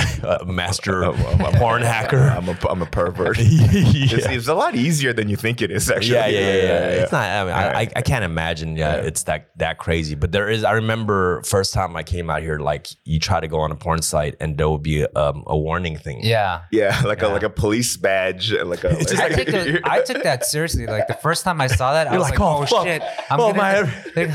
a 0.22 0.44
master 0.44 1.04
I'm- 1.04 1.14
I'm- 1.26 1.42
I'm- 1.46 1.54
porn 1.54 1.82
hacker. 1.82 2.18
I'm 2.36 2.48
a, 2.48 2.56
I'm 2.68 2.82
a 2.82 2.86
pervert. 2.86 3.38
yeah. 3.38 3.66
It's, 3.70 4.26
it's 4.26 4.48
a 4.48 4.54
lot 4.54 4.74
easier 4.74 5.12
than 5.12 5.28
you 5.28 5.36
think 5.36 5.62
it 5.62 5.70
is, 5.70 5.90
actually. 5.90 6.12
Yeah, 6.14 6.26
yeah, 6.26 6.40
yeah, 6.40 6.54
yeah. 6.54 6.88
It's 7.02 7.12
not. 7.12 7.28
I 7.30 7.44
mean, 7.44 7.52
I, 7.52 7.80
I, 7.80 7.88
I 7.96 8.02
can't 8.02 8.24
imagine. 8.24 8.76
Yeah, 8.76 8.96
Yeah. 8.96 9.02
it's 9.02 9.22
that 9.24 9.50
that 9.56 9.78
crazy. 9.78 10.14
But 10.14 10.32
there 10.32 10.48
is. 10.48 10.64
I 10.64 10.72
remember 10.72 11.42
first 11.42 11.74
time 11.74 11.96
I 11.96 12.02
came 12.02 12.30
out 12.30 12.42
here. 12.42 12.58
Like 12.58 12.88
you 13.04 13.18
try 13.18 13.40
to 13.40 13.48
go 13.48 13.60
on 13.60 13.70
a 13.72 13.76
porn 13.76 14.02
site, 14.02 14.36
and 14.40 14.56
there 14.58 14.68
would 14.68 14.82
be 14.82 15.04
um, 15.16 15.44
a 15.46 15.56
warning 15.56 15.96
thing. 15.98 16.20
Yeah. 16.22 16.62
Yeah, 16.70 17.00
like 17.04 17.22
a 17.22 17.28
like 17.28 17.42
a 17.42 17.50
police 17.50 17.96
badge, 17.96 18.52
like 18.52 18.84
a. 18.84 18.90
It's 18.98 19.12
I, 19.18 19.28
took 19.28 19.46
the- 19.48 19.80
I 19.84 20.02
took 20.02 20.22
that 20.22 20.44
seriously. 20.44 20.86
Like 20.86 21.06
the 21.08 21.14
first 21.14 21.44
time 21.44 21.60
I 21.60 21.66
saw 21.66 21.92
that, 21.92 22.06
I 22.08 22.10
You're 22.12 22.20
was 22.20 22.30
like, 22.30 22.38
like, 22.38 22.48
"Oh, 22.48 22.62
"Oh, 22.62 22.66
fuck. 22.66 22.86
shit! 22.86 23.02
I'm 23.30 23.40
Oh, 23.40 23.52
gonna, 23.52 23.58
my- 23.58 23.78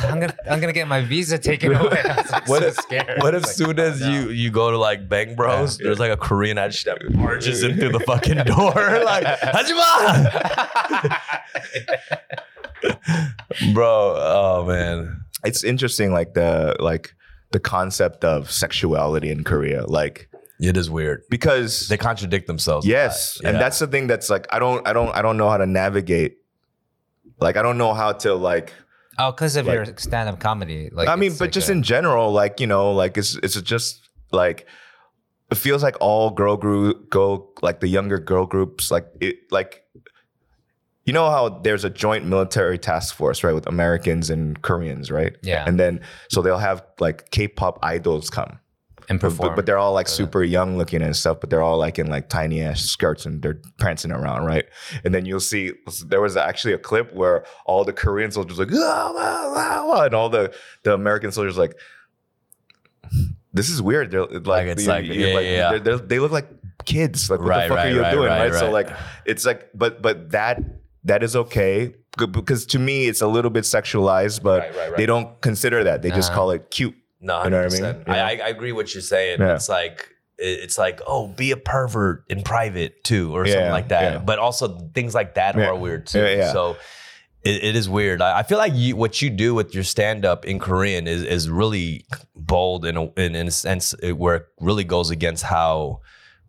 I'm 0.10 0.20
gonna, 0.20 0.36
I'm 0.50 0.60
gonna 0.60 0.74
get 0.74 0.88
my 0.88 1.02
visa 1.02 1.38
taken 1.38 1.74
away." 1.74 2.02
I 2.04 2.22
was 2.22 2.32
like, 2.32 2.48
What 2.48 2.62
so 2.62 2.68
if, 2.68 2.76
scared. 2.76 3.22
what 3.22 3.34
if 3.36 3.42
was 3.44 3.56
soon 3.56 3.68
like, 3.68 3.80
oh, 3.80 3.84
as 3.84 4.02
no. 4.02 4.10
you 4.10 4.30
you 4.30 4.52
go 4.52 4.72
to 4.72 4.78
like 4.78 5.08
Bang 5.10 5.36
Bros, 5.36 5.55
there's 5.78 6.00
like 6.00 6.12
a 6.12 6.18
Korean 6.18 6.58
ad 6.58 6.72
that 6.86 6.98
marches 7.14 7.64
in 7.64 7.78
through 7.78 7.90
the 7.92 8.00
fucking 8.02 8.38
door 8.44 8.74
like 9.04 9.26
Hajima, 9.26 11.20
bro. 13.74 14.16
Oh 14.18 14.66
man, 14.68 15.24
it's 15.44 15.64
interesting, 15.64 16.12
like 16.14 16.34
the 16.34 16.76
like 16.80 17.14
the 17.52 17.60
concept 17.60 18.24
of 18.24 18.52
sexuality 18.52 19.30
in 19.30 19.44
Korea, 19.44 19.86
like 19.86 20.30
it 20.60 20.78
is 20.78 20.90
weird. 20.90 21.24
because 21.30 21.88
They 21.88 21.98
contradict 21.98 22.48
themselves. 22.48 22.86
a 22.86 22.90
yes, 22.90 23.40
lot. 23.44 23.50
and 23.54 23.62
that's 23.62 23.80
the 23.80 23.88
thing 23.88 24.08
that's 24.08 24.30
like 24.30 24.48
I 24.52 24.60
don't 24.60 24.88
I 24.88 24.94
don't 24.94 25.14
I 25.16 25.22
don't 25.22 25.38
know 25.38 25.50
how 25.50 25.58
to 25.58 25.66
navigate. 25.66 26.38
Like 27.40 27.58
I 27.58 27.62
don't 27.62 27.78
know 27.78 27.94
how 27.94 28.14
to 28.14 28.34
like 28.36 28.74
Oh, 29.18 29.32
because 29.32 29.56
of 29.56 29.66
Like- 29.66 29.76
your 29.76 29.86
stand-up 29.98 30.40
comedy. 30.42 30.90
Like 30.92 31.08
I 31.08 31.16
mean, 31.16 31.32
but 31.34 31.42
like 31.42 31.52
just 31.52 31.70
a- 31.70 31.72
in 31.72 31.84
general, 31.84 32.32
like 32.34 32.60
you 32.60 32.68
know, 32.68 32.92
like 32.92 33.18
it's 33.18 33.36
it's 33.44 33.60
just 33.62 34.10
like 34.32 34.68
it 35.56 35.62
feels 35.62 35.82
like 35.82 35.96
all 36.02 36.30
girl 36.32 36.58
group 36.58 37.10
go 37.10 37.50
like 37.62 37.80
the 37.80 37.88
younger 37.88 38.20
girl 38.20 38.46
groups 38.46 38.92
like 38.92 39.08
it 39.22 39.36
like 39.52 39.84
you 41.06 41.14
know 41.14 41.30
how 41.30 41.50
there's 41.64 41.84
a 41.86 41.90
joint 41.90 42.26
military 42.26 42.78
task 42.78 43.16
force 43.16 43.44
right 43.44 43.54
with 43.54 43.68
Americans 43.68 44.30
and 44.30 44.62
Koreans 44.62 45.10
right 45.12 45.34
Yeah. 45.44 45.64
and 45.68 45.80
then 45.80 46.02
so 46.30 46.42
they'll 46.42 46.58
have 46.70 46.84
like 47.00 47.30
K-pop 47.32 47.80
idols 47.84 48.30
come 48.30 48.60
and 49.08 49.22
perform. 49.22 49.50
but, 49.50 49.56
but 49.58 49.66
they're 49.68 49.78
all 49.78 49.94
like 49.94 50.08
super 50.08 50.44
young 50.44 50.78
looking 50.80 51.02
and 51.04 51.16
stuff 51.16 51.40
but 51.40 51.50
they're 51.52 51.62
all 51.62 51.78
like 51.78 52.00
in 52.00 52.08
like 52.08 52.28
tiny 52.28 52.60
ass 52.62 52.82
skirts 52.82 53.26
and 53.26 53.42
they're 53.44 53.62
prancing 53.78 54.12
around 54.12 54.46
right 54.46 54.66
and 55.04 55.14
then 55.14 55.26
you'll 55.28 55.40
see 55.40 55.72
there 56.08 56.22
was 56.22 56.36
actually 56.36 56.74
a 56.74 56.80
clip 56.80 57.14
where 57.14 57.46
all 57.68 57.84
the 57.86 57.94
Korean 57.94 58.32
soldiers 58.32 58.58
like 58.60 58.70
"Ah, 58.74 59.14
ah, 59.16 59.54
ah, 59.56 59.84
ah," 59.94 60.04
and 60.06 60.16
all 60.16 60.28
the 60.30 60.52
the 60.84 60.94
American 60.94 61.32
soldiers 61.32 61.56
like 61.58 61.76
this 63.56 63.70
is 63.70 63.82
weird. 63.82 64.12
They're 64.12 64.26
like, 64.26 64.68
it's 64.68 64.84
you- 64.84 64.90
like, 64.90 65.06
yeah, 65.06 65.14
yeah, 65.14 65.40
yeah. 65.40 65.70
they're- 65.72 65.80
they're- 65.80 65.98
they 66.12 66.20
look 66.20 66.32
like 66.32 66.48
kids. 66.86 67.30
Like, 67.30 67.40
what 67.40 67.48
Right, 67.50 67.64
the 67.64 67.70
fuck 67.70 67.78
right, 67.78 67.88
are 67.88 67.92
you 67.96 68.02
right, 68.02 68.12
doing? 68.12 68.28
right, 68.28 68.52
Right, 68.52 68.60
So 68.60 68.70
like, 68.70 68.90
it's 69.26 69.46
like, 69.46 69.70
but 69.74 70.02
but 70.02 70.32
that 70.32 70.62
that 71.04 71.24
is 71.24 71.36
okay 71.36 71.94
because 72.18 72.66
to 72.68 72.80
me 72.80 73.08
it's 73.08 73.22
a 73.22 73.28
little 73.28 73.52
bit 73.52 73.64
sexualized, 73.64 74.42
but 74.44 74.62
they 74.98 75.06
don't 75.06 75.40
consider 75.42 75.84
that. 75.84 76.02
They 76.02 76.10
just 76.12 76.30
Uh-huh. 76.32 76.40
call 76.40 76.52
it 76.52 76.70
cute. 76.72 76.96
No, 77.22 77.44
You 77.44 77.50
know 77.50 77.64
what 77.64 77.74
I 77.74 77.82
mean? 77.82 78.04
Yeah. 78.08 78.14
I, 78.26 78.32
I 78.46 78.50
agree 78.50 78.72
what 78.72 78.94
you're 78.94 79.02
saying. 79.02 79.40
Yeah. 79.40 79.56
It's 79.56 79.70
like 79.70 80.10
it's 80.38 80.78
like 80.78 81.00
oh, 81.08 81.28
be 81.30 81.52
a 81.52 81.58
pervert 81.58 82.24
in 82.30 82.42
private 82.44 83.04
too, 83.06 83.34
or 83.36 83.46
Yeah, 83.48 83.54
something 83.54 83.72
like 83.72 83.88
that. 83.88 84.26
But 84.26 84.38
also 84.38 84.90
things 84.94 85.16
like 85.16 85.36
that 85.36 85.56
are 85.58 85.76
weird 85.76 86.08
too. 86.08 86.42
So 86.52 86.76
it, 87.46 87.64
it 87.64 87.76
is 87.76 87.88
weird. 87.88 88.22
I, 88.22 88.40
I 88.40 88.44
feel 88.44 88.58
like 88.58 88.74
you, 88.76 88.96
what 88.96 89.22
you 89.22 89.30
do 89.30 89.54
with 89.54 89.74
your 89.74 89.84
stand 89.84 90.26
up 90.26 90.46
in 90.46 90.60
Korean 90.60 91.08
is 91.08 91.24
is 91.24 91.50
really 91.50 92.06
bold 92.36 92.86
in 92.86 92.98
a, 92.98 93.04
in, 93.14 93.36
in 93.36 93.48
a 93.48 93.52
sense 93.52 93.94
where 94.16 94.36
it 94.36 94.48
really 94.60 94.84
goes 94.84 95.12
against 95.12 95.44
how 95.44 96.02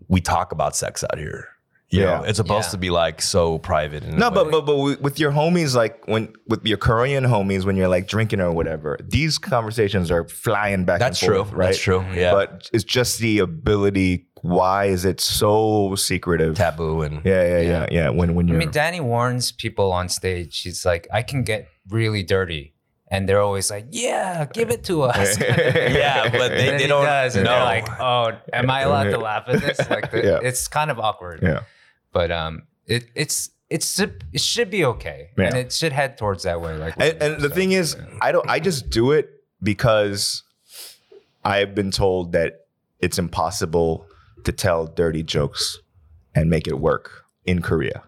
we 0.08 0.20
talk 0.20 0.52
about 0.52 0.74
sex 0.74 1.04
out 1.04 1.18
here. 1.18 1.48
You 1.90 2.00
Yeah. 2.00 2.06
know, 2.18 2.22
it's 2.24 2.38
supposed 2.38 2.68
Yeah. 2.68 2.70
to 2.72 2.78
be 2.78 2.90
like 2.90 3.22
so 3.22 3.58
private. 3.58 4.02
in 4.02 4.16
No, 4.18 4.28
but 4.30 4.50
but 4.50 4.66
but 4.66 4.76
with 4.76 5.00
with 5.00 5.20
your 5.20 5.30
homies, 5.30 5.74
like 5.76 6.06
when 6.08 6.32
with 6.48 6.66
your 6.66 6.78
Korean 6.78 7.24
homies, 7.24 7.64
when 7.64 7.76
you're 7.76 7.88
like 7.96 8.08
drinking 8.08 8.40
or 8.40 8.50
whatever, 8.50 8.98
these 9.02 9.38
conversations 9.38 10.10
are 10.10 10.26
flying 10.28 10.84
back. 10.84 10.98
that's 10.98 11.22
and 11.22 11.28
true. 11.28 11.38
forth, 11.44 11.52
right? 11.52 11.66
That's 11.66 11.78
true. 11.78 12.04
Yeah, 12.12 12.32
But 12.32 12.68
it's 12.72 12.82
just 12.84 13.18
the 13.20 13.38
ability. 13.38 14.26
Why 14.42 14.86
is 14.86 15.04
it 15.04 15.20
so 15.20 15.94
secretive? 15.96 16.56
taboo 16.56 17.02
and 17.02 17.20
Yeah, 17.24 17.42
yeah, 17.52 17.60
yeah, 17.60 17.86
yeah. 17.90 18.08
When 18.10 18.34
when 18.34 18.46
I 18.46 18.50
you're 18.50 18.58
mean, 18.58 18.70
Danny 18.72 19.00
warns 19.00 19.52
people 19.52 19.92
on 19.92 20.08
stage. 20.08 20.62
He's 20.62 20.84
like, 20.84 21.06
I 21.12 21.22
can 21.22 21.42
get 21.44 21.68
really 21.88 22.22
dirty. 22.24 22.72
And 23.08 23.28
they're 23.28 23.40
always 23.40 23.70
like, 23.70 23.86
yeah, 23.92 24.46
give 24.52 24.70
it 24.70 24.82
to 24.84 25.02
us. 25.10 25.38
Yeah, 26.02 26.28
but 26.30 26.48
they- 26.50 26.76
they 26.78 26.88
don't 26.88 27.04
does, 27.04 27.36
and 27.36 27.44
know. 27.44 27.52
they're 27.52 27.64
like, 27.64 27.88
oh, 28.00 28.32
am 28.52 28.68
I 28.68 28.80
allowed 28.82 29.10
to 29.10 29.18
laugh 29.18 29.44
at 29.46 29.60
this? 29.60 29.78
Like, 29.88 30.10
the, 30.10 30.22
Yeah. 30.30 30.38
it's 30.48 30.66
kind 30.66 30.90
of 30.90 30.98
awkward. 30.98 31.38
yeah. 31.42 31.60
But 32.16 32.30
um, 32.32 32.62
it 32.86 33.10
it's 33.14 33.50
it's 33.68 34.00
it 34.00 34.40
should 34.40 34.70
be 34.70 34.86
okay, 34.86 35.28
Yeah. 35.36 35.48
and 35.48 35.56
it 35.58 35.70
should 35.70 35.92
head 35.92 36.16
towards 36.16 36.44
that 36.44 36.62
way. 36.62 36.74
Like, 36.78 36.94
And, 36.96 37.20
and 37.22 37.40
the 37.42 37.50
thing 37.50 37.72
is, 37.72 37.94
I 38.22 38.32
don't. 38.32 38.48
I 38.48 38.58
just 38.58 38.88
do 38.88 39.12
it 39.12 39.28
because 39.62 40.42
I've 41.44 41.74
been 41.74 41.90
told 41.90 42.32
that 42.32 42.66
it's 43.00 43.18
impossible 43.18 44.06
to 44.44 44.52
tell 44.52 44.86
dirty 44.86 45.22
jokes 45.22 45.78
and 46.34 46.48
make 46.48 46.66
it 46.66 46.78
work 46.80 47.26
in 47.44 47.60
Korea. 47.60 48.02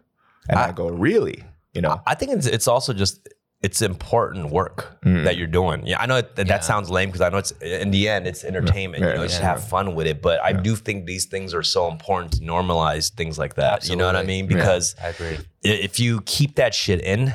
And 0.49 0.59
I, 0.59 0.69
I- 0.69 0.73
go, 0.73 0.89
really? 0.89 1.45
You 1.75 1.83
know? 1.83 2.01
I 2.07 2.15
think 2.15 2.33
it's 2.33 2.47
it's 2.47 2.67
also 2.67 2.95
just 2.95 3.29
it's 3.61 3.83
important 3.83 4.51
work 4.51 4.99
Mm. 5.05 5.25
that 5.25 5.37
you're 5.37 5.47
doing. 5.49 5.85
Yeah, 5.87 6.01
I 6.01 6.07
know 6.07 6.17
that, 6.17 6.37
that 6.37 6.47
Yeah. 6.47 6.61
sounds 6.61 6.91
lame 6.91 7.09
because 7.09 7.21
I 7.21 7.29
know 7.29 7.39
it's 7.39 7.51
in 7.61 7.91
the 7.91 8.09
end 8.09 8.27
it's 8.29 8.45
entertainment. 8.45 9.03
Yeah, 9.03 9.11
you 9.11 9.17
know, 9.17 9.23
you 9.25 9.29
should 9.29 9.41
yeah. 9.41 9.49
have 9.55 9.69
fun 9.69 9.95
with 9.97 10.07
it. 10.07 10.23
But 10.23 10.41
I 10.41 10.53
do 10.53 10.77
think 10.77 11.07
these 11.07 11.27
things 11.27 11.53
are 11.55 11.65
so 11.65 11.89
important 11.91 12.35
to 12.35 12.41
normalize 12.41 13.11
things 13.13 13.37
like 13.39 13.55
that. 13.55 13.89
You 13.89 13.97
know 13.97 14.07
what 14.07 14.15
I 14.15 14.21
Absolutely. 14.21 14.43
mean? 14.43 14.51
Yeah. 14.51 14.57
Because 14.59 14.95
I 15.03 15.09
agree. 15.09 15.39
if 15.65 15.99
you 15.99 16.21
keep 16.23 16.55
that 16.57 16.73
shit 16.75 17.01
in, 17.01 17.35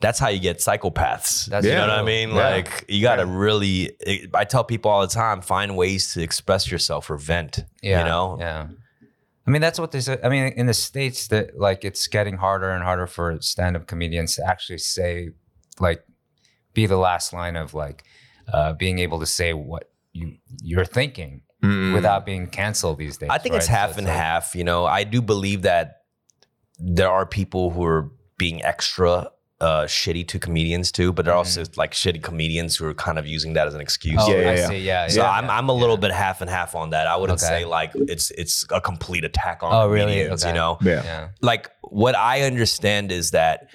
that's 0.00 0.18
how 0.18 0.28
you 0.28 0.40
get 0.40 0.58
psychopaths. 0.58 1.44
That's 1.46 1.64
you 1.66 1.72
know 1.72 1.82
what 1.82 1.90
I 1.90 2.02
mean? 2.02 2.30
Yeah. 2.30 2.48
Like 2.48 2.86
you 2.88 3.02
got 3.02 3.16
to 3.16 3.26
really. 3.26 3.90
I 4.34 4.44
tell 4.44 4.64
people 4.64 4.90
all 4.90 5.02
the 5.02 5.14
time: 5.14 5.40
find 5.42 5.76
ways 5.76 6.12
to 6.14 6.22
express 6.22 6.70
yourself 6.70 7.10
or 7.10 7.16
vent. 7.16 7.64
Yeah, 7.82 7.98
You 8.00 8.04
know? 8.06 8.36
Yeah. 8.40 8.66
I 9.46 9.50
mean, 9.50 9.62
that's 9.62 9.78
what 9.80 9.90
they 9.92 10.00
say. 10.00 10.18
I 10.22 10.28
mean, 10.28 10.52
in 10.56 10.66
the 10.66 10.74
states, 10.74 11.28
that 11.28 11.58
like 11.58 11.84
it's 11.84 12.06
getting 12.08 12.36
harder 12.38 12.70
and 12.70 12.82
harder 12.84 13.06
for 13.06 13.36
stand-up 13.40 13.86
comedians 13.86 14.36
to 14.36 14.46
actually 14.46 14.78
say, 14.78 15.30
like, 15.80 16.04
be 16.74 16.86
the 16.86 16.96
last 16.96 17.32
line 17.32 17.56
of 17.56 17.74
like 17.74 18.04
uh, 18.52 18.72
being 18.74 18.98
able 19.00 19.18
to 19.20 19.26
say 19.26 19.52
what 19.52 19.90
you 20.12 20.36
you're 20.62 20.84
thinking 20.84 21.42
Mm. 21.62 21.92
without 21.92 22.24
being 22.24 22.46
canceled 22.46 22.96
these 22.96 23.18
days. 23.18 23.28
I 23.30 23.36
think 23.36 23.54
it's 23.54 23.68
right? 23.68 23.74
So 23.74 23.80
half 23.80 23.98
and 23.98 24.06
like- 24.06 24.16
half. 24.16 24.54
You 24.54 24.64
know, 24.64 24.86
I 24.86 25.04
do 25.04 25.20
believe 25.20 25.60
that 25.62 26.04
there 26.78 27.10
are 27.10 27.26
people 27.26 27.68
who 27.70 27.84
are 27.84 28.10
being 28.38 28.64
extra 28.64 29.30
uh, 29.60 29.84
shitty 29.84 30.26
to 30.28 30.38
comedians 30.38 30.90
too, 30.90 31.12
but 31.12 31.26
there 31.26 31.34
are 31.34 31.36
also 31.36 31.64
like 31.76 31.92
shitty 31.92 32.22
comedians 32.22 32.76
who 32.76 32.86
are 32.86 32.94
kind 32.94 33.18
of 33.18 33.26
using 33.26 33.52
that 33.52 33.66
as 33.66 33.74
an 33.74 33.80
excuse. 33.82 34.16
Oh, 34.18 34.30
Yeah, 34.32 34.40
yeah, 34.40 34.48
I 34.50 34.54
yeah. 34.54 34.68
see. 34.68 34.78
Yeah. 34.78 35.08
So 35.08 35.20
yeah, 35.20 35.30
I'm 35.32 35.44
yeah, 35.44 35.58
I'm 35.58 35.68
a 35.68 35.74
little 35.74 35.96
yeah. 35.96 36.00
bit 36.00 36.12
half 36.12 36.40
and 36.40 36.48
half 36.48 36.74
on 36.74 36.90
that. 36.90 37.06
I 37.06 37.14
wouldn't 37.16 37.38
Okay. 37.42 37.46
say 37.60 37.64
like 37.66 37.90
it's 37.94 38.30
it's 38.30 38.64
a 38.70 38.80
complete 38.80 39.26
attack 39.26 39.62
on 39.62 39.70
Oh, 39.74 39.86
really? 39.86 40.12
comedians. 40.14 40.42
You 40.46 40.54
know, 40.54 40.78
Yeah. 40.80 41.02
Yeah. 41.04 41.28
like 41.42 41.70
what 41.82 42.16
I 42.16 42.40
understand 42.44 43.12
is 43.12 43.32
that 43.32 43.68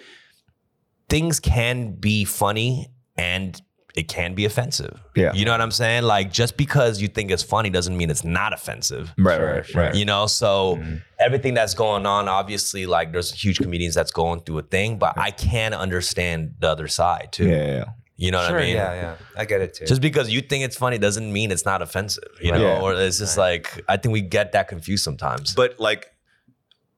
things 1.09 1.39
can 1.39 1.93
be 1.93 2.25
funny 2.25 2.87
and 3.17 3.61
it 3.95 4.09
can 4.09 4.33
be 4.35 4.43
offensive. 4.43 4.99
Yeah. 5.15 5.31
You 5.33 5.45
know 5.45 5.51
what 5.51 5.61
I'm 5.61 5.71
saying? 5.71 6.03
Like 6.03 6.29
just 6.33 6.57
because 6.57 7.01
you 7.01 7.07
think 7.07 7.31
it's 7.31 7.43
funny 7.43 7.69
doesn't 7.69 7.95
mean 7.95 8.09
it's 8.09 8.25
not 8.25 8.51
offensive. 8.51 9.13
Right, 9.17 9.37
Sure, 9.37 9.53
right, 9.53 9.65
sure. 9.65 9.81
right. 9.83 9.95
You 9.95 10.03
know, 10.03 10.27
so 10.27 10.75
Mhm. 10.75 11.01
everything 11.17 11.53
that's 11.53 11.73
going 11.73 12.05
on, 12.05 12.27
obviously, 12.27 12.85
like 12.85 13.13
there's 13.13 13.31
huge 13.31 13.57
comedians 13.59 13.95
that's 13.95 14.11
going 14.11 14.41
through 14.41 14.57
a 14.59 14.63
thing, 14.63 14.97
but 14.97 15.17
I 15.17 15.31
can 15.31 15.73
understand 15.73 16.55
the 16.59 16.69
other 16.69 16.89
side 16.89 17.29
too. 17.31 17.47
Yeah, 17.47 17.55
yeah, 17.55 17.67
yeah. 17.75 17.85
You 18.17 18.31
know 18.31 18.37
what 18.39 18.53
I 18.53 18.59
mean? 18.61 18.75
yeah, 18.75 18.93
yeah. 18.93 19.15
I 19.37 19.45
get 19.45 19.61
it 19.61 19.73
too. 19.75 19.85
Just 19.85 20.01
because 20.01 20.29
you 20.29 20.41
think 20.41 20.63
it's 20.65 20.75
funny 20.75 20.97
doesn't 20.97 21.31
mean 21.31 21.51
it's 21.51 21.65
not 21.65 21.81
offensive, 21.81 22.23
you 22.41 22.51
Right. 22.51 22.59
know? 22.59 22.67
Yeah. 22.75 22.81
Or 22.81 22.93
it's 22.95 23.19
just 23.19 23.37
like 23.37 23.81
I 23.87 23.95
think 23.97 24.11
we 24.11 24.21
get 24.21 24.51
that 24.53 24.67
confused 24.67 25.03
sometimes. 25.05 25.53
But 25.53 25.79
like 25.79 26.11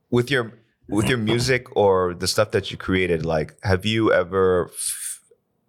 with 0.10 0.32
your 0.32 0.54
with 0.90 1.08
your 1.10 1.18
music 1.18 1.68
or 1.76 2.14
the 2.14 2.28
stuff 2.28 2.52
that 2.52 2.72
you 2.72 2.78
created, 2.78 3.26
like 3.26 3.56
have 3.64 3.86
you 3.86 4.12
ever 4.14 4.68
f- 4.74 5.22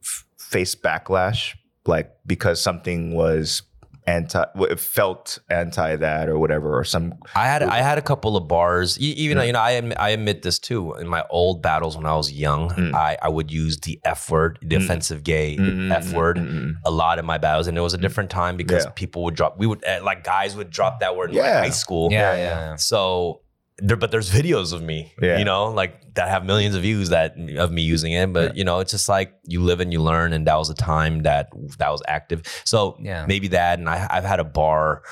f- 0.02 0.24
faced 0.38 0.82
backlash, 0.82 1.56
like 1.86 2.10
because 2.26 2.60
something 2.60 3.14
was 3.14 3.62
anti, 4.06 4.42
it 4.60 4.80
felt 4.80 5.38
anti 5.50 5.96
that 5.96 6.30
or 6.30 6.38
whatever, 6.38 6.78
or 6.78 6.82
some 6.84 7.12
I 7.34 7.46
had 7.46 7.62
I 7.62 7.82
had 7.82 7.98
a 7.98 8.02
couple 8.02 8.38
of 8.38 8.48
bars. 8.48 8.98
Even 8.98 9.44
you 9.46 9.52
know, 9.52 9.58
I 9.60 9.72
admit, 9.72 9.98
I 10.00 10.10
admit 10.10 10.40
this 10.42 10.58
too. 10.58 10.94
In 10.94 11.06
my 11.08 11.24
old 11.28 11.62
battles 11.62 11.94
when 11.96 12.06
I 12.06 12.14
was 12.16 12.32
young, 12.32 12.70
Mm. 12.70 12.94
I, 12.94 13.18
I 13.20 13.28
would 13.28 13.50
use 13.50 13.78
the 13.80 14.00
F 14.04 14.30
word, 14.30 14.58
the 14.62 14.76
Mm. 14.76 14.84
offensive 14.84 15.24
gay 15.24 15.56
Mm, 15.58 15.92
F 15.92 16.12
word. 16.14 16.36
mm, 16.38 16.48
mm, 16.48 16.64
mm. 16.68 16.74
A 16.86 16.90
lot 16.90 17.18
in 17.18 17.26
my 17.26 17.36
battles, 17.38 17.66
and 17.66 17.76
it 17.76 17.82
was 17.82 17.92
a 17.92 17.98
different 17.98 18.30
time 18.30 18.56
because 18.56 18.84
Yeah. 18.84 18.90
people 18.92 19.24
would 19.24 19.34
drop. 19.34 19.58
We 19.58 19.66
would 19.66 19.82
eh, 19.84 20.00
like 20.02 20.24
guys 20.24 20.56
would 20.56 20.70
drop 20.70 21.00
that 21.00 21.14
word 21.16 21.30
in 21.30 21.36
like, 21.36 21.44
Yeah. 21.44 21.60
high 21.60 21.68
school. 21.70 22.10
yeah, 22.10 22.18
yeah, 22.32 22.32
yeah, 22.38 22.42
yeah. 22.44 22.60
yeah. 22.70 22.76
So 22.76 23.40
there, 23.78 23.96
but 23.96 24.10
there's 24.10 24.30
videos 24.30 24.72
of 24.72 24.82
me, 24.82 25.12
Yeah. 25.22 25.38
you 25.38 25.44
know, 25.44 25.70
like 25.70 26.14
that 26.14 26.28
have 26.28 26.44
millions 26.44 26.74
of 26.74 26.82
views 26.82 27.10
that 27.10 27.36
of 27.58 27.70
me 27.70 27.82
using 27.82 28.12
it. 28.12 28.32
But 28.32 28.56
you 28.56 28.64
know, 28.64 28.80
it's 28.80 28.90
just 28.92 29.08
like 29.08 29.34
you 29.44 29.62
live 29.62 29.80
and 29.80 29.92
you 29.92 30.02
learn, 30.02 30.32
and 30.32 30.46
that 30.46 30.56
was 30.56 30.68
a 30.70 30.74
time 30.74 31.22
that 31.22 31.48
that 31.78 31.90
was 31.90 32.02
active. 32.08 32.42
So 32.64 32.96
Yeah. 33.00 33.24
maybe 33.26 33.48
that, 33.48 33.78
and 33.78 33.88
I, 33.88 34.06
I've 34.10 34.24
had 34.24 34.40
a 34.40 34.44
bar. 34.44 35.02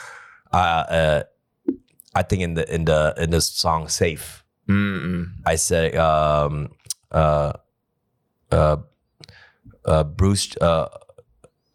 Uh, 0.52 0.56
uh, 0.56 1.22
I 2.14 2.22
think 2.22 2.42
in 2.42 2.54
the 2.54 2.74
in 2.74 2.84
the 2.86 3.14
in 3.18 3.30
the 3.30 3.40
song 3.40 3.88
"Safe," 3.88 4.42
Mm-mm. 4.68 5.26
I 5.44 5.56
said, 5.56 5.94
um, 5.96 6.70
uh, 7.12 7.52
uh, 8.50 8.76
uh, 9.84 10.04
Bruce. 10.04 10.56
Uh, 10.56 10.88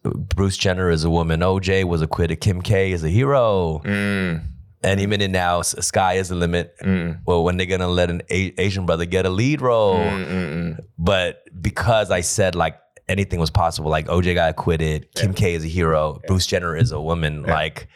Bruce 0.03 0.57
Jenner 0.57 0.89
is 0.89 1.03
a 1.03 1.11
woman. 1.11 1.41
OJ 1.41 1.83
was 1.83 2.01
acquitted. 2.01 2.41
Kim 2.41 2.61
K 2.63 2.91
is 2.91 3.03
a 3.03 3.09
hero. 3.09 3.81
Mm. 3.85 4.43
Any 4.83 5.05
minute 5.05 5.29
now, 5.31 5.61
sky 5.61 6.13
is 6.13 6.29
the 6.29 6.35
limit. 6.35 6.75
Mm. 6.81 7.19
Well, 7.25 7.43
when 7.43 7.57
they're 7.57 7.67
gonna 7.67 7.87
let 7.87 8.09
an 8.09 8.21
a- 8.29 8.53
Asian 8.59 8.85
brother 8.85 9.05
get 9.05 9.25
a 9.25 9.29
lead 9.29 9.61
role? 9.61 9.97
Mm-mm. 9.99 10.79
But 10.97 11.43
because 11.61 12.09
I 12.09 12.21
said 12.21 12.55
like 12.55 12.77
anything 13.07 13.39
was 13.39 13.51
possible, 13.51 13.91
like 13.91 14.07
OJ 14.07 14.33
got 14.33 14.49
acquitted, 14.49 15.07
Kim 15.15 15.33
K 15.33 15.53
is 15.53 15.63
a 15.63 15.67
hero, 15.67 16.19
Bruce 16.27 16.47
Jenner 16.47 16.75
is 16.75 16.91
a 16.91 16.99
woman. 17.01 17.43
Like, 17.43 17.87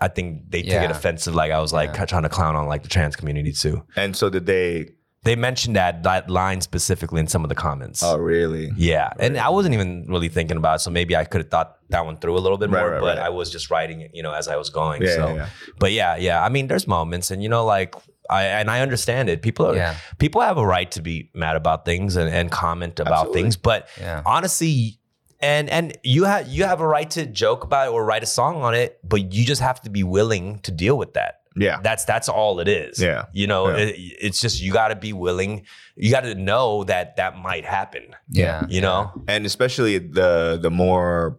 I 0.00 0.08
think 0.08 0.50
they 0.50 0.62
took 0.62 0.82
it 0.82 0.90
offensive. 0.90 1.34
Like 1.34 1.52
I 1.52 1.60
was 1.60 1.72
like 1.72 1.94
trying 2.06 2.24
to 2.24 2.28
clown 2.28 2.54
on 2.54 2.66
like 2.66 2.82
the 2.82 2.88
trans 2.88 3.16
community 3.16 3.52
too. 3.52 3.82
And 3.96 4.14
so 4.14 4.28
did 4.28 4.44
they? 4.46 4.90
They 5.26 5.36
mentioned 5.36 5.76
that 5.76 6.02
that 6.04 6.30
line 6.30 6.60
specifically 6.60 7.20
in 7.20 7.26
some 7.26 7.42
of 7.44 7.48
the 7.50 7.54
comments. 7.54 8.02
Oh, 8.02 8.16
really? 8.16 8.70
Yeah, 8.76 9.10
and 9.18 9.36
I 9.36 9.50
wasn't 9.50 9.74
even 9.74 10.06
really 10.08 10.28
thinking 10.28 10.56
about 10.56 10.76
it, 10.76 10.78
so 10.80 10.90
maybe 10.90 11.14
I 11.16 11.24
could 11.24 11.42
have 11.42 11.50
thought 11.50 11.76
that 11.90 12.04
one 12.04 12.16
through 12.16 12.36
a 12.36 12.42
little 12.44 12.58
bit 12.58 12.70
Right, 12.70 12.80
more. 12.80 12.90
right, 12.92 13.00
but 13.00 13.16
right. 13.18 13.26
I 13.26 13.30
was 13.30 13.50
just 13.50 13.70
writing 13.70 14.00
it, 14.00 14.10
you 14.14 14.22
know, 14.22 14.32
as 14.32 14.48
I 14.48 14.56
was 14.56 14.70
going. 14.70 15.02
Yeah, 15.02 15.14
so, 15.16 15.26
yeah, 15.28 15.34
yeah. 15.34 15.48
but 15.78 15.92
yeah, 15.92 16.16
yeah. 16.16 16.42
I 16.42 16.48
mean, 16.48 16.68
there's 16.68 16.86
moments, 16.86 17.30
and 17.30 17.42
you 17.42 17.48
know, 17.48 17.64
like 17.64 17.94
I 18.30 18.44
and 18.44 18.70
I 18.70 18.80
understand 18.80 19.28
it. 19.28 19.42
People 19.42 19.66
are 19.66 19.76
Yeah. 19.76 19.94
people 20.18 20.40
have 20.40 20.58
a 20.58 20.66
right 20.66 20.90
to 20.92 21.02
be 21.02 21.30
mad 21.34 21.56
about 21.56 21.84
things 21.84 22.16
and, 22.16 22.28
and 22.32 22.50
comment 22.50 22.98
about 23.00 23.12
Absolutely. 23.26 23.42
things, 23.42 23.56
but 23.56 23.88
Yeah. 24.00 24.22
honestly. 24.26 24.98
And 25.40 25.68
and 25.68 25.92
you 26.02 26.24
have 26.24 26.48
you 26.48 26.64
have 26.64 26.80
a 26.80 26.86
right 26.86 27.10
to 27.10 27.26
joke 27.26 27.62
about 27.62 27.88
it 27.88 27.90
or 27.92 28.06
write 28.06 28.22
a 28.22 28.26
song 28.26 28.62
on 28.62 28.74
it, 28.74 28.98
but 29.04 29.34
you 29.34 29.44
just 29.44 29.60
have 29.60 29.78
to 29.82 29.90
be 29.90 30.02
willing 30.02 30.60
to 30.60 30.70
deal 30.72 30.96
with 30.96 31.12
that. 31.12 31.40
Yeah. 31.56 31.80
That's 31.82 32.04
that's 32.04 32.28
all 32.28 32.60
it 32.60 32.68
is. 32.68 33.00
Yeah. 33.00 33.24
You 33.32 33.46
know, 33.46 33.68
Yeah. 33.68 33.84
it, 33.84 33.94
it's 33.98 34.40
just 34.40 34.60
you 34.62 34.72
got 34.72 34.88
to 34.88 34.96
be 34.96 35.12
willing. 35.12 35.64
You 35.96 36.10
got 36.10 36.20
to 36.24 36.34
know 36.34 36.84
that 36.84 37.16
that 37.16 37.36
might 37.38 37.64
happen. 37.64 38.14
Yeah. 38.30 38.66
You 38.68 38.80
know. 38.82 39.10
and 39.26 39.46
especially 39.46 39.98
the 39.98 40.58
the 40.60 40.70
more 40.70 41.38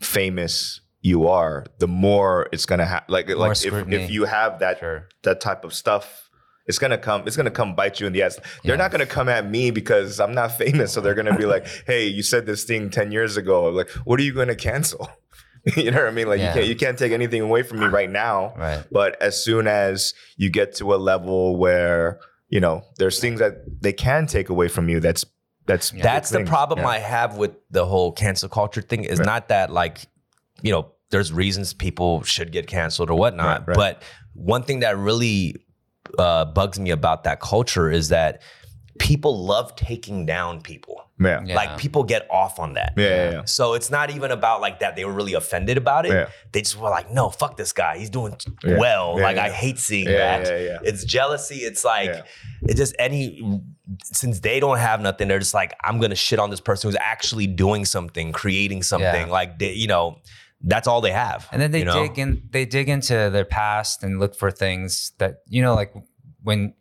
famous 0.00 0.80
you 1.02 1.28
are, 1.28 1.66
the 1.78 1.86
more 1.86 2.48
it's 2.52 2.66
gonna 2.66 2.86
have 2.86 3.04
like 3.08 3.28
like 3.28 3.52
if, 3.64 3.72
if 3.92 4.10
you 4.10 4.24
have 4.24 4.58
that 4.60 4.78
Sure. 4.78 5.08
that 5.22 5.40
type 5.40 5.64
of 5.64 5.72
stuff, 5.74 6.30
it's 6.66 6.78
gonna 6.78 6.96
come 6.98 7.26
it's 7.26 7.36
gonna 7.36 7.50
come 7.50 7.74
bite 7.74 8.00
you 8.00 8.06
in 8.06 8.12
the 8.12 8.22
ass. 8.22 8.36
They're 8.64 8.74
Yeah. 8.74 8.76
not 8.82 8.90
gonna 8.90 9.06
come 9.06 9.28
at 9.28 9.48
me 9.48 9.70
because 9.70 10.18
I'm 10.18 10.34
not 10.34 10.52
famous, 10.56 10.92
so 10.92 11.00
they're 11.00 11.14
gonna 11.14 11.36
be 11.36 11.44
like, 11.46 11.66
"Hey, 11.86 12.06
you 12.06 12.22
said 12.22 12.46
this 12.46 12.64
thing 12.64 12.88
ten 12.90 13.12
years 13.12 13.36
ago. 13.36 13.66
Like, 13.66 13.90
what 14.04 14.18
are 14.18 14.22
you 14.22 14.32
gonna 14.34 14.56
cancel?" 14.56 15.08
you 15.76 15.90
know 15.90 15.98
what 15.98 16.08
I 16.08 16.10
mean? 16.10 16.28
Like 16.28 16.38
Yeah. 16.40 16.48
you 16.48 16.54
can't 16.54 16.66
you 16.68 16.76
can't 16.76 16.98
take 16.98 17.12
anything 17.12 17.40
away 17.40 17.62
from 17.62 17.80
me 17.80 17.86
right 17.86 18.10
now. 18.10 18.54
Right. 18.56 18.84
But 18.90 19.20
as 19.22 19.42
soon 19.42 19.66
as 19.66 20.14
you 20.36 20.50
get 20.50 20.74
to 20.76 20.94
a 20.94 20.96
level 20.96 21.56
where 21.56 22.20
you 22.48 22.60
know 22.60 22.82
there's 22.98 23.18
things 23.20 23.40
that 23.40 23.54
they 23.80 23.92
can 23.92 24.26
take 24.26 24.48
away 24.50 24.68
from 24.68 24.88
you, 24.88 25.00
that's 25.00 25.24
that's 25.66 25.90
big 25.92 26.02
That's 26.02 26.28
the 26.30 26.38
things. 26.38 26.48
problem 26.48 26.80
Yeah. 26.80 26.88
I 26.88 26.98
have 26.98 27.36
with 27.38 27.52
the 27.70 27.86
whole 27.86 28.12
cancel 28.12 28.48
culture 28.50 28.82
thing 28.82 29.04
is 29.04 29.18
Right. 29.18 29.26
not 29.26 29.48
that 29.48 29.70
like, 29.72 30.06
you 30.60 30.70
know, 30.72 30.92
there's 31.10 31.32
reasons 31.32 31.72
people 31.72 32.22
should 32.22 32.52
get 32.52 32.66
canceled 32.66 33.08
or 33.10 33.16
whatnot. 33.18 33.60
Right, 33.60 33.68
right. 33.68 33.74
But 33.76 34.02
one 34.34 34.62
thing 34.64 34.80
that 34.80 34.98
really 34.98 35.56
uh, 36.18 36.44
bugs 36.44 36.78
me 36.78 36.90
about 36.90 37.24
that 37.24 37.40
culture 37.40 37.90
is 37.90 38.08
that 38.10 38.42
people 38.98 39.44
love 39.44 39.74
taking 39.76 40.24
down 40.26 40.60
people. 40.60 41.02
Yeah. 41.20 41.42
Yeah. 41.44 41.54
Like 41.54 41.78
people 41.78 42.04
get 42.04 42.26
off 42.30 42.58
on 42.58 42.74
that. 42.74 42.94
Yeah, 42.96 43.08
yeah, 43.08 43.30
yeah. 43.30 43.44
So 43.44 43.74
it's 43.74 43.90
not 43.90 44.10
even 44.10 44.30
about 44.30 44.60
like 44.60 44.80
that 44.80 44.96
they 44.96 45.04
were 45.04 45.12
really 45.12 45.34
offended 45.34 45.76
about 45.76 46.06
it. 46.06 46.12
Yeah. 46.12 46.28
They 46.52 46.60
just 46.62 46.76
were 46.78 46.90
like, 46.90 47.10
no, 47.12 47.28
fuck 47.30 47.56
this 47.56 47.72
guy. 47.72 47.98
He's 47.98 48.10
doing 48.10 48.36
Yeah. 48.64 48.78
well. 48.78 49.14
Yeah, 49.18 49.24
like 49.24 49.36
yeah. 49.36 49.44
I 49.44 49.50
hate 49.50 49.78
seeing 49.78 50.06
Yeah, 50.08 50.38
that. 50.38 50.46
yeah, 50.46 50.64
yeah. 50.64 50.78
It's 50.82 51.04
jealousy. 51.04 51.56
It's 51.56 51.84
like 51.84 52.08
Yeah. 52.10 52.22
it's 52.62 52.78
just 52.78 52.94
any 52.98 53.60
since 54.02 54.40
they 54.40 54.60
don't 54.60 54.78
have 54.78 55.00
nothing, 55.00 55.28
they're 55.28 55.38
just 55.38 55.54
like, 55.54 55.74
I'm 55.84 56.00
gonna 56.00 56.14
shit 56.14 56.38
on 56.38 56.50
this 56.50 56.60
person 56.60 56.88
who's 56.88 56.98
actually 57.00 57.46
doing 57.46 57.84
something, 57.84 58.32
creating 58.32 58.82
something. 58.82 59.26
Yeah. 59.26 59.32
Like 59.32 59.58
they, 59.58 59.72
you 59.72 59.86
know, 59.86 60.20
that's 60.62 60.88
all 60.88 61.00
they 61.00 61.12
have. 61.12 61.48
And 61.52 61.60
then 61.60 61.70
they 61.72 61.80
you 61.80 61.84
know? 61.84 62.06
dig 62.06 62.18
in 62.18 62.42
they 62.50 62.64
dig 62.64 62.88
into 62.88 63.30
their 63.30 63.44
past 63.44 64.02
and 64.02 64.18
look 64.18 64.34
for 64.34 64.50
things 64.50 65.12
that 65.18 65.42
you 65.46 65.62
know, 65.62 65.74
like 65.74 65.92
when 66.42 66.74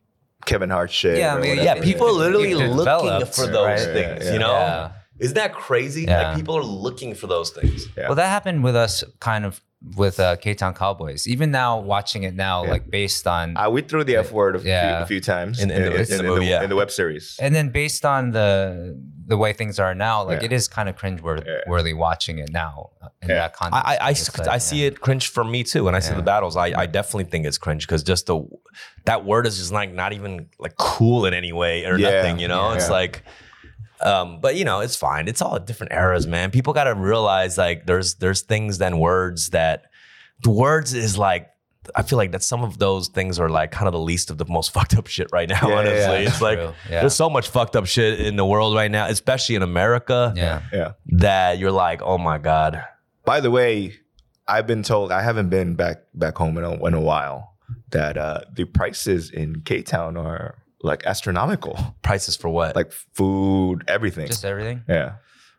Kevin 0.45 0.69
Hart 0.69 0.91
shit. 0.91 1.17
Yeah, 1.17 1.35
I 1.35 1.39
mean. 1.39 1.57
Yeah, 1.57 1.81
people 1.81 2.07
are 2.07 2.11
literally 2.11 2.53
looking 2.55 3.25
for 3.27 3.47
those 3.47 3.85
right? 3.85 3.93
things, 3.93 4.25
Yeah, 4.25 4.33
you 4.33 4.39
know? 4.39 4.53
Yeah. 4.53 4.91
Isn't 5.19 5.35
that 5.35 5.53
crazy? 5.53 6.03
Yeah. 6.03 6.29
Like 6.29 6.37
people 6.37 6.55
are 6.55 6.63
looking 6.63 7.15
for 7.15 7.27
those 7.27 7.51
things. 7.51 7.87
Yeah. 7.95 8.07
Well, 8.07 8.15
that 8.15 8.27
happened 8.27 8.63
with 8.63 8.75
us 8.75 9.03
kind 9.19 9.45
of 9.45 9.61
with 9.97 10.17
uh, 10.19 10.37
K 10.37 10.53
Town 10.53 10.73
Cowboys. 10.73 11.27
Even 11.27 11.51
now, 11.51 11.77
watching 11.79 12.23
it 12.23 12.35
now, 12.35 12.63
Yeah. 12.63 12.71
like 12.71 12.89
based 12.89 13.27
on, 13.27 13.57
Uh, 13.57 13.69
we 13.69 13.81
threw 13.81 14.03
the 14.05 14.15
F 14.15 14.31
word 14.31 14.55
a, 14.55 14.59
few, 14.59 14.71
a 14.71 15.05
few 15.05 15.19
times 15.19 15.59
In- 15.59 15.69
in 15.69 15.81
the- 15.83 15.99
in 16.11 16.17
the 16.17 16.23
movie, 16.23 16.45
yeah. 16.45 16.63
in 16.63 16.69
the 16.69 16.75
web 16.75 16.89
series. 16.89 17.35
and 17.39 17.53
then 17.53 17.69
based 17.69 18.05
on 18.05 18.31
the 18.31 18.97
the 19.25 19.37
way 19.37 19.53
things 19.53 19.79
are 19.79 19.95
now, 19.95 20.21
like 20.23 20.39
Yeah. 20.41 20.45
it 20.47 20.53
is 20.53 20.67
kind 20.67 20.87
of 20.89 20.95
cringeworthy 20.97 21.45
Yeah. 21.45 21.59
worthy 21.67 21.93
watching 21.93 22.39
it 22.39 22.49
now 22.51 22.89
uh, 23.01 23.07
in 23.21 23.29
Yeah. 23.29 23.35
that 23.35 23.53
context. 23.53 23.85
I, 23.87 23.93
I, 23.93 23.95
I, 23.95 24.09
like, 24.09 24.47
I 24.49 24.57
see 24.57 24.85
it 24.85 24.99
cringe 24.99 25.27
for 25.29 25.43
me 25.45 25.63
too. 25.63 25.83
When 25.85 25.95
I 25.95 25.99
see 25.99 26.13
the 26.13 26.21
battles, 26.21 26.55
I, 26.57 26.67
I 26.83 26.85
definitely 26.85 27.25
think 27.25 27.45
it's 27.45 27.57
cringe 27.57 27.85
because 27.87 28.03
just 28.03 28.25
the 28.27 28.41
that 29.05 29.23
word 29.25 29.47
is 29.47 29.57
just 29.57 29.71
like 29.71 29.93
not 29.93 30.11
even 30.13 30.47
like 30.59 30.75
cool 30.77 31.25
in 31.25 31.33
any 31.33 31.53
way 31.53 31.85
or 31.85 31.97
Yeah. 31.97 32.09
nothing. 32.11 32.39
You 32.39 32.47
know, 32.49 32.69
Yeah. 32.69 32.75
it's 32.75 32.87
Yeah. 32.87 32.93
like, 33.01 33.23
um, 34.05 34.39
but 34.41 34.55
you 34.55 34.65
know, 34.65 34.79
it's 34.81 34.95
fine. 34.95 35.27
It's 35.27 35.41
all 35.41 35.57
different 35.59 35.93
eras, 35.93 36.27
man. 36.27 36.51
People 36.51 36.73
got 36.73 36.85
to 36.85 36.95
realize 36.95 37.57
like 37.57 37.85
there's 37.85 38.15
there's 38.15 38.41
things 38.41 38.77
than 38.77 38.99
words 38.99 39.49
that 39.49 39.85
the 40.41 40.49
words 40.51 40.93
is 40.93 41.17
like. 41.17 41.49
I 41.97 42.01
feel 42.01 42.15
like 42.15 42.31
that 42.31 42.41
some 42.41 42.63
of 42.63 42.79
those 42.79 43.09
things 43.09 43.39
are 43.39 43.49
like 43.49 43.71
kind 43.71 43.87
of 43.87 43.91
the 43.91 43.99
least 43.99 44.29
of 44.31 44.37
the 44.37 44.45
most 44.45 44.71
fucked 44.73 44.95
up 44.95 45.07
shit 45.07 45.27
right 45.33 45.49
now. 45.49 45.59
Yeah, 45.63 45.67
yeah, 45.67 45.79
honestly, 45.79 46.23
yeah. 46.23 46.27
it's 46.29 46.41
like 46.41 46.57
Yeah. 46.59 47.01
there's 47.01 47.13
so 47.15 47.29
much 47.29 47.49
fucked 47.49 47.75
up 47.75 47.85
shit 47.87 48.21
in 48.21 48.37
the 48.37 48.45
world 48.45 48.73
right 48.73 48.89
now, 48.89 49.07
especially 49.07 49.55
in 49.55 49.63
America, 49.63 50.31
Yeah. 50.33 50.61
Yeah. 50.71 50.93
that 51.07 51.57
you're 51.59 51.73
like, 51.73 52.01
oh 52.01 52.17
my 52.17 52.37
god, 52.37 52.81
By 53.25 53.41
the 53.41 53.51
way, 53.51 53.95
I've 54.47 54.65
been 54.65 54.81
told 54.83 55.11
I 55.11 55.21
haven't 55.23 55.49
been 55.49 55.75
back 55.75 56.03
back 56.13 56.37
home 56.37 56.57
in 56.57 56.63
a, 56.63 56.85
in 56.85 56.93
a 56.93 57.01
while 57.01 57.53
that 57.89 58.17
uh, 58.17 58.41
the 58.53 58.63
prices 58.63 59.29
in 59.29 59.61
K 59.65 59.81
Town 59.81 60.15
are 60.15 60.55
like 60.83 61.05
astronomical, 61.05 61.95
prices 62.03 62.35
for 62.35 62.49
what? 62.49 62.75
like 62.75 62.91
food, 62.91 63.83
everything. 63.87 64.27
Just 64.27 64.45
everything. 64.45 64.83
yeah. 64.87 65.15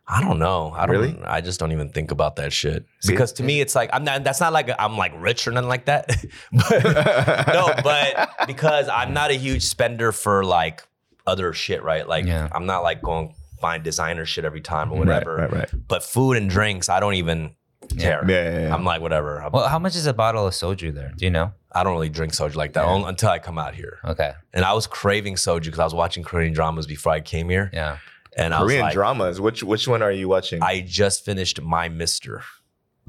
I 0.07 0.21
don't 0.21 0.37
know. 0.37 0.71
I 0.75 0.85
don't. 0.85 0.95
Really? 0.95 1.19
I 1.23 1.41
just 1.41 1.59
don't 1.59 1.71
even 1.71 1.89
think 1.89 2.11
about 2.11 2.35
that 2.35 2.53
shit 2.53 2.85
See? 2.99 3.11
because 3.11 3.33
to 3.33 3.43
me, 3.43 3.59
it's 3.59 3.73
like 3.73 3.89
I'm 3.91 4.03
not. 4.03 4.23
That's 4.23 4.39
not 4.39 4.53
like 4.53 4.69
I'm 4.77 4.97
like 4.97 5.13
rich 5.17 5.47
or 5.47 5.51
nothing 5.51 5.67
like 5.67 5.85
that. 5.85 6.07
but, 6.51 7.47
no, 7.47 7.73
but 7.83 8.29
because 8.45 8.87
I'm 8.87 9.15
not 9.15 9.31
a 9.31 9.33
huge 9.33 9.63
spender 9.63 10.11
for 10.11 10.45
like 10.45 10.83
other 11.25 11.53
shit, 11.53 11.81
right? 11.81 12.07
Like 12.07 12.25
Yeah. 12.25 12.49
I'm 12.51 12.67
not 12.67 12.83
like 12.83 13.01
going 13.01 13.33
find 13.59 13.83
designer 13.83 14.25
shit 14.27 14.45
every 14.45 14.61
time 14.61 14.91
or 14.91 14.99
whatever. 14.99 15.37
Right, 15.37 15.49
whatever. 15.49 15.55
right, 15.55 15.73
right. 15.73 15.87
But 15.87 16.03
food 16.03 16.37
and 16.37 16.51
drinks, 16.51 16.87
I 16.87 16.99
don't 16.99 17.15
even 17.15 17.55
care. 17.89 18.23
Yeah, 18.27 18.43
yeah, 18.43 18.59
yeah. 18.67 18.73
I'm 18.75 18.83
like 18.83 19.01
whatever. 19.01 19.41
I'm- 19.41 19.51
Well, 19.53 19.67
how 19.67 19.79
much 19.79 19.95
is 19.95 20.05
a 20.05 20.13
bottle 20.13 20.45
of 20.47 20.53
soju 20.53 20.93
there? 20.93 21.11
Do 21.17 21.25
you 21.25 21.31
know? 21.31 21.53
I 21.71 21.83
don't 21.83 21.93
really 21.93 22.09
drink 22.09 22.33
soju 22.33 22.55
like 22.55 22.73
that 22.73 22.85
Yeah. 22.85 22.91
only 22.91 23.09
until 23.09 23.29
I 23.29 23.39
come 23.39 23.57
out 23.57 23.75
here. 23.75 23.99
Okay. 24.05 24.33
And 24.53 24.63
I 24.65 24.73
was 24.73 24.87
craving 24.87 25.35
soju 25.35 25.65
because 25.65 25.79
I 25.79 25.83
was 25.83 25.93
watching 25.93 26.23
Korean 26.23 26.53
dramas 26.53 26.87
before 26.87 27.11
I 27.13 27.19
came 27.21 27.49
here, 27.49 27.69
Yeah. 27.73 27.97
and 28.37 28.53
I 28.53 28.61
was 28.61 28.67
Korean 28.69 28.81
like, 28.83 28.93
dramas. 28.93 29.41
Which 29.41 29.61
which 29.63 29.87
one 29.87 30.01
are 30.01 30.11
you 30.11 30.27
watching? 30.29 30.61
I 30.63 30.81
just 30.81 31.25
finished 31.25 31.61
My 31.61 31.89
Mister. 31.89 32.43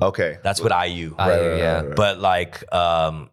okay. 0.02 0.38
That's 0.42 0.60
what 0.60 0.72
IU. 0.72 1.14
I- 1.18 1.28
Right, 1.30 1.40
right, 1.48 1.58
yeah. 1.58 1.72
right, 1.76 1.86
right. 1.86 1.96
but 1.96 2.18
like 2.18 2.72
um 2.74 3.30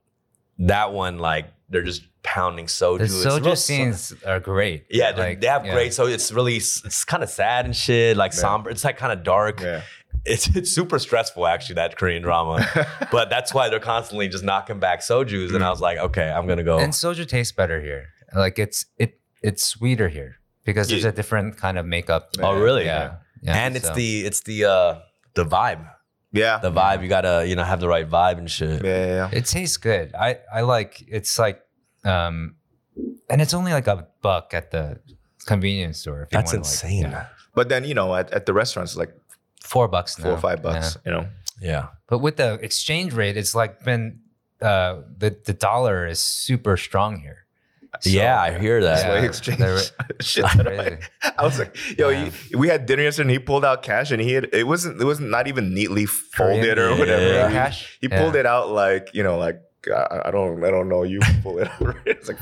that 0.60 0.94
one 0.94 1.18
like 1.20 1.46
they're 1.70 1.82
just 1.84 2.04
pounding 2.22 2.68
soju. 2.68 3.00
The 3.00 3.04
It's 3.06 3.26
real 3.26 3.40
soju 3.40 3.58
scenes 3.58 4.14
are 4.26 4.40
great. 4.40 4.86
yeah, 4.90 5.12
they're- 5.12 5.26
Like, 5.30 5.42
they 5.42 5.48
have 5.48 5.66
yeah. 5.66 5.74
great. 5.74 5.94
So 5.94 6.06
it's 6.06 6.32
really 6.32 6.56
it's 6.58 7.04
kind 7.04 7.24
of 7.24 7.30
sad 7.30 7.66
and 7.66 7.76
shit, 7.76 8.16
like 8.16 8.32
Yeah. 8.34 8.40
somber. 8.40 8.70
It's 8.70 8.84
like 8.86 8.98
kind 8.98 9.12
of 9.12 9.24
dark. 9.24 9.60
Yeah. 9.62 9.82
It's 10.26 10.48
it's 10.56 10.72
super 10.72 11.00
stressful 11.00 11.46
actually 11.48 11.76
that 11.76 11.98
Korean 11.98 12.22
drama, 12.22 12.66
but 13.12 13.30
that's 13.30 13.54
why 13.54 13.70
they're 13.70 13.80
constantly 13.80 14.28
just 14.30 14.44
knocking 14.44 14.80
back 14.80 15.02
soju's. 15.02 15.54
And 15.54 15.64
I 15.64 15.70
was 15.70 15.82
like, 15.82 15.98
okay, 15.98 16.30
I'm 16.32 16.48
gonna 16.48 16.64
go. 16.64 16.80
And 16.80 16.94
soju 16.94 17.28
tastes 17.28 17.52
better 17.52 17.82
here. 17.82 18.06
Like 18.34 18.58
it's 18.58 18.86
it 18.98 19.20
it's 19.42 19.66
sweeter 19.68 20.08
here 20.08 20.38
because 20.64 20.88
there's 20.88 21.04
Yeah. 21.04 21.10
a 21.10 21.14
different 21.14 21.58
kind 21.58 21.78
of 21.78 21.86
makeup. 21.86 22.30
oh 22.42 22.58
really? 22.60 22.86
Yeah. 22.86 23.16
Yeah. 23.42 23.66
and 23.66 23.76
it's 23.76 23.88
so- 23.88 23.94
the 23.96 24.22
it's 24.26 24.42
the 24.42 24.66
uh 24.66 25.00
the 25.36 25.46
vibe. 25.46 25.86
yeah. 26.32 26.60
The 26.60 26.72
vibe 26.72 27.04
you 27.04 27.10
gotta 27.10 27.46
you 27.46 27.56
know 27.58 27.64
have 27.64 27.82
the 27.82 27.90
right 27.90 28.10
vibe 28.10 28.38
and 28.38 28.50
shit. 28.50 28.84
yeah, 28.84 29.06
yeah, 29.06 29.16
yeah. 29.30 29.30
It 29.38 29.46
tastes 29.46 29.76
good. 29.78 30.16
I 30.16 30.38
I 30.54 30.62
like 30.62 31.04
it's 31.08 31.38
like 31.38 31.60
um 32.06 32.56
and 33.30 33.42
it's 33.42 33.54
only 33.54 33.74
like 33.74 33.88
a 33.88 34.08
buck 34.22 34.54
at 34.54 34.72
the 34.72 35.00
convenience 35.46 36.00
store. 36.00 36.22
If 36.24 36.32
you 36.32 36.38
That's 36.38 36.54
wanna, 36.54 36.64
like, 36.64 36.72
insane. 36.72 37.02
yeah. 37.12 37.26
But 37.56 37.70
then 37.70 37.84
you 37.84 37.94
know, 37.94 38.16
at, 38.16 38.32
at 38.34 38.46
the 38.48 38.54
restaurants, 38.54 38.96
like 38.96 39.14
Four 39.72 39.88
bucks 39.88 40.18
now. 40.20 40.24
four 40.26 40.34
or 40.34 40.40
five 40.50 40.62
bucks. 40.62 40.98
Yeah. 40.98 41.02
You 41.06 41.12
know. 41.18 41.28
yeah. 41.62 41.86
But 42.08 42.20
with 42.20 42.36
the 42.38 42.54
exchange 42.62 43.14
rate, 43.14 43.38
it's 43.38 43.56
like 43.56 43.84
been 43.84 44.20
uh 44.62 45.02
the 45.18 45.30
the 45.46 45.54
dollar 45.54 46.06
is 46.14 46.20
super 46.20 46.76
strong 46.78 47.12
here. 47.26 47.40
yeah, 48.04 48.42
I 48.42 48.58
hear 48.58 48.82
that. 48.82 48.96
That's 48.96 49.08
why 49.08 49.18
he 49.18 49.24
Yeah, 49.24 49.30
exchanged 49.34 49.62
they're- 49.62 50.16
shit. 50.22 50.46
I- 50.46 50.98
I 51.38 51.44
was 51.44 51.60
like, 51.60 51.74
yo, 52.00 52.10
Yeah. 52.10 52.30
he, 52.30 52.56
we 52.56 52.68
had 52.68 52.86
dinner 52.86 53.04
yesterday 53.04 53.26
and 53.30 53.32
he 53.32 53.40
pulled 53.40 53.64
out 53.70 53.84
cash 53.84 54.10
and 54.12 54.20
he 54.22 54.32
had 54.34 54.46
it 54.54 54.66
wasn't 54.68 55.00
it 55.02 55.06
wasn't 55.06 55.30
not 55.30 55.48
even 55.48 55.74
neatly 55.74 56.06
folded 56.08 56.76
Korean- 56.78 56.80
or 56.80 56.98
whatever. 57.00 57.24
Yeah. 57.28 57.48
He- 57.50 57.54
Cash? 57.54 57.98
He 58.02 58.08
Yeah. 58.10 58.20
pulled 58.22 58.36
it 58.36 58.46
out 58.46 58.70
like, 58.72 59.10
you 59.14 59.24
know, 59.24 59.38
like 59.38 59.58
I, 59.88 60.22
I 60.26 60.32
don't 60.32 60.64
I 60.64 60.70
don't 60.72 60.88
know 60.90 61.04
you 61.04 61.20
pull 61.42 61.60
it 61.60 61.68
out. 61.70 61.96
It's 62.06 62.28
like 62.28 62.38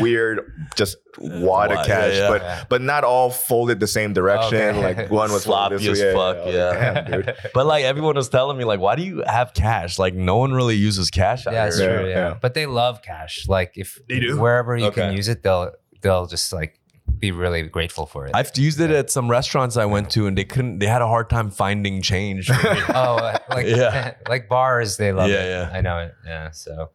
weird, 0.00 0.68
just 0.74 0.96
wad 1.18 1.70
of 1.72 1.86
cash, 1.86 2.14
yeah, 2.14 2.18
yeah. 2.22 2.28
but 2.28 2.42
Yeah. 2.42 2.64
but 2.68 2.82
not 2.82 3.04
all 3.04 3.30
folded 3.30 3.80
the 3.80 3.86
same 3.86 4.12
direction. 4.12 4.58
Okay. 4.58 4.94
Like 5.02 5.10
one 5.10 5.30
was 5.32 5.42
Sloppy 5.44 5.76
folded 5.76 5.90
this 5.90 6.00
as 6.00 6.04
way. 6.04 6.12
fuck, 6.14 6.36
I 6.46 6.50
yeah. 6.50 6.68
like, 6.68 7.06
Damn, 7.06 7.20
dude. 7.22 7.36
But 7.54 7.66
like 7.66 7.84
everyone 7.84 8.14
was 8.16 8.28
telling 8.28 8.56
me, 8.56 8.64
like, 8.64 8.80
why 8.80 8.96
do 8.96 9.02
you 9.02 9.22
have 9.26 9.54
cash? 9.54 9.98
Like 9.98 10.14
no 10.14 10.36
one 10.36 10.52
really 10.52 10.76
uses 10.76 11.10
cash 11.10 11.46
Yeah, 11.46 11.66
it's 11.66 11.78
here. 11.78 11.90
Yeah, 11.90 11.98
true. 12.00 12.08
Yeah. 12.08 12.14
yeah. 12.30 12.38
but 12.40 12.54
they 12.54 12.66
love 12.66 13.02
cash. 13.02 13.46
Like 13.48 13.72
if 13.76 14.00
They 14.08 14.20
do? 14.20 14.40
wherever 14.40 14.76
you 14.76 14.86
Okay. 14.86 15.02
can 15.02 15.16
use 15.16 15.28
it, 15.28 15.42
they'll 15.42 15.72
they'll 16.00 16.26
just 16.26 16.52
like 16.52 16.78
be 17.18 17.30
really 17.30 17.62
grateful 17.62 18.06
for 18.06 18.26
it. 18.26 18.32
I've 18.34 18.50
used 18.56 18.80
it 18.80 18.90
at 18.90 19.10
some 19.10 19.30
restaurants 19.30 19.76
I 19.76 19.84
went 19.84 20.10
to, 20.10 20.26
and 20.26 20.36
they 20.36 20.44
couldn't. 20.44 20.78
They 20.80 20.86
had 20.86 21.02
a 21.02 21.06
hard 21.06 21.30
time 21.30 21.50
finding 21.50 22.02
change. 22.02 22.50
Oh, 22.94 23.36
like 23.50 23.66
Yeah. 23.66 24.14
like 24.28 24.48
bars, 24.48 24.96
they 24.96 25.12
love 25.12 25.30
Yeah, 25.30 25.42
it. 25.44 25.48
yeah. 25.50 25.70
I 25.72 25.80
know 25.80 25.98
it. 25.98 26.14
Yeah. 26.26 26.50
So 26.50 26.90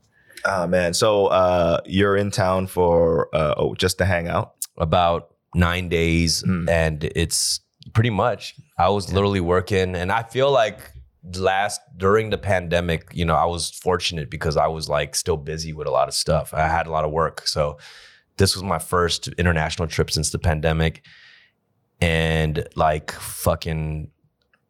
Oh 0.45 0.68
man. 0.68 0.93
So 0.93 1.28
uh 1.28 1.80
you're 1.86 2.15
in 2.18 2.32
town 2.32 2.68
for 2.68 3.30
uh 3.36 3.55
oh 3.57 3.76
just 3.76 3.97
to 3.99 4.05
hang 4.05 4.28
out. 4.28 4.53
About 4.78 5.34
nine 5.55 5.89
days, 5.89 6.43
Mm. 6.43 6.70
and 6.70 7.03
it's 7.03 7.61
pretty 7.93 8.11
much. 8.11 8.53
I 8.78 8.89
was 8.89 9.11
literally 9.11 9.39
working, 9.39 9.95
and 9.95 10.11
I 10.11 10.22
feel 10.24 10.51
like 10.51 10.80
last 11.36 11.82
during 11.97 12.30
the 12.30 12.38
pandemic, 12.38 13.07
you 13.13 13.26
know, 13.26 13.36
I 13.36 13.45
was 13.45 13.72
fortunate 13.72 14.30
because 14.30 14.55
I 14.55 14.68
was 14.68 14.88
like 14.88 15.15
still 15.15 15.36
busy 15.38 15.74
with 15.74 15.88
a 15.88 15.91
lot 15.91 16.07
of 16.07 16.13
stuff. 16.13 16.53
I 16.53 16.68
had 16.68 16.86
a 16.88 16.91
lot 16.91 17.05
of 17.05 17.11
work, 17.11 17.47
so 17.47 17.78
this 18.38 18.56
was 18.56 18.64
my 18.64 18.80
first 18.80 19.28
international 19.30 19.88
trip 19.88 20.12
since 20.12 20.30
the 20.30 20.40
pandemic, 20.40 21.04
and 22.00 22.68
like 22.76 23.12
fucking, 23.12 24.12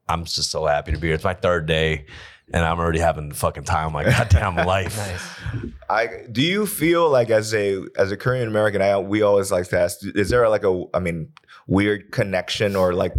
I'm 0.07 0.26
just 0.26 0.51
so 0.51 0.65
happy 0.65 0.93
to 0.93 0.97
be 0.97 1.07
here. 1.07 1.15
It's 1.15 1.24
my 1.24 1.34
third 1.34 1.65
day. 1.65 2.05
And 2.53 2.63
I'm 2.63 2.80
already 2.80 2.99
having 2.99 3.28
the 3.28 3.36
fucking 3.36 3.65
time 3.65 3.88
of 3.88 3.91
my 3.91 4.05
goddamn 4.05 4.55
life. 4.65 4.95
nice. 4.95 5.74
I 5.89 6.07
do 6.32 6.41
you 6.41 6.65
feel 6.65 7.09
like 7.09 7.30
as 7.30 7.53
a 7.53 7.82
as 7.97 8.09
a 8.09 8.15
Korean 8.15 8.47
American, 8.47 8.82
I 8.82 8.97
we 8.99 9.22
always 9.22 9.51
like 9.51 9.68
to 9.68 9.78
ask, 9.78 9.99
is 10.15 10.30
there 10.30 10.47
like 10.47 10.63
a 10.63 10.86
I 10.93 10.99
mean 10.99 11.34
weird 11.68 12.09
connection 12.13 12.78
or 12.78 12.93
like 12.93 13.11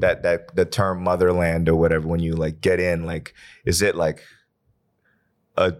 that 0.00 0.22
that 0.24 0.54
the 0.54 0.64
term 0.64 1.02
motherland 1.02 1.68
or 1.68 1.76
whatever 1.76 2.06
when 2.06 2.20
you 2.20 2.34
like 2.34 2.60
get 2.60 2.80
in 2.80 3.04
like 3.06 3.34
is 3.64 3.82
it 3.82 3.96
like 3.96 4.22
a 5.56 5.74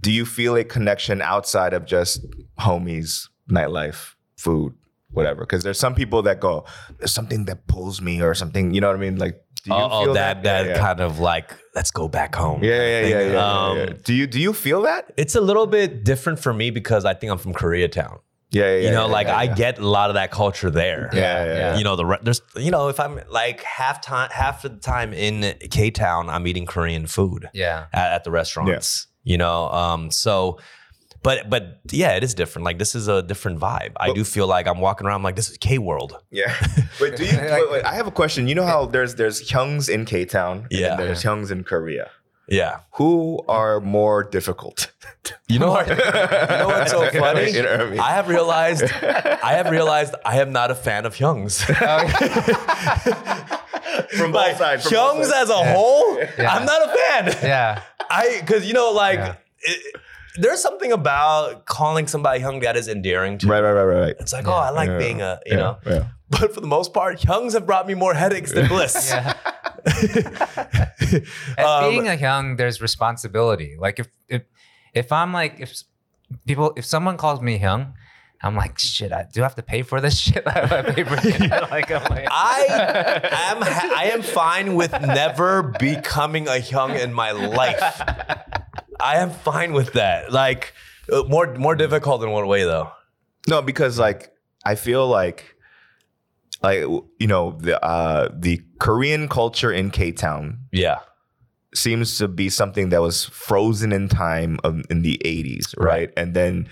do 0.00 0.10
you 0.12 0.24
feel 0.24 0.56
a 0.56 0.64
connection 0.64 1.20
outside 1.22 1.72
of 1.72 1.84
just 1.84 2.24
homies 2.58 3.28
nightlife 3.50 4.14
food 4.36 4.74
whatever 5.10 5.40
because 5.42 5.62
there's 5.64 5.78
some 5.78 5.94
people 5.94 6.22
that 6.22 6.38
go 6.40 6.64
there's 6.98 7.12
something 7.12 7.44
that 7.46 7.66
pulls 7.66 8.00
me 8.00 8.20
or 8.22 8.34
something 8.34 8.74
you 8.74 8.80
know 8.80 8.88
what 8.88 8.96
I 8.96 9.00
mean 9.00 9.16
like 9.16 9.40
do 9.64 9.70
you 9.70 9.76
oh, 9.76 9.88
oh, 9.90 10.04
feel 10.04 10.14
that 10.14 10.42
that, 10.44 10.66
Yeah, 10.66 10.72
yeah. 10.72 10.78
kind 10.78 11.00
of 11.00 11.18
like 11.18 11.50
let's 11.74 11.90
go 11.90 12.08
back 12.08 12.34
home. 12.34 12.62
yeah 12.62 12.70
yeah 12.76 13.00
yeah, 13.00 13.06
yeah, 13.20 13.32
yeah, 13.32 13.66
Um, 13.66 13.78
yeah. 13.78 13.92
do 14.04 14.14
you 14.14 14.26
do 14.26 14.40
you 14.40 14.52
feel 14.52 14.82
that 14.82 15.12
It's 15.16 15.34
a 15.34 15.40
little 15.40 15.66
bit 15.66 16.04
different 16.04 16.38
for 16.38 16.52
me 16.52 16.70
because 16.70 17.04
I 17.04 17.14
think 17.14 17.32
I'm 17.32 17.38
from 17.38 17.54
Koreatown. 17.54 18.18
yeah 18.50 18.64
yeah 18.76 18.84
you 18.86 18.90
know, 18.92 19.06
yeah, 19.06 19.12
like 19.12 19.26
yeah, 19.26 19.36
I 19.36 19.42
yeah. 19.44 19.54
get 19.54 19.78
a 19.78 19.86
lot 19.88 20.10
of 20.10 20.14
that 20.14 20.30
culture 20.30 20.70
there. 20.70 21.10
Yeah, 21.12 21.20
yeah, 21.20 21.54
yeah. 21.54 21.76
You 21.78 21.84
know, 21.84 21.96
the 21.96 22.06
re- 22.06 22.18
there's 22.22 22.40
you 22.56 22.70
know, 22.70 22.88
if 22.88 22.98
I'm 23.00 23.20
like 23.28 23.62
half 23.62 24.00
time 24.00 24.30
half 24.32 24.64
of 24.64 24.70
the 24.74 24.80
time 24.80 25.12
in 25.12 25.34
K 25.70 25.90
Town, 25.90 26.28
I'm 26.30 26.46
eating 26.46 26.64
Korean 26.66 27.06
food 27.06 27.48
Yeah. 27.52 27.86
at, 27.92 28.12
at 28.16 28.24
the 28.24 28.30
restaurants. 28.30 29.06
You 29.28 29.36
know, 29.36 29.68
um, 29.68 30.10
so 30.10 30.58
but 31.22 31.50
but 31.50 31.80
yeah, 31.90 32.12
it 32.16 32.24
is 32.24 32.32
different. 32.34 32.64
Like 32.64 32.78
this 32.78 32.94
is 32.94 33.08
a 33.08 33.22
different 33.22 33.60
vibe. 33.60 33.92
I 33.98 34.12
do 34.12 34.24
feel 34.24 34.46
like 34.46 34.66
I'm 34.66 34.80
walking 34.80 35.06
around 35.06 35.22
like 35.22 35.36
this 35.36 35.50
is 35.50 35.58
K 35.58 35.76
World. 35.78 36.16
Yeah. 36.30 36.54
Wait, 37.00 37.16
do 37.16 37.24
you? 37.24 37.36
wait, 37.38 37.70
wait, 37.70 37.84
I 37.84 37.94
have 37.94 38.06
a 38.06 38.10
question. 38.10 38.48
You 38.48 38.54
know 38.54 38.64
how 38.64 38.86
there's 38.86 39.16
there's 39.16 39.42
Hyungs 39.50 39.88
in 39.88 40.04
K 40.06 40.24
Town, 40.24 40.66
and 40.70 40.80
Yeah. 40.80 40.96
then 40.96 41.06
there's 41.08 41.22
Hyungs 41.22 41.50
in 41.50 41.64
Korea. 41.64 42.10
Yeah. 42.48 42.80
Who 42.92 43.44
are 43.48 43.80
more 43.80 44.24
difficult? 44.24 44.90
You 45.48 45.58
know 45.58 45.70
what? 45.70 45.88
you 45.88 45.94
know 45.96 46.66
what's 46.68 46.90
so 46.90 47.08
funny? 47.10 47.50
You 47.52 47.62
know 47.62 47.70
what 47.72 47.80
I 47.80 47.90
mean? 47.90 48.00
I 48.00 48.10
have 48.12 48.28
realized 48.28 48.82
I 48.84 49.52
have 49.52 49.70
realized 49.70 50.14
I 50.24 50.40
am 50.40 50.52
not 50.52 50.70
a 50.70 50.74
fan 50.74 51.04
of 51.06 51.14
Hyungs. 51.14 51.62
From 54.16 54.32
like 54.32 54.52
both 54.52 54.58
sides. 54.58 54.82
from 54.84 54.92
both 54.92 55.16
Hyungs 55.16 55.24
sides. 55.26 55.32
as 55.32 55.50
a 55.50 55.64
whole, 55.74 56.18
Yeah. 56.38 56.54
I'm 56.54 56.64
not 56.64 56.82
a 56.88 56.96
fan. 56.96 57.26
Yeah. 57.42 57.82
I 58.10 58.38
because 58.40 58.66
you 58.66 58.72
know 58.74 58.90
like 58.92 59.18
Yeah. 59.18 59.34
it, 59.60 59.96
there's 60.36 60.62
something 60.62 60.92
about 60.92 61.66
calling 61.66 62.06
somebody 62.06 62.40
Hyung 62.40 62.62
that 62.62 62.76
is 62.76 62.86
endearing 62.88 63.38
to. 63.38 63.46
Right, 63.48 63.60
right, 63.60 63.72
right, 63.72 63.82
right, 63.84 64.00
right. 64.00 64.16
It's 64.20 64.32
like 64.32 64.46
oh 64.46 64.52
I 64.52 64.70
like 64.70 64.88
Yeah. 64.88 64.98
being 64.98 65.20
a 65.20 65.40
you 65.46 65.52
Yeah, 65.52 65.56
know, 65.58 65.78
yeah. 65.86 66.04
but 66.30 66.54
for 66.54 66.60
the 66.60 66.66
most 66.66 66.94
part, 66.94 67.20
Hyungs 67.20 67.52
have 67.54 67.66
brought 67.66 67.86
me 67.86 67.94
more 67.94 68.14
headaches 68.14 68.52
than 68.52 68.68
bliss. 68.74 69.12
Yeah. 69.88 70.66
As 71.58 71.66
Um, 71.66 71.90
being 71.90 72.08
a 72.08 72.12
Hyung, 72.16 72.56
there's 72.56 72.80
responsibility. 72.80 73.76
Like 73.78 73.98
if 73.98 74.08
if 74.28 74.42
if 74.94 75.12
I'm 75.12 75.32
like 75.32 75.60
if 75.60 75.82
people 76.46 76.72
if 76.76 76.84
someone 76.84 77.16
calls 77.16 77.40
me 77.40 77.58
Hyung, 77.58 77.92
I'm 78.42 78.54
like 78.56 78.78
shit. 78.78 79.12
I 79.12 79.26
do 79.32 79.42
have 79.42 79.54
to 79.56 79.62
pay 79.62 79.82
for 79.82 80.00
this 80.00 80.18
shit. 80.24 80.46
I 80.46 80.82
pay 80.82 81.04
for 81.04 81.16
it. 81.22 81.50
like 81.70 81.90
I'm 81.90 82.04
like 82.04 82.28
I 82.30 82.66
am 83.50 83.62
ha- 83.62 83.92
I 83.96 84.04
am 84.12 84.22
fine 84.22 84.74
with 84.74 84.92
never 85.00 85.62
becoming 85.78 86.46
a 86.48 86.58
Hyung 86.60 86.98
in 87.02 87.12
my 87.12 87.32
life. 87.32 87.80
I 89.00 89.16
am 89.16 89.30
fine 89.30 89.72
with 89.72 89.92
that. 89.94 90.32
Like 90.32 90.74
uh, 91.12 91.22
more 91.28 91.54
more 91.54 91.74
difficult 91.74 92.22
in 92.22 92.30
what 92.30 92.46
way 92.46 92.64
though? 92.64 92.90
No, 93.48 93.62
because 93.62 93.98
like 93.98 94.30
I 94.64 94.74
feel 94.74 95.08
like 95.08 95.54
like 96.62 96.80
you 96.80 97.26
know 97.26 97.52
the 97.58 97.82
uh 97.82 98.28
the 98.36 98.60
Korean 98.78 99.28
culture 99.28 99.72
in 99.72 99.90
K 99.90 100.12
Town 100.12 100.58
Yeah. 100.72 100.98
seems 101.74 102.18
to 102.18 102.28
be 102.28 102.48
something 102.48 102.88
that 102.90 103.00
was 103.02 103.24
frozen 103.26 103.92
in 103.92 104.08
time 104.08 104.58
of, 104.64 104.80
in 104.90 105.02
the 105.02 105.20
80s 105.24 105.74
right 105.78 106.10
and 106.16 106.32
then 106.34 106.68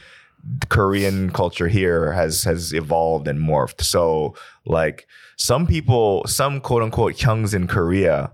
the 0.60 0.66
korean 0.68 1.30
culture 1.30 1.68
here 1.68 2.12
has 2.12 2.44
has 2.44 2.72
evolved 2.72 3.26
and 3.28 3.38
morphed 3.40 3.82
so 3.82 4.34
like 4.64 5.06
some 5.36 5.66
people 5.66 6.22
some 6.26 6.60
quote 6.60 6.82
unquote 6.82 7.14
hyungs 7.16 7.52
in 7.52 7.66
korea 7.66 8.32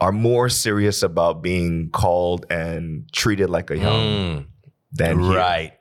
are 0.00 0.12
more 0.12 0.48
serious 0.48 1.02
about 1.02 1.42
being 1.42 1.90
called 1.90 2.46
and 2.50 3.04
treated 3.12 3.50
like 3.50 3.70
a 3.70 3.74
hyung 3.74 4.06
Mm. 4.12 4.46
than 4.92 5.20
here. 5.20 5.36
Right. 5.38 5.72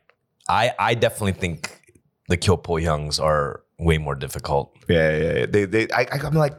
I 0.50 0.74
I 0.78 0.94
definitely 0.96 1.34
think 1.44 1.80
the 2.28 2.38
Kyopo 2.38 2.80
Hyungs 2.82 3.20
are 3.22 3.62
way 3.80 3.98
more 3.98 4.16
difficult. 4.16 4.74
Yeah, 4.88 5.10
yeah, 5.18 5.34
yeah. 5.40 5.46
They, 5.48 5.66
they, 5.66 5.88
I- 5.92 6.08
I'm 6.24 6.34
like, 6.36 6.54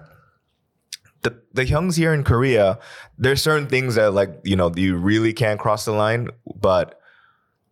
the 1.22 1.40
the 1.52 1.64
Hyungs 1.64 1.96
here 1.96 2.12
in 2.12 2.24
Korea. 2.24 2.78
There's 3.18 3.42
certain 3.42 3.66
things 3.66 3.94
that 3.94 4.12
like 4.12 4.40
you 4.44 4.56
know 4.56 4.72
you 4.74 4.96
really 4.96 5.32
can't 5.32 5.58
cross 5.58 5.84
the 5.84 5.92
line, 5.92 6.28
but 6.60 7.00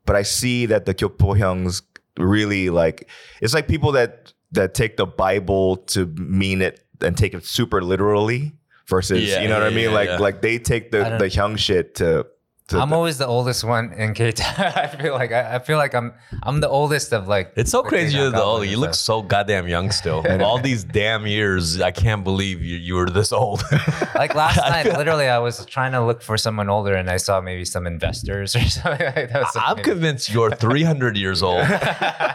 but 0.06 0.16
I 0.16 0.22
see 0.22 0.66
that 0.66 0.86
the 0.86 0.94
Kyopo 0.94 1.38
Hyungs 1.38 1.82
really 2.18 2.70
like 2.70 3.08
it's 3.40 3.54
like 3.54 3.68
people 3.68 3.92
that 3.92 4.32
that 4.52 4.74
take 4.74 4.96
the 4.96 5.06
Bible 5.06 5.76
to 5.76 6.06
mean 6.06 6.62
it 6.62 6.84
and 7.00 7.16
take 7.16 7.34
it 7.34 7.44
super 7.44 7.82
literally 7.82 8.52
versus 8.86 9.22
Yeah, 9.22 9.42
you 9.42 9.48
know 9.48 9.58
what 9.58 9.66
I 9.66 9.70
mean 9.70 9.90
yeah, 9.90 9.96
like 9.96 10.08
yeah. 10.08 10.18
like 10.18 10.42
they 10.42 10.58
take 10.58 10.90
the 10.90 11.16
the 11.18 11.26
Hyung 11.26 11.58
shit 11.58 11.96
to. 11.96 12.26
To 12.70 12.78
I'm 12.80 12.92
always 12.92 13.18
the 13.18 13.26
oldest 13.26 13.62
one 13.64 13.92
in 13.92 14.14
K 14.14 14.32
I 14.58 14.86
feel 14.88 15.14
like 15.14 15.32
I, 15.32 15.56
I 15.56 15.58
feel 15.58 15.76
like 15.76 15.94
I'm 15.94 16.12
I'm 16.42 16.60
the 16.60 16.68
oldest 16.68 17.12
of 17.12 17.28
like. 17.28 17.52
It's 17.56 17.70
so 17.70 17.82
crazy 17.82 18.16
you're 18.16 18.30
the 18.30 18.42
old. 18.42 18.66
You 18.66 18.78
look 18.78 18.94
so 18.94 19.22
goddamn 19.22 19.68
young 19.68 19.90
still. 19.90 20.24
All 20.42 20.58
these 20.58 20.82
damn 20.84 21.26
years, 21.26 21.80
I 21.80 21.90
can't 21.90 22.24
believe 22.24 22.62
you 22.62 22.76
you 22.76 22.94
were 22.94 23.10
this 23.10 23.32
old. 23.32 23.62
Like 24.20 24.34
last 24.34 24.58
night, 24.58 24.84
literally, 24.98 25.28
I 25.28 25.38
was 25.38 25.64
trying 25.64 25.92
to 25.92 26.04
look 26.04 26.20
for 26.20 26.36
someone 26.36 26.68
older, 26.68 26.94
and 26.94 27.08
I 27.08 27.16
saw 27.16 27.40
maybe 27.40 27.64
some 27.64 27.86
investors 27.86 28.54
or 28.54 28.60
something 28.60 29.06
like 29.16 29.32
that. 29.32 29.46
I'm 29.56 29.72
amazing. 29.78 29.84
convinced 29.84 30.30
you're 30.30 30.50
300 30.50 31.16
years 31.16 31.42
old 31.42 31.64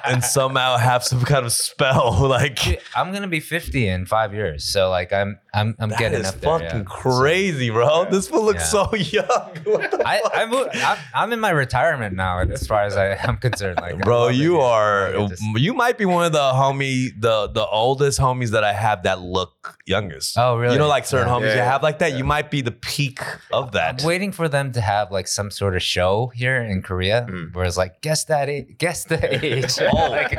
and 0.06 0.24
somehow 0.24 0.78
have 0.78 1.04
some 1.04 1.22
kind 1.22 1.46
of 1.46 1.52
spell. 1.52 2.14
Like 2.36 2.82
I'm 2.96 3.14
gonna 3.14 3.28
be 3.28 3.40
50 3.40 3.88
in 3.88 4.06
five 4.08 4.34
years, 4.34 4.64
so 4.64 4.90
like 4.90 5.14
I'm 5.14 5.38
I'm 5.54 5.76
I'm 5.80 5.90
that 5.90 6.00
getting 6.00 6.22
is 6.22 6.28
up 6.28 6.42
there. 6.42 6.60
fucking 6.60 6.80
yeah. 6.80 6.84
crazy, 6.86 7.70
bro. 7.70 8.06
This 8.10 8.28
fool 8.28 8.44
looks 8.46 8.74
Yeah. 8.74 8.88
so 8.90 8.96
young. 8.96 9.52
What 9.66 9.92
the 9.92 10.08
I, 10.26 10.30
fuck? 10.30 10.38
I 10.38 10.46
moved, 10.46 10.70
I'm, 10.76 10.98
I'm 11.14 11.34
in 11.34 11.40
my 11.40 11.50
retirement 11.52 12.16
now, 12.16 12.40
as 12.40 12.66
far 12.68 12.84
as 12.84 12.96
I 12.98 13.16
am 13.28 13.38
concerned. 13.38 13.80
Like, 13.82 14.00
Bro, 14.00 14.30
you 14.30 14.60
are 14.60 15.12
just- 15.30 15.42
you 15.56 15.74
might 15.74 15.98
be 15.98 16.06
one 16.06 16.26
of 16.26 16.32
the 16.32 16.40
homie 16.40 17.10
the 17.20 17.48
the 17.48 17.66
oldest 17.66 18.20
homies 18.20 18.50
that 18.52 18.64
I 18.64 18.74
have 18.74 19.04
that 19.04 19.22
look 19.22 19.78
youngest. 19.86 20.38
Oh, 20.38 20.58
really? 20.58 20.74
You 20.74 20.80
know, 20.80 20.88
like 20.88 21.06
certain 21.06 21.28
Yeah. 21.28 21.34
homies 21.36 21.48
Yeah, 21.48 21.56
you 21.56 21.62
have 21.62 21.84
like 21.84 22.00
that. 22.00 22.14
You 22.18 22.24
might 22.24 22.50
be 22.52 22.62
the 22.62 22.72
peak 22.72 23.20
of 23.52 23.72
that. 23.74 24.02
I'm 24.02 24.08
waiting 24.08 24.32
for 24.32 24.48
them 24.50 24.72
to 24.74 24.82
have 24.82 25.12
like 25.12 25.28
some 25.28 25.50
sort 25.52 25.76
of 25.76 25.82
show 25.84 26.32
here 26.36 26.58
in 26.62 26.82
Korea, 26.82 27.26
Mm. 27.30 27.54
where 27.56 27.66
it's 27.66 27.78
like 27.78 28.02
guess 28.02 28.26
that 28.26 28.50
age, 28.50 28.78
guess 28.78 29.04
the 29.06 29.20
age. 29.46 29.78
Oh. 29.82 30.06
Like, 30.16 30.32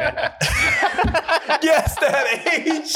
yes, 1.62 1.96
that 2.00 2.26
age. 2.58 2.92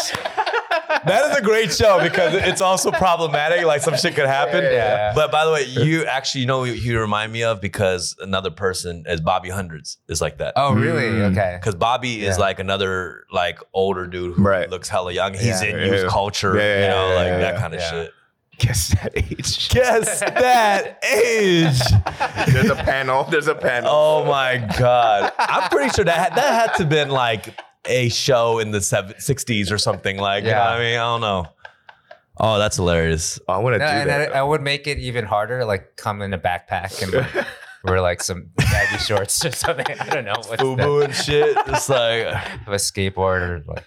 that 1.07 1.31
is 1.31 1.37
a 1.37 1.43
great 1.43 1.73
show 1.73 2.01
because 2.03 2.35
it's 2.35 2.61
also 2.61 2.91
problematic. 2.91 3.65
Like 3.65 3.81
some 3.83 3.97
shit 3.97 4.15
could 4.15 4.27
happen. 4.27 4.63
Yeah, 4.65 4.71
yeah. 4.71 5.13
But 5.15 5.31
by 5.33 5.45
the 5.45 5.53
way, 5.53 5.65
you 5.65 6.05
actually 6.07 6.43
you 6.43 6.47
know 6.47 6.65
who 6.65 6.73
you 6.73 6.99
remind 7.01 7.33
me 7.33 7.43
of 7.45 7.61
because 7.61 8.17
another 8.21 8.51
person 8.51 9.05
is 9.09 9.21
Bobby 9.21 9.49
Hundreds 9.51 9.99
is 10.09 10.21
like 10.21 10.39
that. 10.39 10.55
oh, 10.57 10.75
really? 10.75 11.03
Mm. 11.05 11.33
Okay. 11.33 11.57
Because 11.61 11.75
Bobby 11.75 12.25
is 12.25 12.39
like 12.39 12.59
another 12.59 13.25
like 13.33 13.59
older 13.73 14.07
dude 14.07 14.37
who 14.37 14.43
Right. 14.43 14.69
looks 14.71 14.89
hella 14.89 15.13
young. 15.13 15.35
He's 15.35 15.63
Yeah. 15.63 15.69
in 15.71 15.79
Yeah, 15.79 15.85
youth 15.87 16.03
yeah. 16.05 16.09
culture, 16.09 16.57
Yeah, 16.57 16.63
yeah, 16.63 16.83
you 16.83 16.89
know, 16.89 17.09
yeah, 17.09 17.15
like 17.15 17.27
yeah, 17.27 17.39
that 17.39 17.55
yeah. 17.55 17.61
kind 17.61 17.75
of 17.75 17.81
Yeah. 17.81 17.91
shit. 17.91 18.11
Guess 18.59 18.89
that 18.89 19.13
age. 19.17 19.69
Guess 19.71 20.21
that 20.21 21.03
age. 21.03 22.53
There's 22.53 22.69
a 22.69 22.75
panel. 22.75 23.25
There's 23.25 23.47
a 23.49 23.55
panel. 23.55 23.89
Oh 23.91 24.25
my 24.27 24.59
god! 24.79 25.33
I'm 25.39 25.71
pretty 25.71 25.89
sure 25.95 26.05
that 26.05 26.35
that 26.35 26.69
had 26.69 26.77
to 26.77 26.85
been 26.85 27.09
like 27.09 27.59
a 27.87 28.09
show 28.11 28.59
in 28.59 28.71
the 28.71 28.81
seven, 28.81 29.15
60s 29.19 29.71
or 29.73 29.79
something. 29.79 30.19
Like, 30.19 30.45
you 30.45 30.51
know 30.51 30.57
Yeah. 30.57 30.71
what 30.71 30.77
I 30.77 30.79
mean? 30.81 30.95
I 30.99 31.03
don't 31.03 31.21
know. 31.21 31.47
Oh, 32.43 32.59
that's 32.59 32.77
hilarious. 32.77 33.39
I 33.49 33.59
want 33.59 33.75
to 33.75 33.79
No, 33.81 33.87
do 33.87 33.93
and 33.93 34.09
that. 34.11 34.35
I, 34.35 34.39
I 34.39 34.43
would 34.43 34.63
make 34.63 34.87
it 34.87 34.99
even 34.99 35.25
harder, 35.27 35.65
like 35.65 35.97
come 35.97 36.23
in 36.23 36.33
a 36.33 36.39
backpack 36.39 37.03
and 37.03 37.13
wear, 37.13 37.47
wear 37.85 38.01
like 38.01 38.23
some 38.23 38.49
baggy 38.57 38.97
shorts 38.99 39.45
or 39.45 39.51
something. 39.53 39.85
I 40.01 40.09
don't 40.09 40.25
know. 40.25 40.35
What's 40.47 40.63
Boo 40.63 40.77
that? 40.77 41.05
and 41.05 41.15
shit. 41.15 41.57
It's 41.67 41.89
like, 41.91 42.27
Have 42.35 42.69
a 42.69 42.77
skateboard 42.77 43.41
or 43.43 43.65
like 43.67 43.85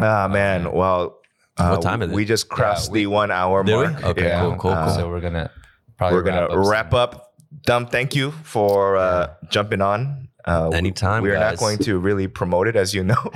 Ah 0.00 0.28
man, 0.28 0.72
well, 0.72 1.18
uh, 1.58 1.68
What 1.70 1.82
time 1.82 2.02
is 2.02 2.10
it? 2.10 2.14
We 2.14 2.24
just 2.24 2.48
crossed 2.48 2.90
we- 2.90 3.00
the 3.00 3.06
one 3.08 3.30
hour 3.30 3.62
Did 3.62 3.76
we? 3.76 3.84
mark. 3.84 4.04
Okay, 4.04 4.36
cool, 4.40 4.56
cool, 4.56 4.70
Uh, 4.72 4.88
so 4.88 5.08
we're 5.08 5.20
gonna 5.20 5.50
probably 5.98 6.16
we're 6.16 6.22
gonna 6.22 6.46
up 6.46 6.66
wrap 6.68 6.94
up. 6.94 7.34
Dumb, 7.66 7.86
thank 7.86 8.14
you 8.16 8.32
for 8.42 8.96
uh, 8.96 9.34
jumping 9.50 9.80
on. 9.80 10.28
Uh, 10.46 10.68
Anytime, 10.74 11.22
We're 11.22 11.38
not 11.38 11.56
going 11.56 11.78
to 11.78 11.98
really 11.98 12.28
promote 12.28 12.68
it, 12.68 12.76
as 12.76 12.92
you 12.92 13.02
know. 13.02 13.14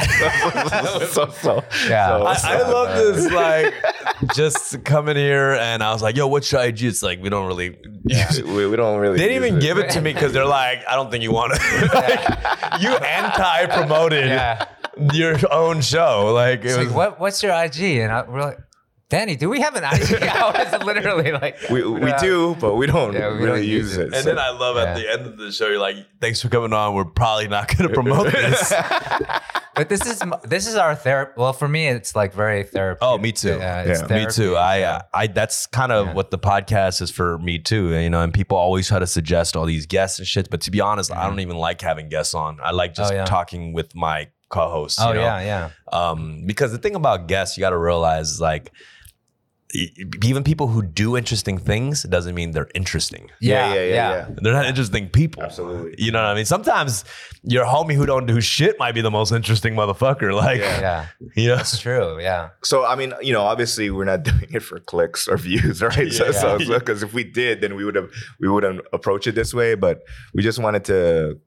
so, 1.10 1.28
so, 1.40 1.64
Yeah. 1.88 2.08
so- 2.08 2.26
I, 2.26 2.34
so- 2.36 2.48
I 2.48 2.60
love 2.70 2.96
this. 2.98 3.32
Like, 3.32 3.74
just 4.34 4.84
coming 4.84 5.16
here 5.16 5.52
and 5.54 5.82
I 5.82 5.92
was 5.92 6.02
like, 6.02 6.16
yo, 6.16 6.26
what's 6.26 6.52
your 6.52 6.60
IG? 6.62 6.82
It's 6.82 7.02
like, 7.02 7.22
we 7.22 7.30
don't 7.30 7.46
really. 7.46 7.70
we, 8.44 8.66
we 8.66 8.76
don't 8.76 8.98
really. 9.00 9.16
They 9.16 9.28
didn't 9.28 9.44
even 9.44 9.56
it. 9.58 9.62
give 9.62 9.78
it 9.78 9.90
to 9.92 10.00
me 10.02 10.12
because 10.12 10.32
they're 10.34 10.44
like, 10.44 10.86
I 10.86 10.96
don't 10.96 11.10
think 11.10 11.22
you 11.22 11.32
want 11.32 11.54
to. 11.54 11.60
like, 11.94 12.80
you 12.82 12.90
anti 12.90 13.66
promoted 13.66 14.26
Yeah. 14.26 14.66
your 15.14 15.36
own 15.50 15.80
show. 15.80 16.32
Like, 16.34 16.60
it 16.64 16.76
was, 16.76 16.86
like, 16.88 16.94
what 16.94 17.20
what's 17.20 17.42
your 17.42 17.52
IG? 17.52 17.80
And 18.00 18.12
I, 18.12 18.22
we're 18.28 18.40
like, 18.42 18.58
Danny, 19.10 19.36
do 19.36 19.48
we 19.48 19.60
have 19.60 19.74
an 19.74 19.84
IG? 19.84 20.22
I 20.22 20.68
was 20.72 20.84
literally 20.84 21.32
like, 21.32 21.56
We, 21.70 21.82
we 21.82 22.08
Yeah. 22.10 22.18
do, 22.18 22.54
but 22.60 22.74
we 22.74 22.86
don't 22.86 23.14
Yeah, 23.14 23.30
we 23.32 23.36
really 23.38 23.46
don't 23.60 23.64
use 23.64 23.88
use 23.88 23.96
it. 23.96 24.00
it. 24.08 24.14
And 24.14 24.16
so- 24.16 24.22
then 24.24 24.38
I 24.38 24.50
love 24.50 24.76
at 24.76 24.96
the 24.96 25.10
end 25.10 25.26
of 25.26 25.38
the 25.38 25.50
show, 25.50 25.66
you're 25.68 25.78
like, 25.78 25.96
thanks 26.20 26.42
for 26.42 26.48
coming 26.50 26.74
on. 26.74 26.94
We're 26.94 27.06
probably 27.06 27.48
not 27.48 27.74
going 27.74 27.88
to 27.88 27.94
promote 27.94 28.30
this. 28.30 28.70
but 29.74 29.88
this 29.88 30.04
is 30.04 30.22
this 30.44 30.66
is 30.66 30.74
our 30.74 30.94
therapy. 30.94 31.32
Well, 31.38 31.54
for 31.54 31.68
me, 31.68 31.88
it's 31.88 32.14
like 32.14 32.34
very 32.34 32.64
therapy. 32.64 32.98
Oh, 33.00 33.16
me 33.16 33.32
too. 33.32 33.56
Yeah, 33.58 33.82
it's 33.82 34.02
Yeah. 34.10 34.24
me 34.26 34.30
too. 34.30 34.56
I, 34.56 34.82
uh, 34.82 35.00
I, 35.14 35.26
that's 35.28 35.66
kind 35.66 35.90
of 35.90 36.08
Yeah. 36.08 36.12
what 36.14 36.30
the 36.30 36.38
podcast 36.38 37.00
is 37.00 37.10
for 37.10 37.38
me 37.38 37.58
too. 37.58 37.94
You 37.94 38.10
know, 38.10 38.20
and 38.22 38.34
people 38.34 38.58
always 38.58 38.88
try 38.88 38.98
to 38.98 39.06
suggest 39.06 39.56
all 39.56 39.64
these 39.64 39.86
guests 39.86 40.18
and 40.18 40.28
shit. 40.28 40.50
But 40.50 40.60
to 40.62 40.70
be 40.70 40.82
honest, 40.82 41.10
I 41.14 41.26
don't 41.26 41.40
even 41.40 41.56
like 41.56 41.80
having 41.80 42.10
guests 42.10 42.34
on. 42.34 42.58
I 42.62 42.72
like 42.72 42.92
just 42.94 43.10
Oh, 43.10 43.14
yeah. 43.16 43.24
talking 43.24 43.72
with 43.72 43.94
my 43.94 44.28
co-hosts. 44.50 44.98
Oh 45.00 45.08
you 45.08 45.14
know? 45.14 45.20
yeah, 45.22 45.40
yeah. 45.40 45.70
Um, 45.98 46.42
because 46.46 46.72
the 46.72 46.78
thing 46.78 46.94
about 46.94 47.26
guests, 47.28 47.56
you 47.56 47.60
got 47.62 47.70
to 47.70 47.78
realize 47.78 48.40
like, 48.40 48.72
even 49.74 50.42
people 50.44 50.66
who 50.68 50.82
do 50.82 51.16
interesting 51.16 51.58
things 51.58 52.02
doesn't 52.04 52.34
mean 52.34 52.52
they're 52.52 52.68
interesting. 52.74 53.30
yeah, 53.40 53.74
yeah, 53.74 53.82
yeah, 53.82 53.86
yeah. 53.90 54.28
They're 54.40 54.52
not 54.54 54.64
interesting 54.66 55.08
people. 55.10 55.42
Absolutely. 55.42 55.94
You 56.02 56.10
know 56.10 56.20
what 56.22 56.28
I 56.30 56.34
mean? 56.34 56.46
Sometimes 56.46 57.04
your 57.42 57.66
homie 57.66 57.92
who 57.94 58.06
don't 58.06 58.24
do 58.26 58.40
shit 58.40 58.78
might 58.78 58.92
be 58.92 59.02
the 59.02 59.10
most 59.10 59.30
interesting 59.32 59.74
motherfucker. 59.74 60.32
Like, 60.38 60.60
Yeah. 60.60 60.80
Yeah, 60.80 61.06
you 61.36 61.48
know? 61.48 61.56
that's 61.56 61.78
true. 61.78 62.20
Yeah. 62.20 62.50
So 62.62 62.86
I 62.86 62.94
mean, 62.96 63.12
you 63.20 63.32
know, 63.32 63.42
obviously 63.42 63.90
we're 63.90 64.04
not 64.06 64.22
doing 64.32 64.48
it 64.54 64.62
for 64.62 64.78
clicks 64.80 65.28
or 65.28 65.36
views, 65.36 65.82
right? 65.90 66.10
So, 66.12 66.26
Yeah. 66.26 66.30
so 66.32 66.58
because 66.58 67.02
if 67.02 67.12
we 67.12 67.24
did, 67.24 67.60
then 67.60 67.74
we 67.76 67.84
would 67.84 67.94
have 67.96 68.10
we 68.40 68.48
wouldn't 68.48 68.80
approach 68.92 69.26
it 69.26 69.34
this 69.34 69.52
way. 69.52 69.74
But 69.74 70.00
we 70.34 70.42
just 70.42 70.58
wanted 70.58 70.84
to 70.86 71.38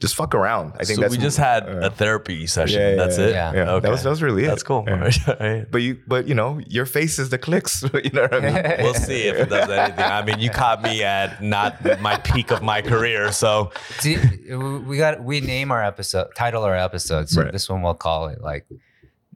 just 0.00 0.14
fuck 0.14 0.34
around. 0.34 0.74
I 0.78 0.84
think 0.84 0.96
so 0.96 1.00
that's 1.02 1.16
we 1.16 1.18
just 1.18 1.38
had 1.38 1.68
uh, 1.68 1.88
a 1.88 1.90
therapy 1.90 2.46
session. 2.46 2.80
yeah, 2.80 2.90
yeah, 2.90 2.96
That's 2.96 3.18
yeah, 3.18 3.24
it. 3.24 3.30
Yeah. 3.32 3.52
yeah. 3.52 3.70
Okay. 3.72 3.82
That 3.82 3.90
was 3.90 4.02
that 4.04 4.10
was 4.10 4.22
really 4.22 4.44
it. 4.44 4.48
That's 4.48 4.62
cool. 4.62 4.84
Yeah. 4.86 5.10
Right. 5.40 5.66
But 5.70 5.82
you, 5.82 5.98
but 6.06 6.28
you 6.28 6.34
know, 6.34 6.60
your 6.68 6.86
face 6.86 7.18
is 7.18 7.30
the 7.30 7.38
clicks. 7.38 7.82
you 8.04 8.10
know 8.10 8.22
what 8.22 8.34
I 8.34 8.40
mean? 8.40 8.76
We'll 8.84 8.94
see 8.94 9.22
if 9.22 9.36
it 9.36 9.48
does 9.48 9.68
anything. 9.68 10.04
I 10.04 10.24
mean, 10.24 10.38
you 10.38 10.50
caught 10.50 10.82
me 10.82 11.02
at 11.02 11.42
not 11.42 12.00
my 12.00 12.16
peak 12.16 12.50
of 12.52 12.62
my 12.62 12.80
career, 12.82 13.32
so 13.32 13.72
See, 13.98 14.16
we 14.54 14.96
got 14.96 15.22
we 15.22 15.40
name 15.40 15.72
our 15.72 15.82
episode 15.82 16.28
title 16.36 16.62
our 16.62 16.76
episode. 16.76 17.28
So 17.28 17.42
Right. 17.42 17.52
this 17.52 17.68
one 17.68 17.82
we'll 17.82 17.94
call 17.94 18.28
it 18.28 18.40
like 18.40 18.66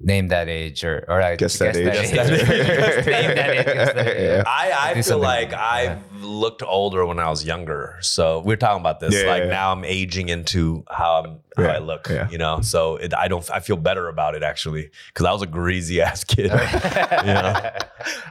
name 0.03 0.29
that 0.29 0.49
age 0.49 0.85
or 0.85 1.05
or 1.09 1.23
I 1.23 1.37
Guess 1.37 1.59
that 1.59 1.77
age. 1.77 1.85
Guess 1.85 2.13
Guess 2.13 2.29
that 2.29 2.33
age. 2.33 2.47
Guess 2.47 3.07
name 3.07 3.35
that 3.37 3.51
age. 3.51 3.65
Guess 3.65 3.93
that 3.95 4.09
age. 4.09 4.21
Yeah. 4.37 4.43
I, 4.47 4.91
I 4.91 5.03
feel 5.03 5.19
like 5.19 5.53
like 5.53 5.55
I 5.61 5.87
that. 5.87 6.21
looked 6.21 6.63
older 6.63 7.07
when 7.07 7.19
I 7.19 7.31
was 7.31 7.45
younger. 7.45 7.97
So 8.01 8.41
we're 8.41 8.57
talking 8.57 8.81
about 8.81 9.01
this. 9.01 9.15
Yeah, 9.15 9.29
like 9.31 9.41
yeah, 9.41 9.45
yeah. 9.47 9.51
now 9.53 9.73
I'm 9.73 9.85
aging 9.85 10.29
into 10.29 10.85
how 10.91 11.23
I'm 11.23 11.41
how 11.57 11.63
Yeah, 11.65 11.73
I 11.73 11.79
look. 11.79 12.09
yeah. 12.09 12.29
You 12.31 12.39
know, 12.39 12.61
so 12.63 12.97
it, 12.97 13.15
I 13.15 13.29
don't. 13.29 13.49
I 13.51 13.61
feel 13.61 13.77
better 13.77 14.09
about 14.09 14.35
it 14.35 14.43
actually 14.43 14.91
because 15.09 15.27
I 15.27 15.33
was 15.33 15.43
a 15.43 15.47
greasy 15.47 16.01
ass 16.01 16.25
kid. 16.33 16.51
Yeah. 17.25 17.79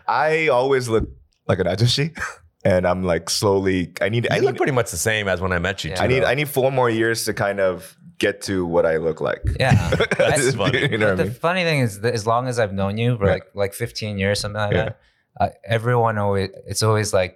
I 0.07 0.47
always 0.49 0.89
look 0.89 1.07
like 1.47 1.59
an 1.59 1.67
ajushi, 1.67 2.17
and 2.65 2.85
I'm 2.85 3.03
like 3.03 3.29
slowly. 3.29 3.93
I 4.01 4.09
need. 4.09 4.27
I 4.29 4.37
you 4.37 4.41
need. 4.47 4.57
pretty 4.57 4.71
much 4.73 4.91
the 4.91 4.97
same 4.97 5.27
as 5.27 5.39
when 5.41 5.51
I 5.53 5.59
met 5.59 5.83
you. 5.83 5.91
Yeah. 5.91 5.95
Too, 5.97 6.03
I 6.03 6.07
need. 6.07 6.19
though. 6.23 6.27
I 6.27 6.35
need 6.35 6.49
four 6.49 6.71
more 6.71 6.89
years 6.89 7.25
to 7.25 7.33
kind 7.33 7.59
of 7.59 7.97
get 8.25 8.35
to 8.49 8.55
what 8.73 8.85
I 8.85 8.95
look 9.07 9.19
like. 9.29 9.41
Yeah. 9.59 9.75
That's 10.17 10.53
funny. 10.61 10.79
you 10.91 10.97
know 11.01 11.15
But 11.15 11.17
what 11.17 11.17
the 11.17 11.23
I 11.23 11.33
mean? 11.33 11.45
funny 11.47 11.63
thing 11.69 11.79
is 11.87 11.93
that 12.03 12.13
as 12.19 12.23
long 12.31 12.43
as 12.51 12.55
I've 12.61 12.73
known 12.79 12.93
you 13.01 13.17
for 13.17 13.25
Yeah. 13.25 13.33
like 13.37 13.45
like 13.63 13.73
15 13.73 14.17
years, 14.21 14.39
something 14.41 14.61
like 14.67 14.73
Yeah. 14.77 14.83
that, 14.85 14.95
uh, 15.41 15.49
everyone 15.77 16.15
always 16.25 16.49
it's 16.71 16.83
always 16.89 17.09
like, 17.19 17.33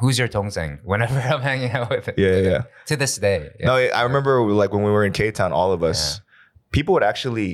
"Who's 0.00 0.16
your 0.20 0.28
dongsaeng?" 0.36 0.74
Whenever 0.92 1.18
I'm 1.32 1.40
hanging 1.50 1.72
out 1.78 1.88
with 1.90 2.06
it. 2.10 2.16
Yeah, 2.24 2.36
yeah, 2.36 2.50
yeah. 2.52 2.62
To 2.90 2.94
this 3.02 3.16
day. 3.28 3.38
Yeah. 3.60 3.66
No, 3.70 3.74
I 4.00 4.02
remember 4.08 4.32
like 4.62 4.70
when 4.74 4.84
we 4.88 4.92
were 4.96 5.04
in 5.08 5.12
K 5.20 5.30
Town, 5.38 5.52
all 5.60 5.72
of 5.72 5.82
us, 5.90 6.20
people 6.76 6.92
would 6.94 7.06
actually 7.12 7.50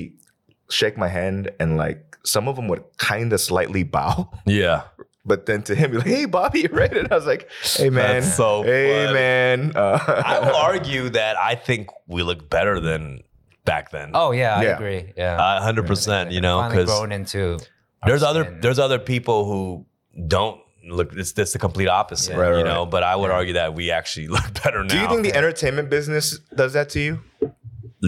shake 0.69 0.95
my 0.97 1.07
hand 1.19 1.51
and 1.61 1.69
like 1.85 1.99
some 2.25 2.47
of 2.49 2.55
them 2.57 2.67
would 2.71 2.83
kind 3.11 3.29
of 3.35 3.39
slightly 3.39 3.83
bow. 3.83 4.13
Yeah. 4.45 4.81
But 5.25 5.45
then 5.45 5.63
to 5.63 5.75
him, 5.75 5.93
like, 5.93 6.05
"Hey, 6.05 6.25
Bobby, 6.25 6.61
you 6.61 6.69
right? 6.71 6.91
And 6.95 7.11
I 7.11 7.15
was 7.15 7.25
like, 7.25 7.49
"Hey, 7.63 7.89
man, 7.89 8.21
That's 8.21 8.35
so 8.35 8.61
hey, 8.63 9.05
funny. 9.05 9.13
man." 9.13 9.71
Uh, 9.75 9.97
I 10.25 10.39
will 10.39 10.55
argue 10.55 11.09
that 11.09 11.37
I 11.37 11.55
think 11.55 11.87
we 12.07 12.23
look 12.23 12.49
better 12.49 12.79
than 12.81 13.21
back 13.63 13.91
then. 13.91 14.11
Oh 14.13 14.31
yeah, 14.31 14.57
I 14.57 14.63
Yeah. 14.63 14.75
agree. 14.75 15.13
Yeah. 15.15 15.57
A 15.57 15.61
hundred 15.61 15.87
percent. 15.87 16.31
You 16.31 16.41
know, 16.41 16.67
because 16.67 16.87
grown 16.89 17.11
into. 17.13 17.57
there's 18.05 18.21
other 18.23 18.43
skin. 18.43 18.59
there's 18.61 18.79
other 18.79 18.99
people 18.99 19.45
who 19.45 19.85
don't 20.27 20.59
look. 20.89 21.13
It's 21.15 21.31
it's 21.39 21.53
the 21.53 21.59
complete 21.59 21.87
opposite. 21.87 22.33
Yeah. 22.33 22.39
Right, 22.39 22.49
you 22.49 22.55
right, 22.57 22.65
know, 22.65 22.85
but 22.85 23.03
I 23.03 23.15
would 23.15 23.29
Yeah. 23.29 23.33
argue 23.35 23.53
that 23.53 23.73
we 23.73 23.91
actually 23.91 24.27
look 24.35 24.61
better 24.61 24.83
now. 24.83 24.89
Do 24.89 24.99
you 24.99 25.07
think 25.07 25.23
the 25.23 25.33
entertainment 25.37 25.89
business 25.89 26.37
does 26.53 26.73
that 26.73 26.89
to 26.89 26.99
you? 26.99 27.19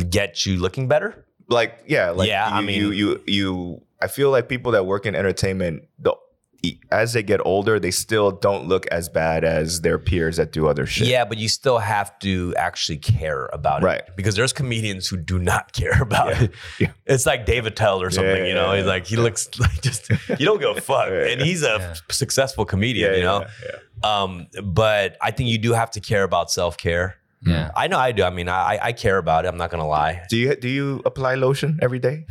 get 0.09 0.45
you 0.45 0.57
looking 0.57 0.87
better? 0.89 1.25
Like, 1.47 1.83
yeah, 1.87 2.09
like 2.09 2.27
Yeah, 2.27 2.49
you, 2.49 2.55
I 2.55 2.61
mean- 2.61 2.79
you, 2.81 2.91
you, 2.91 3.23
you. 3.25 3.81
I 4.01 4.07
feel 4.07 4.29
like 4.29 4.49
people 4.49 4.73
that 4.73 4.85
work 4.85 5.05
in 5.05 5.15
entertainment, 5.15 5.83
the, 5.99 6.13
as 6.91 7.13
they 7.13 7.21
get 7.23 7.39
older, 7.45 7.79
they 7.79 7.91
still 7.91 8.31
don't 8.31 8.67
look 8.67 8.87
as 8.87 9.07
bad 9.09 9.43
as 9.43 9.81
their 9.81 9.99
peers 9.99 10.37
that 10.37 10.51
do 10.51 10.67
other 10.67 10.85
shit. 10.85 11.07
Yeah, 11.07 11.23
but 11.25 11.37
you 11.37 11.47
still 11.49 11.77
have 11.79 12.17
to 12.19 12.53
actually 12.57 12.97
care 12.97 13.45
about 13.53 13.83
it, 13.83 13.85
Right. 13.85 14.01
Because 14.15 14.35
there's 14.35 14.53
comedians 14.53 15.07
who 15.07 15.17
do 15.17 15.37
not 15.39 15.73
care 15.79 16.01
about 16.01 16.29
Yeah. 16.29 16.43
it. 16.43 16.51
Yeah. 16.79 16.91
It's 17.05 17.25
like 17.25 17.45
Dave 17.45 17.65
Attell 17.65 18.01
or 18.01 18.09
something, 18.09 18.35
Yeah, 18.43 18.45
you 18.47 18.53
know. 18.55 18.71
yeah, 18.71 18.77
He's 18.77 18.85
yeah. 18.85 18.91
like 18.91 19.05
he 19.07 19.15
looks 19.15 19.49
like 19.59 19.81
just 19.81 20.09
you 20.39 20.45
don't 20.45 20.59
give 20.59 20.75
a 20.77 20.81
fuck, 20.91 21.09
Yeah, 21.09 21.27
and 21.27 21.41
he's 21.41 21.61
a 21.63 21.77
Yeah. 21.79 21.93
successful 22.09 22.65
comedian, 22.65 23.11
yeah, 23.11 23.17
you 23.17 23.23
know. 23.23 23.39
yeah, 23.41 23.47
yeah. 24.03 24.21
Um, 24.23 24.47
but 24.63 25.17
I 25.21 25.31
think 25.31 25.49
you 25.49 25.57
do 25.57 25.73
have 25.73 25.91
to 25.91 25.99
care 25.99 26.23
about 26.23 26.51
self 26.51 26.77
care. 26.77 27.15
Yeah. 27.45 27.69
I 27.75 27.87
know 27.87 27.99
I 27.99 28.11
do. 28.11 28.23
I 28.23 28.29
mean, 28.31 28.49
I 28.49 28.79
I 28.81 28.91
care 28.91 29.17
about 29.19 29.45
it. 29.45 29.49
I'm 29.49 29.57
not 29.57 29.69
gonna 29.69 29.87
lie. 29.87 30.23
Do 30.29 30.37
you 30.37 30.55
do 30.55 30.67
you 30.67 31.01
apply 31.05 31.35
lotion 31.35 31.77
every 31.81 31.99
day? 31.99 32.25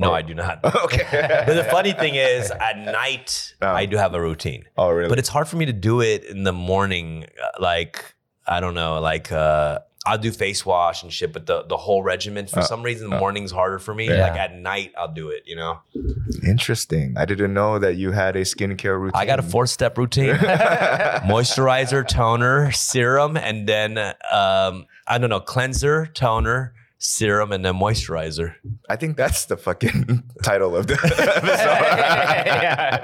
No, 0.00 0.10
Oh. 0.10 0.14
I 0.14 0.22
do 0.22 0.32
not. 0.32 0.64
okay. 0.84 1.42
But 1.46 1.54
the 1.54 1.64
funny 1.64 1.92
thing 1.92 2.14
is, 2.14 2.50
at 2.52 2.78
night 2.78 3.54
Oh. 3.60 3.66
I 3.82 3.84
do 3.86 3.96
have 3.98 4.14
a 4.14 4.20
routine, 4.20 4.64
oh, 4.76 4.90
really? 4.90 5.08
but 5.08 5.18
it's 5.18 5.28
hard 5.28 5.48
for 5.48 5.56
me 5.56 5.66
to 5.66 5.72
do 5.72 6.00
it 6.00 6.24
in 6.24 6.44
the 6.44 6.52
morning. 6.52 7.26
uh, 7.42 7.48
Like 7.60 8.14
I 8.46 8.60
don't 8.60 8.74
know, 8.74 9.00
like 9.00 9.30
uh, 9.32 9.80
I'll 10.06 10.16
do 10.16 10.30
face 10.32 10.64
wash 10.64 11.02
and 11.02 11.12
shit, 11.12 11.32
but 11.34 11.44
the 11.46 11.64
the 11.68 11.76
whole 11.76 12.02
regimen 12.02 12.46
for 12.46 12.60
Uh, 12.60 12.62
some 12.62 12.82
reason 12.82 13.10
the 13.10 13.18
morning's 13.18 13.50
harder 13.50 13.78
for 13.78 13.92
me. 13.94 14.06
Yeah. 14.08 14.22
Like 14.28 14.38
at 14.38 14.54
night 14.54 14.92
I'll 14.96 15.12
do 15.12 15.28
it. 15.30 15.42
You 15.50 15.56
know, 15.56 15.80
Interesting. 16.46 17.14
I 17.18 17.24
didn't 17.26 17.52
know 17.52 17.78
that 17.80 17.96
you 17.96 18.12
had 18.12 18.36
a 18.36 18.42
skincare 18.42 18.98
routine. 18.98 19.20
I 19.20 19.26
got 19.26 19.38
a 19.38 19.42
four 19.42 19.66
step 19.66 19.98
routine: 19.98 20.34
moisturizer, 21.32 22.06
toner, 22.06 22.70
serum, 22.72 23.36
and 23.36 23.66
then 23.68 23.98
um, 23.98 24.86
I 25.06 25.18
don't 25.18 25.30
know, 25.30 25.40
cleanser, 25.40 26.06
toner. 26.06 26.74
Serum 27.00 27.52
and 27.52 27.64
then 27.64 27.74
moisturizer. 27.74 28.54
I 28.88 28.96
think 28.96 29.16
that's 29.16 29.44
the 29.44 29.56
fucking 29.56 30.24
title 30.42 30.74
of 30.76 30.88
the 30.88 30.94
episode. 30.94 31.46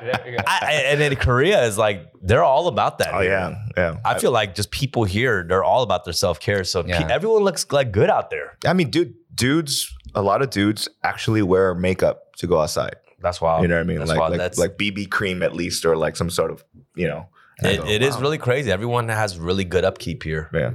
there 0.05 0.23
we. 0.27 0.39
I, 0.39 0.59
I- 0.63 0.73
and 0.87 1.01
in 1.01 1.15
Korea 1.17 1.65
is 1.65 1.79
like 1.79 2.13
they're 2.21 2.43
all 2.45 2.67
about 2.69 2.99
that. 2.99 3.15
oh 3.15 3.21
here. 3.21 3.31
yeah, 3.31 3.55
yeah. 3.77 3.97
I 4.05 4.19
feel 4.19 4.33
like 4.33 4.55
just 4.55 4.71
people 4.71 5.05
here, 5.05 5.45
they're 5.49 5.63
all 5.65 5.83
about 5.83 6.05
their 6.05 6.13
self 6.13 6.41
care. 6.41 6.65
So 6.65 6.83
pe- 6.83 6.91
everyone 6.93 7.43
looks 7.45 7.71
like 7.71 7.93
good 7.93 8.11
out 8.11 8.31
there. 8.31 8.59
I 8.67 8.73
mean, 8.73 8.91
dude, 8.91 9.15
dudes. 9.35 9.93
A 10.17 10.23
lot 10.23 10.43
of 10.43 10.51
dudes 10.51 10.89
actually 11.03 11.43
wear 11.43 11.75
makeup 11.75 12.35
to 12.37 12.47
go 12.47 12.61
outside. 12.61 12.95
That's 13.21 13.41
wild. 13.41 13.63
You 13.63 13.69
know 13.69 13.75
what 13.77 13.81
I 13.81 13.85
mean? 13.85 13.99
That's 13.99 14.11
Like 14.11 14.19
wild. 14.21 14.31
like 14.33 14.39
That's- 14.39 14.59
like 14.59 14.77
BB 14.77 15.11
cream 15.11 15.43
at 15.43 15.55
least, 15.55 15.85
or 15.85 15.97
like 15.97 16.17
some 16.17 16.31
sort 16.31 16.51
of 16.51 16.65
you 16.97 17.07
know. 17.09 17.29
It, 17.63 17.79
go, 17.81 17.87
it 17.87 18.03
is 18.03 18.17
wow. 18.17 18.23
really 18.23 18.39
crazy. 18.39 18.73
Everyone 18.73 19.09
has 19.09 19.39
really 19.39 19.65
good 19.65 19.85
upkeep 19.85 20.25
here. 20.25 20.51
yeah. 20.53 20.73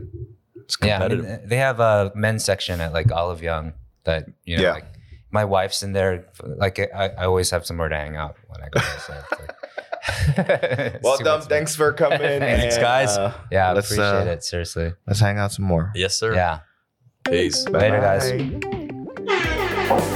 It's 0.70 0.76
competitive. 0.76 1.26
Yeah, 1.26 1.40
they 1.46 1.58
have 1.58 1.80
a 1.80 2.12
men's 2.14 2.46
section 2.46 2.80
at 2.80 2.94
like 2.94 3.12
Olive 3.12 3.42
Young 3.42 3.74
that 4.04 4.28
you 4.44 4.58
know. 4.58 4.64
Yeah. 4.64 4.74
Like, 4.74 4.86
my 5.32 5.44
wife's 5.44 5.82
in 5.82 5.94
there. 5.94 6.28
Like 6.44 6.78
I, 6.80 7.10
I, 7.10 7.26
always 7.26 7.50
have 7.50 7.66
somewhere 7.66 7.90
to 7.90 7.96
hang 7.96 8.16
out 8.16 8.36
when 8.48 8.62
I 8.62 8.70
go. 8.70 8.80
So 9.06 9.14
like, 10.38 11.04
well 11.04 11.18
done. 11.18 11.42
Thanks 11.42 11.76
for 11.76 11.92
coming. 11.94 12.20
Thanks, 12.20 12.76
and, 12.76 12.84
guys. 12.84 13.18
Uh, 13.18 13.34
yeah, 13.52 13.70
I 13.70 13.72
appreciate 13.72 14.00
uh, 14.00 14.26
it. 14.26 14.44
Seriously. 14.44 14.94
Let's 15.08 15.20
hang 15.20 15.40
out 15.40 15.52
some 15.52 15.66
more. 15.66 15.92
Yes, 15.96 16.16
sir. 16.16 16.36
Yeah. 16.36 16.60
Peace. 17.28 17.66
Bye. 17.66 17.90
Later, 17.90 18.00
guys. 19.90 20.16